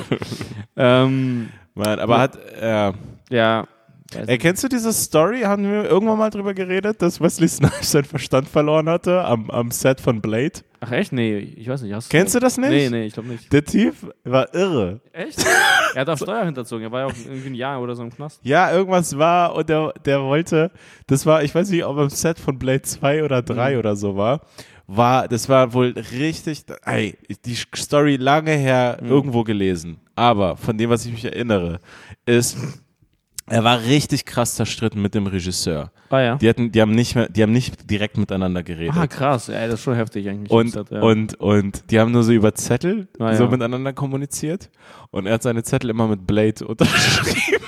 ähm, 0.77 1.49
Mann, 1.75 1.99
aber 2.01 2.19
hat, 2.19 2.39
ja. 2.61 2.93
ja. 3.31 3.67
Ey, 4.15 4.39
kennst 4.39 4.65
du 4.65 4.69
diese 4.69 4.91
Story? 4.93 5.43
Haben 5.43 5.65
wir 5.71 5.85
irgendwann 5.85 6.17
mal 6.17 6.31
drüber 6.31 6.55
geredet, 6.55 7.03
dass 7.03 7.21
Wesley 7.21 7.47
Snipes 7.49 7.91
seinen 7.93 8.05
Verstand 8.05 8.49
verloren 8.49 8.89
hatte 8.89 9.23
am, 9.23 9.51
am 9.51 9.71
Set 9.71 10.01
von 10.01 10.23
Blade? 10.23 10.61
Ach 10.81 10.91
echt? 10.93 11.13
Nee, 11.13 11.37
ich 11.39 11.69
weiß 11.69 11.83
nicht. 11.83 11.93
Hast 11.93 12.09
Kennst 12.09 12.35
du 12.35 12.39
das 12.39 12.57
nicht? 12.57 12.71
Nee, 12.71 12.89
nee, 12.89 13.05
ich 13.07 13.13
glaube 13.13 13.29
nicht. 13.29 13.53
Der 13.53 13.63
Typ 13.65 13.95
war 14.25 14.55
irre. 14.55 15.01
Echt? 15.13 15.45
er 15.95 16.01
hat 16.01 16.09
auch 16.09 16.17
Steuer 16.23 16.45
hinterzogen. 16.47 16.85
Er 16.85 16.91
war 16.93 17.01
ja 17.01 17.07
auch 17.07 17.13
irgendwie 17.27 17.49
ein 17.51 17.55
Jahr 17.55 17.83
oder 17.83 17.95
so 17.95 18.03
im 18.03 18.11
Knast. 18.11 18.41
Ja, 18.45 18.73
irgendwas 18.73 19.19
war 19.19 19.55
und 19.55 19.69
der, 19.69 19.93
der 20.07 20.23
wollte, 20.23 20.71
das 21.07 21.27
war, 21.27 21.43
ich 21.43 21.55
weiß 21.55 21.69
nicht, 21.69 21.85
ob 21.85 21.99
am 21.99 22.09
Set 22.09 22.39
von 22.39 22.59
Blade 22.59 22.83
2 22.83 23.25
oder 23.25 23.43
3 23.43 23.73
Mhm. 23.75 23.79
oder 23.79 23.95
so 23.97 24.17
war, 24.17 24.41
war, 24.87 25.29
das 25.29 25.51
war 25.51 25.75
wohl 25.75 25.95
richtig, 26.13 26.65
ey, 26.87 27.19
die 27.45 27.57
Story 27.77 28.17
lange 28.17 28.53
her 28.53 28.99
Mhm. 29.03 29.09
irgendwo 29.11 29.45
gelesen, 29.45 29.99
aber 30.15 30.57
von 30.57 30.79
dem, 30.79 30.89
was 30.89 31.05
ich 31.05 31.13
mich 31.13 31.27
erinnere, 31.27 31.81
ist, 32.25 32.57
er 33.51 33.65
war 33.65 33.83
richtig 33.83 34.25
krass 34.25 34.55
zerstritten 34.55 35.01
mit 35.03 35.15
dem 35.15 35.27
Regisseur. 35.27 35.91
Ah 36.11 36.21
ja. 36.21 36.37
Die 36.37 36.49
hatten, 36.49 36.73
die 36.73 36.81
haben 36.81 36.93
nicht 36.93 37.15
mehr, 37.15 37.29
die 37.29 37.43
haben 37.43 37.53
nicht 37.53 37.91
direkt 37.91 38.17
miteinander 38.17 38.63
geredet. 38.63 38.95
Ah, 38.97 39.07
krass. 39.07 39.49
Ey, 39.49 39.67
das 39.67 39.75
ist 39.75 39.83
schon 39.85 39.95
heftig 39.95 40.29
eigentlich. 40.29 40.51
Und, 40.51 40.75
Das 40.77 40.89
ja. 40.91 41.01
und, 41.01 41.35
und 41.41 41.91
die 41.91 42.01
haben 42.01 42.13
nur 42.13 42.23
so 42.23 42.33
über 42.33 42.55
Zettel 42.55 43.09
Ah, 43.19 43.35
so 43.35 43.45
ja. 43.45 43.51
miteinander 43.51 43.93
kommuniziert. 43.93 44.71
Und 45.11 45.27
er 45.27 45.35
hat 45.35 45.43
seine 45.43 45.63
Zettel 45.63 45.91
immer 45.91 46.09
mit 46.09 46.27
Blade 46.27 46.67
unterschrieben. 46.67 47.65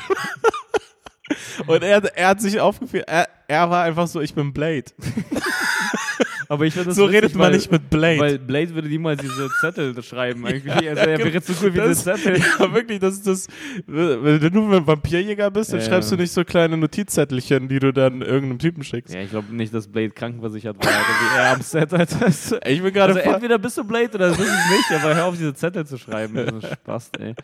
und 1.66 1.82
er, 1.82 2.04
er 2.16 2.28
hat 2.28 2.40
sich 2.40 2.60
aufgeführt, 2.60 3.04
er, 3.08 3.28
er 3.48 3.70
war 3.70 3.84
einfach 3.84 4.06
so, 4.06 4.20
ich 4.20 4.34
bin 4.34 4.52
Blade. 4.52 4.84
Aber 6.50 6.66
ich 6.66 6.74
finde 6.74 6.90
so 6.92 7.04
witzig, 7.04 7.14
redet 7.22 7.34
man 7.36 7.44
weil, 7.46 7.52
nicht 7.52 7.70
mit 7.70 7.88
Blade. 7.90 8.18
Weil 8.18 8.38
Blade 8.40 8.74
würde 8.74 8.88
niemals 8.88 9.20
diese 9.22 9.48
Zettel 9.60 10.02
schreiben. 10.02 10.44
Eigentlich. 10.44 10.64
Ja, 10.64 10.90
also 10.90 11.02
er 11.02 11.18
wäre 11.18 11.40
so 11.40 11.52
cool 11.62 11.72
wie 11.72 11.78
das- 11.78 12.02
diese 12.02 12.16
Zettel. 12.16 12.38
ja, 12.58 12.74
wirklich, 12.74 12.98
das 12.98 13.14
ist 13.14 13.26
das, 13.28 13.46
wenn 13.86 14.52
du 14.52 14.72
ein 14.74 14.84
Vampirjäger 14.84 15.48
bist, 15.52 15.72
dann 15.72 15.78
Ja, 15.78 15.86
schreibst 15.86 16.10
du 16.10 16.16
nicht 16.16 16.32
so 16.32 16.44
kleine 16.44 16.76
Notizzettelchen, 16.76 17.68
die 17.68 17.78
du 17.78 17.92
dann 17.92 18.20
irgendeinem 18.20 18.58
Typen 18.58 18.82
schickst. 18.82 19.14
Ja, 19.14 19.20
ich 19.20 19.30
glaube 19.30 19.54
nicht, 19.54 19.72
dass 19.72 19.86
Blade 19.86 20.10
krankenversichert 20.10 20.76
war. 20.84 20.90
Wie 20.90 21.38
er 21.38 21.52
am 21.52 21.62
Set. 21.62 21.94
Alter. 21.94 22.26
Ey, 22.62 22.74
Ich 22.74 22.82
bin 22.82 22.92
gerade 22.92 23.14
Also 23.14 23.30
entweder 23.30 23.56
bist 23.58 23.78
du 23.78 23.84
Blade 23.84 24.10
oder 24.12 24.30
das 24.30 24.38
ist 24.40 24.48
es 24.48 24.70
nicht, 24.70 25.04
aber 25.04 25.14
hör 25.14 25.26
auf, 25.26 25.36
diese 25.36 25.54
Zettel 25.54 25.86
zu 25.86 25.98
schreiben. 25.98 26.34
Das 26.34 26.64
ist 26.64 26.72
Spaß, 26.72 27.10
ey. 27.20 27.34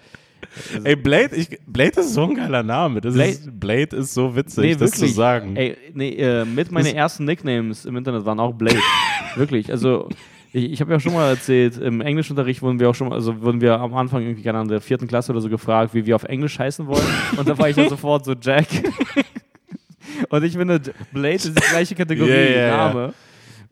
Also- 0.74 0.84
Ey, 0.86 0.96
Blade, 0.96 1.36
ich, 1.36 1.48
Blade 1.66 2.00
ist 2.00 2.14
so 2.14 2.22
ein 2.24 2.34
geiler 2.34 2.62
Name. 2.62 3.00
Das 3.00 3.14
Blade- 3.14 3.30
ist, 3.30 3.60
Blade 3.60 3.96
ist 3.96 4.14
so 4.14 4.34
witzig, 4.34 4.64
Nee, 4.64 4.74
das 4.76 4.92
zu 4.92 5.06
sagen. 5.06 5.56
Ey, 5.56 5.76
nee, 5.94 6.10
äh, 6.14 6.44
mit 6.44 6.70
meine 6.72 6.88
Das- 6.88 6.94
ersten 6.96 7.24
Nicknames 7.24 7.84
im 7.84 7.96
Internet 7.96 8.24
waren 8.24 8.40
auch 8.40 8.52
Blade. 8.54 8.78
wirklich. 9.36 9.70
Also, 9.70 10.08
ich, 10.52 10.72
ich 10.72 10.80
habe 10.80 10.92
ja 10.92 11.00
schon 11.00 11.12
mal 11.12 11.28
erzählt, 11.28 11.76
im 11.78 12.00
Englischunterricht 12.00 12.62
wurden 12.62 12.80
wir 12.80 12.88
auch 12.88 12.94
schon 12.94 13.08
mal, 13.08 13.14
also 13.16 13.40
wurden 13.42 13.60
wir 13.60 13.78
am 13.78 13.94
Anfang 13.94 14.22
irgendwie, 14.22 14.42
keine 14.42 14.58
Ahnung, 14.58 14.70
der 14.70 14.80
vierten 14.80 15.06
Klasse 15.06 15.32
oder 15.32 15.40
so 15.40 15.48
gefragt, 15.50 15.92
wie 15.94 16.06
wir 16.06 16.16
auf 16.16 16.24
Englisch 16.24 16.58
heißen 16.58 16.86
wollen. 16.86 17.04
Und 17.36 17.46
da 17.48 17.58
war 17.58 17.68
ich 17.68 17.76
dann 17.76 17.88
sofort 17.90 18.24
so 18.24 18.34
Jack. 18.40 18.66
Und 20.30 20.44
ich 20.44 20.54
finde, 20.54 20.80
Blade 21.12 21.34
ist 21.34 21.46
die 21.48 21.52
gleiche 21.52 21.94
Kategorie 21.94 22.30
Ja, 22.30 22.36
ja, 22.36 22.66
ja. 22.68 22.76
Name. 22.88 23.14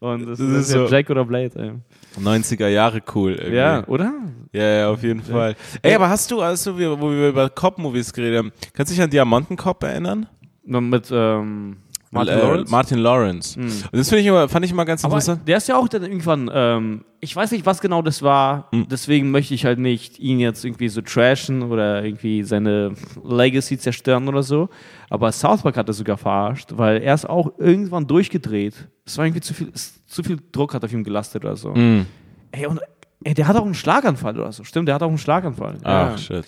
Und 0.00 0.26
das, 0.26 0.38
Das 0.38 0.46
ist, 0.48 0.68
ist 0.68 0.74
ja 0.74 0.86
so- 0.86 0.92
Jack 0.94 1.08
oder 1.08 1.24
Blade, 1.24 1.50
ey. 1.56 1.70
90er 2.18 2.68
Jahre 2.68 3.02
cool. 3.14 3.32
Irgendwie. 3.34 3.56
Ja, 3.56 3.86
oder? 3.86 4.12
Ja, 4.52 4.62
ja, 4.62 4.90
auf 4.90 5.02
jeden 5.02 5.22
Fall. 5.22 5.56
Ey, 5.82 5.94
aber 5.94 6.08
hast 6.08 6.30
du, 6.30 6.40
als 6.40 6.64
du, 6.64 6.74
wo 6.76 7.10
wir 7.10 7.28
über 7.30 7.48
Cop-Movies 7.50 8.12
geredet 8.12 8.38
haben, 8.38 8.52
kannst 8.72 8.90
du 8.92 8.94
dich 8.94 9.02
an 9.02 9.10
Diamanten 9.10 9.56
Cop 9.56 9.82
erinnern? 9.82 10.26
Mit 10.64 11.10
ähm, 11.12 11.76
Martin 12.10 12.34
Äh, 12.34 12.38
Lawrence. 12.42 12.70
Martin 12.70 12.98
Lawrence. 13.00 13.56
Hm. 13.60 13.64
Und 13.64 13.98
das 13.98 14.08
finde 14.08 14.20
ich 14.20 14.26
immer, 14.28 14.48
fand 14.48 14.64
ich 14.64 14.70
immer 14.70 14.84
ganz 14.84 15.04
Aber 15.04 15.14
interessant. 15.14 15.46
der 15.48 15.56
ist 15.56 15.68
ja 15.68 15.76
auch 15.76 15.88
dann 15.88 16.04
irgendwann, 16.04 16.48
ähm, 16.54 17.04
ich 17.20 17.34
weiß 17.34 17.50
nicht, 17.50 17.66
was 17.66 17.80
genau 17.80 18.00
das 18.02 18.22
war, 18.22 18.68
Hm. 18.72 18.86
deswegen 18.88 19.30
möchte 19.32 19.52
ich 19.54 19.64
halt 19.64 19.80
nicht 19.80 20.20
ihn 20.20 20.38
jetzt 20.38 20.64
irgendwie 20.64 20.88
so 20.88 21.00
trashen 21.02 21.62
oder 21.64 22.04
irgendwie 22.04 22.44
seine 22.44 22.92
Legacy 23.24 23.76
zerstören 23.78 24.28
oder 24.28 24.42
so. 24.44 24.68
Aber 25.10 25.32
South 25.32 25.62
Park 25.62 25.76
hat 25.76 25.88
das 25.88 25.96
sogar 25.98 26.16
verarscht, 26.16 26.70
weil 26.76 27.02
er 27.02 27.14
ist 27.14 27.28
auch 27.28 27.58
irgendwann 27.58 28.06
durchgedreht. 28.06 28.88
Es 29.04 29.18
war 29.18 29.26
irgendwie 29.26 29.40
zu 29.42 29.52
viel, 29.52 29.70
es, 29.74 30.00
zu 30.14 30.22
viel 30.22 30.38
Druck 30.52 30.74
hat 30.74 30.84
auf 30.84 30.92
ihm 30.92 31.02
gelastet 31.04 31.44
oder 31.44 31.56
so. 31.56 31.74
Hm. 31.74 32.06
Ey, 32.52 32.66
und 32.66 32.80
ey, 33.24 33.34
der 33.34 33.48
hat 33.48 33.56
auch 33.56 33.64
einen 33.64 33.74
Schlaganfall 33.74 34.38
oder 34.38 34.52
so. 34.52 34.64
Stimmt, 34.64 34.88
der 34.88 34.94
hat 34.94 35.02
auch 35.02 35.08
einen 35.08 35.18
Schlaganfall. 35.18 35.78
Ach, 35.82 36.12
ja. 36.12 36.18
shit. 36.18 36.44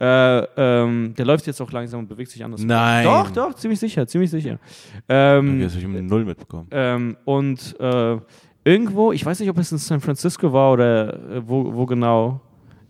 Äh, 0.00 0.38
ähm, 0.56 1.14
der 1.14 1.26
läuft 1.26 1.46
jetzt 1.46 1.60
auch 1.60 1.70
langsam 1.70 2.00
und 2.00 2.08
bewegt 2.08 2.30
sich 2.30 2.42
anders. 2.42 2.62
Nein. 2.62 3.04
Doch, 3.04 3.30
doch, 3.30 3.54
ziemlich 3.54 3.78
sicher, 3.78 4.06
ziemlich 4.06 4.30
sicher. 4.30 4.58
Ähm, 5.10 5.56
Okay, 5.56 5.62
das 5.64 5.72
habe 5.74 5.82
ich 5.82 5.88
mit 5.88 6.04
Null 6.04 6.24
mitbekommen. 6.24 6.68
ähm, 6.70 7.16
und 7.26 7.78
äh, 7.78 8.16
irgendwo, 8.64 9.12
ich 9.12 9.26
weiß 9.26 9.40
nicht, 9.40 9.50
ob 9.50 9.58
es 9.58 9.70
in 9.72 9.76
San 9.76 10.00
Francisco 10.00 10.50
war 10.50 10.72
oder 10.72 11.14
äh, 11.14 11.42
wo, 11.46 11.74
wo 11.74 11.84
genau, 11.84 12.40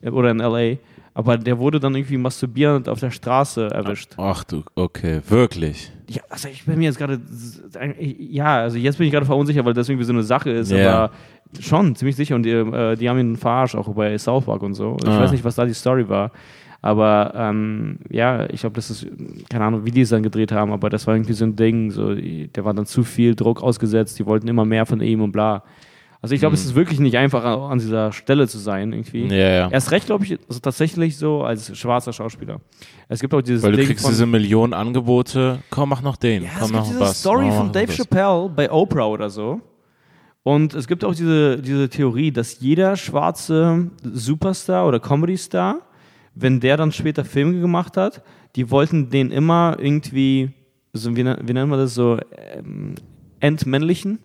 äh, 0.03 0.11
oder 0.11 0.31
in 0.31 0.39
LA, 0.39 0.76
aber 1.12 1.37
der 1.37 1.59
wurde 1.59 1.81
dann 1.81 1.97
irgendwie 1.97 2.16
masturbierend 2.16 2.89
auf 2.89 3.01
der 3.01 3.11
Straße 3.11 3.66
erwischt. 3.66 4.12
Ach 4.16 4.45
du, 4.45 4.62
okay, 4.76 5.20
wirklich. 5.28 5.91
Ja, 6.13 6.23
also 6.29 6.49
ich 6.49 6.65
bin 6.65 6.77
mir 6.79 6.87
jetzt 6.87 6.99
gerade, 6.99 7.21
ja, 8.01 8.63
also 8.63 8.77
jetzt 8.79 8.99
bin 8.99 9.07
ich 9.07 9.13
gerade 9.13 9.27
verunsichert, 9.27 9.65
weil 9.65 9.75
das 9.75 9.89
irgendwie 9.89 10.05
so 10.05 10.13
eine 10.13 10.25
Sache 10.25 10.51
ist, 10.51 10.73
Ja. 10.73 11.05
aber 11.05 11.15
schon, 11.61 11.95
ziemlich 11.95 12.17
sicher. 12.17 12.35
Und 12.35 12.43
die, 12.43 12.51
äh, 12.51 12.97
die 12.97 13.09
haben 13.09 13.21
ihn 13.21 13.37
verarscht, 13.37 13.77
auch 13.77 13.89
bei 13.95 14.19
South 14.19 14.45
Park 14.45 14.63
und 14.63 14.75
so. 14.75 14.97
Ich 15.03 15.09
Ah. 15.09 15.21
weiß 15.21 15.31
nicht, 15.31 15.45
was 15.45 15.55
da 15.55 15.65
die 15.65 15.73
Story 15.75 16.09
war. 16.09 16.33
Aber 16.83 17.33
ähm, 17.37 17.99
ja, 18.09 18.49
ich 18.51 18.61
glaube, 18.61 18.75
das 18.75 18.91
ist, 18.91 19.07
keine 19.51 19.67
Ahnung, 19.67 19.85
wie 19.85 19.91
die 19.93 20.01
es 20.01 20.09
dann 20.09 20.23
gedreht 20.25 20.51
haben, 20.51 20.73
aber 20.73 20.91
das 20.91 21.07
war 21.07 21.15
irgendwie 21.15 21.35
so 21.35 21.45
ein 21.45 21.55
Ding, 21.55 21.91
so, 21.93 22.15
der 22.15 22.65
war 22.65 22.75
dann 22.75 22.87
zu 22.87 23.05
viel 23.05 23.35
Druck 23.37 23.63
ausgesetzt, 23.63 24.19
die 24.19 24.27
wollten 24.27 24.49
immer 24.49 24.65
mehr 24.65 24.87
von 24.87 25.01
ihm 25.01 25.21
und 25.21 25.31
bla. 25.31 25.63
Also 26.23 26.35
ich 26.35 26.41
glaube, 26.41 26.55
es 26.55 26.64
ist 26.64 26.75
wirklich 26.75 27.01
nicht 27.01 27.16
einfach, 27.16 27.45
an 27.45 27.73
an 27.73 27.79
dieser 27.79 28.12
Stelle 28.12 28.47
zu 28.47 28.59
sein, 28.59 28.93
irgendwie. 28.93 29.27
Ja, 29.27 29.49
ja. 29.49 29.71
Erst 29.71 29.91
recht, 29.91 30.07
glaube 30.07 30.25
ich, 30.25 30.39
also 30.49 30.61
tatsächlich 30.61 31.16
so 31.16 31.43
als 31.43 31.77
schwarzer 31.77 32.12
Schauspieler. 32.12 32.61
Es 33.09 33.21
gibt 33.21 33.33
auch 33.33 33.41
dieses 33.41 33.62
Weil 33.62 33.73
du 33.73 33.79
Ding 33.79 33.87
kriegst 33.87 34.03
von, 34.03 34.12
diese 34.12 34.27
Millionen 34.27 34.75
Angebote. 34.75 35.61
Komm, 35.71 35.89
mach 35.89 36.03
noch 36.03 36.16
den. 36.16 36.45
ja, 36.45 36.51
Komm, 36.59 36.75
es 36.75 36.89
gibt 36.89 37.01
diese. 37.01 37.14
Story 37.14 37.47
Mach 37.47 37.57
von 37.57 37.73
Dave. 37.73 37.91
Chappelle 37.93 38.51
bei 38.55 38.71
Oprah 38.71 39.07
oder 39.07 39.31
so. 39.31 39.61
Und 40.43 40.75
es 40.75 40.87
gibt 40.87 41.05
auch 41.05 41.14
diese, 41.14 41.61
diese 41.61 41.89
Theorie, 41.89 42.31
dass 42.31 42.61
jeder 42.61 42.97
schwarze 42.97 43.91
Superstar 44.03 44.87
oder 44.87 44.99
Comedy-Star, 45.01 45.81
wenn 46.35 46.61
der 46.61 46.77
dann 46.77 46.93
später 46.93 47.25
Filme 47.25 47.61
gemacht 47.61 47.97
hat, 47.97 48.23
die 48.57 48.71
wollten 48.71 49.11
den 49.11 49.31
immer 49.31 49.77
irgendwie, 49.79 50.51
so, 50.93 51.14
wie, 51.14 51.25
wie 51.25 51.53
nennt 51.53 51.68
man 51.71 51.79
das 51.79 51.95
so, 51.95 52.18
ähm, 52.57 52.95
entmännlichen. 53.41 54.18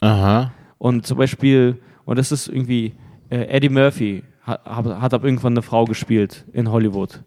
Aha. 0.00 0.52
Und 0.78 1.06
zum 1.06 1.18
Beispiel, 1.18 1.78
und 2.04 2.18
das 2.18 2.32
ist 2.32 2.48
irgendwie, 2.48 2.92
äh, 3.30 3.46
Eddie 3.46 3.68
Murphy 3.68 4.22
hat, 4.42 4.64
hat 4.64 5.14
ab 5.14 5.24
irgendwann 5.24 5.54
eine 5.54 5.62
Frau 5.62 5.84
gespielt 5.84 6.44
in 6.52 6.70
Hollywood. 6.70 7.22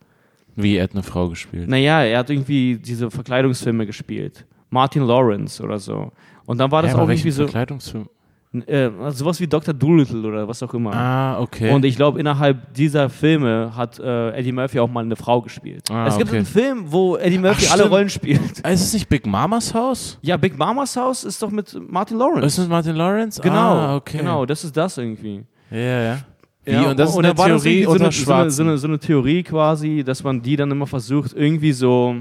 Wie 0.56 0.76
er 0.76 0.84
hat 0.84 0.92
eine 0.94 1.04
Frau 1.04 1.30
gespielt. 1.30 1.68
Naja, 1.70 2.04
er 2.04 2.20
hat 2.20 2.30
irgendwie 2.30 2.78
diese 2.78 3.10
Verkleidungsfilme 3.10 3.86
gespielt. 3.86 4.46
Martin 4.70 5.04
Lawrence 5.04 5.64
oder 5.64 5.80
so. 5.80 6.12
Und 6.46 6.58
dann 6.58 6.72
war 6.72 6.82
das 6.82 6.94
aber 6.94 7.04
auch 7.04 7.10
irgendwie 7.10 7.32
so. 7.32 7.44
Verkleidungsfilm? 7.44 8.10
Äh, 8.52 8.90
sowas 9.12 9.40
wie 9.40 9.46
Dr. 9.46 9.76
Doolittle 9.76 10.28
oder 10.28 10.48
was 10.48 10.64
auch 10.64 10.74
immer. 10.74 10.92
Ah, 10.92 11.40
okay. 11.40 11.72
Und 11.72 11.86
ich 11.86 11.96
glaube, 11.96 12.20
innerhalb 12.20 12.74
dieser 12.74 13.08
Filme 13.08 13.72
hat 13.76 14.00
äh, 14.00 14.32
Eddie 14.32 14.52
Murphy 14.52 14.80
auch 14.80 14.90
mal 14.90 15.04
eine 15.04 15.16
Frau 15.16 15.40
gespielt. 15.44 15.84
Ah, 15.92 16.08
es 16.08 16.18
gibt 16.18 16.30
okay. 16.30 16.38
einen 16.38 16.46
Film, 16.48 16.86
wo 16.88 17.16
Eddie 17.16 17.38
Murphy 17.38 17.68
Ach, 17.68 17.74
alle. 17.74 17.88
Rollen 17.88 18.10
spielt. 18.10 18.60
Ist 18.68 18.82
es 18.82 18.94
nicht 18.94 19.08
Big 19.08 19.28
Mamas 19.28 19.72
Haus? 19.76 20.18
Ja, 20.24 20.36
Big 20.36 20.58
Mama's 20.58 20.96
Haus 20.96 21.26
ist 21.26 21.44
doch 21.44 21.52
mit 21.52 21.80
Martin 21.92 22.18
Lawrence. 22.18 22.48
Ist 22.48 22.58
das 22.58 22.68
Martin 22.68 22.96
Lawrence? 22.96 23.40
genau, 23.40 23.56
Ah, 23.76 23.96
okay. 23.98 24.18
genau, 24.18 24.48
das 24.48 24.64
ist 24.64 24.76
das 24.76 24.98
irgendwie. 24.98 25.44
Ja, 25.70 25.78
ja. 26.02 26.18
Wie? 26.66 26.72
Ja, 26.72 26.90
und 26.90 27.00
das 27.00 27.12
ist 27.12 27.16
und 27.18 27.26
eine 27.26 27.38
war 27.38 27.50
das 27.50 27.62
Theorie 27.62 27.84
so 27.84 27.92
eine, 27.92 28.12
so, 28.12 28.34
eine, 28.34 28.50
so, 28.52 28.64
eine, 28.64 28.78
so 28.80 28.88
eine 28.88 29.00
Theorie 29.00 29.44
quasi, 29.44 30.04
dass 30.04 30.24
man 30.24 30.42
die 30.42 30.56
dann 30.56 30.72
immer 30.72 30.88
versucht, 30.88 31.34
irgendwie 31.34 31.72
so, 31.72 32.16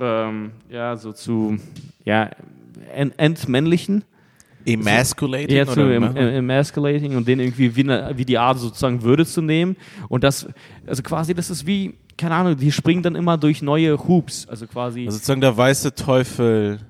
ähm, 0.00 0.52
ja, 0.70 0.96
so 0.96 1.12
zu, 1.12 1.58
ja, 2.04 2.30
ent 2.94 3.12
entmännlichen. 3.18 4.04
Emasculating? 4.64 5.56
Ja, 5.56 5.66
zu 5.66 5.80
em 5.80 6.16
emasculating 6.16 7.16
und 7.16 7.26
den 7.26 7.40
irgendwie 7.40 7.74
wie, 7.74 7.82
eine, 7.82 8.12
wie 8.16 8.24
die 8.24 8.38
Art 8.38 8.58
sozusagen 8.58 9.02
Würde 9.02 9.26
zu 9.26 9.42
nehmen. 9.42 9.76
Und 10.08 10.24
das, 10.24 10.46
also 10.86 11.02
quasi, 11.02 11.34
das 11.34 11.50
ist 11.50 11.66
wie, 11.66 11.94
keine 12.16 12.34
Ahnung, 12.34 12.56
die 12.56 12.72
springen 12.72 13.02
dann 13.02 13.14
immer 13.14 13.36
durch 13.38 13.62
neue 13.62 13.96
Hoops. 13.96 14.46
Also 14.48 14.66
quasi. 14.66 15.06
also 15.06 15.16
sozusagen 15.16 15.40
der 15.40 15.56
weiße 15.56 15.94
Teufel 15.94 16.80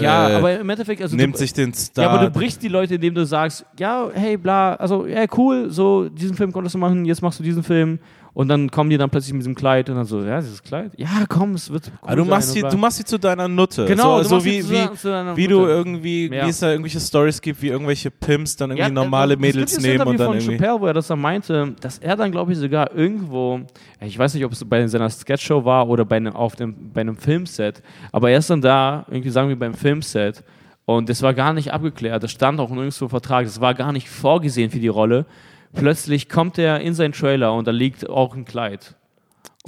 ja, 0.00 0.30
äh, 0.30 0.34
aber 0.34 0.60
im 0.60 0.70
Endeffekt, 0.70 1.02
also 1.02 1.16
nimmt 1.16 1.34
du, 1.34 1.38
sich 1.38 1.52
den 1.52 1.74
Star. 1.74 2.04
ja, 2.04 2.10
aber 2.10 2.24
du 2.24 2.30
brichst 2.30 2.62
die 2.62 2.68
Leute, 2.68 2.94
indem 2.94 3.14
du 3.14 3.26
sagst, 3.26 3.64
ja, 3.78 4.08
hey, 4.12 4.36
bla, 4.36 4.74
also, 4.74 5.06
ja, 5.06 5.24
cool, 5.36 5.70
so, 5.70 6.08
diesen 6.08 6.36
Film 6.36 6.52
konntest 6.52 6.74
du 6.74 6.78
machen, 6.78 7.04
jetzt 7.04 7.22
machst 7.22 7.38
du 7.38 7.42
diesen 7.42 7.62
Film. 7.62 7.98
Und 8.34 8.48
dann 8.48 8.70
kommen 8.70 8.88
die 8.88 8.96
dann 8.96 9.10
plötzlich 9.10 9.34
mit 9.34 9.42
diesem 9.42 9.54
Kleid 9.54 9.90
und 9.90 9.96
dann 9.96 10.06
so, 10.06 10.22
ja, 10.22 10.40
dieses 10.40 10.62
Kleid? 10.62 10.92
Ja, 10.96 11.08
komm, 11.28 11.52
es 11.54 11.70
wird 11.70 11.92
cool 12.02 12.08
Ah, 12.08 12.14
du, 12.16 12.24
machst 12.24 12.52
sie, 12.52 12.62
du 12.62 12.78
machst 12.78 12.96
sie 12.96 13.04
zu 13.04 13.18
deiner 13.18 13.46
Nutte. 13.46 13.84
Genau, 13.84 14.22
so, 14.22 14.38
so 14.38 14.44
wie, 14.46 14.66
wie, 14.70 14.88
deiner 15.02 15.36
wie 15.36 15.46
du 15.46 15.66
irgendwie, 15.66 16.28
Ja. 16.32 16.46
wie 16.46 16.48
es 16.48 16.58
da 16.60 16.70
irgendwelche 16.70 16.98
Stories 16.98 17.42
gibt, 17.42 17.60
wie 17.60 17.68
irgendwelche 17.68 18.10
Pimps 18.10 18.56
dann 18.56 18.70
irgendwie 18.70 18.84
Ja, 18.84 18.88
normale 18.88 19.36
Mädels 19.36 19.72
nehmen 19.78 19.82
dieses 19.82 19.90
und 19.92 19.98
dann 19.98 20.12
Interview 20.12 20.32
irgendwie. 20.32 20.46
von 20.46 20.56
Chappelle, 20.56 20.80
wo 20.80 20.86
er 20.86 20.94
das 20.94 21.06
dann 21.08 21.20
meinte, 21.20 21.74
dass 21.80 21.98
er 21.98 22.16
dann, 22.16 22.32
glaube 22.32 22.52
ich, 22.52 22.58
sogar 22.58 22.94
irgendwo, 22.94 23.60
ich 24.00 24.18
weiß 24.18 24.32
nicht, 24.32 24.46
ob 24.46 24.52
es 24.52 24.64
bei 24.64 24.86
seiner 24.86 25.10
Sketchshow 25.10 25.66
war 25.66 25.86
oder 25.90 26.06
bei 26.06 26.16
einem, 26.16 26.34
auf 26.34 26.56
dem, 26.56 26.90
bei 26.90 27.02
einem 27.02 27.18
Filmset, 27.18 27.82
aber 28.12 28.30
er 28.30 28.38
ist 28.38 28.48
dann 28.48 28.62
da, 28.62 29.04
irgendwie 29.10 29.28
sagen 29.28 29.50
wir 29.50 29.58
beim 29.58 29.74
Filmset, 29.74 30.42
und 30.86 31.08
das 31.10 31.20
war 31.20 31.34
gar 31.34 31.52
nicht 31.52 31.72
abgeklärt, 31.72 32.22
das 32.22 32.30
stand 32.32 32.58
auch 32.60 32.70
nirgendwo 32.70 33.04
im 33.04 33.10
Vertrag, 33.10 33.44
das 33.44 33.60
war 33.60 33.74
gar 33.74 33.92
nicht 33.92 34.08
vorgesehen 34.08 34.70
für 34.70 34.80
die 34.80 34.88
Rolle. 34.88 35.26
Plötzlich 35.74 36.28
kommt 36.28 36.58
er 36.58 36.80
in 36.80 36.94
seinen 36.94 37.12
Trailer 37.12 37.54
und 37.54 37.66
da 37.66 37.70
liegt 37.70 38.08
auch 38.08 38.34
ein 38.34 38.44
Kleid. 38.44 38.94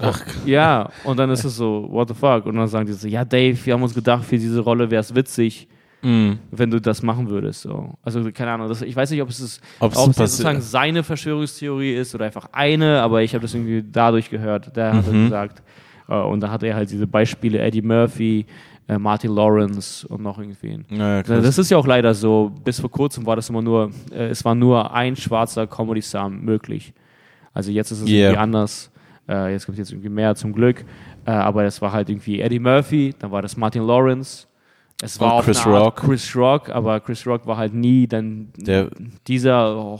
Ach, 0.00 0.20
Ja, 0.44 0.90
und 1.04 1.18
dann 1.18 1.30
ist 1.30 1.44
es 1.44 1.56
so, 1.56 1.86
what 1.90 2.08
the 2.08 2.14
fuck? 2.14 2.46
Und 2.46 2.56
dann 2.56 2.66
sagen 2.68 2.86
die 2.86 2.92
so, 2.92 3.06
ja, 3.06 3.24
Dave, 3.24 3.56
wir 3.64 3.74
haben 3.74 3.82
uns 3.82 3.94
gedacht, 3.94 4.24
für 4.24 4.36
diese 4.36 4.60
Rolle 4.60 4.90
wäre 4.90 5.00
es 5.00 5.14
witzig, 5.14 5.68
mm. 6.02 6.32
wenn 6.50 6.70
du 6.70 6.80
das 6.80 7.00
machen 7.02 7.28
würdest. 7.30 7.62
So. 7.62 7.94
Also, 8.02 8.28
keine 8.32 8.50
Ahnung, 8.50 8.68
das, 8.68 8.82
ich 8.82 8.94
weiß 8.96 9.10
nicht, 9.12 9.22
ob 9.22 9.28
es, 9.28 9.38
ist, 9.40 9.62
Ob 9.78 9.92
es 9.92 9.98
ob 9.98 10.10
es 10.10 10.16
sozusagen 10.16 10.60
seine 10.60 11.04
Verschwörungstheorie 11.04 11.94
ist 11.94 12.12
oder 12.14 12.24
einfach 12.26 12.48
eine, 12.52 13.00
aber 13.02 13.22
ich 13.22 13.34
habe 13.34 13.42
das 13.42 13.54
irgendwie 13.54 13.84
dadurch 13.88 14.30
gehört. 14.30 14.76
Der 14.76 14.94
hat 14.94 15.06
Mhm. 15.06 15.24
gesagt. 15.24 15.62
Äh, 16.08 16.14
und 16.16 16.40
da 16.40 16.50
hat 16.50 16.64
er 16.64 16.74
halt 16.74 16.90
diese 16.90 17.06
Beispiele, 17.06 17.60
Eddie 17.60 17.82
Murphy, 17.82 18.46
äh, 18.88 18.98
Martin 18.98 19.32
Lawrence 19.34 20.06
und 20.06 20.22
noch 20.22 20.38
irgendwen. 20.38 20.84
Ja, 20.90 21.22
krass. 21.22 21.42
Das 21.42 21.58
ist 21.58 21.70
ja 21.70 21.78
auch 21.78 21.86
leider 21.86 22.12
so. 22.14 22.52
Bis 22.64 22.80
vor 22.80 22.90
kurzem 22.90 23.24
war 23.26 23.36
das 23.36 23.48
immer 23.50 23.62
nur, 23.62 23.90
äh, 24.12 24.26
es 24.28 24.44
war 24.44 24.54
nur 24.54 24.92
ein 24.92 25.16
schwarzer 25.16 25.66
Comedy-Star 25.66 26.28
möglich. 26.30 26.92
Also 27.52 27.70
jetzt 27.70 27.90
ist 27.92 28.02
es 28.02 28.08
Yeah. 28.08 28.30
irgendwie 28.30 28.38
anders. 28.38 28.90
Äh, 29.28 29.52
jetzt 29.52 29.64
gibt 29.66 29.74
es 29.78 29.88
jetzt 29.88 29.92
irgendwie 29.92 30.10
mehr 30.10 30.34
zum 30.34 30.52
Glück. 30.52 30.84
Äh, 31.24 31.30
aber 31.30 31.64
es 31.64 31.80
war 31.80 31.92
halt 31.92 32.10
irgendwie 32.10 32.40
Eddie 32.40 32.58
Murphy, 32.58 33.14
dann 33.18 33.30
war 33.30 33.40
das 33.40 33.56
Martin 33.56 33.84
Lawrence. 33.86 34.46
Es 35.02 35.18
war 35.18 35.32
Und 35.34 35.40
auch 35.40 35.44
Chris 35.44 35.66
Rock. 35.66 35.96
Chris 35.96 36.36
Rock, 36.36 36.68
aber 36.70 37.00
Chris 37.00 37.26
Rock 37.26 37.46
war 37.46 37.56
halt 37.56 37.72
nie 37.74 38.06
dann 38.06 38.48
Der- 38.56 38.90
dieser 39.26 39.98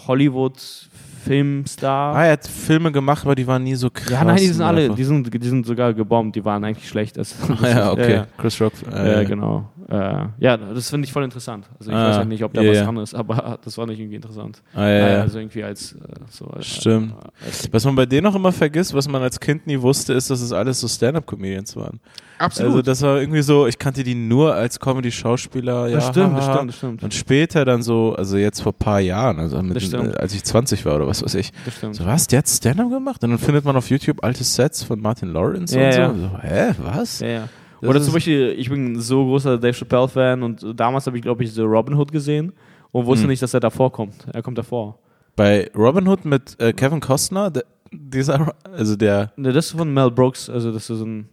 Hollywood-Filmstar. 1.25 2.15
Ah, 2.17 2.25
er 2.27 2.33
hat 2.33 2.47
Filme 2.47 2.93
gemacht, 2.93 3.25
aber 3.25 3.35
die 3.35 3.47
waren 3.47 3.63
nie 3.63 3.75
so 3.75 3.91
krass. 3.91 4.11
ja, 4.11 4.25
nein, 4.25 4.37
die 4.37 4.47
sind 4.47 4.63
alle, 4.63 4.91
die 4.91 5.05
sind, 5.05 5.33
die 5.43 5.49
sind 5.49 5.67
sogar 5.67 5.93
gebombt, 5.95 6.37
die 6.37 6.45
waren 6.45 6.65
eigentlich 6.65 6.89
schlecht. 6.89 7.17
Das, 7.17 7.35
Ah, 7.63 7.69
ja, 7.69 7.93
okay. 7.93 8.13
ja, 8.15 8.27
Chris 8.37 8.61
Rock. 8.61 8.73
Äh, 8.93 9.23
Äh, 9.23 9.25
genau. 9.25 9.71
Äh, 9.89 10.27
ja, 10.39 10.57
das 10.57 10.91
finde 10.91 11.07
ich 11.07 11.13
voll 11.13 11.25
interessant. 11.25 11.67
Also 11.79 11.91
ich 11.91 11.97
Ah, 11.97 12.09
weiß 12.11 12.17
ja 12.17 12.25
nicht, 12.25 12.43
ob 12.45 12.53
da 12.55 12.63
ja, 12.63 12.71
was 12.73 12.79
dran 12.85 12.97
ist, 12.99 13.15
aber 13.15 13.59
das 13.65 13.77
war 13.77 13.87
nicht 13.87 13.99
irgendwie 14.01 14.17
interessant. 14.17 14.63
Ah, 14.75 14.81
ja, 14.83 14.89
Äh, 14.89 15.13
ja. 15.17 15.21
Also 15.23 15.39
irgendwie 15.39 15.63
als 15.65 15.93
äh, 15.93 15.97
so. 16.31 16.47
Äh, 16.47 16.63
Stimmt. 16.63 17.13
Äh, 17.13 17.47
als, 17.47 17.69
Was 17.73 17.85
man 17.85 17.95
bei 17.95 18.07
denen 18.07 18.27
auch 18.27 18.35
immer 18.35 18.53
vergisst, 18.53 18.95
was 18.95 19.09
man 19.09 19.23
als 19.23 19.39
Kind 19.41 19.67
nie 19.67 19.81
wusste, 19.81 20.13
ist, 20.15 20.31
dass 20.31 20.41
es 20.41 20.53
alles 20.53 20.81
so 20.81 20.89
Stand-Up-Comedians 20.89 21.77
waren. 21.77 22.01
Also 22.39 22.83
das 22.83 23.01
war 23.03 23.21
irgendwie 23.21 23.43
so, 23.43 23.67
ich 23.67 23.79
kannte 23.79 24.03
die 24.03 24.15
nur 24.15 24.55
als 24.55 24.81
Comedy-Schauspieler. 24.81 25.89
Ja, 25.89 25.97
das 25.97 26.09
stimmt, 26.09 26.37
das 26.37 26.47
haha. 26.47 26.55
stimmt, 26.55 26.69
das 26.71 26.77
stimmt. 26.77 27.03
Und 27.05 27.15
später 27.15 27.65
dann 27.65 27.83
so, 27.83 28.15
also 28.17 28.37
jetzt 28.37 28.61
vor 28.61 28.73
ein 28.73 28.79
paar 28.79 29.01
Jahren, 29.01 29.39
also 29.39 29.63
mit, 29.63 29.77
Das 29.77 29.95
als 30.17 30.35
ich 30.35 30.43
20 30.45 30.85
war 30.85 30.97
oder 30.97 31.07
was 31.07 31.23
weiß 31.23 31.35
ich. 31.37 31.53
Das 31.65 31.77
stimmt. 31.77 31.95
So, 31.95 32.05
was, 32.05 32.27
der 32.27 32.39
hat 32.41 32.49
Stand-Up 32.49 32.91
gemacht? 32.91 33.23
Und 33.23 33.31
dann 33.31 33.39
findet 33.39 33.65
man 33.65 33.77
auf 33.77 33.89
YouTube 33.89 34.23
alte 34.25 34.43
Sets 34.45 34.83
von 34.83 35.01
Martin 35.01 35.33
Lawrence 35.33 35.79
Ja, 35.79 35.87
und 35.87 35.93
so. 35.93 36.01
ja. 36.01 36.15
So. 36.15 36.39
Hä, 36.43 36.75
was? 36.83 37.21
Ja, 37.21 37.27
ja. 37.29 37.49
Das 37.81 37.91
Oder 37.91 38.01
zum 38.01 38.15
Beispiel, 38.15 38.55
ich 38.59 38.69
bin 38.71 38.93
ein 38.95 39.01
so 39.01 39.25
großer 39.25 39.59
Dave 39.59 39.73
Chappelle-Fan 39.75 40.43
und 40.43 40.65
damals 40.79 41.07
habe 41.07 41.17
ich, 41.17 41.23
glaube 41.23 41.45
ich, 41.45 41.53
so 41.53 41.65
Robin 41.65 41.95
Hood 41.95 42.11
gesehen 42.13 42.53
und 42.93 43.07
wusste 43.07 43.25
Hm. 43.25 43.31
nicht, 43.31 43.43
dass 43.43 43.53
er 43.55 43.61
davor 43.61 43.93
kommt. 43.93 44.27
Er 44.33 44.43
kommt 44.43 44.57
davor. 44.59 44.99
Bei 45.37 45.71
Robin 45.77 46.07
Hood 46.09 46.25
mit 46.25 46.59
äh, 46.61 46.73
Kevin 46.73 47.01
Costner, 47.01 47.51
der, 47.51 47.65
dieser, 47.93 48.55
also 48.73 48.97
der, 48.97 49.33
Ne, 49.37 49.53
das 49.53 49.67
ist 49.67 49.73
von 49.77 49.93
Mel 49.93 50.11
Brooks, 50.11 50.49
also 50.49 50.73
das 50.73 50.89
ist 50.91 51.01
ein. 51.01 51.29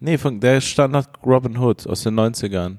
nee, 0.00 0.18
von, 0.18 0.40
der 0.40 0.60
Standard 0.60 1.08
Robin 1.24 1.56
Hood 1.58 1.86
aus 1.86 2.02
den 2.02 2.18
90ern. 2.18 2.76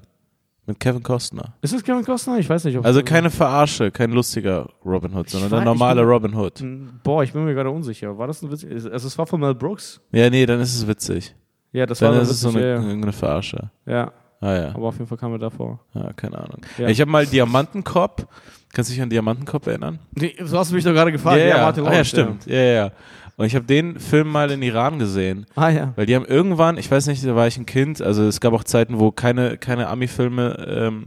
Mit 0.68 0.80
Kevin 0.80 1.00
Costner. 1.02 1.54
Ist 1.62 1.72
das 1.74 1.84
Kevin 1.84 2.04
Costner? 2.04 2.38
Ich 2.38 2.50
weiß 2.50 2.64
nicht. 2.64 2.76
Ob 2.76 2.84
Also 2.84 3.00
keine 3.04 3.30
Verarsche, 3.30 3.92
kein 3.92 4.10
lustiger 4.10 4.68
Robin 4.84 5.14
Hood, 5.14 5.30
sondern 5.30 5.48
der 5.50 5.60
normale 5.64 6.00
bin- 6.02 6.10
Robin 6.10 6.34
Hood. 6.34 6.64
Boah, 7.04 7.22
ich 7.22 7.32
bin 7.32 7.44
mir 7.44 7.54
gerade 7.54 7.70
unsicher. 7.70 8.18
War 8.18 8.26
das 8.26 8.42
ein 8.42 8.50
Witz? 8.50 8.64
Also, 8.64 8.88
es 9.06 9.16
war 9.16 9.26
von 9.28 9.38
Mel 9.40 9.54
Brooks? 9.54 10.00
Ja, 10.10 10.28
nee, 10.28 10.44
dann 10.44 10.58
ist 10.58 10.74
es 10.74 10.84
witzig. 10.88 11.36
Ja, 11.72 11.86
das 11.86 11.98
Dann 11.98 12.14
war 12.14 12.22
ist 12.22 12.30
es 12.30 12.40
so 12.40 12.48
eine, 12.50 12.60
ja, 12.60 12.66
ja. 12.66 12.82
irgendeine 12.82 13.12
Verarsche. 13.12 13.70
ja, 13.86 14.12
Ah 14.40 14.52
ja. 14.54 14.68
aber 14.74 14.88
auf 14.88 14.94
jeden 14.96 15.06
Fall 15.06 15.16
kam 15.18 15.32
er 15.32 15.38
davor. 15.38 15.80
ja 15.94 16.12
keine 16.12 16.38
Ahnung. 16.38 16.60
Ja. 16.76 16.88
Ich 16.88 17.00
habe 17.00 17.10
mal 17.10 17.26
Diamantenkopf. 17.26 18.26
Kannst 18.74 18.90
du 18.90 18.94
dich 18.94 19.02
an 19.02 19.08
Diamantenkopf 19.08 19.66
erinnern? 19.66 19.98
Nee, 20.14 20.34
so 20.42 20.58
hast 20.58 20.70
du 20.70 20.74
mich 20.74 20.84
doch 20.84 20.92
gerade 20.92 21.10
gefragt. 21.10 21.38
ja, 21.38 21.46
ja. 21.46 21.56
Martin 21.58 21.86
ah, 21.86 21.94
ja, 21.94 22.04
stimmt. 22.04 22.44
Ja. 22.46 22.54
ja, 22.54 22.72
ja. 22.72 22.90
Und 23.36 23.46
ich 23.46 23.54
habe 23.54 23.64
den 23.64 23.98
Film 23.98 24.28
mal 24.28 24.50
in 24.50 24.62
Iran 24.62 24.98
gesehen. 24.98 25.46
Ah 25.56 25.68
ja. 25.70 25.92
Weil 25.96 26.06
die 26.06 26.14
haben 26.14 26.24
irgendwann, 26.24 26.78
ich 26.78 26.90
weiß 26.90 27.06
nicht, 27.06 27.24
da 27.24 27.34
war 27.34 27.46
ich 27.46 27.56
ein 27.58 27.66
Kind, 27.66 28.00
also 28.02 28.24
es 28.24 28.40
gab 28.40 28.52
auch 28.52 28.64
Zeiten, 28.64 28.98
wo 28.98 29.10
keine, 29.10 29.58
keine 29.58 29.88
Ami-Filme 29.88 30.66
ähm, 30.68 31.06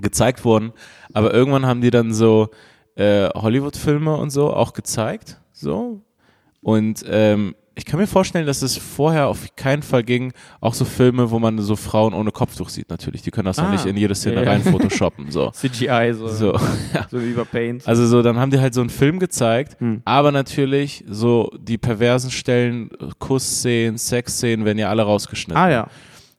gezeigt 0.00 0.44
wurden, 0.44 0.72
aber 1.12 1.34
irgendwann 1.34 1.66
haben 1.66 1.80
die 1.80 1.90
dann 1.90 2.12
so 2.12 2.50
äh, 2.94 3.28
Hollywood-Filme 3.30 4.16
und 4.16 4.30
so 4.30 4.52
auch 4.52 4.72
gezeigt, 4.72 5.40
so. 5.52 6.02
Und 6.62 7.04
ähm, 7.08 7.54
ich 7.80 7.86
kann 7.86 7.98
mir 7.98 8.06
vorstellen, 8.06 8.44
dass 8.46 8.60
es 8.60 8.76
vorher 8.76 9.28
auf 9.28 9.38
keinen 9.56 9.82
Fall 9.82 10.02
ging, 10.02 10.32
auch 10.60 10.74
so 10.74 10.84
Filme, 10.84 11.30
wo 11.30 11.38
man 11.38 11.58
so 11.60 11.76
Frauen 11.76 12.12
ohne 12.12 12.30
Kopftuch 12.30 12.68
sieht 12.68 12.90
natürlich. 12.90 13.22
Die 13.22 13.30
können 13.30 13.46
das 13.46 13.56
ja 13.56 13.64
Ah, 13.64 13.70
nicht 13.72 13.86
in 13.86 13.96
jede 13.96 14.14
Szene 14.14 14.36
ja, 14.36 14.42
ja. 14.42 14.50
rein 14.50 14.62
photoshoppen, 14.62 15.30
so. 15.30 15.50
CGI, 15.54 16.12
so, 16.12 16.28
so. 16.28 16.58
So. 17.10 17.20
wie 17.22 17.32
bei 17.32 17.44
Paint. 17.44 17.88
Also 17.88 18.06
so, 18.06 18.20
dann 18.22 18.38
haben 18.38 18.50
die 18.50 18.60
halt 18.60 18.74
so 18.74 18.82
einen 18.82 18.90
Film 18.90 19.18
gezeigt, 19.18 19.80
Hm. 19.80 20.02
aber 20.04 20.30
natürlich 20.30 21.04
so 21.08 21.50
die 21.58 21.78
perversen 21.78 22.30
Stellen, 22.30 22.90
Kussszenen, 23.18 23.96
Sexszenen 23.96 24.64
werden 24.66 24.78
ja 24.78 24.90
alle 24.90 25.02
rausgeschnitten. 25.02 25.56
ah 25.60 25.70
ja. 25.70 25.86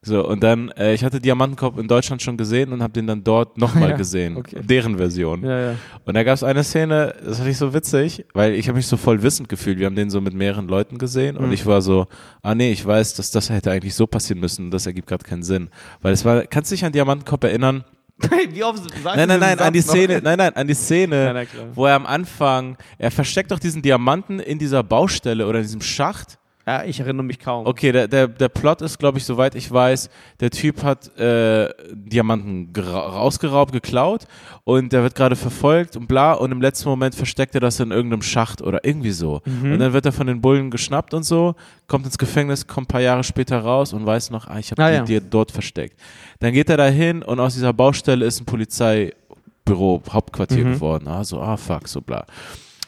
So, 0.03 0.27
und 0.27 0.41
dann, 0.41 0.69
äh, 0.69 0.95
ich 0.95 1.03
hatte 1.03 1.19
Diamantenkopf 1.21 1.77
in 1.77 1.87
Deutschland 1.87 2.23
schon 2.23 2.35
gesehen 2.35 2.73
und 2.73 2.81
habe 2.81 2.91
den 2.91 3.05
dann 3.05 3.23
dort 3.23 3.59
nochmal 3.59 3.89
Ja, 3.91 3.97
gesehen. 3.97 4.35
okay. 4.35 4.59
Deren 4.63 4.97
Version. 4.97 5.43
Ja, 5.43 5.59
ja. 5.59 5.75
Und 6.05 6.15
da 6.15 6.23
gab 6.23 6.33
es 6.33 6.43
eine 6.43 6.63
Szene, 6.63 7.13
das 7.23 7.37
fand 7.37 7.49
ich 7.49 7.57
so 7.57 7.71
witzig, 7.71 8.25
weil 8.33 8.53
ich 8.55 8.67
habe 8.67 8.77
mich 8.77 8.87
so 8.87 8.97
voll 8.97 9.21
wissend 9.21 9.47
gefühlt. 9.47 9.77
Wir 9.77 9.85
haben 9.85 9.95
den 9.95 10.09
so 10.09 10.19
mit 10.19 10.33
mehreren 10.33 10.67
Leuten 10.67 10.97
gesehen 10.97 11.37
und 11.37 11.47
Mhm. 11.47 11.53
ich 11.53 11.67
war 11.67 11.83
so, 11.83 12.07
ah 12.41 12.55
nee, 12.55 12.71
ich 12.71 12.83
weiß, 12.83 13.13
dass 13.13 13.29
das 13.29 13.51
hätte 13.51 13.69
eigentlich 13.69 13.93
so 13.93 14.07
passieren 14.07 14.39
müssen. 14.39 14.71
Das 14.71 14.87
ergibt 14.87 15.07
gerade 15.07 15.23
keinen 15.23 15.43
Sinn. 15.43 15.69
Weil 16.01 16.13
es 16.13 16.25
war, 16.25 16.47
kannst 16.47 16.71
du 16.71 16.75
dich 16.75 16.83
an 16.83 16.91
Diamantenkopf 16.93 17.43
erinnern? 17.43 17.83
wie 18.53 18.63
oft 18.63 18.79
sagst 18.83 19.03
Nein, 19.17 19.27
nein, 19.27 19.39
nein, 19.39 19.59
an 19.59 19.71
die 19.73 19.79
noch? 19.81 19.87
Szene, 19.87 20.19
nein, 20.23 20.37
nein, 20.39 20.55
an 20.55 20.67
die 20.67 20.73
Szene, 20.73 21.25
Nein, 21.25 21.33
nein, 21.35 21.47
wo 21.75 21.85
er 21.85 21.93
am 21.95 22.07
Anfang, 22.07 22.75
er 22.97 23.11
versteckt 23.11 23.51
doch 23.51 23.59
diesen 23.59 23.83
Diamanten 23.83 24.39
in 24.39 24.57
dieser 24.57 24.81
Baustelle 24.83 25.45
oder 25.45 25.59
in 25.59 25.63
diesem 25.65 25.81
Schacht. 25.81 26.39
Ja, 26.67 26.83
ich 26.83 26.99
erinnere 26.99 27.23
mich 27.25 27.39
kaum. 27.39 27.65
Okay, 27.65 27.91
der, 27.91 28.07
der, 28.07 28.27
der 28.27 28.47
Plot 28.49 28.81
ist, 28.81 28.99
glaube 28.99 29.17
ich, 29.17 29.25
soweit 29.25 29.55
ich 29.55 29.71
weiß, 29.71 30.09
der 30.39 30.51
Typ 30.51 30.83
hat 30.83 31.17
äh, 31.17 31.69
Diamanten 31.91 32.71
gera- 32.71 33.07
rausgeraubt, 33.13 33.71
geklaut 33.71 34.25
und 34.63 34.93
der 34.93 35.01
wird 35.01 35.15
gerade 35.15 35.35
verfolgt 35.35 35.97
und 35.97 36.07
bla 36.07 36.33
und 36.33 36.51
im 36.51 36.61
letzten 36.61 36.87
Moment 36.89 37.15
versteckt 37.15 37.55
er 37.55 37.61
das 37.61 37.79
in 37.79 37.89
irgendeinem 37.89 38.21
Schacht 38.21 38.61
oder 38.61 38.85
irgendwie 38.85 39.09
so. 39.11 39.41
Mhm. 39.45 39.73
Und 39.73 39.79
dann 39.79 39.93
wird 39.93 40.05
er 40.05 40.11
von 40.11 40.27
den 40.27 40.39
Bullen 40.39 40.69
geschnappt 40.69 41.15
und 41.15 41.23
so, 41.23 41.55
kommt 41.87 42.05
ins 42.05 42.17
Gefängnis, 42.19 42.67
kommt 42.67 42.85
ein 42.85 42.91
paar 42.93 43.01
Jahre 43.01 43.23
später 43.23 43.57
raus 43.59 43.91
und 43.93 44.05
weiß 44.05 44.29
noch, 44.29 44.47
ah, 44.47 44.59
ich 44.59 44.69
habe 44.69 44.83
Ah, 44.83 44.89
die, 45.03 45.13
ja. 45.13 45.19
die 45.19 45.29
dort 45.29 45.51
versteckt. 45.51 45.99
Dann 46.39 46.53
geht 46.53 46.69
er 46.69 46.77
da 46.77 46.85
hin 46.87 47.23
und 47.23 47.39
aus 47.39 47.55
dieser 47.55 47.73
Baustelle 47.73 48.23
ist 48.25 48.39
ein 48.39 48.45
Polizeibüro, 48.45 50.01
Hauptquartier 50.11 50.65
Mhm. 50.65 50.73
geworden. 50.73 51.07
Ah, 51.07 51.23
so, 51.23 51.41
ah, 51.41 51.57
fuck, 51.57 51.87
so 51.87 52.01
bla. 52.01 52.25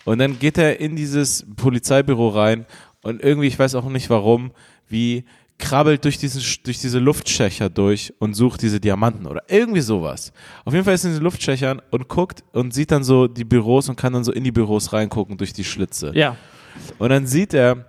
Und 0.05 0.19
dann 0.19 0.37
geht 0.37 0.57
er 0.57 0.81
in 0.81 0.97
dieses 0.97 1.45
Polizeibüro 1.55 2.27
rein 2.29 2.65
und 3.03 3.21
irgendwie, 3.21 3.47
ich 3.47 3.59
weiß 3.59 3.75
auch 3.75 3.87
nicht 3.89 4.09
warum, 4.09 4.51
wie 4.87 5.25
krabbelt 5.59 6.03
durch, 6.03 6.17
diesen, 6.17 6.41
durch 6.63 6.79
diese 6.79 6.99
Luftschächer 6.99 7.69
durch 7.69 8.13
und 8.19 8.33
sucht 8.33 8.61
diese 8.61 8.79
Diamanten 8.79 9.27
oder 9.27 9.43
irgendwie 9.47 9.81
sowas. 9.81 10.33
Auf 10.65 10.73
jeden 10.73 10.83
Fall 10.83 10.95
ist 10.95 11.05
er 11.05 11.11
in 11.11 11.17
den 11.17 11.23
Luftschächern 11.23 11.81
und 11.91 12.09
guckt 12.09 12.43
und 12.51 12.73
sieht 12.73 12.91
dann 12.91 13.03
so 13.03 13.27
die 13.27 13.45
Büros 13.45 13.87
und 13.87 13.95
kann 13.95 14.13
dann 14.13 14.23
so 14.23 14.31
in 14.31 14.43
die 14.43 14.51
Büros 14.51 14.91
reingucken 14.91 15.37
durch 15.37 15.53
die 15.53 15.63
Schlitze. 15.63 16.11
Ja. 16.15 16.35
Und 16.97 17.09
dann 17.09 17.27
sieht 17.27 17.53
er 17.53 17.85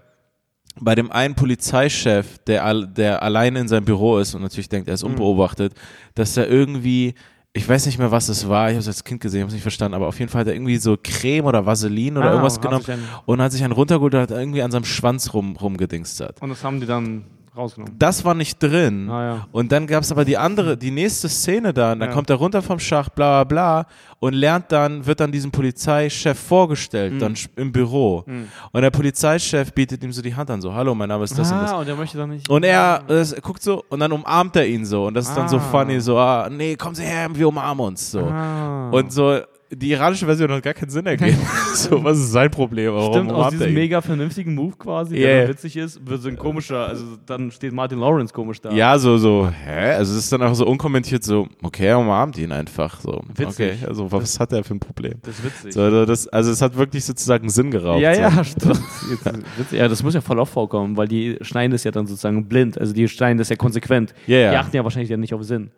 bei 0.81 0.95
dem 0.95 1.11
einen 1.11 1.35
Polizeichef, 1.35 2.39
der, 2.47 2.85
der 2.85 3.23
alleine 3.23 3.61
in 3.61 3.69
seinem 3.69 3.85
Büro 3.85 4.19
ist 4.19 4.35
und 4.35 4.43
natürlich 4.43 4.69
denkt, 4.69 4.89
er 4.89 4.95
ist 4.95 5.05
unbeobachtet, 5.05 5.73
dass 6.15 6.37
er 6.37 6.49
irgendwie, 6.49 7.15
ich 7.57 7.69
weiß 7.69 7.87
nicht 7.87 7.99
mehr, 7.99 8.11
was 8.11 8.29
es 8.29 8.49
war, 8.49 8.69
ich 8.69 8.75
habe 8.75 8.81
es 8.81 8.89
als 8.89 9.05
Kind 9.05 9.21
gesehen, 9.21 9.39
ich 9.39 9.43
habe 9.43 9.49
es 9.49 9.55
nicht 9.55 9.63
verstanden, 9.63 9.95
aber 9.95 10.09
auf 10.09 10.19
jeden 10.19 10.31
Fall 10.31 10.41
hat 10.41 10.49
er 10.49 10.55
irgendwie 10.55 10.77
so 10.77 10.99
Creme 11.03 11.47
oder 11.47 11.65
Vaseline 11.65 12.19
oder 12.19 12.29
Ah, 12.29 12.33
irgendwas 12.33 12.61
genommen 12.61 12.85
und 13.27 13.41
hat 13.41 13.53
sich 13.53 13.63
einen 13.63 13.73
runtergeholt 13.73 14.13
und 14.15 14.21
hat 14.21 14.31
irgendwie 14.33 14.61
an 14.61 14.73
seinem 14.73 14.85
Schwanz 14.85 15.33
rum, 15.33 15.57
rumgedingstert. 15.57 16.43
Und 16.43 16.51
das 16.51 16.65
haben 16.65 16.81
die 16.81 16.87
dann 16.87 17.25
rausgenommen. 17.57 17.95
Das 17.99 18.25
war 18.25 18.35
nicht 18.35 18.63
drin. 18.63 19.09
Ah, 19.11 19.25
ja. 19.25 19.47
Und 19.53 19.71
dann 19.73 19.87
gab 19.87 20.03
es 20.03 20.11
aber 20.13 20.25
die 20.25 20.37
andere, 20.37 20.77
die 20.77 20.91
nächste 20.91 21.29
Szene 21.29 21.73
da, 21.73 21.93
und 21.93 22.01
dann 22.01 22.09
Ja. 22.11 22.15
kommt 22.15 22.29
er 22.31 22.37
runter 22.37 22.63
vom 22.63 22.79
Schacht, 22.79 23.15
bla 23.15 23.45
bla 23.45 23.83
bla, 23.83 23.87
und 24.21 24.33
lernt 24.35 24.73
dann, 24.73 25.05
wird 25.07 25.21
dann 25.21 25.31
diesem 25.31 25.51
Polizeichef 25.51 26.39
vorgestellt, 26.39 27.15
Mhm. 27.15 27.19
dann 27.19 27.35
im 27.57 27.71
Büro. 27.73 28.25
Und 28.73 28.83
der 28.83 28.91
Polizeichef 28.91 29.73
bietet 29.73 30.03
ihm 30.03 30.13
so 30.13 30.23
die 30.23 30.35
Hand 30.35 30.51
an, 30.51 30.61
so, 30.61 30.73
hallo, 30.75 30.95
mein 30.95 31.09
Name 31.09 31.25
ist 31.25 31.39
das 31.39 31.51
und 31.53 31.61
das. 31.61 31.73
ah, 31.73 31.77
und 31.79 31.89
er 31.89 31.97
möchte 31.97 32.19
dann 32.19 32.31
nicht. 32.31 32.49
Und 32.49 32.65
er 32.65 33.03
äh, 33.09 33.25
guckt 33.41 33.63
so 33.63 33.85
und 33.89 34.01
dann 34.01 34.13
umarmt 34.13 34.57
er 34.57 34.67
ihn 34.67 34.85
so 34.85 35.07
und 35.07 35.15
das 35.15 35.29
ist 35.29 35.37
dann 35.37 35.49
so 35.49 35.59
Ah. 35.59 35.61
funny, 35.61 36.01
so, 36.01 36.19
ah, 36.19 36.49
nee, 36.51 36.77
kommen 36.77 36.95
Sie 36.95 37.05
her, 37.05 37.29
wir 37.33 37.47
umarmen 37.49 37.87
uns 37.87 38.11
so. 38.11 38.21
Ah. 38.21 38.91
Und 38.91 39.13
so, 39.13 39.39
die 39.71 39.91
iranische 39.91 40.27
Version 40.27 40.51
hat 40.53 40.63
gar 40.63 40.75
keinen 40.75 40.91
Sinn 40.91 41.07
ergeben. 41.07 41.39
so, 41.75 42.03
was 42.05 42.19
ist 42.19 42.33
sein 42.33 42.51
Problem? 42.51 42.93
Warum 42.95 43.13
Stimmt, 43.13 43.33
aus 43.33 43.51
diesem 43.51 43.75
mega 43.75 44.01
vernünftigen 44.01 44.55
Move 44.55 44.75
quasi, 44.77 45.17
Yeah. 45.17 45.41
der 45.41 45.49
witzig 45.49 45.77
ist, 45.77 46.07
wird 46.07 46.23
so 46.23 46.29
ein 46.29 46.37
komischer, 46.37 46.87
also 46.87 47.05
dann 47.27 47.51
steht 47.51 47.73
Martin 47.73 47.99
Lawrence 47.99 48.33
komisch 48.33 48.61
da. 48.61 48.71
Ja, 48.73 48.99
so, 48.99 49.17
so, 49.19 49.49
hä? 49.49 49.93
Also 49.95 50.13
es 50.13 50.25
ist 50.25 50.33
dann 50.33 50.43
auch 50.43 50.55
so 50.55 50.67
unkommentiert 50.67 51.25
so, 51.25 51.49
okay, 51.63 51.87
er 51.87 51.99
umarmt 51.99 52.37
ihn 52.39 52.53
einfach 52.53 53.01
so. 53.01 53.23
Witzig. 53.35 53.75
Okay, 53.75 53.87
also 53.87 54.11
was 54.11 54.39
hat 54.39 54.53
er 54.53 54.65
für 54.65 54.75
ein 54.75 54.81
Problem? 54.81 55.15
Das 55.23 55.39
ist 55.39 55.45
witzig. 55.45 55.73
So, 55.75 55.83
also, 55.83 56.05
das, 56.05 56.29
also 56.29 56.51
es 56.51 56.61
hat 56.63 56.77
wirklich 56.77 57.05
sozusagen 57.05 57.49
Sinn 57.49 57.71
geraubt. 57.71 58.01
ja, 58.01 58.15
so. 58.15 58.21
ja, 58.21 58.45
stimmt. 58.45 58.81
Jetzt, 59.11 59.27
witzig. 59.59 59.79
Ja, 59.79 59.89
das 59.89 60.03
muss 60.03 60.15
ja 60.15 60.21
voll 60.21 60.39
oft 60.39 60.53
vorkommen, 60.53 60.97
weil 60.97 61.09
die 61.09 61.37
schneiden 61.41 61.73
das 61.73 61.85
ja 61.85 61.91
dann 61.91 62.07
sozusagen 62.07 62.47
blind. 62.49 62.79
Also 62.79 62.93
die 62.93 63.09
schneiden 63.09 63.39
das 63.39 63.49
ja 63.49 63.57
konsequent. 63.57 64.15
Ja, 64.27 64.39
ja. 64.39 64.51
Die 64.51 64.57
achten 64.57 64.77
ja 64.77 64.85
wahrscheinlich 64.85 65.11
dann 65.11 65.21
nicht 65.21 65.35
auf 65.35 65.43
Sinn. 65.43 65.71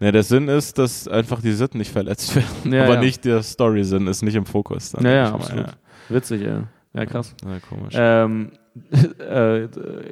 Ja, 0.00 0.12
der 0.12 0.22
Sinn 0.22 0.48
ist, 0.48 0.78
dass 0.78 1.08
einfach 1.08 1.40
die 1.42 1.52
Sitten 1.52 1.78
nicht 1.78 1.90
verletzt 1.90 2.34
werden. 2.36 2.72
Ja, 2.72 2.84
aber 2.84 2.94
ja. 2.94 3.00
nicht 3.00 3.24
der 3.24 3.42
Story-Sinn 3.42 4.06
ist 4.06 4.22
nicht 4.22 4.34
im 4.36 4.46
Fokus. 4.46 4.92
Dann 4.92 5.04
Ja, 5.04 5.10
ja, 5.12 5.34
absolut. 5.34 5.66
Witzig, 6.08 6.42
ja. 6.42 6.64
Ja, 6.94 7.04
krass. 7.06 7.34
Ja, 7.44 7.52
ja 7.54 7.58
komisch. 7.60 7.94
Ähm, 7.96 8.50
äh, 9.20 9.64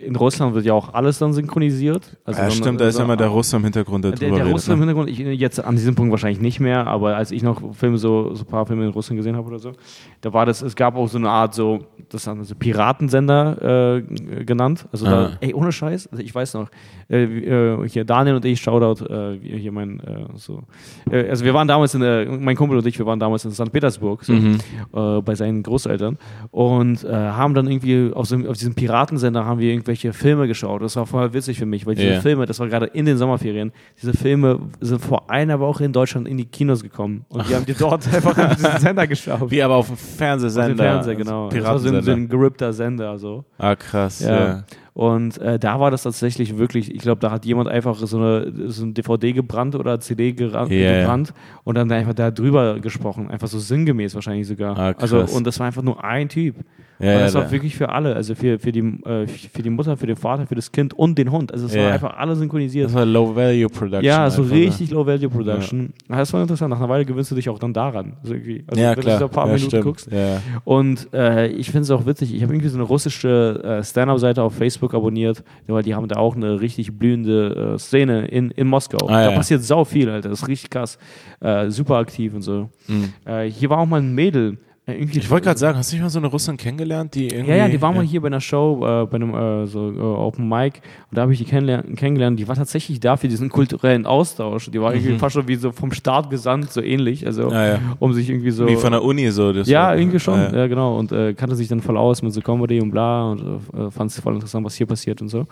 in 0.04 0.16
Russland 0.16 0.52
wird 0.54 0.64
ja 0.66 0.72
auch 0.74 0.92
alles 0.92 1.18
dann 1.18 1.32
synchronisiert. 1.32 2.16
Also 2.24 2.40
ja, 2.40 2.48
dann, 2.48 2.56
stimmt, 2.56 2.80
da 2.80 2.88
ist 2.88 2.94
so- 2.94 3.00
ja 3.00 3.04
immer 3.04 3.16
der 3.16 3.28
Russe 3.28 3.56
im 3.56 3.62
Hintergrund, 3.62 4.04
der 4.04 4.10
Der, 4.12 4.18
drüber 4.28 4.36
der 4.38 4.44
redet. 4.46 4.54
Russe 4.56 4.72
im 4.72 4.80
ne? 4.80 4.86
Hintergrund, 4.86 5.08
ich, 5.10 5.18
jetzt 5.20 5.64
an 5.64 5.76
diesem 5.76 5.94
Punkt 5.94 6.10
wahrscheinlich 6.10 6.40
nicht 6.40 6.58
mehr, 6.58 6.84
aber 6.86 7.16
als 7.16 7.30
ich 7.30 7.44
noch 7.44 7.74
Filme 7.76 7.96
so, 7.98 8.34
so 8.34 8.42
ein 8.42 8.46
paar 8.48 8.66
Filme 8.66 8.84
in 8.84 8.90
Russland 8.90 9.18
gesehen 9.18 9.36
habe 9.36 9.46
oder 9.46 9.60
so, 9.60 9.72
da 10.20 10.32
war 10.32 10.46
das, 10.46 10.62
es 10.62 10.74
gab 10.74 10.96
auch 10.96 11.06
so 11.06 11.16
eine 11.18 11.30
Art 11.30 11.54
so, 11.54 11.86
das 12.08 12.26
haben 12.26 12.42
sie 12.42 12.56
Piratensender 12.56 13.96
äh, 13.98 14.44
genannt. 14.44 14.86
Also 14.92 15.06
da, 15.06 15.26
Ah. 15.26 15.32
ey, 15.40 15.54
ohne 15.54 15.70
Scheiß, 15.70 16.08
also 16.08 16.22
ich 16.22 16.34
weiß 16.34 16.54
noch, 16.54 16.68
äh, 17.08 17.24
äh, 17.24 17.88
hier 17.88 18.04
Daniel 18.04 18.36
und 18.36 18.44
ich, 18.44 18.60
Shoutout, 18.60 19.04
äh, 19.04 19.38
hier 19.40 19.72
mein, 19.72 20.00
äh, 20.00 20.26
so, 20.34 20.62
äh, 21.10 21.28
also 21.28 21.44
wir 21.44 21.54
waren 21.54 21.68
damals 21.68 21.94
in 21.94 22.00
der, 22.00 22.26
mein 22.30 22.56
Kumpel 22.56 22.78
und 22.78 22.86
ich, 22.86 22.98
wir 22.98 23.06
waren 23.06 23.20
damals 23.20 23.44
in 23.44 23.52
St. 23.52 23.70
Petersburg, 23.72 24.24
so, 24.24 24.32
Mhm. 24.32 24.58
äh, 24.94 25.20
bei 25.22 25.34
seinen 25.34 25.62
Großeltern 25.62 26.18
und 26.50 27.04
äh, 27.04 27.12
haben 27.12 27.54
dann 27.54 27.66
irgendwie 27.70 28.10
auf, 28.12 28.26
so, 28.26 28.36
auf 28.48 28.56
diesem 28.56 28.74
Piratensender 28.74 29.44
haben 29.44 29.60
wir 29.60 29.70
irgendwelche 29.70 30.12
Filme 30.12 30.46
geschaut. 30.48 30.82
Das 30.82 30.96
war 30.96 31.06
voll 31.06 31.32
witzig 31.32 31.58
für 31.58 31.66
mich, 31.66 31.86
weil 31.86 31.94
diese 31.94 32.14
Ja. 32.14 32.20
Filme, 32.20 32.46
das 32.46 32.58
war 32.60 32.66
gerade 32.68 32.86
in 32.86 33.04
den 33.06 33.16
Sommerferien, 33.18 33.72
diese 34.00 34.12
Filme 34.12 34.58
sind 34.80 35.00
vor 35.00 35.30
einer 35.30 35.60
Woche 35.60 35.84
in 35.84 35.92
Deutschland 35.92 36.26
in 36.28 36.36
die 36.36 36.46
Kinos 36.46 36.82
gekommen 36.82 37.24
und 37.28 37.48
wir 37.48 37.56
haben 37.56 37.66
die 37.66 37.74
dort 37.74 38.06
einfach 38.14 38.36
auf 38.36 38.56
diesen 38.56 38.78
Sender 38.78 39.06
geschaut. 39.06 39.50
Wie 39.50 39.62
aber 39.62 39.76
auf 39.76 39.86
dem 39.86 39.92
Auf 39.94 40.00
Fernsehsender. 40.16 40.68
dem 40.68 40.76
Fernseher, 40.78 41.16
also 41.16 41.24
genau. 41.24 41.48
Das 41.50 41.64
war 41.64 41.78
so 41.78 41.88
ein, 41.88 41.94
so 41.94 42.00
Piratensender. 42.00 42.12
ein 42.12 42.28
gerippter 42.28 42.72
Sender, 42.72 43.18
so. 43.18 43.44
ah, 43.58 43.74
krass. 43.76 44.20
Ja. 44.20 44.46
Ja. 44.46 44.64
Und 44.96 45.36
äh, 45.42 45.58
da 45.58 45.78
war 45.78 45.90
das 45.90 46.04
tatsächlich 46.04 46.56
wirklich, 46.56 46.90
ich 46.90 47.02
glaube, 47.02 47.20
da 47.20 47.30
hat 47.30 47.44
jemand 47.44 47.68
einfach 47.68 47.98
so 47.98 48.16
eine, 48.16 48.70
so 48.70 48.82
ein 48.82 48.94
DVD 48.94 49.34
gebrannt 49.34 49.74
oder 49.74 50.00
CD 50.00 50.30
geran- 50.30 50.72
ja. 50.72 51.00
gebrannt 51.00 51.34
und 51.64 51.74
dann 51.74 51.92
einfach 51.92 52.14
da 52.14 52.30
drüber 52.30 52.80
gesprochen, 52.80 53.28
einfach 53.30 53.46
so 53.46 53.58
sinngemäß 53.58 54.14
wahrscheinlich 54.14 54.46
sogar. 54.46 54.74
Ah, 54.78 54.94
also 54.96 55.20
und 55.20 55.46
das 55.46 55.60
war 55.60 55.66
einfach 55.66 55.82
nur 55.82 56.02
ein 56.02 56.30
Typ. 56.30 56.56
Ja, 56.98 57.06
und 57.08 57.12
ja, 57.18 57.20
das 57.24 57.34
war 57.34 57.42
da- 57.44 57.50
wirklich 57.50 57.76
für 57.76 57.90
alle, 57.90 58.14
also 58.14 58.34
für, 58.34 58.58
für, 58.58 58.72
die, 58.72 58.80
äh, 58.80 59.26
für 59.26 59.62
die 59.62 59.70
Mutter, 59.70 59.96
für 59.96 60.06
den 60.06 60.16
Vater, 60.16 60.46
für 60.46 60.54
das 60.54 60.72
Kind 60.72 60.94
und 60.94 61.18
den 61.18 61.30
Hund. 61.30 61.52
Also 61.52 61.66
es 61.66 61.74
Ja. 61.74 61.84
war 61.84 61.92
einfach 61.92 62.16
alle 62.16 62.34
synchronisiert. 62.36 62.86
Das 62.86 62.94
war 62.94 63.04
Low-Value-Production. 63.04 64.04
Ja, 64.04 64.30
so 64.30 64.42
einfach, 64.42 64.54
ne? 64.54 64.62
richtig 64.62 64.90
Low-Value 64.90 65.28
Production. 65.28 65.92
Das 66.08 66.32
war 66.32 66.40
interessant. 66.42 66.70
Nach 66.70 66.78
einer 66.78 66.88
Weile 66.88 67.04
gewöhnst 67.04 67.30
du 67.30 67.34
dich 67.34 67.48
auch 67.48 67.58
dann 67.58 67.72
daran. 67.72 68.14
Also 68.22 68.34
irgendwie. 68.34 68.64
Also 68.66 68.80
Ja, 68.82 68.96
wenn 68.96 69.02
klar. 69.02 69.14
du 69.14 69.18
so 69.20 69.24
ein 69.26 69.30
paar 69.30 69.46
ja, 69.46 69.52
Minuten 69.52 69.70
stimmt. 69.70 69.84
guckst. 69.84 70.10
Ja. 70.10 70.40
Und 70.64 71.12
äh, 71.12 71.48
ich 71.48 71.66
finde 71.70 71.82
es 71.82 71.90
auch 71.90 72.06
witzig. 72.06 72.34
Ich 72.34 72.42
habe 72.42 72.52
irgendwie 72.54 72.68
so 72.68 72.76
eine 72.78 72.84
russische 72.86 73.62
äh, 73.62 73.84
Stand-Up-Seite 73.84 74.42
auf 74.42 74.54
Facebook 74.54 74.94
abonniert, 74.94 75.42
weil 75.66 75.82
die 75.82 75.94
haben 75.94 76.08
da 76.08 76.16
auch 76.16 76.34
eine 76.36 76.60
richtig 76.60 76.98
blühende 76.98 77.74
äh, 77.74 77.78
Szene 77.78 78.26
in, 78.28 78.50
in 78.52 78.66
Moskau. 78.68 79.06
Ah, 79.08 79.24
da 79.24 79.30
ja. 79.30 79.36
passiert 79.36 79.62
sau 79.62 79.84
viel, 79.84 80.08
Alter. 80.08 80.30
Das 80.30 80.42
ist 80.42 80.48
richtig 80.48 80.70
krass. 80.70 80.98
Äh, 81.40 81.70
super 81.70 81.96
aktiv 81.96 82.32
und 82.34 82.42
so. 82.42 82.70
Mhm. 82.88 83.12
Äh, 83.26 83.50
hier 83.50 83.68
war 83.70 83.78
auch 83.78 83.86
mal 83.86 84.00
ein 84.00 84.14
Mädel. 84.14 84.58
Äh, 84.86 84.94
irgendwie 84.94 85.18
Ich 85.18 85.28
wollte 85.30 85.46
gerade 85.46 85.58
sagen, 85.58 85.76
hast 85.76 85.90
du 85.90 85.96
nicht 85.96 86.02
mal 86.02 86.10
so 86.10 86.18
eine 86.20 86.28
Russin 86.28 86.56
kennengelernt, 86.56 87.14
die 87.14 87.28
irgendwie. 87.28 87.50
ja, 87.50 87.56
ja, 87.56 87.68
die 87.68 87.82
war 87.82 87.92
mal 87.92 88.04
hier 88.04 88.20
bei 88.20 88.28
einer 88.28 88.40
Show, 88.40 88.76
äh, 88.82 89.06
bei 89.06 89.16
einem 89.16 89.34
äh, 89.34 89.66
so, 89.66 89.90
äh, 89.90 89.98
Open 89.98 90.48
Mic 90.48 90.80
und 91.10 91.18
da 91.18 91.22
habe 91.22 91.32
ich 91.32 91.38
die 91.38 91.44
kennengelernt. 91.44 92.38
Die 92.38 92.46
war 92.46 92.54
tatsächlich 92.54 93.00
da 93.00 93.16
für 93.16 93.26
diesen 93.26 93.48
kulturellen 93.48 94.06
Austausch. 94.06 94.70
Die 94.70 94.80
war 94.80 94.94
irgendwie 94.94 95.18
fast 95.18 95.34
schon 95.34 95.48
wie 95.48 95.56
so 95.56 95.72
vom 95.72 95.90
Staat 95.90 96.30
gesandt, 96.30 96.72
so 96.72 96.80
ähnlich. 96.80 97.26
Also, 97.26 97.50
Ja, 97.50 97.66
ja. 97.66 97.78
um 97.98 98.12
sich 98.14 98.30
irgendwie 98.30 98.52
so. 98.52 98.66
Wie 98.68 98.76
von 98.76 98.92
der 98.92 99.02
Uni 99.02 99.28
so. 99.30 99.52
Das 99.52 99.68
ja, 99.68 99.92
so. 99.92 99.98
irgendwie 99.98 100.20
schon, 100.20 100.38
Ja, 100.38 100.50
ja. 100.52 100.56
ja, 100.58 100.66
genau. 100.68 100.96
Und 100.96 101.10
äh, 101.10 101.34
kannte 101.34 101.56
sich 101.56 101.66
dann 101.66 101.80
voll 101.80 101.96
aus 101.96 102.22
mit 102.22 102.32
so 102.32 102.40
Comedy 102.40 102.80
und 102.80 102.92
bla 102.92 103.32
und 103.32 103.40
äh, 103.40 103.90
fand 103.90 104.12
es 104.12 104.20
voll 104.20 104.34
interessant, 104.34 104.64
was 104.64 104.76
hier 104.76 104.86
passiert 104.86 105.20
und 105.20 105.28
so. 105.28 105.46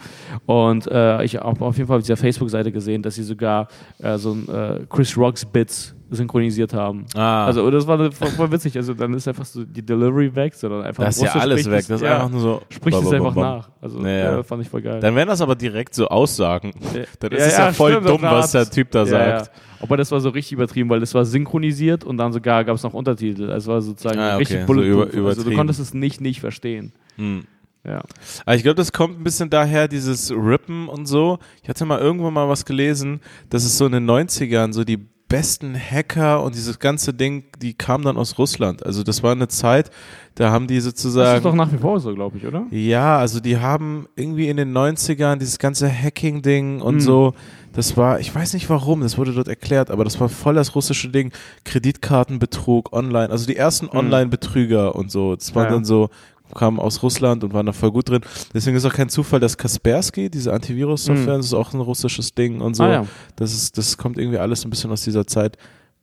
Und 0.46 0.86
äh, 0.86 1.24
ich 1.24 1.36
habe 1.36 1.64
auf 1.64 1.76
jeden 1.76 1.88
Fall 1.88 1.96
auf 1.96 2.02
dieser 2.02 2.16
Facebook-Seite 2.16 2.70
gesehen, 2.70 3.02
dass 3.02 3.16
sie 3.16 3.24
sogar 3.24 3.66
äh, 3.98 4.16
so 4.16 4.32
ein 4.32 4.48
äh, 4.48 4.80
Chris 4.88 5.16
Rocks 5.16 5.44
Bits 5.44 5.94
synchronisiert 6.14 6.72
haben. 6.74 7.06
Ah, 7.14 7.46
Also 7.46 7.70
das 7.70 7.86
war 7.86 8.10
voll, 8.12 8.28
voll 8.28 8.50
witzig. 8.52 8.76
Also 8.76 8.94
dann 8.94 9.12
ist 9.14 9.26
einfach 9.28 9.44
so 9.44 9.64
die 9.64 9.84
Delivery 9.84 10.34
weg, 10.34 10.54
sondern 10.54 10.82
einfach 10.82 11.02
da 11.04 11.08
ist 11.10 11.22
ja 11.22 11.32
alles 11.34 11.68
weg. 11.70 11.80
es- 11.80 11.86
Das 11.88 12.00
ist 12.00 12.06
ja, 12.06 12.14
einfach 12.16 12.30
nur 12.30 12.40
so. 12.40 12.62
spricht 12.70 12.98
es 13.00 13.12
einfach 13.12 13.34
nach. 13.34 13.68
Also 13.80 14.00
Ja, 14.00 14.08
ja. 14.36 14.42
fand 14.42 14.62
ich 14.62 14.68
voll 14.68 14.82
geil. 14.82 15.00
Dann 15.00 15.14
wären 15.16 15.28
das 15.28 15.40
aber 15.40 15.54
direkt 15.54 15.94
so 15.94 16.08
Aussagen. 16.08 16.72
Dann 17.20 17.32
ist 17.32 17.40
Ja, 17.40 17.46
es 17.46 17.56
ja, 17.58 17.72
voll 17.72 17.92
stimmt, 17.92 18.08
dumm, 18.08 18.22
das 18.22 18.32
was 18.32 18.52
der. 18.52 18.70
Typ 18.70 18.90
da 18.90 19.06
sagt. 19.06 19.50
Aber 19.80 19.96
das 19.98 20.10
war 20.10 20.20
so 20.20 20.30
richtig 20.30 20.52
übertrieben, 20.52 20.88
weil 20.88 21.00
das 21.00 21.12
war 21.14 21.24
synchronisiert 21.26 22.04
und 22.04 22.16
dann 22.16 22.32
sogar 22.32 22.64
gab 22.64 22.74
es 22.76 22.82
noch 22.82 22.94
Untertitel. 22.94 23.50
Also 23.50 23.72
war 23.72 23.82
sozusagen 23.82 24.18
Ah, 24.18 24.28
okay, 24.30 24.36
richtig 24.38 24.60
so 24.60 24.66
bulletproof. 24.66 25.12
über- 25.12 25.28
also 25.28 25.42
du 25.44 25.54
konntest 25.54 25.78
es 25.80 25.92
nicht 25.92 26.20
nicht 26.22 26.40
verstehen. 26.40 26.92
Hm. 27.16 27.44
Ja. 27.86 28.00
Aber 28.46 28.56
ich 28.56 28.62
glaube, 28.62 28.76
das 28.76 28.92
kommt 28.92 29.20
ein 29.20 29.24
bisschen 29.24 29.50
daher, 29.50 29.88
dieses 29.88 30.30
Rippen 30.30 30.88
und 30.88 31.04
so. 31.04 31.38
Ich 31.62 31.68
hatte 31.68 31.84
mal 31.84 31.98
irgendwo 32.00 32.30
mal 32.30 32.48
was 32.48 32.64
gelesen, 32.64 33.20
dass 33.50 33.62
es 33.66 33.76
so 33.76 33.84
in 33.84 33.92
den 33.92 34.06
90ern 34.08 34.72
so 34.72 34.84
die 34.84 35.06
besten 35.36 35.74
Hacker 35.76 36.42
und 36.42 36.54
dieses 36.54 36.78
ganze 36.78 37.12
Ding, 37.14 37.44
die 37.60 37.74
kamen 37.74 38.04
dann 38.04 38.16
aus 38.16 38.38
Russland. 38.38 38.84
Also 38.84 39.02
das 39.02 39.22
war 39.22 39.32
eine 39.32 39.48
Zeit, 39.48 39.90
da 40.36 40.50
haben 40.50 40.66
die 40.66 40.76
Das 40.76 40.86
ist 40.86 41.04
doch 41.04 41.10
sozusagen. 41.12 41.56
nach 41.56 41.72
wie 41.72 41.78
vor 41.78 42.00
so, 42.00 42.14
glaube 42.14 42.38
ich, 42.38 42.46
oder? 42.46 42.66
Ja, 42.70 43.18
also 43.18 43.40
die 43.40 43.58
haben 43.58 44.06
irgendwie 44.16 44.48
in 44.48 44.56
den 44.56 44.72
90ern 44.72 45.36
dieses 45.36 45.58
ganze 45.58 45.88
Hacking-Ding 45.90 46.80
und 46.80 46.94
Hm. 46.96 47.00
so, 47.00 47.34
das 47.72 47.96
war, 47.96 48.20
ich 48.20 48.32
weiß 48.34 48.54
nicht 48.54 48.70
warum, 48.70 49.00
das 49.00 49.18
wurde 49.18 49.32
dort 49.32 49.48
erklärt, 49.48 49.90
aber 49.90 50.04
das 50.04 50.20
war 50.20 50.28
voll 50.28 50.54
das 50.54 50.74
russische 50.76 51.08
Ding. 51.08 51.32
Kreditkartenbetrug 51.64 52.92
online, 52.92 53.30
also 53.30 53.46
die 53.46 53.56
ersten 53.56 53.90
Hm. 53.90 53.98
Online-Betrüger 53.98 54.94
und 54.94 55.10
so. 55.10 55.34
Das 55.36 55.54
waren 55.54 55.64
ja. 55.66 55.70
dann 55.70 55.84
so, 55.84 56.10
kamen 56.54 56.78
aus 56.80 57.02
Russland 57.02 57.44
und 57.44 57.52
waren 57.52 57.66
da 57.66 57.72
voll 57.72 57.90
gut 57.92 58.08
drin. 58.08 58.20
Deswegen 58.54 58.76
ist 58.76 58.84
auch 58.84 58.92
kein 58.92 59.08
Zufall, 59.08 59.40
dass 59.40 59.58
Kaspersky, 59.58 60.30
diese 60.30 60.52
Antivirus-Software, 60.52 61.34
Hm. 61.34 61.38
das 61.40 61.46
ist 61.46 61.54
auch 61.54 61.72
ein 61.74 61.80
russisches 61.80 62.34
Ding 62.34 62.60
und 62.60 62.74
so. 62.74 62.84
Ah, 62.84 62.92
ja. 62.92 63.06
Das 63.36 63.52
ist, 63.52 63.76
das 63.78 63.96
kommt 63.98 64.18
irgendwie 64.18 64.38
alles 64.38 64.64
ein 64.64 64.70
bisschen 64.70 64.90
aus 64.90 65.02
dieser 65.02 65.26
Zeit. 65.26 65.56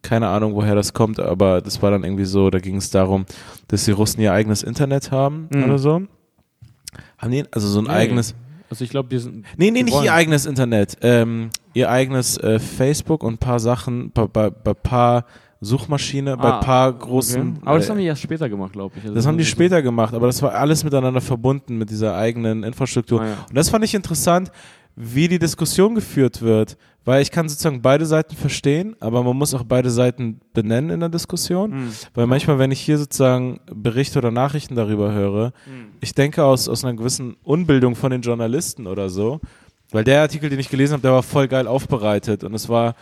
Keine 0.04 0.28
Ahnung, 0.30 0.56
woher 0.56 0.74
das 0.76 0.94
kommt, 0.94 1.20
aber 1.20 1.62
das 1.62 1.82
war 1.84 1.92
dann 1.92 2.04
irgendwie 2.04 2.26
so, 2.26 2.50
da 2.50 2.58
ging 2.60 2.78
es 2.78 2.90
darum, 2.90 3.26
dass 3.68 3.86
die 3.86 3.92
Russen 3.92 4.20
ihr 4.22 4.34
eigenes 4.34 4.64
Internet 4.64 5.12
haben 5.12 5.48
Mhm. 5.54 5.64
oder 5.64 5.78
so. 5.80 6.02
Haben 7.18 7.32
die, 7.32 7.44
also 7.52 7.68
so 7.68 7.80
ein 7.80 7.86
Nee. 7.86 7.92
eigenes, 7.92 8.36
Also 8.70 8.84
ich 8.84 8.90
glaube, 8.90 9.10
die 9.10 9.20
sind. 9.20 9.46
nee, 9.58 9.70
nee, 9.70 9.84
nicht 9.84 9.94
wollen- 9.94 10.06
ihr 10.06 10.14
eigenes 10.14 10.46
Internet, 10.46 10.98
ähm, 11.02 11.50
ihr 11.74 11.90
eigenes 11.90 12.38
äh, 12.38 12.58
Facebook 12.60 13.24
und 13.24 13.34
ein 13.36 13.38
paar 13.38 13.60
Sachen, 13.60 14.12
bei, 14.12 14.26
bei, 14.28 14.50
bei 14.50 14.74
paar 14.74 15.26
Suchmaschine, 15.64 16.38
bei 16.38 16.52
Ah, 16.54 16.60
paar 16.60 16.92
großen. 16.92 17.52
Okay. 17.58 17.60
Aber 17.66 17.78
das 17.78 17.88
äh, 17.88 17.92
haben 17.92 17.98
die 18.00 18.06
erst 18.06 18.22
später 18.24 18.50
gemacht, 18.50 18.74
glaube 18.74 18.96
ich. 18.98 19.04
Also 19.04 19.14
das 19.14 19.28
haben 19.28 19.38
die 19.38 19.46
später 19.46 19.82
gemacht, 19.82 20.14
aber 20.14 20.26
das 20.28 20.42
war 20.42 20.54
alles 20.56 20.84
miteinander 20.84 21.22
verbunden 21.22 21.78
mit 21.78 21.90
dieser 21.92 22.16
eigenen 22.16 22.64
Infrastruktur. 22.64 23.22
Ah, 23.22 23.28
ja. 23.28 23.34
Und 23.48 23.56
das 23.56 23.70
fand 23.70 23.86
ich 23.86 23.94
interessant, 23.94 24.52
wie 24.96 25.28
die 25.28 25.38
Diskussion 25.40 25.94
geführt 25.96 26.42
wird, 26.42 26.78
weil 27.06 27.22
ich 27.22 27.32
kann 27.32 27.48
sozusagen 27.48 27.82
beide 27.82 28.06
Seiten 28.06 28.36
verstehen, 28.36 28.96
aber 29.00 29.24
man 29.24 29.38
muss 29.38 29.54
auch 29.54 29.64
beide 29.64 29.90
Seiten 29.92 30.42
benennen 30.54 30.90
in 30.90 31.00
der 31.00 31.10
Diskussion, 31.10 31.72
Hm. 31.72 31.90
weil 32.16 32.28
manchmal, 32.28 32.60
wenn 32.60 32.72
ich 32.72 32.82
hier 32.82 32.98
sozusagen 32.98 33.60
Berichte 33.74 34.18
oder 34.20 34.32
Nachrichten 34.32 34.76
darüber 34.76 35.12
höre, 35.14 35.54
Hm. 35.66 35.94
ich 36.02 36.14
denke 36.14 36.44
aus, 36.44 36.68
aus 36.68 36.84
einer 36.84 36.96
gewissen 36.96 37.38
Unbildung 37.44 37.96
von 37.96 38.12
den 38.12 38.22
Journalisten 38.22 38.88
oder 38.88 39.10
so, 39.10 39.40
Weil 39.94 40.06
der 40.06 40.22
Artikel, 40.22 40.50
den 40.50 40.58
ich 40.60 40.70
gelesen 40.70 40.94
habe, 40.94 41.02
der 41.02 41.12
war 41.12 41.22
voll 41.24 41.50
geil 41.50 41.68
aufbereitet 41.68 42.46
und 42.46 42.54
es 42.54 42.70
war 42.70 42.96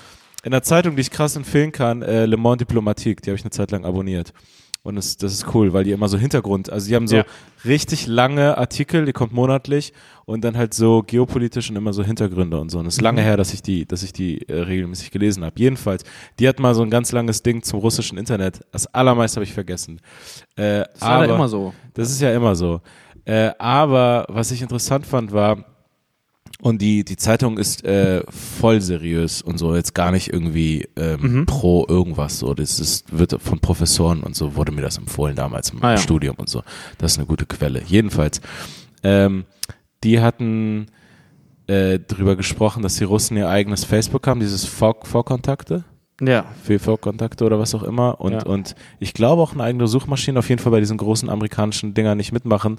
in 0.44 0.52
der 0.52 0.64
Zeitung, 0.64 0.96
die 0.96 1.02
ich 1.02 1.12
krass 1.12 1.36
empfehlen 1.36 1.72
kann, 1.72 2.02
äh, 2.02 2.26
Le 2.26 2.38
Monde 2.38 2.66
Diplomatique, 2.66 3.22
die 3.22 3.30
habe 3.30 3.36
ich 3.38 3.44
eine 3.44 3.52
Zeit 3.52 3.72
lang 3.72 3.86
abonniert. 3.86 4.34
Und 4.82 4.96
das, 4.96 5.18
das 5.18 5.34
ist 5.34 5.54
cool, 5.54 5.74
weil 5.74 5.84
die 5.84 5.92
immer 5.92 6.08
so 6.08 6.18
Hintergrund, 6.18 6.70
also 6.72 6.88
die 6.88 6.96
haben 6.96 7.06
so 7.08 7.18
Ja. 7.18 7.26
richtig 7.66 8.08
lange 8.08 8.58
Artikel, 8.58 9.04
die 9.06 9.12
kommt 9.12 9.34
monatlich 9.34 9.92
und 10.26 10.42
dann 10.46 10.56
halt 10.56 10.74
so 10.74 11.04
geopolitisch 11.06 11.70
und 11.70 11.76
immer 11.76 11.92
so 11.92 12.02
Hintergründe 12.02 12.58
und 12.58 12.70
so. 12.72 12.80
Und 12.80 12.86
es 12.88 12.94
ist 12.94 13.02
Mhm. 13.02 13.04
lange 13.04 13.22
her, 13.22 13.36
dass 13.36 13.54
ich 13.54 13.62
die, 13.62 13.86
dass 13.86 14.04
ich 14.04 14.14
die 14.14 14.48
äh, 14.48 14.62
regelmäßig 14.62 15.12
gelesen 15.12 15.44
habe. 15.44 15.56
Jedenfalls, 15.60 16.06
die 16.40 16.48
hat 16.48 16.60
mal 16.62 16.74
so 16.74 16.82
ein 16.84 16.90
ganz 16.90 17.12
langes 17.12 17.44
Ding 17.44 17.62
zum 17.62 17.80
russischen 17.80 18.18
Internet. 18.18 18.62
Das 18.72 18.88
allermeiste 18.94 19.36
habe 19.38 19.44
ich 19.44 19.54
vergessen. 19.54 20.00
Äh, 20.56 20.86
Das 20.94 21.02
war 21.02 21.10
aber, 21.10 21.28
ja 21.28 21.36
immer 21.36 21.50
so. 21.50 21.74
das 21.94 22.10
ist 22.10 22.22
ja 22.22 22.34
immer 22.34 22.56
so. 22.56 22.80
Äh, 23.26 23.52
aber 23.60 24.26
was 24.30 24.50
ich 24.52 24.62
interessant 24.62 25.06
fand, 25.06 25.34
war, 25.34 25.66
und 26.62 26.82
die, 26.82 27.04
die 27.06 27.16
Zeitung 27.16 27.58
ist 27.58 27.86
äh, 27.86 28.22
voll 28.30 28.82
seriös 28.82 29.42
und 29.42 29.58
so, 29.58 29.76
jetzt 29.76 29.96
gar 29.96 30.12
nicht 30.12 30.32
irgendwie 30.34 30.88
ähm, 30.98 31.20
Mhm. 31.22 31.46
pro 31.46 31.86
irgendwas 31.88 32.40
so. 32.40 32.54
Das 32.54 32.80
ist, 32.80 33.18
wird 33.18 33.42
von 33.42 33.60
Professoren 33.60 34.22
und 34.24 34.36
so, 34.36 34.56
wurde 34.56 34.72
mir 34.72 34.82
das 34.82 34.98
empfohlen 34.98 35.36
damals 35.36 35.70
im 35.70 35.82
Ah, 35.84 35.92
ja. 35.92 35.98
Studium 35.98 36.36
und 36.38 36.50
so. 36.50 36.64
Das 36.98 37.14
ist 37.14 37.18
eine 37.18 37.28
gute 37.28 37.46
Quelle. 37.46 37.82
Jedenfalls, 37.86 38.42
ähm, 39.04 39.46
die 40.04 40.20
hatten 40.20 40.88
äh, 41.68 42.00
drüber 42.00 42.36
gesprochen, 42.36 42.82
dass 42.84 42.96
die 42.96 43.04
Russen 43.04 43.38
ihr 43.38 43.48
eigenes 43.48 43.84
Facebook 43.86 44.26
haben, 44.28 44.40
dieses 44.40 44.66
Vor- 44.66 45.00
Vorkontakte. 45.04 45.84
Ja. 46.22 46.44
VV-Kontakte 46.66 47.46
oder 47.46 47.60
was 47.60 47.74
auch 47.76 47.84
immer. 47.84 48.20
Und, 48.20 48.34
Ja. 48.34 48.44
und 48.46 48.76
ich 49.00 49.14
glaube 49.14 49.42
auch 49.42 49.54
eine 49.54 49.64
eigene 49.64 49.88
Suchmaschine 49.88 50.38
auf 50.40 50.50
jeden 50.50 50.62
Fall 50.62 50.72
bei 50.74 50.82
diesen 50.82 50.98
großen 50.98 51.30
amerikanischen 51.30 51.94
Dingern 51.94 52.18
nicht 52.18 52.34
mitmachen. 52.34 52.78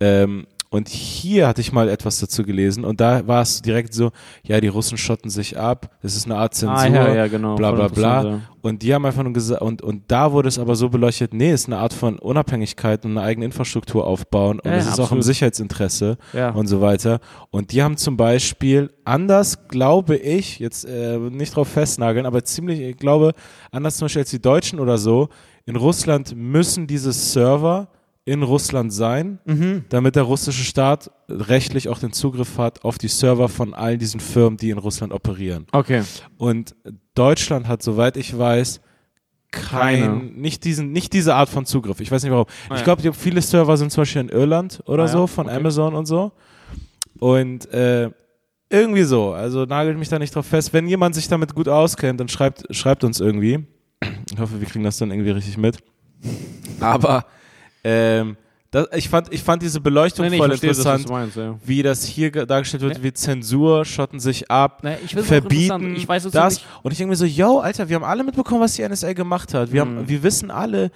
Ähm, 0.00 0.46
und 0.74 0.88
hier 0.88 1.46
hatte 1.46 1.60
ich 1.60 1.70
mal 1.70 1.88
etwas 1.88 2.18
dazu 2.18 2.42
gelesen 2.42 2.84
und 2.84 3.00
da 3.00 3.24
war 3.28 3.42
es 3.42 3.62
direkt 3.62 3.94
so, 3.94 4.10
ja, 4.42 4.60
die 4.60 4.66
Russen 4.66 4.98
schotten 4.98 5.30
sich 5.30 5.56
ab, 5.56 5.88
das 6.02 6.16
ist 6.16 6.26
eine 6.26 6.34
Art 6.34 6.52
Zensur, 6.52 6.76
Ah, 6.76 6.88
ja, 6.88 7.14
ja, 7.14 7.26
genau. 7.28 7.54
bla 7.54 7.70
bla 7.70 7.86
bla. 7.86 8.40
Und 8.60 8.82
die 8.82 8.92
haben 8.92 9.06
einfach 9.06 9.22
nur 9.22 9.32
gesagt, 9.32 9.62
und, 9.62 9.82
und 9.82 10.02
da 10.08 10.32
wurde 10.32 10.48
es 10.48 10.58
aber 10.58 10.74
so 10.74 10.88
beleuchtet, 10.88 11.32
nee, 11.32 11.52
ist 11.52 11.66
eine 11.68 11.78
Art 11.78 11.92
von 11.92 12.18
Unabhängigkeit 12.18 13.04
und 13.04 13.12
eine 13.12 13.22
eigene 13.22 13.44
Infrastruktur 13.46 14.04
aufbauen 14.04 14.58
und 14.58 14.68
es 14.72 14.86
ja, 14.86 14.92
ist 14.94 14.98
auch 14.98 15.12
im. 15.12 15.22
Sicherheitsinteresse 15.22 16.18
und 16.54 16.66
so 16.66 16.80
weiter. 16.80 17.20
Und 17.50 17.70
die 17.70 17.80
haben 17.80 17.96
zum 17.96 18.16
Beispiel 18.16 18.90
anders, 19.04 19.68
glaube 19.68 20.16
ich, 20.16 20.58
jetzt 20.58 20.86
äh, 20.86 21.18
nicht 21.18 21.54
drauf 21.54 21.68
festnageln, 21.68 22.26
aber 22.26 22.42
ziemlich, 22.42 22.80
ich 22.80 22.96
glaube, 22.96 23.34
anders 23.70 23.96
zum 23.96 24.06
Beispiel 24.06 24.22
als 24.22 24.30
die 24.30 24.42
Deutschen 24.42 24.80
oder 24.80 24.98
so, 24.98 25.28
in 25.66 25.76
Russland 25.76 26.34
müssen 26.34 26.88
diese 26.88 27.12
Server 27.12 27.86
in 28.26 28.42
Russland 28.42 28.92
sein, 28.92 29.38
Mhm. 29.44 29.84
damit 29.90 30.16
der 30.16 30.22
russische 30.22 30.64
Staat 30.64 31.10
rechtlich 31.28 31.88
auch 31.90 31.98
den 31.98 32.12
Zugriff 32.12 32.56
hat 32.56 32.82
auf 32.84 32.96
die 32.96 33.08
Server 33.08 33.48
von 33.50 33.74
all 33.74 33.98
diesen 33.98 34.18
Firmen, 34.20 34.56
die 34.56 34.70
in 34.70 34.78
Russland 34.78 35.12
operieren. 35.12 35.66
Okay. 35.72 36.02
Und 36.38 36.74
Deutschland 37.14 37.68
hat, 37.68 37.82
soweit 37.82 38.16
ich 38.16 38.36
weiß, 38.38 38.80
kein, 39.50 40.00
Keine. 40.00 40.22
nicht 40.32 40.64
diesen, 40.64 40.90
nicht 40.90 41.12
diese 41.12 41.34
Art 41.34 41.48
von 41.48 41.64
Zugriff. 41.66 42.00
Ich 42.00 42.10
weiß 42.10 42.22
nicht 42.24 42.32
warum. 42.32 42.46
Ah, 42.68 42.74
ich 42.74 42.78
ja. 42.80 42.84
glaube, 42.84 43.02
die- 43.02 43.12
viele 43.12 43.40
Server 43.42 43.76
sind 43.76 43.92
zum 43.92 44.00
Beispiel 44.02 44.22
in 44.22 44.28
Irland 44.30 44.82
oder 44.86 45.04
Ah, 45.04 45.08
so, 45.08 45.26
von 45.26 45.46
Okay. 45.46 45.56
Amazon 45.56 45.94
und 45.94 46.06
so. 46.06 46.32
Und 47.20 47.70
äh, 47.72 48.10
irgendwie 48.70 49.04
so. 49.04 49.32
Also 49.32 49.64
nagelt 49.66 49.96
mich 49.98 50.08
da 50.08 50.18
nicht 50.18 50.34
drauf 50.34 50.46
fest. 50.46 50.72
Wenn 50.72 50.88
jemand 50.88 51.14
sich 51.14 51.28
damit 51.28 51.54
gut 51.54 51.68
auskennt, 51.68 52.18
dann 52.18 52.28
schreibt, 52.28 52.64
schreibt 52.74 53.04
uns 53.04 53.20
irgendwie. 53.20 53.64
Ich 54.32 54.40
hoffe, 54.40 54.60
wir 54.60 54.66
kriegen 54.66 54.82
das 54.82 54.96
dann 54.98 55.10
irgendwie 55.12 55.30
richtig 55.30 55.56
mit. 55.56 55.78
Aber 56.80 57.24
ähm, 57.84 58.36
das, 58.70 58.88
ich, 58.96 59.08
fand, 59.08 59.32
ich 59.32 59.40
fand 59.42 59.62
diese 59.62 59.80
Beleuchtung 59.80 60.24
Nee, 60.24 60.30
nee, 60.32 60.36
voll 60.38 60.48
verstehe 60.48 60.70
das, 60.70 60.78
interessant, 60.78 61.08
du 61.08 61.12
meinst, 61.12 61.36
ja. 61.36 61.54
wie 61.64 61.80
das 61.82 62.04
hier 62.04 62.32
ge- 62.32 62.44
dargestellt 62.44 62.82
wird, 62.82 62.96
Ja. 62.98 63.02
wie 63.04 63.12
Zensur, 63.12 63.84
schotten 63.84 64.18
sich 64.18 64.50
ab, 64.50 64.82
Nee, 64.82 64.96
verbieten 65.22 66.08
weiß 66.08 66.24
das. 66.30 66.60
Und 66.82 66.90
ich 66.90 66.98
denke 66.98 67.10
mir 67.10 67.16
so, 67.16 67.24
yo, 67.24 67.60
Alter, 67.60 67.88
wir 67.88 67.94
haben 67.94 68.04
alle 68.04 68.24
mitbekommen, 68.24 68.60
was 68.62 68.74
die 68.74 68.82
NSA 68.82 69.12
gemacht 69.12 69.54
hat. 69.54 69.70
Wir, 69.72 69.84
Mhm. 69.84 69.98
haben, 69.98 70.08
wir 70.08 70.22
wissen 70.24 70.50
alle, 70.50 70.90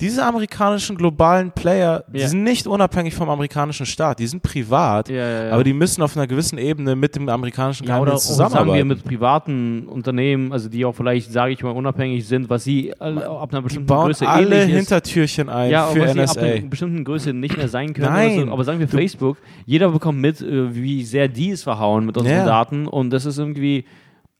diese 0.00 0.24
amerikanischen 0.24 0.96
globalen 0.96 1.52
Player, 1.52 2.02
die 2.12 2.18
Ja. 2.18 2.28
sind 2.28 2.42
nicht 2.42 2.66
unabhängig 2.66 3.14
vom 3.14 3.28
amerikanischen 3.30 3.86
Staat, 3.86 4.18
die 4.18 4.26
sind 4.26 4.42
privat, 4.42 5.08
Ja, 5.08 5.44
ja, 5.46 5.52
aber 5.52 5.62
die 5.62 5.72
müssen 5.72 6.02
auf 6.02 6.16
einer 6.16 6.26
gewissen 6.26 6.58
Ebene 6.58 6.96
mit 6.96 7.14
dem 7.14 7.28
amerikanischen 7.28 7.86
Ja, 7.86 8.00
oder, 8.00 8.12
oder 8.12 8.18
sagen 8.18 8.38
wir 8.40 8.48
zusammenarbeiten. 8.48 8.88
mit 8.88 9.04
privaten 9.04 9.86
Unternehmen, 9.86 10.52
also 10.52 10.68
die 10.68 10.84
auch 10.84 10.92
vielleicht, 10.94 11.30
sage 11.32 11.52
ich 11.52 11.62
mal, 11.62 11.70
unabhängig 11.70 12.26
sind, 12.26 12.50
was 12.50 12.64
sie 12.64 12.92
ab 12.92 13.06
einer 13.06 13.44
die 13.60 13.60
bestimmten 13.60 13.86
bauen 13.86 14.06
Größe 14.06 14.26
alle 14.28 14.44
ähnlich 14.62 14.70
ist. 14.70 14.88
Hintertürchen 14.88 15.48
ein 15.48 15.70
ja, 15.70 15.86
für 15.86 16.00
was 16.00 16.12
sie 16.12 16.20
ab 16.20 16.26
NSA. 16.28 16.40
einer 16.40 16.60
bestimmten 16.68 17.04
Größe 17.04 17.32
nicht 17.32 17.56
mehr 17.56 17.68
sein 17.68 17.94
können. 17.94 18.12
Nein. 18.12 18.46
So. 18.46 18.52
Aber 18.52 18.64
sagen 18.64 18.80
wir 18.80 18.88
Facebook, 18.88 19.38
jeder 19.64 19.90
bekommt 19.90 20.18
mit, 20.18 20.40
äh, 20.40 20.74
wie 20.74 21.04
sehr 21.04 21.28
die 21.28 21.50
es 21.50 21.62
verhauen 21.62 22.04
mit 22.04 22.16
unseren. 22.16 22.44
Daten 22.46 22.86
und 22.88 23.10
das 23.10 23.26
ist 23.26 23.38
irgendwie 23.38 23.84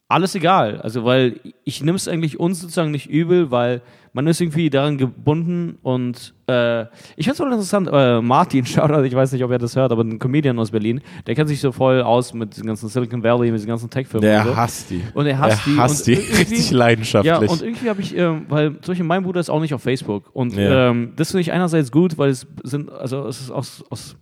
alles 0.09 0.35
egal. 0.35 0.81
Also, 0.82 1.05
weil 1.05 1.40
ich 1.64 1.82
nehme 1.82 1.97
es 1.97 2.09
eigentlich 2.09 2.39
uns 2.39 2.60
sozusagen 2.60 2.90
nicht 2.90 3.09
übel, 3.09 3.51
weil 3.51 3.81
man 4.12 4.28
ist 4.28 4.40
irgendwie 4.40 4.70
daran 4.70 4.97
gebunden 4.97 5.76
und 5.82 6.35
äh, 6.47 6.82
ich 7.16 7.24
finde 7.26 7.32
es 7.32 7.36
voll 7.39 7.51
interessant, 7.51 7.89
äh, 7.93 8.20
Martin, 8.20 8.64
Shoutout, 8.66 9.02
ich 9.02 9.14
weiß 9.14 9.32
nicht, 9.32 9.43
ob 9.43 9.51
er 9.51 9.59
das 9.59 9.74
hört, 9.74 9.90
aber 9.90 10.05
ein 10.05 10.20
Comedian 10.20 10.56
aus 10.60 10.70
Berlin, 10.70 11.01
der 11.26 11.35
kennt 11.35 11.48
sich 11.48 11.60
so 11.60 11.72
voll 11.72 12.01
aus 12.01 12.32
mit 12.32 12.56
dem 12.56 12.66
ganzen 12.66 12.89
Silicon 12.89 13.24
Valley, 13.24 13.51
mit 13.51 13.60
den 13.60 13.66
ganzen 13.66 13.90
Tech-Firmen 13.90 14.22
Der 14.22 14.44
so. 14.44 14.56
hasst 14.56 14.90
die. 14.90 15.02
Und 15.14 15.26
er 15.26 15.39
hasst 15.40 15.66
er 15.66 15.72
die. 15.72 15.78
hasst 15.81 16.06
die 16.06 16.12
richtig 16.39 16.70
leidenschaftlich. 16.70 17.32
ja, 17.32 17.39
und 17.51 17.62
irgendwie 17.62 17.89
habe 17.90 18.01
ich, 18.02 18.16
ähm, 18.16 18.47
weil 18.48 18.72
zum 18.82 18.93
Beispiel 18.93 19.06
mein 19.06 19.24
Bruder 19.24 19.40
ist 19.40 19.51
auch 19.51 19.60
nicht 19.60 19.74
auf 19.74 19.82
Facebook. 19.82 20.31
Und 20.32 20.55
Ja. 20.55 20.90
ähm, 20.90 21.14
das 21.16 21.32
finde 21.32 21.40
ich 21.40 21.51
einerseits 21.51 21.90
gut, 21.90 22.16
weil 22.16 22.31
es 22.31 22.47
sind, 22.62 22.93
also 22.93 23.26
es 23.26 23.40
ist 23.40 23.51
aus, 23.51 23.82
aus 23.90 24.16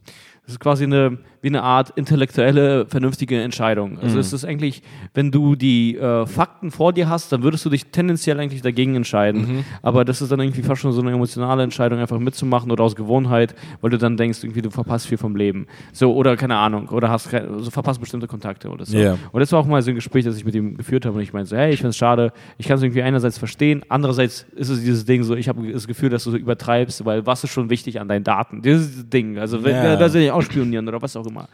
es 0.53 0.57
ist 0.57 0.61
quasi 0.61 0.85
eine, 0.85 1.17
wie 1.41 1.49
eine 1.49 1.63
Art 1.63 1.91
intellektuelle, 1.97 2.87
vernünftige 2.87 3.41
Entscheidung. 3.41 3.99
Also 3.99 4.15
Mhm. 4.17 4.21
es 4.21 4.33
ist 4.35 4.45
eigentlich, 4.45 4.83
wenn 5.15 5.31
du 5.31 5.57
die 5.57 5.97
äh, 5.97 6.27
Fakten 6.27 6.71
vor 6.71 6.93
dir 6.93 7.09
hast, 7.09 7.33
dann 7.33 7.43
würdest 7.43 7.65
du 7.65 7.71
dich 7.71 7.87
tendenziell 7.87 8.39
eigentlich 8.39 8.61
dagegen 8.61 8.95
entscheiden. 8.95 9.41
Mhm. 9.57 9.65
Aber 9.81 10.05
das 10.05 10.21
ist 10.21 10.31
dann 10.31 10.41
irgendwie 10.41 10.63
fast 10.63 10.83
schon 10.83 10.93
so 10.93 11.01
eine 11.01 11.11
emotionale 11.11 11.63
Entscheidung, 11.63 11.99
einfach 11.99 12.19
mitzumachen 12.19 12.71
oder 12.71 12.85
aus 12.85 12.95
Gewohnheit, 12.95 13.55
weil 13.81 13.91
du 13.91 13.99
dann 13.99 14.17
denkst, 14.17 14.45
irgendwie 14.45 14.61
du 14.63 14.71
verpasst 14.71 15.07
viel 15.07 15.17
vom 15.19 15.35
Leben. 15.35 15.67
So, 15.93 16.15
oder 16.15 16.37
keine 16.37 16.57
Ahnung, 16.57 16.89
oder 16.91 17.09
hast 17.09 17.31
kein, 17.31 17.49
also 17.49 17.71
verpasst 17.71 17.99
bestimmte 18.01 18.27
Kontakte 18.27 18.69
oder 18.69 18.85
so. 18.85 18.97
Ja. 18.97 19.17
Und 19.33 19.41
das 19.41 19.51
war 19.53 19.61
auch 19.61 19.67
mal 19.67 19.81
so 19.81 19.91
ein 19.91 19.95
Gespräch, 19.95 20.25
das 20.27 20.37
ich 20.37 20.45
mit 20.45 20.55
ihm 20.55 20.77
geführt 20.77 21.07
habe 21.07 21.17
und 21.17 21.23
ich 21.23 21.33
meinte 21.33 21.49
so, 21.49 21.57
hey, 21.57 21.71
ich 21.73 21.79
finde 21.79 21.91
es 21.91 21.97
schade, 21.97 22.33
ich 22.59 22.69
kann 22.69 22.77
es 22.77 22.83
irgendwie 22.83 23.03
einerseits 23.03 23.39
verstehen, 23.39 23.83
andererseits 23.89 24.45
ist 24.55 24.69
es 24.69 24.81
dieses 24.81 25.07
Ding 25.07 25.23
so, 25.23 25.35
ich 25.35 25.49
habe 25.49 25.73
das 25.73 25.87
Gefühl, 25.87 26.11
dass 26.11 26.25
du 26.25 26.31
so 26.31 26.37
übertreibst, 26.37 27.05
weil 27.07 27.25
was 27.27 27.43
ist 27.43 27.51
schon 27.53 27.71
wichtig 27.71 27.99
an 28.01 28.09
deinen 28.09 28.25
Daten? 28.25 28.61
Dieses 28.61 29.09
Ding, 29.09 29.39
also 29.39 29.65
wir 29.65 29.97
da 29.97 30.09
sind 30.09 30.23
ja 30.23 30.35
ausspionieren 30.43 30.87
oder 30.89 31.01
was 31.01 31.17
auch 31.17 31.27
immer. 31.27 31.49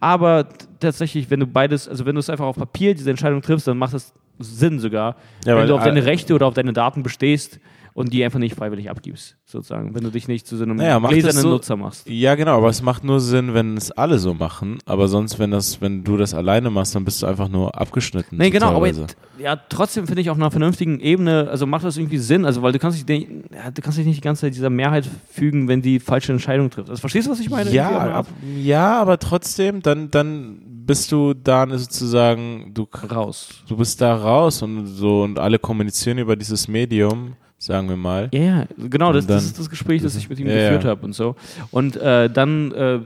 Aber 0.00 0.46
tatsächlich, 0.80 1.30
wenn 1.30 1.40
du 1.40 1.46
beides, 1.46 1.88
also 1.88 2.06
wenn 2.06 2.14
du 2.14 2.20
es 2.20 2.30
einfach 2.30 2.46
auf 2.46 2.56
Papier 2.56 2.94
diese 2.94 3.10
Entscheidung 3.10 3.42
triffst, 3.42 3.66
dann 3.66 3.78
macht 3.78 3.94
es 3.94 4.12
Sinn 4.38 4.78
sogar, 4.78 5.16
Ja, 5.44 5.56
wenn 5.56 5.66
du 5.66 5.74
auf 5.74 5.82
äh, 5.82 5.86
deine 5.86 6.04
Rechte 6.04 6.34
oder 6.34 6.46
auf 6.46 6.54
deine 6.54 6.72
Daten 6.72 7.02
bestehst 7.02 7.58
und 7.98 8.12
die 8.12 8.24
einfach 8.24 8.38
nicht 8.38 8.54
freiwillig 8.54 8.88
abgibst, 8.90 9.36
sozusagen, 9.44 9.92
wenn 9.92 10.04
du 10.04 10.10
dich 10.10 10.28
nicht 10.28 10.46
zu 10.46 10.56
so 10.56 10.62
einem 10.62 10.76
Naja, 10.76 11.00
gläsernen 11.00 11.42
so- 11.42 11.48
Nutzer 11.48 11.76
machst. 11.76 12.08
Ja, 12.08 12.36
genau, 12.36 12.56
aber 12.58 12.68
es 12.68 12.80
macht 12.80 13.02
nur 13.02 13.18
Sinn, 13.18 13.54
wenn 13.54 13.76
es 13.76 13.90
alle 13.90 14.20
so 14.20 14.34
machen. 14.34 14.78
Aber 14.86 15.08
sonst, 15.08 15.40
wenn 15.40 15.50
das, 15.50 15.80
wenn 15.80 16.04
du 16.04 16.16
das 16.16 16.32
alleine 16.32 16.70
machst, 16.70 16.94
dann 16.94 17.04
bist 17.04 17.22
du 17.22 17.26
einfach 17.26 17.48
nur 17.48 17.76
abgeschnitten. 17.76 18.36
Nee, 18.38 18.50
genau, 18.50 18.68
aber 18.68 18.86
teilweise. 18.86 19.06
t- 19.08 19.42
ja, 19.42 19.56
trotzdem 19.56 20.06
finde 20.06 20.22
ich 20.22 20.30
auf 20.30 20.36
einer 20.36 20.50
vernünftigen 20.52 21.00
Ebene, 21.00 21.48
also 21.50 21.66
macht 21.66 21.84
das 21.84 21.96
irgendwie 21.96 22.18
Sinn, 22.18 22.44
also 22.44 22.62
weil 22.62 22.70
du 22.72 22.78
kannst 22.78 23.08
dich, 23.08 23.26
du 23.26 23.82
kannst 23.82 23.98
dich 23.98 24.06
nicht 24.06 24.18
die 24.18 24.20
ganze 24.22 24.42
Zeit 24.42 24.54
dieser 24.54 24.70
Mehrheit 24.70 25.04
fügen, 25.30 25.66
wenn 25.66 25.82
die 25.82 25.98
falsche 25.98 26.30
Entscheidung 26.32 26.70
trifft. 26.70 26.90
Also 26.90 27.00
verstehst 27.00 27.26
du, 27.26 27.32
was 27.32 27.40
ich 27.40 27.50
meine? 27.50 27.70
Ja, 27.72 27.90
ab, 28.12 28.26
ja, 28.62 29.00
aber 29.00 29.18
trotzdem, 29.18 29.82
dann, 29.82 30.08
dann 30.12 30.62
bist 30.86 31.10
du 31.10 31.34
da 31.34 31.66
sozusagen, 31.76 32.70
du, 32.74 32.86
raus. 33.10 33.48
du 33.68 33.76
bist 33.76 34.00
da 34.00 34.14
raus 34.14 34.62
und 34.62 34.86
so 34.86 35.22
und 35.24 35.38
alle 35.38 35.58
kommunizieren 35.58 36.18
über 36.18 36.36
dieses 36.36 36.68
Medium, 36.68 37.34
sagen 37.58 37.88
wir 37.88 37.96
mal. 37.96 38.28
Ja, 38.32 38.40
ja, 38.40 38.64
genau, 38.76 39.12
das, 39.12 39.26
dann- 39.26 39.36
das 39.36 39.44
ist 39.46 39.58
das 39.58 39.68
Gespräch, 39.68 40.02
das 40.02 40.14
ich 40.16 40.28
mit 40.28 40.38
ihm 40.38 40.46
Ja, 40.46 40.54
geführt 40.54 40.84
ja. 40.84 40.90
habe 40.90 41.04
und 41.04 41.12
so. 41.12 41.34
Und 41.70 41.96
äh, 41.96 42.30
dann 42.30 42.72
äh, 42.72 43.00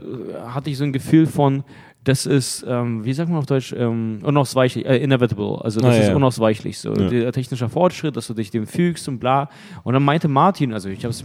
hatte 0.48 0.70
ich 0.70 0.76
so 0.78 0.84
ein 0.84 0.92
Gefühl 0.92 1.26
von, 1.26 1.64
das 2.04 2.26
ist, 2.26 2.64
ähm, 2.68 3.04
wie 3.04 3.12
sagt 3.12 3.28
man 3.30 3.38
auf 3.38 3.46
Deutsch, 3.46 3.72
ähm, 3.76 4.18
unausweichlich, 4.24 4.84
äh, 4.86 4.96
inevitable. 4.98 5.60
Also 5.62 5.78
das 5.80 5.94
Ah, 5.94 5.98
ist 6.00 6.08
ja. 6.08 6.16
unausweichlich 6.16 6.78
so. 6.78 6.92
Ja. 6.94 7.08
Der 7.08 7.32
technische 7.32 7.68
Fortschritt, 7.68 8.16
dass 8.16 8.26
du 8.26 8.34
dich 8.34 8.50
dem 8.50 8.66
fügst 8.66 9.08
und 9.08 9.20
bla. 9.20 9.48
Und 9.84 9.94
dann 9.94 10.02
meinte 10.02 10.26
Martin, 10.26 10.72
also 10.72 10.88
ich 10.88 11.04
hab's, 11.04 11.24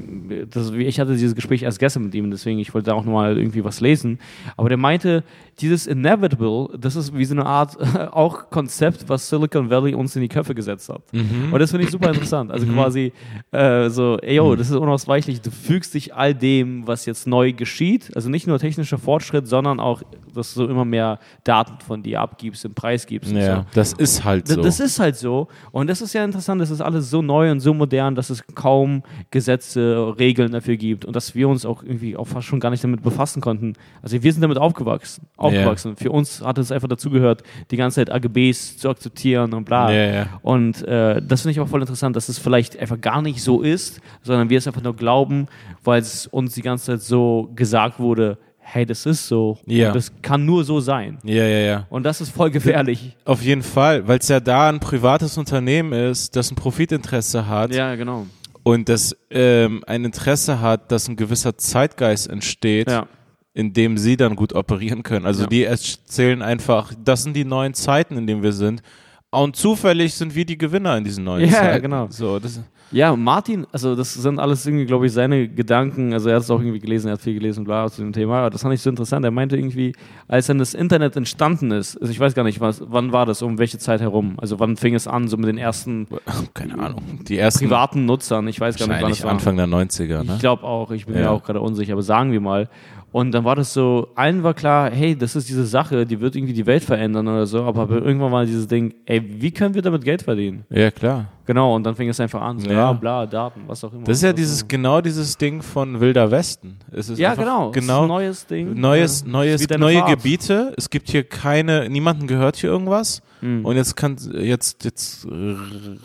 das, 0.51 0.69
ich 0.71 0.99
hatte 0.99 1.13
dieses 1.13 1.33
Gespräch 1.33 1.63
erst 1.63 1.79
gestern 1.79 2.03
mit 2.03 2.13
ihm, 2.13 2.29
deswegen 2.29 2.59
ich 2.59 2.73
wollte 2.75 2.91
da 2.91 2.93
auch 2.93 3.03
nochmal 3.05 3.37
irgendwie 3.39 3.63
was 3.63 3.81
lesen. 3.81 4.19
Aber 4.55 4.69
der 4.69 4.77
meinte, 4.77 5.23
dieses 5.61 5.87
inevitable, 5.87 6.69
das 6.77 6.95
ist 6.95 7.17
wie 7.17 7.25
so 7.25 7.33
eine 7.33 7.47
Art 7.47 7.75
auch 8.13 8.51
Konzept, 8.51 9.09
was 9.09 9.27
Silicon 9.29 9.71
Valley 9.71 9.95
uns 9.95 10.15
in 10.15 10.21
die 10.21 10.27
Köpfe 10.27 10.53
gesetzt 10.53 10.89
hat. 10.89 11.01
Mhm. 11.11 11.51
Und 11.53 11.59
das 11.59 11.71
finde 11.71 11.85
ich 11.85 11.91
super 11.91 12.09
interessant. 12.09 12.51
Also 12.51 12.67
quasi 12.67 13.13
äh, 13.51 13.89
so, 13.89 14.17
ey, 14.21 14.35
yo, 14.35 14.55
das 14.55 14.69
ist 14.69 14.75
unausweichlich. 14.75 15.41
Du 15.41 15.49
fügst 15.49 15.95
dich 15.95 16.13
all 16.13 16.35
dem, 16.35 16.85
was 16.85 17.07
jetzt 17.07 17.25
neu 17.25 17.51
geschieht. 17.53 18.11
Also 18.15 18.29
nicht 18.29 18.45
nur 18.45 18.59
technischer 18.59 18.99
Fortschritt, 18.99 19.47
sondern 19.47 19.79
auch, 19.79 20.03
dass 20.35 20.53
du 20.53 20.66
du 20.67 20.71
immer 20.71 20.85
mehr 20.85 21.19
Daten 21.43 21.79
von 21.85 22.03
dir 22.03 22.21
abgibst 22.21 22.65
und 22.65 22.75
preisgibst. 22.75 23.31
und 23.31 23.37
Ja, 23.37 23.57
so. 23.57 23.65
das 23.73 23.93
ist 23.93 24.23
halt 24.23 24.47
so. 24.47 24.61
Das 24.61 24.79
ist 24.79 24.99
halt 24.99 25.15
so. 25.15 25.47
Und 25.71 25.87
das 25.87 26.01
ist 26.01 26.13
ja 26.13 26.23
interessant, 26.23 26.61
das 26.61 26.69
ist 26.69 26.81
alles 26.81 27.09
so 27.09 27.21
neu 27.21 27.51
und 27.51 27.59
so 27.59 27.73
modern, 27.73 28.15
dass 28.15 28.29
es 28.29 28.43
kaum 28.55 29.03
Gesetze, 29.31 30.15
Regeln 30.19 30.51
dafür 30.51 30.77
gibt 30.77 31.05
und 31.05 31.15
dass 31.15 31.35
wir 31.35 31.47
uns 31.49 31.65
auch 31.65 31.83
irgendwie 31.83 32.15
auch 32.17 32.27
fast 32.27 32.47
schon 32.47 32.59
gar 32.59 32.69
nicht 32.69 32.83
damit 32.83 33.01
befassen 33.03 33.41
konnten. 33.41 33.73
Also 34.01 34.21
wir 34.21 34.33
sind 34.33 34.41
damit 34.41 34.57
aufgewachsen. 34.57 35.27
aufgewachsen. 35.37 35.95
Für 35.95 36.11
uns 36.11 36.41
hat 36.43 36.57
es 36.57 36.71
einfach 36.71 36.87
dazugehört, 36.87 37.43
die 37.71 37.77
ganze 37.77 37.95
Zeit 37.95 38.11
AGBs 38.11 38.77
zu 38.77 38.89
akzeptieren 38.89 39.53
und 39.53 39.65
bla. 39.65 39.91
Ja, 39.91 40.13
ja. 40.13 40.25
Und 40.41 40.83
äh, 40.83 41.21
das 41.21 41.41
finde 41.41 41.51
ich 41.51 41.59
auch 41.59 41.67
voll 41.67 41.81
interessant, 41.81 42.15
dass 42.15 42.29
es 42.29 42.37
vielleicht 42.39 42.77
einfach 42.79 42.99
gar 42.99 43.21
nicht 43.21 43.41
so 43.41 43.61
ist, 43.61 44.01
sondern 44.23 44.49
wir 44.49 44.57
es 44.57 44.67
einfach 44.67 44.81
nur 44.83 44.95
glauben, 44.95 45.47
weil 45.83 46.01
es 46.01 46.27
uns 46.27 46.53
die 46.53 46.61
ganze 46.61 46.85
Zeit 46.87 47.01
so 47.01 47.49
gesagt 47.55 47.99
wurde, 47.99 48.37
hey, 48.69 48.85
das 48.85 49.05
ist 49.05 49.27
so. 49.27 49.57
Ja. 49.65 49.91
Das 49.93 50.11
kann 50.21 50.45
nur 50.45 50.63
so 50.65 50.79
sein. 50.81 51.17
ja, 51.23 51.43
ja, 51.45 51.59
ja. 51.59 51.87
Und 51.89 52.03
das 52.03 52.19
ist 52.21 52.29
voll 52.31 52.51
gefährlich. 52.51 53.15
Auf 53.23 53.41
jeden 53.41 53.63
Fall, 53.63 54.05
weil 54.07 54.19
es 54.19 54.27
ja 54.27 54.39
da 54.41 54.67
ein 54.69 54.79
privates 54.81 55.37
Unternehmen 55.37 55.93
ist, 55.93 56.35
das 56.35 56.51
ein 56.51 56.55
Profitinteresse 56.55 57.47
hat 57.47 57.73
Ja, 57.73 57.95
genau. 57.95 58.25
und 58.63 58.89
das 58.89 59.15
ähm, 59.31 59.83
ein 59.87 60.03
Interesse 60.03 60.59
hat, 60.59 60.91
dass 60.91 61.07
ein 61.07 61.15
gewisser 61.15 61.57
Zeitgeist 61.57 62.29
entsteht, 62.29 62.91
Ja. 62.91 63.07
in 63.53 63.71
dem 63.71 63.97
sie 63.97 64.17
dann 64.17 64.35
gut 64.35 64.51
operieren 64.53 65.01
können. 65.01 65.25
Also 65.25 65.43
Ja. 65.43 65.47
die 65.47 65.63
erzählen 65.63 66.41
einfach, 66.41 66.91
das 67.03 67.23
sind 67.23 67.35
die 67.35 67.45
neuen 67.45 67.73
Zeiten, 67.73 68.17
in 68.17 68.27
denen 68.27 68.43
wir 68.43 68.51
sind. 68.53 68.81
Und 69.29 69.55
zufällig 69.55 70.13
sind 70.13 70.35
wir 70.35 70.45
die 70.45 70.57
Gewinner 70.57 70.97
in 70.97 71.03
diesen 71.05 71.23
neuen 71.23 71.49
Ja, 71.49 71.55
Zeiten. 71.59 71.81
genau. 71.83 72.07
So, 72.09 72.37
das, 72.39 72.59
Ja, 72.91 73.15
Martin, 73.15 73.67
also 73.71 73.95
das 73.95 74.13
sind 74.13 74.39
alles 74.39 74.65
irgendwie, 74.65 74.85
glaube 74.85 75.05
ich, 75.07 75.11
seine 75.11 75.47
Gedanken. 75.49 76.13
Also 76.13 76.29
er 76.29 76.35
hat 76.35 76.43
es 76.43 76.49
auch 76.51 76.59
irgendwie 76.59 76.79
gelesen, 76.79 77.07
er 77.07 77.13
hat 77.13 77.21
viel 77.21 77.33
gelesen, 77.33 77.63
bla, 77.65 77.89
zu 77.89 78.01
dem 78.01 78.13
Thema. 78.13 78.39
Aber 78.39 78.49
das 78.49 78.61
fand 78.61 78.73
ich 78.73 78.81
so 78.81 78.89
interessant. 78.89 79.25
Er 79.25 79.31
meinte 79.31 79.57
irgendwie, 79.57 79.93
als 80.27 80.47
dann 80.47 80.57
das 80.57 80.73
Internet 80.73 81.15
entstanden 81.17 81.71
ist, 81.71 81.97
also 81.99 82.11
ich 82.11 82.19
weiß 82.19 82.33
gar 82.33 82.43
nicht, 82.43 82.61
was, 82.61 82.81
wann 82.87 83.11
war 83.11 83.25
das, 83.25 83.41
um 83.41 83.57
welche 83.57 83.77
Zeit 83.77 83.99
herum? 83.99 84.35
Also 84.37 84.59
wann 84.59 84.77
fing 84.77 84.95
es 84.95 85.07
an, 85.07 85.27
so 85.27 85.35
mit 85.37 85.47
den 85.47 85.57
ersten 85.57 86.07
keine 86.53 86.79
Ahnung. 86.79 87.01
Die 87.27 87.37
ersten 87.37 87.65
privaten 87.65 88.05
Nutzern? 88.05 88.47
Ich 88.47 88.59
weiß 88.59 88.77
gar 88.77 88.87
nicht, 88.87 89.01
wann 89.01 89.11
es 89.11 89.23
war. 89.23 89.31
Anfang 89.31 89.57
der 89.57 89.67
90er, 89.67 90.21
Ich 90.21 90.27
ne? 90.29 90.37
glaube 90.39 90.63
auch, 90.63 90.91
ich 90.91 91.05
bin 91.05 91.15
mir 91.15 91.21
Ja. 91.23 91.31
auch 91.31 91.43
gerade 91.43 91.59
unsicher, 91.59 91.93
aber 91.93 92.01
sagen 92.03 92.31
wir 92.31 92.39
mal. 92.41 92.69
Und 93.11 93.31
dann 93.31 93.43
war 93.45 93.55
das 93.55 93.73
so, 93.73 94.09
allen 94.15 94.43
war 94.43 94.53
klar, 94.53 94.91
hey, 94.91 95.15
das 95.17 95.35
ist 95.35 95.49
diese 95.49 95.65
Sache, 95.65 96.05
die 96.05 96.19
wird 96.19 96.35
irgendwie 96.35 96.53
die 96.53 96.65
Welt 96.65 96.83
verändern 96.83 97.27
oder 97.27 97.45
so, 97.47 97.63
aber 97.63 97.89
irgendwann 97.89 98.31
war 98.31 98.45
dieses 98.45 98.67
Ding, 98.67 98.93
ey, 99.05 99.21
wie 99.41 99.51
können 99.51 99.73
wir 99.75 99.81
damit 99.81 100.03
Geld 100.03 100.21
verdienen? 100.21 100.65
Ja, 100.69 100.91
klar. 100.91 101.25
Genau, 101.47 101.75
und 101.75 101.83
dann 101.83 101.95
fing 101.95 102.09
es 102.09 102.19
einfach 102.19 102.41
an, 102.41 102.59
so, 102.59 102.67
Ja. 102.69 102.73
ja, 102.75 102.93
bla, 102.93 103.25
Daten, 103.25 103.61
was 103.67 103.83
auch 103.83 103.93
immer. 103.93 104.03
Das 104.03 104.17
ist 104.17 104.23
ja 104.23 104.33
dieses, 104.33 104.67
genau 104.67 105.01
dieses 105.01 105.35
Ding 105.37 105.61
von 105.61 105.99
Wilder 105.99 106.29
Westen. 106.29 106.75
Es 106.91 107.09
ist 107.09 107.17
Ja, 107.17 107.33
genau, 107.35 107.71
es 107.71 107.77
ist 107.77 107.81
Genau. 107.81 108.01
ein 108.03 108.07
neues 108.09 108.45
Ding. 108.45 108.79
Neues, 108.79 109.21
Ja, 109.25 109.31
neues, 109.31 109.67
neue 109.69 109.99
Fahrt. 109.99 110.09
Gebiete. 110.09 110.73
Es 110.77 110.89
gibt 110.89 111.09
hier 111.09 111.23
keine, 111.23 111.89
niemanden 111.89 112.27
gehört 112.27 112.57
hier 112.57 112.69
irgendwas. 112.69 113.21
Mhm. 113.41 113.65
Und 113.65 113.75
jetzt 113.77 113.95
kann, 113.95 114.17
jetzt, 114.33 114.83
jetzt 114.83 115.27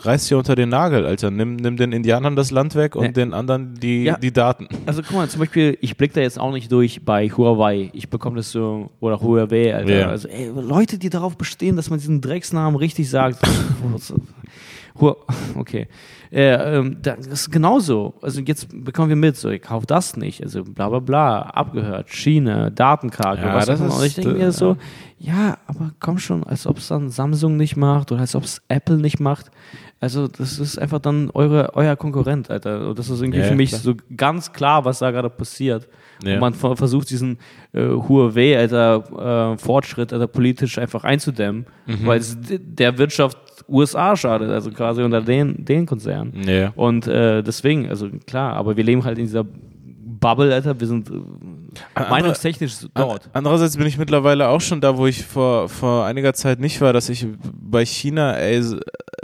reißt 0.03 0.27
hier 0.29 0.37
unter 0.37 0.55
den 0.55 0.69
Nagel, 0.69 1.05
Alter. 1.05 1.29
Nimm, 1.31 1.55
nimm 1.57 1.77
den 1.77 1.91
Indianern 1.91 2.35
das 2.35 2.51
Land 2.51 2.75
weg 2.75 2.95
und 2.95 3.05
Ja. 3.05 3.11
den 3.11 3.33
anderen 3.33 3.73
die, 3.75 4.03
Ja. 4.03 4.17
die 4.17 4.31
Daten. 4.31 4.67
Also 4.85 5.01
guck 5.01 5.17
mal, 5.17 5.27
zum 5.27 5.39
Beispiel, 5.39 5.77
ich 5.81 5.97
blicke 5.97 6.13
da 6.15 6.21
jetzt 6.21 6.39
auch 6.39 6.51
nicht 6.53 6.71
durch 6.71 7.03
bei 7.03 7.27
Huawei. 7.29 7.89
Ich 7.93 8.09
bekomme 8.09 8.37
das 8.37 8.51
so, 8.51 8.91
oder 8.99 9.19
Huawei, 9.19 9.75
Alter. 9.75 10.09
Also 10.09 10.27
ey, 10.29 10.51
Leute, 10.55 10.97
die 10.97 11.09
darauf 11.09 11.35
bestehen, 11.37 11.75
dass 11.75 11.89
man 11.89 11.99
diesen 11.99 12.21
Drecksnamen 12.21 12.75
richtig 12.77 13.09
sagt. 13.09 13.39
Okay. 15.57 15.87
Äh, 16.31 16.77
ähm, 16.77 16.97
das 17.01 17.27
ist 17.27 17.51
genauso. 17.51 18.13
Also 18.21 18.41
jetzt 18.41 18.67
bekommen 18.83 19.09
wir 19.09 19.15
mit, 19.15 19.37
so, 19.37 19.49
ich 19.49 19.61
kauf 19.61 19.85
das 19.85 20.17
nicht. 20.17 20.41
Also 20.43 20.63
bla 20.63 20.89
bla 20.89 20.99
bla, 20.99 21.41
abgehört, 21.41 22.09
Schiene, 22.09 22.71
Datenkrake, 22.71 23.41
Ja, 23.41 23.55
was 23.55 23.65
das 23.67 23.79
immer. 23.79 23.95
Und 23.95 24.01
ich 24.01 24.07
ist, 24.07 24.17
denke 24.17 24.31
äh, 24.39 24.45
mir 24.45 24.51
so, 24.51 24.77
ja, 25.19 25.57
aber 25.67 25.91
komm 25.99 26.17
schon, 26.17 26.43
als 26.43 26.65
ob 26.65 26.77
es 26.77 26.87
dann 26.87 27.09
Samsung 27.09 27.55
nicht 27.57 27.75
macht 27.77 28.11
oder 28.11 28.21
als 28.21 28.35
ob 28.35 28.43
es 28.43 28.61
Apple 28.67 28.97
nicht 28.97 29.19
macht. 29.19 29.51
Also 29.99 30.27
das 30.27 30.59
ist 30.59 30.77
einfach 30.79 30.99
dann 30.99 31.29
eure, 31.33 31.75
euer 31.75 31.95
Konkurrent, 31.95 32.49
Alter. 32.49 32.89
Und 32.89 32.99
das 32.99 33.09
ist 33.09 33.21
irgendwie 33.21 33.39
Ja, 33.39 33.45
für 33.45 33.55
mich 33.55 33.69
klar. 33.69 33.81
so 33.81 33.93
ganz 34.17 34.51
klar, 34.51 34.83
was 34.85 34.99
da 34.99 35.11
gerade 35.11 35.29
passiert. 35.29 35.87
Ja. 36.25 36.33
Und 36.35 36.39
man 36.41 36.53
ver- 36.53 36.75
versucht 36.75 37.09
diesen 37.09 37.37
äh, 37.73 37.87
Huawei, 37.87 38.57
Alter, 38.57 39.53
äh, 39.53 39.57
Fortschritt, 39.57 40.11
Alter, 40.11 40.27
politisch 40.27 40.77
einfach 40.77 41.03
einzudämmen, 41.03 41.67
Mhm. 41.85 42.05
weil 42.05 42.19
es 42.19 42.37
der 42.41 42.97
Wirtschaft 42.97 43.37
USA 43.67 44.15
schadet, 44.15 44.49
also 44.49 44.71
quasi 44.71 45.01
unter 45.03 45.21
den, 45.21 45.63
den 45.65 45.85
Konzern. 45.85 46.33
Ja. 46.45 46.71
Und 46.75 47.07
äh, 47.07 47.41
deswegen, 47.43 47.89
also 47.89 48.07
klar, 48.27 48.53
aber 48.53 48.75
wir 48.77 48.83
leben 48.83 49.03
halt 49.03 49.17
in 49.17 49.25
dieser 49.25 49.45
Bubble, 49.45 50.53
Alter, 50.53 50.79
wir 50.79 50.87
sind 50.87 51.09
äh, 51.09 51.13
meinungstechnisch 52.09 52.87
dort. 52.93 53.29
Andererseits 53.33 53.75
bin 53.77 53.87
ich 53.87 53.97
mittlerweile 53.97 54.47
auch 54.47 54.61
schon 54.61 54.79
da, 54.79 54.97
wo 54.97 55.05
ich 55.05 55.25
vor, 55.25 55.67
vor 55.67 56.05
einiger 56.05 56.33
Zeit 56.33 56.59
nicht 56.59 56.79
war, 56.79 56.93
dass 56.93 57.09
ich 57.09 57.27
bei 57.61 57.83
China 57.85 58.33
ey, 58.37 58.63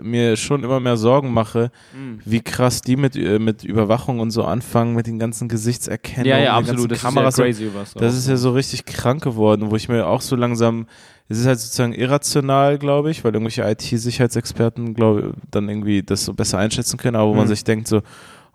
mir 0.02 0.36
schon 0.36 0.64
immer 0.64 0.80
mehr 0.82 0.98
Sorgen 0.98 1.32
mache, 1.34 1.72
Mhm. 1.94 2.20
wie 2.26 2.41
krass 2.41 2.82
die 2.82 2.95
mit, 2.98 3.16
äh, 3.16 3.40
mit 3.40 3.64
Überwachung 3.64 4.20
und 4.20 4.32
so 4.32 4.44
anfangen, 4.44 4.94
mit 4.95 5.07
den 5.07 5.20
ganzen 5.20 5.48
Gesichtserkennungen, 5.48 6.30
Ja, 6.32 6.38
ja, 6.38 6.52
den 6.60 6.70
absolut. 6.70 6.90
ganzen 6.90 6.90
Das 6.90 7.02
Kameras. 7.02 7.34
ist 7.34 7.38
ja 7.40 7.45
crazy, 7.45 7.70
was 7.74 7.94
Das 7.94 8.18
ist 8.18 8.28
ja 8.28 8.36
so 8.36 8.52
richtig 8.52 8.86
krank 8.86 9.24
geworden, 9.24 9.72
wo 9.72 9.76
ich 9.78 9.88
mir 9.88 10.06
auch 10.07 10.22
so 10.22 10.36
langsam, 10.36 10.88
es 11.30 11.39
ist 11.39 11.45
halt 11.47 11.60
sozusagen 11.60 11.93
irrational, 11.93 12.77
glaube 12.80 13.11
ich, 13.11 13.23
weil 13.23 13.34
irgendwelche 13.34 13.61
IT-Sicherheitsexperten, 13.64 14.93
glaube 14.95 15.34
dann 15.51 15.69
irgendwie 15.69 16.03
das 16.03 16.26
so 16.26 16.34
besser 16.34 16.57
einschätzen 16.57 16.97
können, 16.97 17.15
aber 17.15 17.30
wo 17.30 17.35
man 17.35 17.45
Mhm. 17.45 17.49
sich 17.49 17.64
denkt 17.64 17.88
so, 17.88 18.01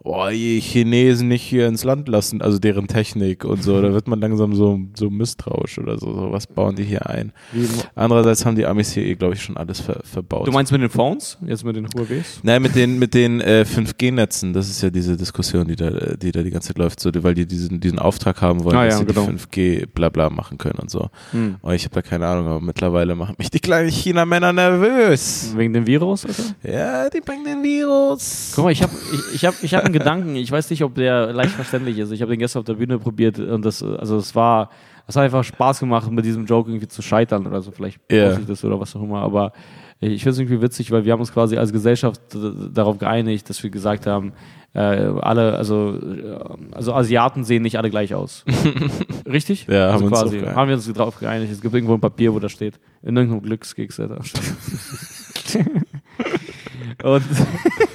oh, 0.05 0.29
die 0.31 0.61
Chinesen 0.61 1.29
nicht 1.29 1.43
hier 1.43 1.67
ins 1.67 1.83
Land 1.83 2.09
lassen, 2.09 2.43
also 2.43 2.59
deren 2.59 2.87
Technik 2.87 3.45
und 3.45 3.63
so, 3.63 3.81
da 3.81 3.93
wird 3.93 4.07
man 4.07 4.21
langsam 4.21 4.55
so, 4.55 4.79
so 4.95 5.09
misstrauisch 5.11 5.79
oder 5.79 5.99
so, 5.99 6.15
so, 6.15 6.31
was 6.31 6.47
bauen 6.47 6.77
die 6.77 6.85
hier 6.85 7.09
ein? 7.09 7.33
Andererseits 7.95 8.45
haben 8.45 8.55
die 8.55 8.67
Amis 8.67 8.93
hier 8.93 9.05
eh, 9.05 9.15
glaube 9.15 9.35
ich, 9.35 9.43
schon 9.43 9.57
alles 9.57 9.81
ver 9.81 10.01
verbaut. 10.05 10.47
Du 10.47 10.53
meinst 10.53 10.71
mit 10.73 10.83
den 10.83 10.91
Phones? 10.91 11.39
Jetzt 11.47 11.65
mit 11.65 11.75
den 11.75 11.87
Huawei's? 11.87 12.41
Nein, 12.43 12.61
mit 12.61 12.75
den, 12.77 12.99
mit 12.99 13.15
den 13.15 13.41
äh, 13.41 13.65
5G-Netzen, 13.67 14.53
das 14.53 14.69
ist 14.69 14.83
ja 14.83 14.91
diese 14.91 15.17
Diskussion, 15.17 15.67
die 15.67 15.77
da, 15.77 15.91
die 15.91 16.31
da 16.33 16.43
die 16.43 16.51
ganze 16.51 16.69
Zeit 16.69 16.79
läuft, 16.79 17.01
so, 17.01 17.11
weil 17.23 17.35
die 17.35 17.47
diesen, 17.47 17.81
diesen 17.81 17.99
Auftrag 17.99 18.43
haben 18.43 18.63
wollen, 18.63 18.77
Ah, 18.77 18.85
dass 18.85 18.95
ja, 18.95 18.99
sie 19.01 19.07
genau. 19.07 19.27
die 19.27 19.39
5G 19.39 19.87
blabla 19.87 20.29
machen 20.29 20.59
können 20.59 20.79
und 20.81 20.91
so. 20.91 21.09
Hm. 21.31 21.57
Oh, 21.63 21.71
ich 21.71 21.85
habe 21.85 21.95
da 21.95 22.03
keine 22.03 22.27
Ahnung, 22.27 22.47
aber 22.49 22.61
mittlerweile 22.61 23.15
machen 23.15 23.37
mich 23.39 23.51
die 23.51 23.61
kleinen 23.61 23.91
China-Männer 23.91 24.53
nervös. 24.53 25.55
Wegen 25.57 25.73
dem 25.73 25.87
Virus, 25.87 26.27
Alter? 26.27 26.43
Ja, 26.63 27.09
die 27.09 27.21
bringen 27.21 27.45
den 27.45 27.63
Virus. 27.63 28.53
Guck 28.55 28.65
mal, 28.65 28.71
ich 28.71 28.83
habe 28.83 28.93
ich, 29.13 29.37
ich 29.37 29.45
hab, 29.47 29.55
ich 29.63 29.73
hab 29.73 29.85
einen 29.85 29.94
Gedanken, 29.99 30.37
ich 30.37 30.51
weiß 30.51 30.71
nicht, 30.71 30.85
ob 30.85 30.95
der 30.95 31.33
leicht 31.33 31.53
verständlich 31.53 31.99
ist. 31.99 32.11
Ich 32.11 32.21
habe 32.21 32.31
den 32.31 32.39
gestern 32.39 32.61
auf 32.61 32.67
der 32.67 32.75
Bühne 32.75 32.99
probiert 32.99 33.39
und 33.39 33.65
das, 33.65 33.83
also 33.83 34.17
es 34.19 34.35
war, 34.35 34.71
es 35.07 35.17
hat 35.17 35.25
einfach 35.25 35.45
Spaß 35.45 35.81
gemacht, 35.81 36.11
mit 36.11 36.25
diesem 36.25 36.45
Joke 36.47 36.71
irgendwie 36.71 36.89
zu 36.89 37.03
scheitern 37.03 37.47
oder 37.47 37.63
so. 37.63 37.71
Vielleicht 37.71 38.01
yeah. 38.11 38.39
ich 38.39 38.47
das 38.47 38.65
oder 38.65 38.79
was 38.79 38.95
auch 38.97 39.03
immer, 39.03 39.23
aber 39.23 39.53
ich 40.01 40.23
finde 40.23 40.31
es 40.33 40.39
irgendwie 40.39 40.61
witzig, 40.61 40.91
weil 40.91 41.05
wir 41.05 41.13
haben 41.13 41.21
uns 41.21 41.33
quasi 41.33 41.57
als 41.57 41.73
Gesellschaft 41.73 42.21
darauf 42.73 42.99
geeinigt, 42.99 43.49
dass 43.49 43.63
wir 43.63 43.71
gesagt 43.71 44.07
haben, 44.07 44.33
äh, 44.75 44.79
alle, 44.79 45.57
also, 45.57 45.97
äh, 45.97 46.37
also 46.73 46.93
Asiaten 46.95 47.45
sehen 47.45 47.63
nicht 47.63 47.79
alle 47.79 47.91
gleich 47.91 48.13
aus. 48.15 48.45
Richtig? 49.27 49.67
Ja, 49.69 49.93
haben 49.93 50.05
also 50.05 50.05
wir 50.05 50.11
uns 50.11 50.21
quasi, 50.21 50.37
geeinigt. 50.39 50.57
haben 50.57 50.69
wir 50.69 50.75
uns 50.75 50.93
darauf 50.93 51.19
geeinigt. 51.21 51.53
Es 51.53 51.61
gibt 51.61 51.75
irgendwo 51.75 51.95
ein 51.95 52.01
Papier, 52.01 52.35
wo 52.35 52.41
da 52.41 52.49
steht, 52.49 52.81
in 53.03 53.17
irgendeinem 53.17 53.43
Glückskeks, 53.43 54.01
Alter. 54.01 54.19
Und 57.03 57.23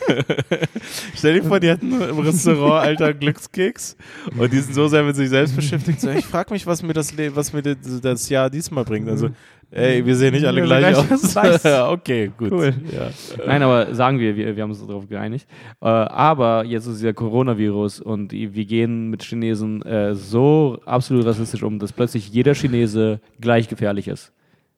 Stell 1.16 1.36
dir 1.36 1.44
vor, 1.44 1.60
die 1.60 1.70
hatten 1.70 1.92
im 1.92 2.20
Restaurant 2.20 2.86
alter 2.86 3.14
Glückskeks 3.14 3.96
und 4.38 4.52
die 4.52 4.60
sind 4.60 4.74
so 4.74 4.88
sehr 4.88 5.04
mit 5.04 5.16
sich 5.16 5.30
selbst 5.30 5.56
beschäftigt. 5.56 6.02
So, 6.02 6.10
ich 6.10 6.26
frage 6.26 6.54
mich, 6.54 6.66
was 6.66 6.84
mir 6.84 6.94
das, 6.94 7.16
Le 7.16 7.36
was 7.36 7.54
mir 7.54 7.62
das, 7.62 8.30
Jahr 8.30 8.50
diesmal 8.50 8.84
bringt. 8.84 9.10
Also, 9.10 9.30
ey, 9.72 10.06
wir 10.06 10.16
sehen 10.16 10.34
nicht 10.34 10.46
alle 10.46 10.62
gleich 10.62 10.96
aus. 10.96 11.36
okay, 11.90 12.32
gut. 12.38 12.52
Cool. 12.52 12.74
Ja. 12.92 13.10
Nein, 13.46 13.64
aber 13.64 13.94
sagen 13.94 14.20
wir, 14.20 14.36
wir, 14.36 14.56
wir 14.56 14.64
haben 14.64 14.72
uns 14.72 14.86
darauf 14.86 15.08
geeinigt. 15.08 15.48
Äh, 15.82 15.88
aber 15.88 16.66
jetzt 16.66 16.88
ist 16.88 17.00
dieser 17.00 17.14
Coronavirus 17.14 18.02
und 18.02 18.32
wir 18.32 18.66
gehen 18.66 19.10
mit 19.10 19.24
Chinesen 19.24 19.82
äh, 19.84 20.16
so 20.16 20.80
absolut 20.86 21.26
rassistisch 21.26 21.64
um, 21.64 21.80
dass 21.80 21.94
plötzlich 21.94 22.30
jeder 22.30 22.54
Chinese 22.54 23.20
gleich 23.40 23.68
gefährlich 23.68 24.08
ist. 24.08 24.32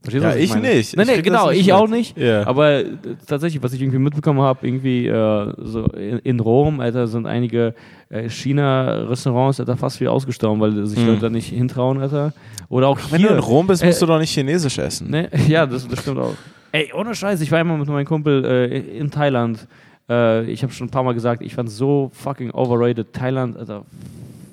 Verstehst 0.03 0.25
du, 0.25 0.29
Ja, 0.29 0.35
ich 0.35 0.49
meine? 0.49 0.67
nicht. 0.75 0.95
Nein, 0.97 1.03
Ich 1.03 1.09
nee, 1.09 1.15
krieg 1.17 1.25
genau, 1.25 1.49
nicht 1.51 1.59
ich 1.61 1.73
auch 1.73 1.87
nicht. 1.87 2.17
Ja. 2.17 2.47
Aber 2.47 2.71
äh, 2.71 2.85
tatsächlich, 3.27 3.61
was 3.61 3.73
ich 3.73 3.81
irgendwie 3.81 3.99
mitbekommen 3.99 4.41
habe, 4.41 4.65
irgendwie 4.65 5.05
äh, 5.07 5.53
so 5.59 5.85
in, 5.93 6.17
in 6.19 6.39
Rom, 6.39 6.79
Alter, 6.79 7.05
sind 7.07 7.27
einige 7.27 7.75
äh, 8.09 8.27
China-Restaurants, 8.27 9.59
Alter, 9.59 9.77
fast 9.77 9.99
wie 10.01 10.07
ausgestorben, 10.07 10.59
weil 10.59 10.85
sich 10.85 10.97
Mhm. 10.99 11.07
Leute 11.07 11.19
da 11.21 11.29
nicht 11.29 11.47
hintrauen, 11.49 11.99
Alter. 12.01 12.33
Oder 12.69 12.87
auch 12.87 12.99
Wenn 13.11 13.19
hier. 13.19 13.29
du 13.29 13.35
in 13.35 13.39
Rom 13.41 13.67
bist, 13.67 13.83
musst 13.85 13.97
Äh, 14.01 14.05
du 14.05 14.11
doch 14.11 14.19
nicht 14.19 14.33
Chinesisch 14.33 14.77
essen. 14.79 15.09
Ne? 15.11 15.29
Ja, 15.47 15.65
das, 15.65 15.87
das 15.87 15.99
stimmt 16.01 16.17
auch. 16.19 16.33
Ey, 16.71 16.91
ohne 16.95 17.13
Scheiß, 17.13 17.41
ich 17.41 17.51
war 17.51 17.59
immer 17.59 17.77
mit 17.77 17.87
meinem 17.87 18.05
Kumpel 18.05 18.43
äh, 18.45 18.79
in 18.97 19.11
Thailand. 19.11 19.67
Äh, 20.09 20.45
ich 20.45 20.63
habe 20.63 20.71
schon 20.73 20.87
ein 20.87 20.91
paar 20.91 21.03
Mal 21.03 21.13
gesagt, 21.13 21.41
ich 21.43 21.53
fand 21.53 21.69
so 21.69 22.09
fucking 22.13 22.49
overrated. 22.51 23.13
Thailand, 23.13 23.57
Alter. 23.57 23.83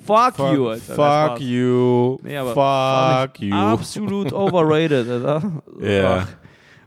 Fuck, 0.09 0.35
Fuck, 0.37 0.55
you, 0.55 0.69
Alter. 0.69 0.95
Fuck 0.95 1.39
you. 1.39 2.19
Nee, 2.23 2.39
fuck 2.39 3.39
you. 3.39 3.53
Absolut 3.53 4.33
overrated, 4.33 5.07
Alter. 5.07 5.61
Ja. 5.79 6.17
Ach. 6.23 6.27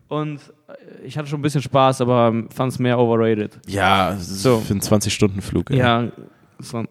Und 0.08 0.40
äh, 0.66 1.06
ich 1.06 1.16
hatte 1.16 1.28
schon 1.28 1.38
ein 1.38 1.42
bisschen 1.42 1.62
Spaß, 1.62 2.00
aber 2.00 2.32
fand 2.52 2.72
es 2.72 2.80
mehr 2.80 2.98
overrated. 2.98 3.60
Ja, 3.68 4.16
so. 4.18 4.58
Für 4.58 4.72
einen 4.72 4.80
20-Stunden-Flug. 4.80 5.70
ey. 5.70 5.78
Ja, 5.78 6.02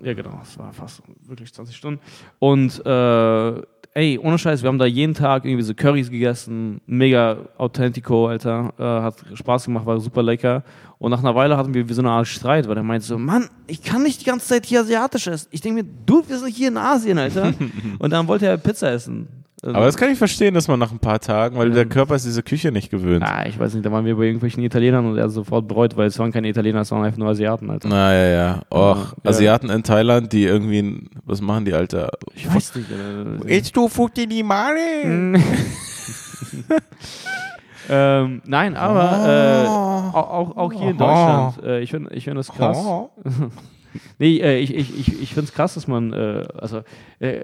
ja 0.01 0.13
genau, 0.13 0.39
es 0.41 0.57
war 0.57 0.71
fast 0.71 1.03
wirklich 1.27 1.53
20 1.53 1.75
Stunden. 1.75 1.99
Und 2.39 2.81
äh, 2.85 3.61
ey, 3.93 4.17
ohne 4.17 4.37
Scheiß, 4.37 4.61
wir 4.61 4.69
haben 4.69 4.79
da 4.79 4.85
jeden 4.85 5.13
Tag 5.13 5.43
irgendwie 5.43 5.63
so 5.63 5.73
Currys 5.73 6.09
gegessen, 6.09 6.79
mega 6.85 7.37
authentico, 7.57 8.27
Alter, 8.27 8.73
äh, 8.79 8.83
hat 8.83 9.15
Spaß 9.33 9.65
gemacht, 9.65 9.85
war 9.85 9.99
super 9.99 10.23
lecker. 10.23 10.63
Und 11.01 11.09
nach 11.09 11.21
einer 11.21 11.33
Weile 11.33 11.57
hatten 11.57 11.73
wir 11.73 11.89
wie 11.89 11.93
so 11.93 12.03
eine 12.03 12.11
Art 12.11 12.27
Streit, 12.27 12.67
weil 12.67 12.77
er 12.77 12.83
meinte 12.83 13.07
so, 13.07 13.17
Mann, 13.17 13.49
ich 13.65 13.81
kann 13.81 14.03
nicht 14.03 14.21
die 14.21 14.25
ganze 14.25 14.45
Zeit 14.45 14.67
hier 14.67 14.81
asiatisch 14.81 15.25
essen. 15.25 15.47
Ich 15.49 15.59
denke 15.59 15.81
mir, 15.81 15.89
du, 16.05 16.21
wir 16.27 16.37
sind 16.37 16.53
hier 16.53 16.67
in 16.67 16.77
Asien, 16.77 17.17
Alter. 17.17 17.55
Und 17.97 18.11
dann 18.11 18.27
wollte 18.27 18.45
er 18.45 18.55
Pizza 18.57 18.91
essen. 18.91 19.27
Aber 19.63 19.85
das 19.85 19.97
kann 19.97 20.11
ich 20.11 20.19
verstehen, 20.19 20.53
dass 20.53 20.67
man 20.67 20.77
nach 20.77 20.91
ein 20.91 20.99
paar 20.99 21.19
Tagen, 21.19 21.57
weil 21.57 21.71
der 21.71 21.87
Körper 21.87 22.13
ist 22.13 22.27
diese 22.27 22.43
Küche 22.43 22.71
nicht 22.71 22.91
gewöhnt. 22.91 23.23
Ah, 23.23 23.47
ich 23.47 23.57
weiß 23.57 23.73
nicht, 23.73 23.83
da 23.83 23.91
waren 23.91 24.05
wir 24.05 24.15
bei 24.15 24.25
irgendwelchen 24.25 24.61
Italienern 24.63 25.07
und 25.07 25.17
er 25.17 25.23
hat 25.23 25.31
sofort 25.31 25.67
bereut, 25.67 25.97
weil 25.97 26.05
es 26.05 26.19
waren 26.19 26.31
keine 26.31 26.49
Italiener, 26.49 26.81
es 26.81 26.91
waren 26.91 27.03
einfach 27.03 27.17
nur 27.17 27.29
Asiaten, 27.29 27.71
Alter. 27.71 27.89
Na 27.89 28.13
ja, 28.13 28.29
ja. 28.29 28.61
Och, 28.69 29.15
Ja. 29.23 29.29
Asiaten 29.31 29.71
in 29.71 29.81
Thailand, 29.81 30.31
die 30.31 30.43
irgendwie, 30.43 31.09
was 31.25 31.41
machen 31.41 31.65
die, 31.65 31.73
Alter? 31.73 32.11
Ich 32.35 32.47
weiß 32.47 32.75
nicht. 32.75 32.89
Äh, 32.91 33.55
Jetzt 33.55 33.75
du 33.75 33.87
Futinimare. 33.87 34.77
ähm, 37.89 38.41
nein, 38.45 38.75
aber 38.75 39.63
äh, 39.63 39.67
auch, 39.67 40.57
auch, 40.57 40.73
hier 40.73 40.91
in 40.91 40.97
Deutschland, 40.97 41.63
äh, 41.63 41.79
ich 41.81 41.91
finde 41.91 42.13
ich 42.13 42.25
find 42.25 42.37
das 42.37 42.49
krass. 42.49 42.85
Nee, 44.19 44.37
äh, 44.37 44.59
ich, 44.59 44.73
ich, 44.75 44.99
ich, 44.99 45.21
ich 45.21 45.33
finde 45.33 45.49
es 45.49 45.53
krass, 45.53 45.73
dass 45.73 45.87
man, 45.87 46.13
äh, 46.13 46.43
also 46.57 46.81
äh, 47.19 47.41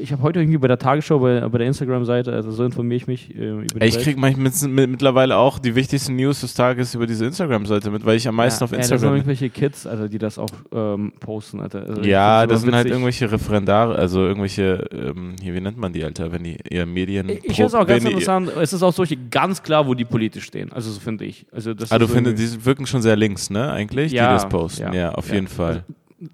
ich 0.00 0.12
habe 0.12 0.22
heute 0.22 0.40
irgendwie 0.40 0.58
bei 0.58 0.68
der 0.68 0.78
Tagesschau, 0.78 1.18
bei, 1.18 1.40
bei 1.48 1.58
der 1.58 1.66
Instagram-Seite, 1.66 2.32
also 2.32 2.50
so 2.50 2.64
informiere 2.64 2.96
ich 2.96 3.06
mich 3.06 3.34
äh, 3.34 3.50
über 3.50 3.62
die 3.62 3.80
Ey, 3.80 3.88
Ich 3.88 3.94
Welt. 3.96 4.04
krieg 4.04 4.18
manchmal 4.18 4.44
mit, 4.44 4.62
mit, 4.62 4.90
mittlerweile 4.90 5.36
auch 5.36 5.58
die 5.58 5.74
wichtigsten 5.74 6.16
News 6.16 6.40
des 6.40 6.54
Tages 6.54 6.94
über 6.94 7.06
diese 7.06 7.24
Instagram-Seite 7.26 7.90
mit, 7.90 8.04
weil 8.04 8.16
ich 8.16 8.26
am 8.28 8.36
meisten 8.36 8.62
ja, 8.62 8.64
auf 8.66 8.72
ey, 8.72 8.78
das 8.78 8.88
sind 8.88 8.94
Instagram. 8.96 9.16
irgendwelche 9.16 9.50
Kids, 9.50 9.86
also, 9.86 10.08
die 10.08 10.18
das 10.18 10.38
auch 10.38 10.50
ähm, 10.72 11.12
posten, 11.20 11.60
Alter. 11.60 11.82
Also, 11.88 12.02
ja, 12.02 12.46
das 12.46 12.62
sind 12.62 12.74
halt 12.74 12.84
witzig. 12.84 12.92
irgendwelche 12.94 13.30
Referendare, 13.32 13.94
also 13.96 14.20
irgendwelche, 14.26 14.86
ähm, 14.92 15.34
hier, 15.40 15.54
wie 15.54 15.60
nennt 15.60 15.78
man 15.78 15.92
die, 15.92 16.04
Alter, 16.04 16.32
wenn 16.32 16.44
die 16.44 16.56
eher 16.68 16.86
Medien. 16.86 17.28
Ich 17.28 17.36
ich 17.44 17.56
finde 17.56 17.66
es 17.66 17.74
auch 17.74 17.86
ganz 17.86 18.04
interessant, 18.04 18.50
es 18.60 18.72
ist 18.72 18.82
auch 18.82 18.92
solche 18.92 19.16
ganz 19.30 19.62
klar, 19.62 19.86
wo 19.86 19.94
die 19.94 20.04
politisch 20.04 20.44
stehen, 20.44 20.72
also 20.72 20.90
so 20.90 21.00
finde 21.00 21.24
ich. 21.24 21.46
Also, 21.52 21.74
das 21.74 21.92
Ah, 21.92 21.98
du 21.98 22.08
findest, 22.08 22.38
die 22.38 22.64
wirken 22.64 22.86
schon 22.86 23.02
sehr 23.02 23.16
links, 23.16 23.50
ne, 23.50 23.70
eigentlich, 23.70 24.12
Ja, 24.12 24.28
die 24.28 24.34
das 24.34 24.48
posten. 24.48 24.82
Ja, 24.82 24.94
ja, 24.94 25.12
auf 25.12 25.28
ja. 25.28 25.34
jeden 25.34 25.48
Fall. 25.48 25.83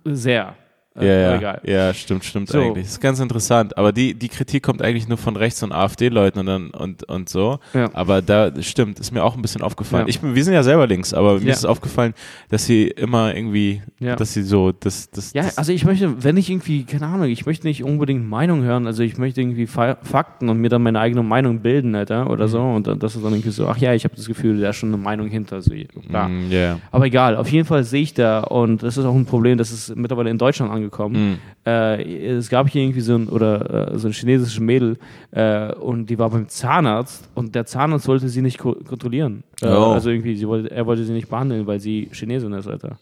Sehr. 0.04 0.56
Ja, 1.02 1.12
ja, 1.20 1.36
egal. 1.36 1.60
ja, 1.64 1.94
stimmt, 1.94 2.24
stimmt 2.24 2.48
So. 2.48 2.58
eigentlich. 2.60 2.84
Das 2.84 2.92
ist 2.94 3.00
ganz 3.00 3.20
interessant. 3.20 3.76
Aber 3.78 3.92
die, 3.92 4.14
die 4.14 4.28
Kritik 4.28 4.62
kommt 4.62 4.82
eigentlich 4.82 5.08
nur 5.08 5.18
von 5.18 5.36
rechts 5.36 5.62
und 5.62 5.72
AfD-Leuten 5.72 6.38
und, 6.40 6.46
dann- 6.46 6.70
und, 6.70 7.04
und 7.08 7.28
so. 7.28 7.58
Ja. 7.74 7.88
Aber 7.92 8.22
da 8.22 8.50
stimmt, 8.62 8.98
ist 9.00 9.12
mir 9.12 9.22
auch 9.24 9.36
ein 9.36 9.42
bisschen 9.42 9.62
aufgefallen. 9.62 10.06
Ja. 10.06 10.08
Ich 10.10 10.20
bin, 10.20 10.34
wir 10.34 10.44
sind 10.44 10.54
ja 10.54 10.62
selber 10.62 10.86
links, 10.86 11.12
aber 11.14 11.34
mir 11.40 11.46
Ja. 11.46 11.52
ist 11.52 11.58
es 11.58 11.64
aufgefallen, 11.64 12.14
dass 12.48 12.64
sie 12.66 12.88
immer 12.88 13.34
irgendwie, 13.34 13.82
Ja. 13.98 14.16
dass 14.16 14.32
sie 14.34 14.42
so, 14.42 14.72
das, 14.72 15.10
das, 15.10 15.32
Ja, 15.32 15.42
das 15.42 15.58
also 15.58 15.72
ich 15.72 15.84
möchte, 15.84 16.22
wenn 16.24 16.36
ich 16.36 16.50
irgendwie, 16.50 16.84
keine 16.84 17.06
Ahnung, 17.06 17.28
ich 17.28 17.46
möchte 17.46 17.66
nicht 17.66 17.82
unbedingt 17.84 18.28
Meinung 18.28 18.62
hören, 18.62 18.86
also 18.86 19.02
ich 19.02 19.16
möchte 19.18 19.40
irgendwie 19.40 19.66
Fa 19.66 19.96
Fakten 20.02 20.48
und 20.48 20.58
mir 20.58 20.68
dann 20.68 20.82
meine 20.82 21.00
eigene 21.00 21.22
Meinung 21.22 21.60
bilden, 21.60 21.94
Alter, 21.94 22.30
oder 22.30 22.48
so. 22.48 22.60
Und 22.60 22.86
dann, 22.86 22.98
das 22.98 23.16
ist 23.16 23.24
dann 23.24 23.32
irgendwie 23.32 23.50
so, 23.50 23.66
ach 23.68 23.76
ja, 23.78 23.92
ich 23.94 24.04
habe 24.04 24.14
das 24.16 24.26
Gefühl, 24.26 24.60
da 24.60 24.70
ist 24.70 24.76
schon 24.76 24.88
eine 24.92 25.02
Meinung 25.02 25.28
hinter. 25.28 25.60
So, 25.62 25.72
klar. 26.08 26.28
Mm, 26.28 26.50
ja. 26.50 26.78
Aber 26.90 27.06
egal, 27.06 27.36
auf 27.36 27.50
jeden 27.50 27.66
Fall 27.66 27.84
sehe 27.84 28.02
ich 28.02 28.14
da, 28.14 28.40
und 28.40 28.82
das 28.82 28.96
ist 28.96 29.04
auch 29.04 29.14
ein 29.14 29.26
Problem, 29.26 29.58
das 29.58 29.70
ist 29.72 29.94
mittlerweile 29.96 30.30
in 30.30 30.38
Deutschland 30.38 30.70
angekommen. 30.72 30.89
Mm. 30.98 31.34
Äh, 31.66 32.26
es 32.36 32.48
gab 32.48 32.68
hier 32.68 32.82
irgendwie 32.82 33.00
so 33.00 33.14
ein, 33.14 33.28
oder, 33.28 33.92
äh, 33.92 33.98
so 33.98 34.08
ein 34.08 34.12
chinesisches 34.12 34.60
Mädel 34.60 34.96
äh, 35.30 35.72
und 35.74 36.06
die 36.06 36.18
war 36.18 36.30
beim 36.30 36.48
Zahnarzt 36.48 37.28
und 37.34 37.54
der 37.54 37.66
Zahnarzt 37.66 38.08
wollte 38.08 38.28
sie 38.28 38.42
nicht 38.42 38.58
ko 38.58 38.74
kontrollieren. 38.88 39.42
Äh, 39.62 39.66
Oh. 39.68 39.92
Also 39.92 40.10
irgendwie, 40.10 40.46
wollte, 40.46 40.70
er 40.70 40.84
wollte 40.86 41.04
sie 41.04 41.12
nicht 41.12 41.28
behandeln, 41.28 41.66
weil 41.66 41.80
sie 41.80 42.08
Chinesin 42.12 42.52
ist, 42.54 42.66
Alter. 42.68 42.98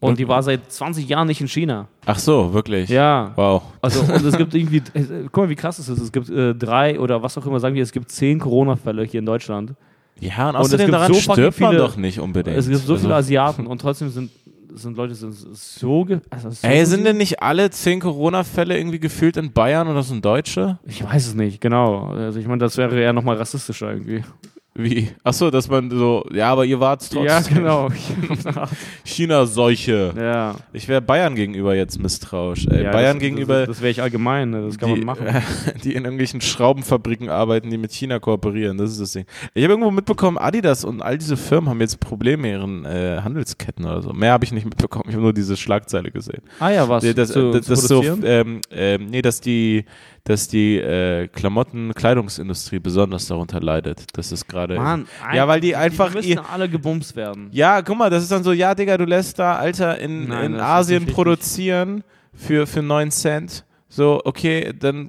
Und 0.00 0.18
die 0.18 0.28
war 0.28 0.42
seit 0.42 0.70
20 0.70 1.08
Jahren 1.08 1.26
nicht 1.28 1.40
in 1.40 1.48
China. 1.48 1.86
Ach 2.04 2.18
so, 2.18 2.52
wirklich? 2.52 2.90
Ja. 2.90 3.32
Wow. 3.36 3.62
Also, 3.80 4.00
und 4.00 4.22
es 4.22 4.36
gibt 4.36 4.54
irgendwie, 4.54 4.82
guck 5.32 5.44
mal, 5.44 5.48
wie 5.48 5.54
krass 5.54 5.78
es 5.78 5.88
ist. 5.88 5.98
Es 6.00 6.12
gibt 6.12 6.28
äh, 6.28 6.54
drei 6.54 7.00
oder 7.00 7.22
was 7.22 7.38
auch 7.38 7.46
immer, 7.46 7.58
sagen 7.58 7.74
wir, 7.74 7.82
es 7.82 7.92
gibt 7.92 8.10
zehn 8.10 8.38
Corona-Fälle 8.38 9.04
hier 9.04 9.20
in 9.20 9.26
Deutschland. 9.26 9.72
Ja, 10.20 10.50
und 10.50 10.56
es 10.56 10.60
außerdem 10.60 10.86
gibt 10.86 10.94
daran 10.94 11.12
so 11.14 11.20
stirbt 11.20 11.58
man 11.60 11.70
viele- 11.70 11.82
doch 11.82 11.96
nicht 11.96 12.20
unbedingt. 12.20 12.56
Es 12.56 12.68
gibt 12.68 12.82
so 12.82 12.96
viele 12.96 13.14
Also- 13.14 13.26
Asiaten 13.28 13.66
und 13.66 13.80
trotzdem 13.80 14.10
sind, 14.10 14.30
sind 14.74 14.96
Leute 14.96 15.14
sind 15.14 15.32
so. 15.34 16.04
ge- 16.04 16.20
Also 16.30 16.50
so 16.50 16.66
Ey, 16.66 16.84
sind 16.86 17.04
denn 17.04 17.16
nicht 17.16 17.42
alle 17.42 17.70
zehn 17.70 18.00
Corona-Fälle 18.00 18.76
irgendwie 18.76 18.98
gefühlt 19.00 19.36
in 19.36 19.52
Bayern 19.52 19.88
oder 19.88 20.02
sind 20.02 20.24
Deutsche? 20.24 20.78
Ich 20.84 21.02
weiß 21.04 21.28
es 21.28 21.34
nicht, 21.34 21.60
genau. 21.60 22.08
Also, 22.08 22.38
ich 22.38 22.46
meine, 22.46 22.58
das 22.58 22.76
wäre 22.76 22.98
eher 23.00 23.12
nochmal 23.12 23.36
rassistischer 23.36 23.90
irgendwie. 23.92 24.22
Wie? 24.76 25.08
Ach 25.22 25.32
so, 25.32 25.52
dass 25.52 25.68
man 25.68 25.88
so, 25.88 26.26
ja, 26.32 26.50
aber 26.50 26.64
ihr 26.64 26.80
wart's 26.80 27.08
trotzdem. 27.08 27.26
Ja, 27.26 27.40
genau. 27.48 27.88
China-Seuche. 29.04 30.14
ja. 30.16 30.56
Ich 30.72 30.88
wäre 30.88 31.00
Bayern 31.00 31.36
gegenüber 31.36 31.76
jetzt 31.76 32.00
misstrauisch. 32.00 32.66
Ey. 32.66 32.82
ja, 32.82 32.90
Bayern 32.90 33.18
das, 33.18 33.22
gegenüber, 33.22 33.60
Das, 33.60 33.68
das 33.68 33.80
wäre 33.82 33.90
ich 33.92 34.02
allgemein, 34.02 34.50
ne? 34.50 34.62
das 34.62 34.76
kann 34.76 34.92
die, 34.92 35.04
man 35.04 35.16
machen. 35.16 35.26
die 35.84 35.94
in 35.94 36.02
irgendwelchen 36.02 36.40
Schraubenfabriken 36.40 37.28
arbeiten, 37.28 37.70
die 37.70 37.78
mit 37.78 37.92
China 37.92 38.18
kooperieren. 38.18 38.76
Das 38.76 38.90
ist 38.90 39.00
das 39.00 39.12
Ding. 39.12 39.26
Ich 39.54 39.62
habe 39.62 39.74
irgendwo 39.74 39.92
mitbekommen, 39.92 40.38
Adidas 40.38 40.84
und 40.84 41.02
all 41.02 41.18
diese 41.18 41.36
Firmen 41.36 41.70
haben 41.70 41.80
jetzt 41.80 42.00
Probleme 42.00 42.42
mit 42.42 42.50
ihren 42.50 42.84
äh, 42.84 43.20
Handelsketten 43.22 43.84
oder 43.84 44.02
so. 44.02 44.12
Mehr 44.12 44.32
habe 44.32 44.44
ich 44.44 44.50
nicht 44.50 44.64
mitbekommen. 44.64 45.04
Ich 45.06 45.14
habe 45.14 45.22
nur 45.22 45.32
diese 45.32 45.56
Schlagzeile 45.56 46.10
gesehen. 46.10 46.42
Ah 46.58 46.70
ja, 46.70 46.88
was? 46.88 47.04
das, 47.14 47.30
zu, 47.30 47.52
das, 47.52 47.66
zu 47.66 47.70
das 47.70 47.82
so, 47.84 48.02
ähm, 48.02 48.60
ähm, 48.72 49.06
nee, 49.06 49.22
dass 49.22 49.40
die, 49.40 49.84
dass 50.24 50.48
die 50.48 50.78
äh, 50.78 51.28
Klamotten-Kleidungsindustrie 51.28 52.78
besonders 52.78 53.26
darunter 53.26 53.60
leidet. 53.60 54.04
Das 54.16 54.32
ist 54.32 54.48
gerade. 54.48 54.76
Mann, 54.76 55.06
ja, 55.34 55.46
weil 55.46 55.60
die 55.60 55.76
einfach 55.76 56.08
Die 56.10 56.16
müssen 56.16 56.28
ihr- 56.30 56.50
alle 56.50 56.68
gebumst 56.68 57.14
werden. 57.14 57.48
Ja, 57.52 57.82
guck 57.82 57.98
mal, 57.98 58.10
das 58.10 58.22
ist 58.22 58.32
dann 58.32 58.42
so, 58.42 58.52
ja, 58.52 58.74
Digga, 58.74 58.96
du 58.96 59.04
lässt 59.04 59.38
da, 59.38 59.56
Alter, 59.56 59.98
in, 59.98 60.28
Nein, 60.28 60.54
in 60.54 60.60
Asien 60.60 61.06
produzieren 61.06 62.04
für, 62.32 62.66
für 62.66 62.82
9 62.82 63.10
Cent. 63.10 63.64
So, 63.94 64.20
okay, 64.24 64.72
dann 64.76 65.08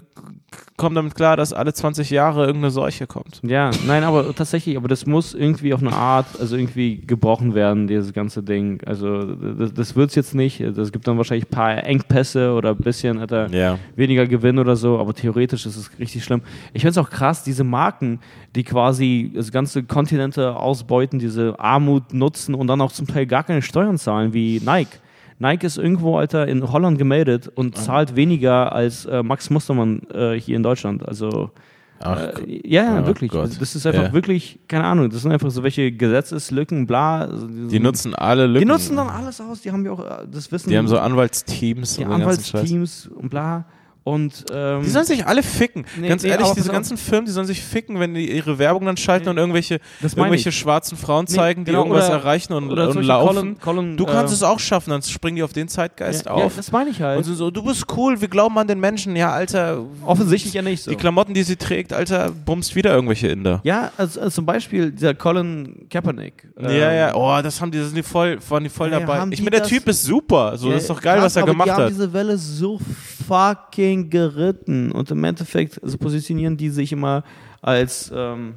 komm 0.77 0.93
damit 0.93 1.15
klar, 1.15 1.35
dass 1.37 1.53
alle 1.53 1.73
20 1.73 2.11
Jahre 2.11 2.45
irgendeine 2.45 2.69
Seuche 2.69 3.07
kommt. 3.07 3.41
Ja, 3.43 3.71
nein, 3.87 4.03
aber 4.03 4.35
tatsächlich, 4.35 4.77
aber 4.77 4.87
das 4.87 5.07
muss 5.07 5.33
irgendwie 5.33 5.73
auf 5.73 5.81
eine 5.81 5.91
Art, 5.91 6.27
also 6.39 6.55
irgendwie 6.55 6.97
gebrochen 7.01 7.55
werden, 7.55 7.87
dieses 7.87 8.13
ganze 8.13 8.43
Ding. 8.43 8.79
Also 8.85 9.33
das, 9.35 9.73
das 9.73 9.95
wird 9.95 10.09
es 10.09 10.15
jetzt 10.15 10.35
nicht. 10.35 10.59
Es 10.61 10.91
gibt 10.91 11.07
dann 11.07 11.17
wahrscheinlich 11.17 11.47
ein 11.47 11.49
paar 11.51 11.83
Engpässe 11.83 12.53
oder 12.53 12.69
ein 12.71 12.77
bisschen 12.77 13.17
Alter, 13.17 13.49
Ja. 13.49 13.79
weniger 13.95 14.27
Gewinn 14.27 14.59
oder 14.59 14.75
so, 14.75 14.99
aber 14.99 15.15
theoretisch 15.15 15.65
ist 15.65 15.77
es 15.77 15.89
richtig 15.97 16.23
schlimm. 16.23 16.41
Ich 16.73 16.81
finde 16.83 16.91
es 16.91 16.97
auch 16.99 17.09
krass, 17.09 17.43
diese 17.43 17.63
Marken, 17.63 18.19
die 18.55 18.63
quasi 18.63 19.31
das 19.33 19.51
ganze 19.51 19.81
Kontinente 19.83 20.55
ausbeuten, 20.55 21.17
diese 21.17 21.59
Armut 21.59 22.13
nutzen 22.13 22.53
und 22.53 22.67
dann 22.67 22.81
auch 22.81 22.91
zum 22.91 23.07
Teil 23.07 23.25
gar 23.25 23.43
keine 23.43 23.63
Steuern 23.63 23.97
zahlen, 23.97 24.33
wie 24.33 24.61
Nike. 24.63 24.99
Nike 25.39 25.65
ist 25.67 25.77
irgendwo, 25.77 26.17
Alter, 26.17 26.47
in 26.47 26.71
Holland 26.71 26.97
gemeldet 26.97 27.49
und 27.53 27.77
zahlt 27.77 28.15
weniger 28.15 28.71
als 28.71 29.05
äh, 29.05 29.21
Max 29.21 29.49
Mustermann 29.49 30.01
äh, 30.13 30.39
hier 30.39 30.55
in 30.55 30.63
Deutschland. 30.63 31.05
Also 31.07 31.51
Ach, 31.99 32.17
äh, 32.45 32.61
ja, 32.67 33.01
oh 33.01 33.07
wirklich. 33.07 33.31
Gott. 33.31 33.41
Also 33.41 33.59
das 33.59 33.75
ist 33.75 33.85
einfach 33.85 34.03
Ja. 34.03 34.13
wirklich, 34.13 34.59
keine 34.67 34.85
Ahnung, 34.85 35.09
das 35.09 35.21
sind 35.21 35.31
einfach 35.31 35.49
so 35.51 35.63
welche 35.63 35.91
Gesetzeslücken, 35.91 36.85
bla. 36.87 37.27
Die 37.27 37.79
nutzen 37.79 38.13
alle 38.15 38.47
Lücken. 38.47 38.59
die 38.67 38.71
nutzen 38.73 38.95
dann 38.97 39.07
alles 39.09 39.39
aus, 39.41 39.61
die 39.61 39.71
haben 39.71 39.85
ja 39.85 39.91
auch 39.91 39.99
äh, 39.99 40.27
das 40.29 40.51
Wissen. 40.51 40.69
Die 40.69 40.77
haben 40.77 40.87
so 40.87 40.97
Anwaltsteams 40.99 41.97
die. 41.97 42.05
Anwaltsteams 42.05 43.07
und 43.07 43.29
bla. 43.29 43.65
Und 44.07 44.45
ähm, 44.53 44.83
Die 44.83 44.89
sollen 44.91 45.05
sich 45.05 45.25
alle 45.25 45.41
ficken. 45.41 45.83
Nee, 45.99 46.09
Ganz 46.09 46.21
nee, 46.21 46.29
ehrlich, 46.29 46.47
diese 46.51 46.71
ganzen 46.71 46.95
Firmen, 46.95 47.25
die 47.25 47.31
sollen 47.31 47.47
sich 47.47 47.59
ficken, 47.63 47.99
wenn 47.99 48.13
die 48.13 48.31
ihre 48.31 48.59
Werbung 48.59 48.85
dann 48.85 48.97
schalten 48.97 49.25
Nee, 49.25 49.31
und 49.31 49.37
irgendwelche, 49.39 49.79
irgendwelche 49.99 50.49
ich. 50.49 50.59
schwarzen 50.59 50.95
Frauen 50.95 51.25
Nee, 51.27 51.33
zeigen, 51.33 51.65
die 51.65 51.71
genau, 51.71 51.85
irgendwas 51.85 52.05
oder- 52.09 52.17
erreichen 52.19 52.53
und, 52.53 52.71
oder 52.71 52.87
und 52.89 53.01
laufen. 53.01 53.35
Colin, 53.35 53.59
Colin, 53.59 53.97
du 53.97 54.05
kannst 54.05 54.31
äh, 54.31 54.35
es 54.35 54.43
auch 54.43 54.59
schaffen, 54.59 54.91
dann 54.91 55.01
springen 55.01 55.37
die 55.37 55.41
auf 55.43 55.53
den 55.53 55.67
Zeitgeist 55.67 56.27
ja, 56.27 56.31
auf. 56.33 56.39
Ja, 56.39 56.51
das 56.55 56.71
meine 56.71 56.91
ich 56.91 57.01
halt. 57.01 57.17
und 57.17 57.23
so, 57.23 57.49
du 57.49 57.63
bist 57.63 57.85
cool, 57.97 58.21
wir 58.21 58.27
glauben 58.27 58.55
an 58.59 58.67
den 58.67 58.79
Menschen. 58.79 59.15
Ja, 59.15 59.31
Alter, 59.31 59.83
Offensichtlich 60.05 60.53
ja 60.53 60.61
nicht 60.61 60.83
so. 60.83 60.91
die 60.91 60.97
Klamotten, 60.97 61.33
die 61.33 61.41
sie 61.41 61.55
trägt, 61.55 61.91
Alter, 61.91 62.29
bummst 62.29 62.75
wieder 62.75 62.93
irgendwelche 62.93 63.29
Inder. 63.29 63.59
ja, 63.63 63.91
also, 63.97 64.19
also 64.19 64.35
zum 64.35 64.45
Beispiel 64.45 64.91
dieser 64.91 65.15
Colin 65.15 65.87
Kaepernick. 65.89 66.47
Ja, 66.61 66.69
ähm, 66.69 66.95
ja, 66.95 67.15
oh, 67.15 67.41
das 67.41 67.59
haben 67.59 67.71
die, 67.71 67.79
das 67.79 67.87
sind 67.87 67.97
die 67.97 68.03
voll, 68.03 68.37
waren 68.49 68.63
die 68.63 68.69
voll 68.69 68.91
Ja, 68.91 68.99
dabei. 68.99 69.25
Ich 69.31 69.39
meine, 69.39 69.49
der 69.49 69.63
Typ 69.63 69.87
ist 69.87 70.03
super, 70.03 70.55
so, 70.59 70.67
Ja, 70.67 70.75
das 70.75 70.83
ist 70.83 70.89
doch 70.91 71.01
geil, 71.01 71.15
krass, 71.15 71.25
was 71.25 71.35
er 71.37 71.43
gemacht 71.47 71.67
die 71.69 71.71
haben 71.71 71.83
hat. 71.85 71.89
diese 71.89 72.13
Welle 72.13 72.37
so 72.37 72.79
fucking 73.27 74.09
geritten. 74.09 74.91
Und 74.91 75.11
im 75.11 75.23
Endeffekt 75.23 75.81
also 75.83 75.97
positionieren 75.97 76.57
die 76.57 76.69
sich 76.69 76.91
immer 76.91 77.23
als 77.61 78.11
ähm, 78.13 78.55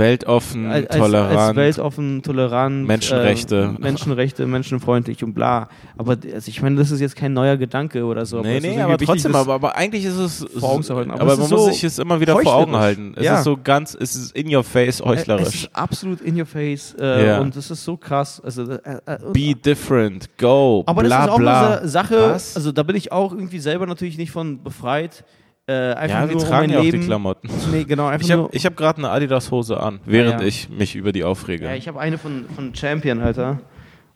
Weltoffen, 0.00 0.66
als, 0.66 0.88
tolerant. 0.88 1.36
als 1.38 1.56
weltoffen, 1.56 2.22
tolerant, 2.22 2.86
Menschenrechte. 2.86 3.74
äh, 3.78 3.80
Menschenrechte, 3.80 4.46
menschenfreundlich 4.46 5.22
und 5.22 5.34
bla. 5.34 5.68
Aber 5.96 6.16
also 6.34 6.48
ich 6.48 6.60
meine, 6.62 6.76
das 6.76 6.90
ist 6.90 7.00
jetzt 7.00 7.14
kein 7.14 7.32
neuer 7.32 7.56
Gedanke 7.56 8.04
oder 8.04 8.26
so. 8.26 8.40
Nee, 8.40 8.56
ist 8.58 8.62
nee, 8.64 8.80
aber 8.80 8.98
trotzdem, 8.98 9.32
das- 9.32 9.42
aber, 9.42 9.54
aber 9.54 9.76
eigentlich 9.76 10.04
ist 10.04 10.16
es, 10.16 10.46
vor 10.58 10.70
Augen 10.72 10.82
zu 10.82 10.96
halten. 10.96 11.10
Aber 11.12 11.20
aber, 11.22 11.36
man 11.36 11.44
ist 11.44 11.50
muss 11.50 11.64
so 11.66 11.70
sich 11.70 11.84
es 11.84 11.98
immer 11.98 12.18
wieder 12.20 12.36
vor 12.38 12.54
Augen 12.54 12.74
halten. 12.76 13.12
Es 13.16 13.24
Ja. 13.24 13.38
ist 13.38 13.44
so 13.44 13.56
ganz, 13.62 13.94
es 13.98 14.16
ist 14.16 14.34
in 14.34 14.52
your 14.54 14.64
face, 14.64 15.00
Äh, 15.00 15.04
heuchlerisch. 15.04 15.48
Es 15.48 15.54
ist 15.54 15.70
absolut 15.76 16.20
in 16.22 16.38
your 16.40 16.46
face 16.46 16.96
äh, 16.98 17.26
Ja. 17.26 17.40
und 17.40 17.54
es 17.54 17.70
ist 17.70 17.84
so 17.84 17.96
krass. 17.96 18.40
Also, 18.44 18.62
äh, 18.72 18.78
äh, 19.06 19.18
Be 19.32 19.54
different, 19.54 20.36
go, 20.38 20.82
aber 20.86 21.02
bla 21.02 21.16
das 21.18 21.26
ist 21.26 21.32
auch 21.32 21.38
bla. 21.38 21.76
eine 21.78 21.88
Sache, 21.88 22.30
Was? 22.32 22.56
also 22.56 22.72
da 22.72 22.82
bin 22.82 22.96
ich 22.96 23.12
auch 23.12 23.32
irgendwie 23.32 23.58
selber 23.60 23.86
natürlich 23.86 24.16
nicht 24.18 24.30
von 24.32 24.62
befreit. 24.62 25.24
Äh, 25.70 25.94
einfach 25.94 26.20
ja, 26.22 26.28
wir 26.28 26.34
nur 26.34 26.42
um 26.42 26.48
tragen 26.48 26.66
mein 26.66 26.70
ja 26.70 26.78
auch 26.80 27.00
die. 27.00 27.06
Klamotten. 27.06 27.48
Nee, 27.70 27.84
genau, 27.84 28.06
einfach 28.08 28.24
Ich 28.24 28.32
habe 28.32 28.50
hab 28.52 28.76
gerade 28.76 28.98
eine 28.98 29.10
Adidas-Hose 29.10 29.78
an, 29.78 30.00
während 30.04 30.40
Ja. 30.40 30.46
ich 30.46 30.68
mich 30.68 30.96
über 30.96 31.12
die 31.12 31.22
aufrege. 31.22 31.64
ja, 31.66 31.74
ich 31.76 31.86
habe 31.86 32.00
eine 32.00 32.18
von, 32.18 32.46
von 32.56 32.74
Champion, 32.74 33.20
Alter. 33.20 33.60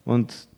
Und 0.04 0.48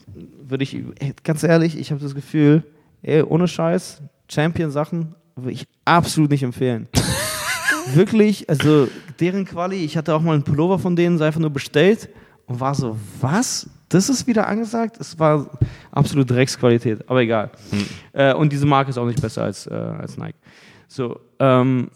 würde 0.42 0.64
ich, 0.64 0.82
ganz 1.22 1.42
ehrlich, 1.42 1.78
ich 1.78 1.90
habe 1.90 2.00
das 2.00 2.14
Gefühl, 2.14 2.62
ey, 3.02 3.22
ohne 3.22 3.46
Scheiß, 3.46 4.00
Champion-Sachen, 4.30 5.14
würde 5.34 5.52
ich 5.52 5.66
absolut 5.84 6.30
nicht 6.30 6.42
empfehlen. 6.42 6.88
Wirklich, 7.94 8.48
also 8.48 8.88
deren 9.20 9.44
Quali, 9.44 9.76
ich 9.76 9.96
hatte 9.98 10.14
auch 10.14 10.22
mal 10.22 10.32
einen 10.32 10.44
Pullover 10.44 10.78
von 10.78 10.96
denen, 10.96 11.18
sei 11.18 11.26
einfach 11.26 11.40
nur 11.40 11.50
bestellt 11.50 12.08
und 12.46 12.58
war 12.58 12.74
so, 12.74 12.96
was? 13.20 13.68
Das 13.88 14.08
ist 14.08 14.26
wieder 14.26 14.48
angesagt? 14.48 14.98
Es 14.98 15.18
war 15.18 15.46
absolut 15.92 16.30
Drecksqualität, 16.30 17.08
aber 17.08 17.20
egal. 17.20 17.50
Äh, 18.12 18.34
und 18.34 18.50
diese 18.52 18.66
Marke 18.66 18.90
ist 18.90 18.98
auch 18.98 19.06
nicht 19.06 19.20
besser 19.20 19.44
als, 19.44 19.66
äh, 19.66 19.74
als 19.74 20.16
Nike. 20.16 20.34
So, 20.88 21.20
ähm, 21.38 21.90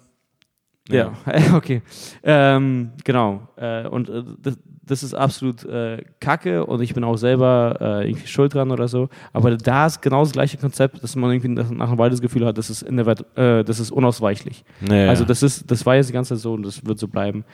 ja, 0.89 1.13
okay. 1.55 1.83
Ähm, 2.23 2.91
genau. 3.05 3.49
Äh, 3.57 3.87
und 3.87 4.09
äh, 4.09 4.23
das, 4.41 4.59
das 4.83 5.03
ist 5.03 5.15
absolut 5.15 5.65
äh, 5.65 6.03
kacke 6.19 6.67
und 6.67 6.83
ich 6.83 6.95
bin 6.95 7.05
auch 7.05 7.17
selber 7.17 7.77
äh, 7.81 8.09
irgendwie 8.09 8.27
schuld 8.27 8.55
dran 8.55 8.71
oder 8.73 8.89
so. 8.89 9.09
Aber 9.33 9.57
da 9.57 9.87
ist 9.87 10.03
genau 10.03 10.23
das 10.23 10.33
gleiche 10.33 10.59
Konzept, 10.59 11.03
dass 11.03 11.15
man 11.15 11.31
irgendwie 11.31 11.49
nach 11.75 11.89
einer 11.89 11.99
Weile 11.99 12.11
das 12.11 12.21
Gefühl 12.21 12.45
hat, 12.45 12.59
das 12.59 12.71
ist 12.71 12.83
in 12.83 12.97
der 12.97 13.07
Welt, 13.07 13.25
äh, 13.37 13.63
das 13.63 13.79
ist 13.79 13.93
unausweichlich. 13.93 14.65
Ja, 14.81 15.09
Also 15.09 15.23
ja. 15.23 15.29
das 15.29 15.43
ist, 15.43 15.71
das 15.71 15.87
war 15.87 15.95
jetzt 15.95 16.09
die 16.09 16.13
ganze 16.13 16.35
Zeit 16.35 16.43
so 16.43 16.55
und 16.55 16.65
das 16.65 16.85
wird 16.85 16.99
so 16.99 17.07
bleiben. 17.07 17.45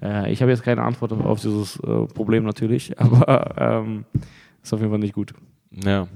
Äh, 0.00 0.32
ich 0.32 0.40
habe 0.40 0.52
jetzt 0.52 0.62
keine 0.62 0.82
Antwort 0.82 1.12
auf, 1.12 1.24
auf 1.24 1.40
dieses 1.40 1.76
äh, 1.80 2.06
Problem 2.14 2.44
natürlich, 2.44 2.98
aber 3.00 3.54
ähm, 3.58 4.04
ist 4.62 4.72
auf 4.72 4.80
jeden 4.80 4.92
Fall 4.92 5.00
nicht 5.00 5.14
gut. 5.14 5.34
ja. 5.84 6.06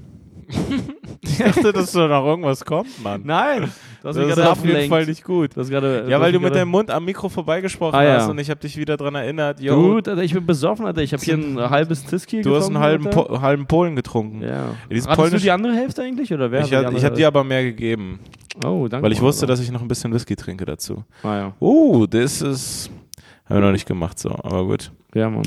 ich 1.21 1.37
dachte, 1.37 1.71
dass 1.73 1.91
da 1.91 2.07
noch 2.07 2.25
irgendwas 2.25 2.65
kommt, 2.65 3.01
Mann. 3.03 3.21
Nein, 3.23 3.71
du 4.01 4.07
hast 4.07 4.17
Das 4.17 4.37
ist 4.37 4.39
auf 4.39 4.65
jeden 4.65 4.89
Fall 4.89 5.05
nicht 5.05 5.23
gut. 5.23 5.55
Du 5.55 5.63
gerade, 5.65 6.05
Ja, 6.09 6.19
weil 6.19 6.31
du 6.31 6.39
mit 6.39 6.55
deinem 6.55 6.69
Mund 6.69 6.89
am 6.89 7.05
Mikro 7.05 7.29
vorbeigesprochen 7.29 7.95
Ah, 7.95 8.03
ja. 8.03 8.13
hast 8.15 8.29
und 8.29 8.39
ich 8.39 8.49
habe 8.49 8.59
dich 8.59 8.75
wieder 8.77 8.97
dran 8.97 9.13
erinnert. 9.15 9.59
Yo, 9.61 9.75
Gut, 9.75 10.07
Alter, 10.07 10.23
ich 10.23 10.33
bin 10.33 10.45
besoffen, 10.45 10.85
Alter. 10.85 11.01
Ich 11.01 11.13
habe 11.13 11.23
hier 11.23 11.35
ein 11.35 11.59
halbes 11.69 12.03
Tiski 12.05 12.41
du 12.41 12.55
hast 12.55 12.67
einen 12.67 12.79
halben, 12.79 13.09
po 13.09 13.39
halben 13.41 13.67
Polen 13.67 13.95
getrunken. 13.95 14.41
Ja. 14.41 14.75
Hattest 14.89 15.07
du 15.07 15.13
polnisch- 15.13 15.41
die 15.41 15.51
andere 15.51 15.73
Hälfte 15.73 16.01
eigentlich? 16.01 16.33
Oder 16.33 16.51
wer 16.51 16.61
Ich, 16.65 16.73
habe 16.73 16.87
andere 16.87 17.13
dir 17.13 17.27
aber 17.27 17.43
mehr 17.43 17.63
gegeben, 17.63 18.19
Oh, 18.65 18.87
danke. 18.89 19.05
weil 19.05 19.11
ich 19.11 19.21
wusste, 19.21 19.45
dass 19.45 19.59
ich 19.59 19.71
noch 19.71 19.81
ein 19.81 19.87
bisschen 19.87 20.13
Whisky 20.13 20.35
trinke 20.35 20.65
dazu. 20.65 21.03
Ah, 21.23 21.35
ja. 21.37 21.53
Uh, 21.59 22.07
das 22.07 22.41
ist. 22.41 22.89
Haben 23.45 23.55
wir 23.61 23.65
noch 23.67 23.71
nicht 23.71 23.87
gemacht, 23.87 24.17
so, 24.19 24.29
aber 24.29 24.65
gut. 24.65 24.91
Ja, 25.13 25.29
Mann. 25.29 25.43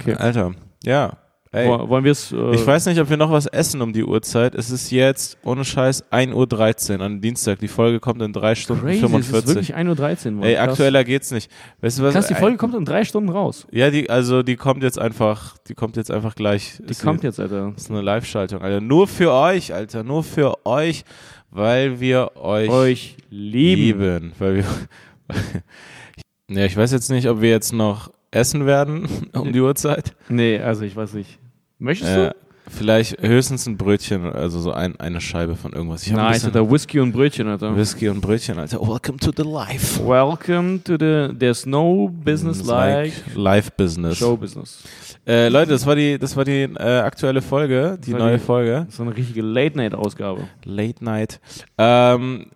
Okay. 0.00 0.14
Alter, 0.14 0.52
ja. 0.84 1.12
Ey. 1.54 1.68
Wo- 1.68 1.86
Wollen 1.90 2.04
wir 2.04 2.12
es. 2.12 2.32
Äh, 2.32 2.54
Ich 2.54 2.66
weiß 2.66 2.86
nicht, 2.86 2.98
ob 2.98 3.10
wir 3.10 3.18
noch 3.18 3.30
was 3.30 3.44
essen 3.46 3.82
um 3.82 3.92
die 3.92 4.02
Uhrzeit. 4.04 4.54
Es 4.54 4.70
ist 4.70 4.90
jetzt, 4.90 5.36
ohne 5.44 5.66
Scheiß, 5.66 6.02
1.13 6.10 6.94
Uhr 6.98 7.04
an 7.04 7.20
Dienstag. 7.20 7.58
Die 7.58 7.68
Folge 7.68 8.00
kommt 8.00 8.22
in 8.22 8.32
3 8.32 8.54
Stunden 8.54 8.82
Crazy, 8.86 8.96
es 8.96 9.02
ist 9.04 9.10
45. 9.10 9.54
wirklich 9.54 9.76
1.13 9.76 10.26
Uhr, 10.26 10.32
Mann. 10.32 10.44
Ey, 10.44 10.54
Krass. 10.54 10.68
aktueller 10.70 11.04
geht's 11.04 11.30
nicht. 11.30 11.50
Weißt 11.82 11.98
du 11.98 12.04
was? 12.04 12.14
Krass, 12.14 12.26
die 12.28 12.34
Folge 12.36 12.56
kommt 12.56 12.74
in 12.74 12.86
drei 12.86 13.04
Stunden 13.04 13.28
raus. 13.28 13.66
Ja, 13.70 13.90
die, 13.90 14.08
also 14.08 14.42
die 14.42 14.56
kommt 14.56 14.82
jetzt 14.82 14.98
einfach, 14.98 15.58
die 15.68 15.74
kommt 15.74 15.96
jetzt 15.98 16.10
einfach 16.10 16.34
gleich. 16.34 16.78
Die 16.86 16.90
Ist 16.90 17.02
kommt 17.02 17.22
jetzt, 17.22 17.38
Alter. 17.38 17.72
Das 17.74 17.82
ist 17.84 17.90
eine 17.90 18.00
Live-Schaltung, 18.00 18.62
Alter. 18.62 18.80
Nur 18.80 19.06
für 19.06 19.30
euch, 19.32 19.74
Alter. 19.74 20.04
Nur 20.04 20.24
für 20.24 20.64
euch, 20.64 21.04
weil 21.50 22.00
wir 22.00 22.30
euch, 22.36 22.70
Euch 22.70 23.16
lieben. 23.28 23.82
lieben. 23.82 24.32
Weil 24.38 24.56
wir. 24.56 24.64
ja, 26.48 26.64
ich 26.64 26.76
weiß 26.76 26.92
jetzt 26.92 27.10
nicht, 27.10 27.28
ob 27.28 27.40
wir 27.42 27.50
jetzt 27.50 27.72
noch 27.74 28.10
essen 28.30 28.64
werden 28.64 29.06
um 29.34 29.52
die 29.52 29.60
Uhrzeit. 29.60 30.14
Nee, 30.30 30.58
also 30.58 30.84
ich 30.84 30.96
weiß 30.96 31.12
nicht. 31.12 31.38
Möchtest 31.82 32.10
Äh, 32.16 32.28
du? 32.30 32.34
vielleicht 32.70 33.20
höchstens 33.20 33.66
ein 33.66 33.76
Brötchen, 33.76 34.24
also 34.32 34.60
so 34.60 34.72
ein, 34.72 34.98
eine 35.00 35.20
Scheibe 35.20 35.56
von 35.56 35.72
irgendwas. 35.72 36.06
Ich 36.06 36.12
hab 36.12 36.20
ein 36.20 36.24
Nice, 36.26 36.42
bisschen 36.44 36.56
Alter. 36.56 36.70
Whisky 36.70 37.00
und 37.00 37.10
Brötchen, 37.12 37.48
Alter. 37.48 37.76
Whisky 37.76 38.08
und 38.08 38.20
Brötchen, 38.20 38.56
Alter. 38.58 38.80
Welcome 38.80 39.18
to 39.18 39.32
the 39.36 39.42
life. 39.42 40.00
Welcome 40.06 40.80
to 40.84 40.92
the 40.92 41.34
There's 41.36 41.66
no 41.66 42.08
business 42.08 42.60
It's 42.60 42.68
like 42.68 43.12
Live 43.34 43.72
Business. 43.72 44.16
Show 44.16 44.36
Business. 44.36 44.84
Äh, 45.26 45.48
Leute, 45.48 45.72
das 45.72 45.84
war 45.86 45.96
die, 45.96 46.18
das 46.18 46.36
war 46.36 46.44
die 46.44 46.62
äh, 46.62 46.98
aktuelle 47.00 47.42
Folge, 47.42 47.98
die 48.04 48.12
neue 48.12 48.38
die- 48.38 48.44
Folge. 48.44 48.86
So 48.90 49.02
eine 49.02 49.16
richtige 49.16 49.42
Late-Night-Ausgabe. 49.42 50.42
Late 50.64 51.04
Night. 51.04 51.40
Ähm, 51.78 52.46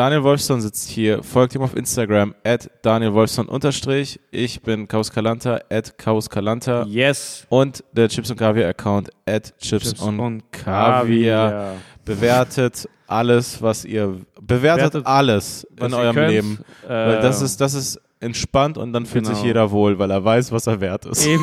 Daniel 0.00 0.22
Wolfson 0.22 0.62
sitzt 0.62 0.88
hier. 0.88 1.22
Folgt 1.22 1.54
ihm 1.54 1.60
auf 1.60 1.76
Instagram 1.76 2.34
at 2.42 2.70
Daniel 2.80 3.12
Wolfson 3.12 3.46
unterstrich. 3.46 4.18
Ich 4.30 4.62
bin 4.62 4.88
Chaos 4.88 5.12
Kalanta 5.12 5.60
at 5.68 5.98
Chaos 5.98 6.30
Kalanta. 6.30 6.86
Yes. 6.86 7.44
Und 7.50 7.84
der 7.92 8.08
Chips 8.08 8.30
und 8.30 8.38
Kaviar 8.38 8.70
Account 8.70 9.10
at 9.26 9.52
Chips, 9.58 10.00
und, 10.00 10.42
Kaviar. 10.52 11.74
Bewertet 12.06 12.88
alles, 13.08 13.60
was 13.60 13.84
ihr 13.84 14.16
bewertet, 14.40 14.92
Bewertet, 14.92 15.06
alles 15.06 15.66
in 15.78 15.92
eurem 15.92 16.16
könnt. 16.16 16.30
Leben. 16.30 16.58
Weil 16.88 17.18
Äh, 17.18 17.20
das 17.20 17.42
ist, 17.42 17.60
das 17.60 17.74
ist 17.74 18.00
entspannt 18.20 18.76
und 18.76 18.92
dann 18.92 19.06
fühlt 19.06 19.24
genau. 19.24 19.34
sich 19.34 19.44
jeder 19.44 19.70
wohl, 19.70 19.98
weil 19.98 20.10
er 20.10 20.22
weiß, 20.22 20.52
was 20.52 20.66
er 20.66 20.80
wert 20.80 21.06
ist. 21.06 21.26
Eben. 21.26 21.42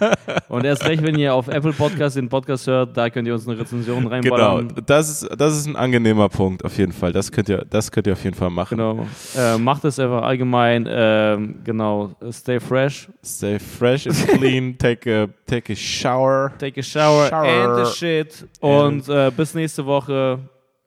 Und 0.48 0.64
erst 0.64 0.84
recht, 0.84 1.02
wenn 1.02 1.18
ihr 1.18 1.34
auf 1.34 1.48
Apple 1.48 1.72
Podcast 1.72 2.16
den 2.16 2.28
Podcast 2.28 2.66
hört, 2.66 2.94
da 2.96 3.08
könnt 3.08 3.26
ihr 3.26 3.32
uns 3.34 3.48
eine 3.48 3.58
Rezension 3.58 4.00
Genau, 4.00 4.10
reinballern. 4.10 4.74
das 4.84 5.08
ist, 5.22 5.40
das 5.40 5.56
ist 5.56 5.66
ein 5.66 5.76
angenehmer 5.76 6.28
Punkt 6.28 6.64
auf 6.64 6.76
jeden 6.76 6.92
Fall. 6.92 7.12
Das 7.12 7.32
könnt 7.32 7.48
ihr, 7.48 7.64
das 7.68 7.90
könnt 7.90 8.06
ihr 8.06 8.12
auf 8.12 8.22
jeden 8.24 8.36
Fall 8.36 8.50
machen. 8.50 8.76
Genau. 8.76 9.06
Äh, 9.36 9.56
macht 9.56 9.84
es 9.86 9.98
einfach 9.98 10.22
allgemein. 10.22 10.86
Ähm, 10.88 11.60
genau. 11.64 12.14
Stay 12.30 12.60
fresh. 12.60 13.08
Stay 13.24 13.58
fresh 13.58 14.06
and 14.06 14.28
clean, 14.28 14.78
take 14.78 15.10
a, 15.10 15.28
take 15.46 15.72
a 15.72 15.76
shower. 15.76 16.52
Take 16.58 16.78
a 16.78 16.82
shower, 16.82 17.28
Shower. 17.28 17.46
and 17.78 17.86
the 17.86 17.92
shit. 17.92 18.46
Und 18.60 19.08
äh, 19.08 19.30
bis 19.34 19.54
nächste 19.54 19.86
Woche. 19.86 20.38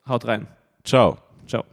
Haut 0.08 0.24
rein. 0.26 0.46
Ciao. 0.84 1.18
Ciao. 1.48 1.64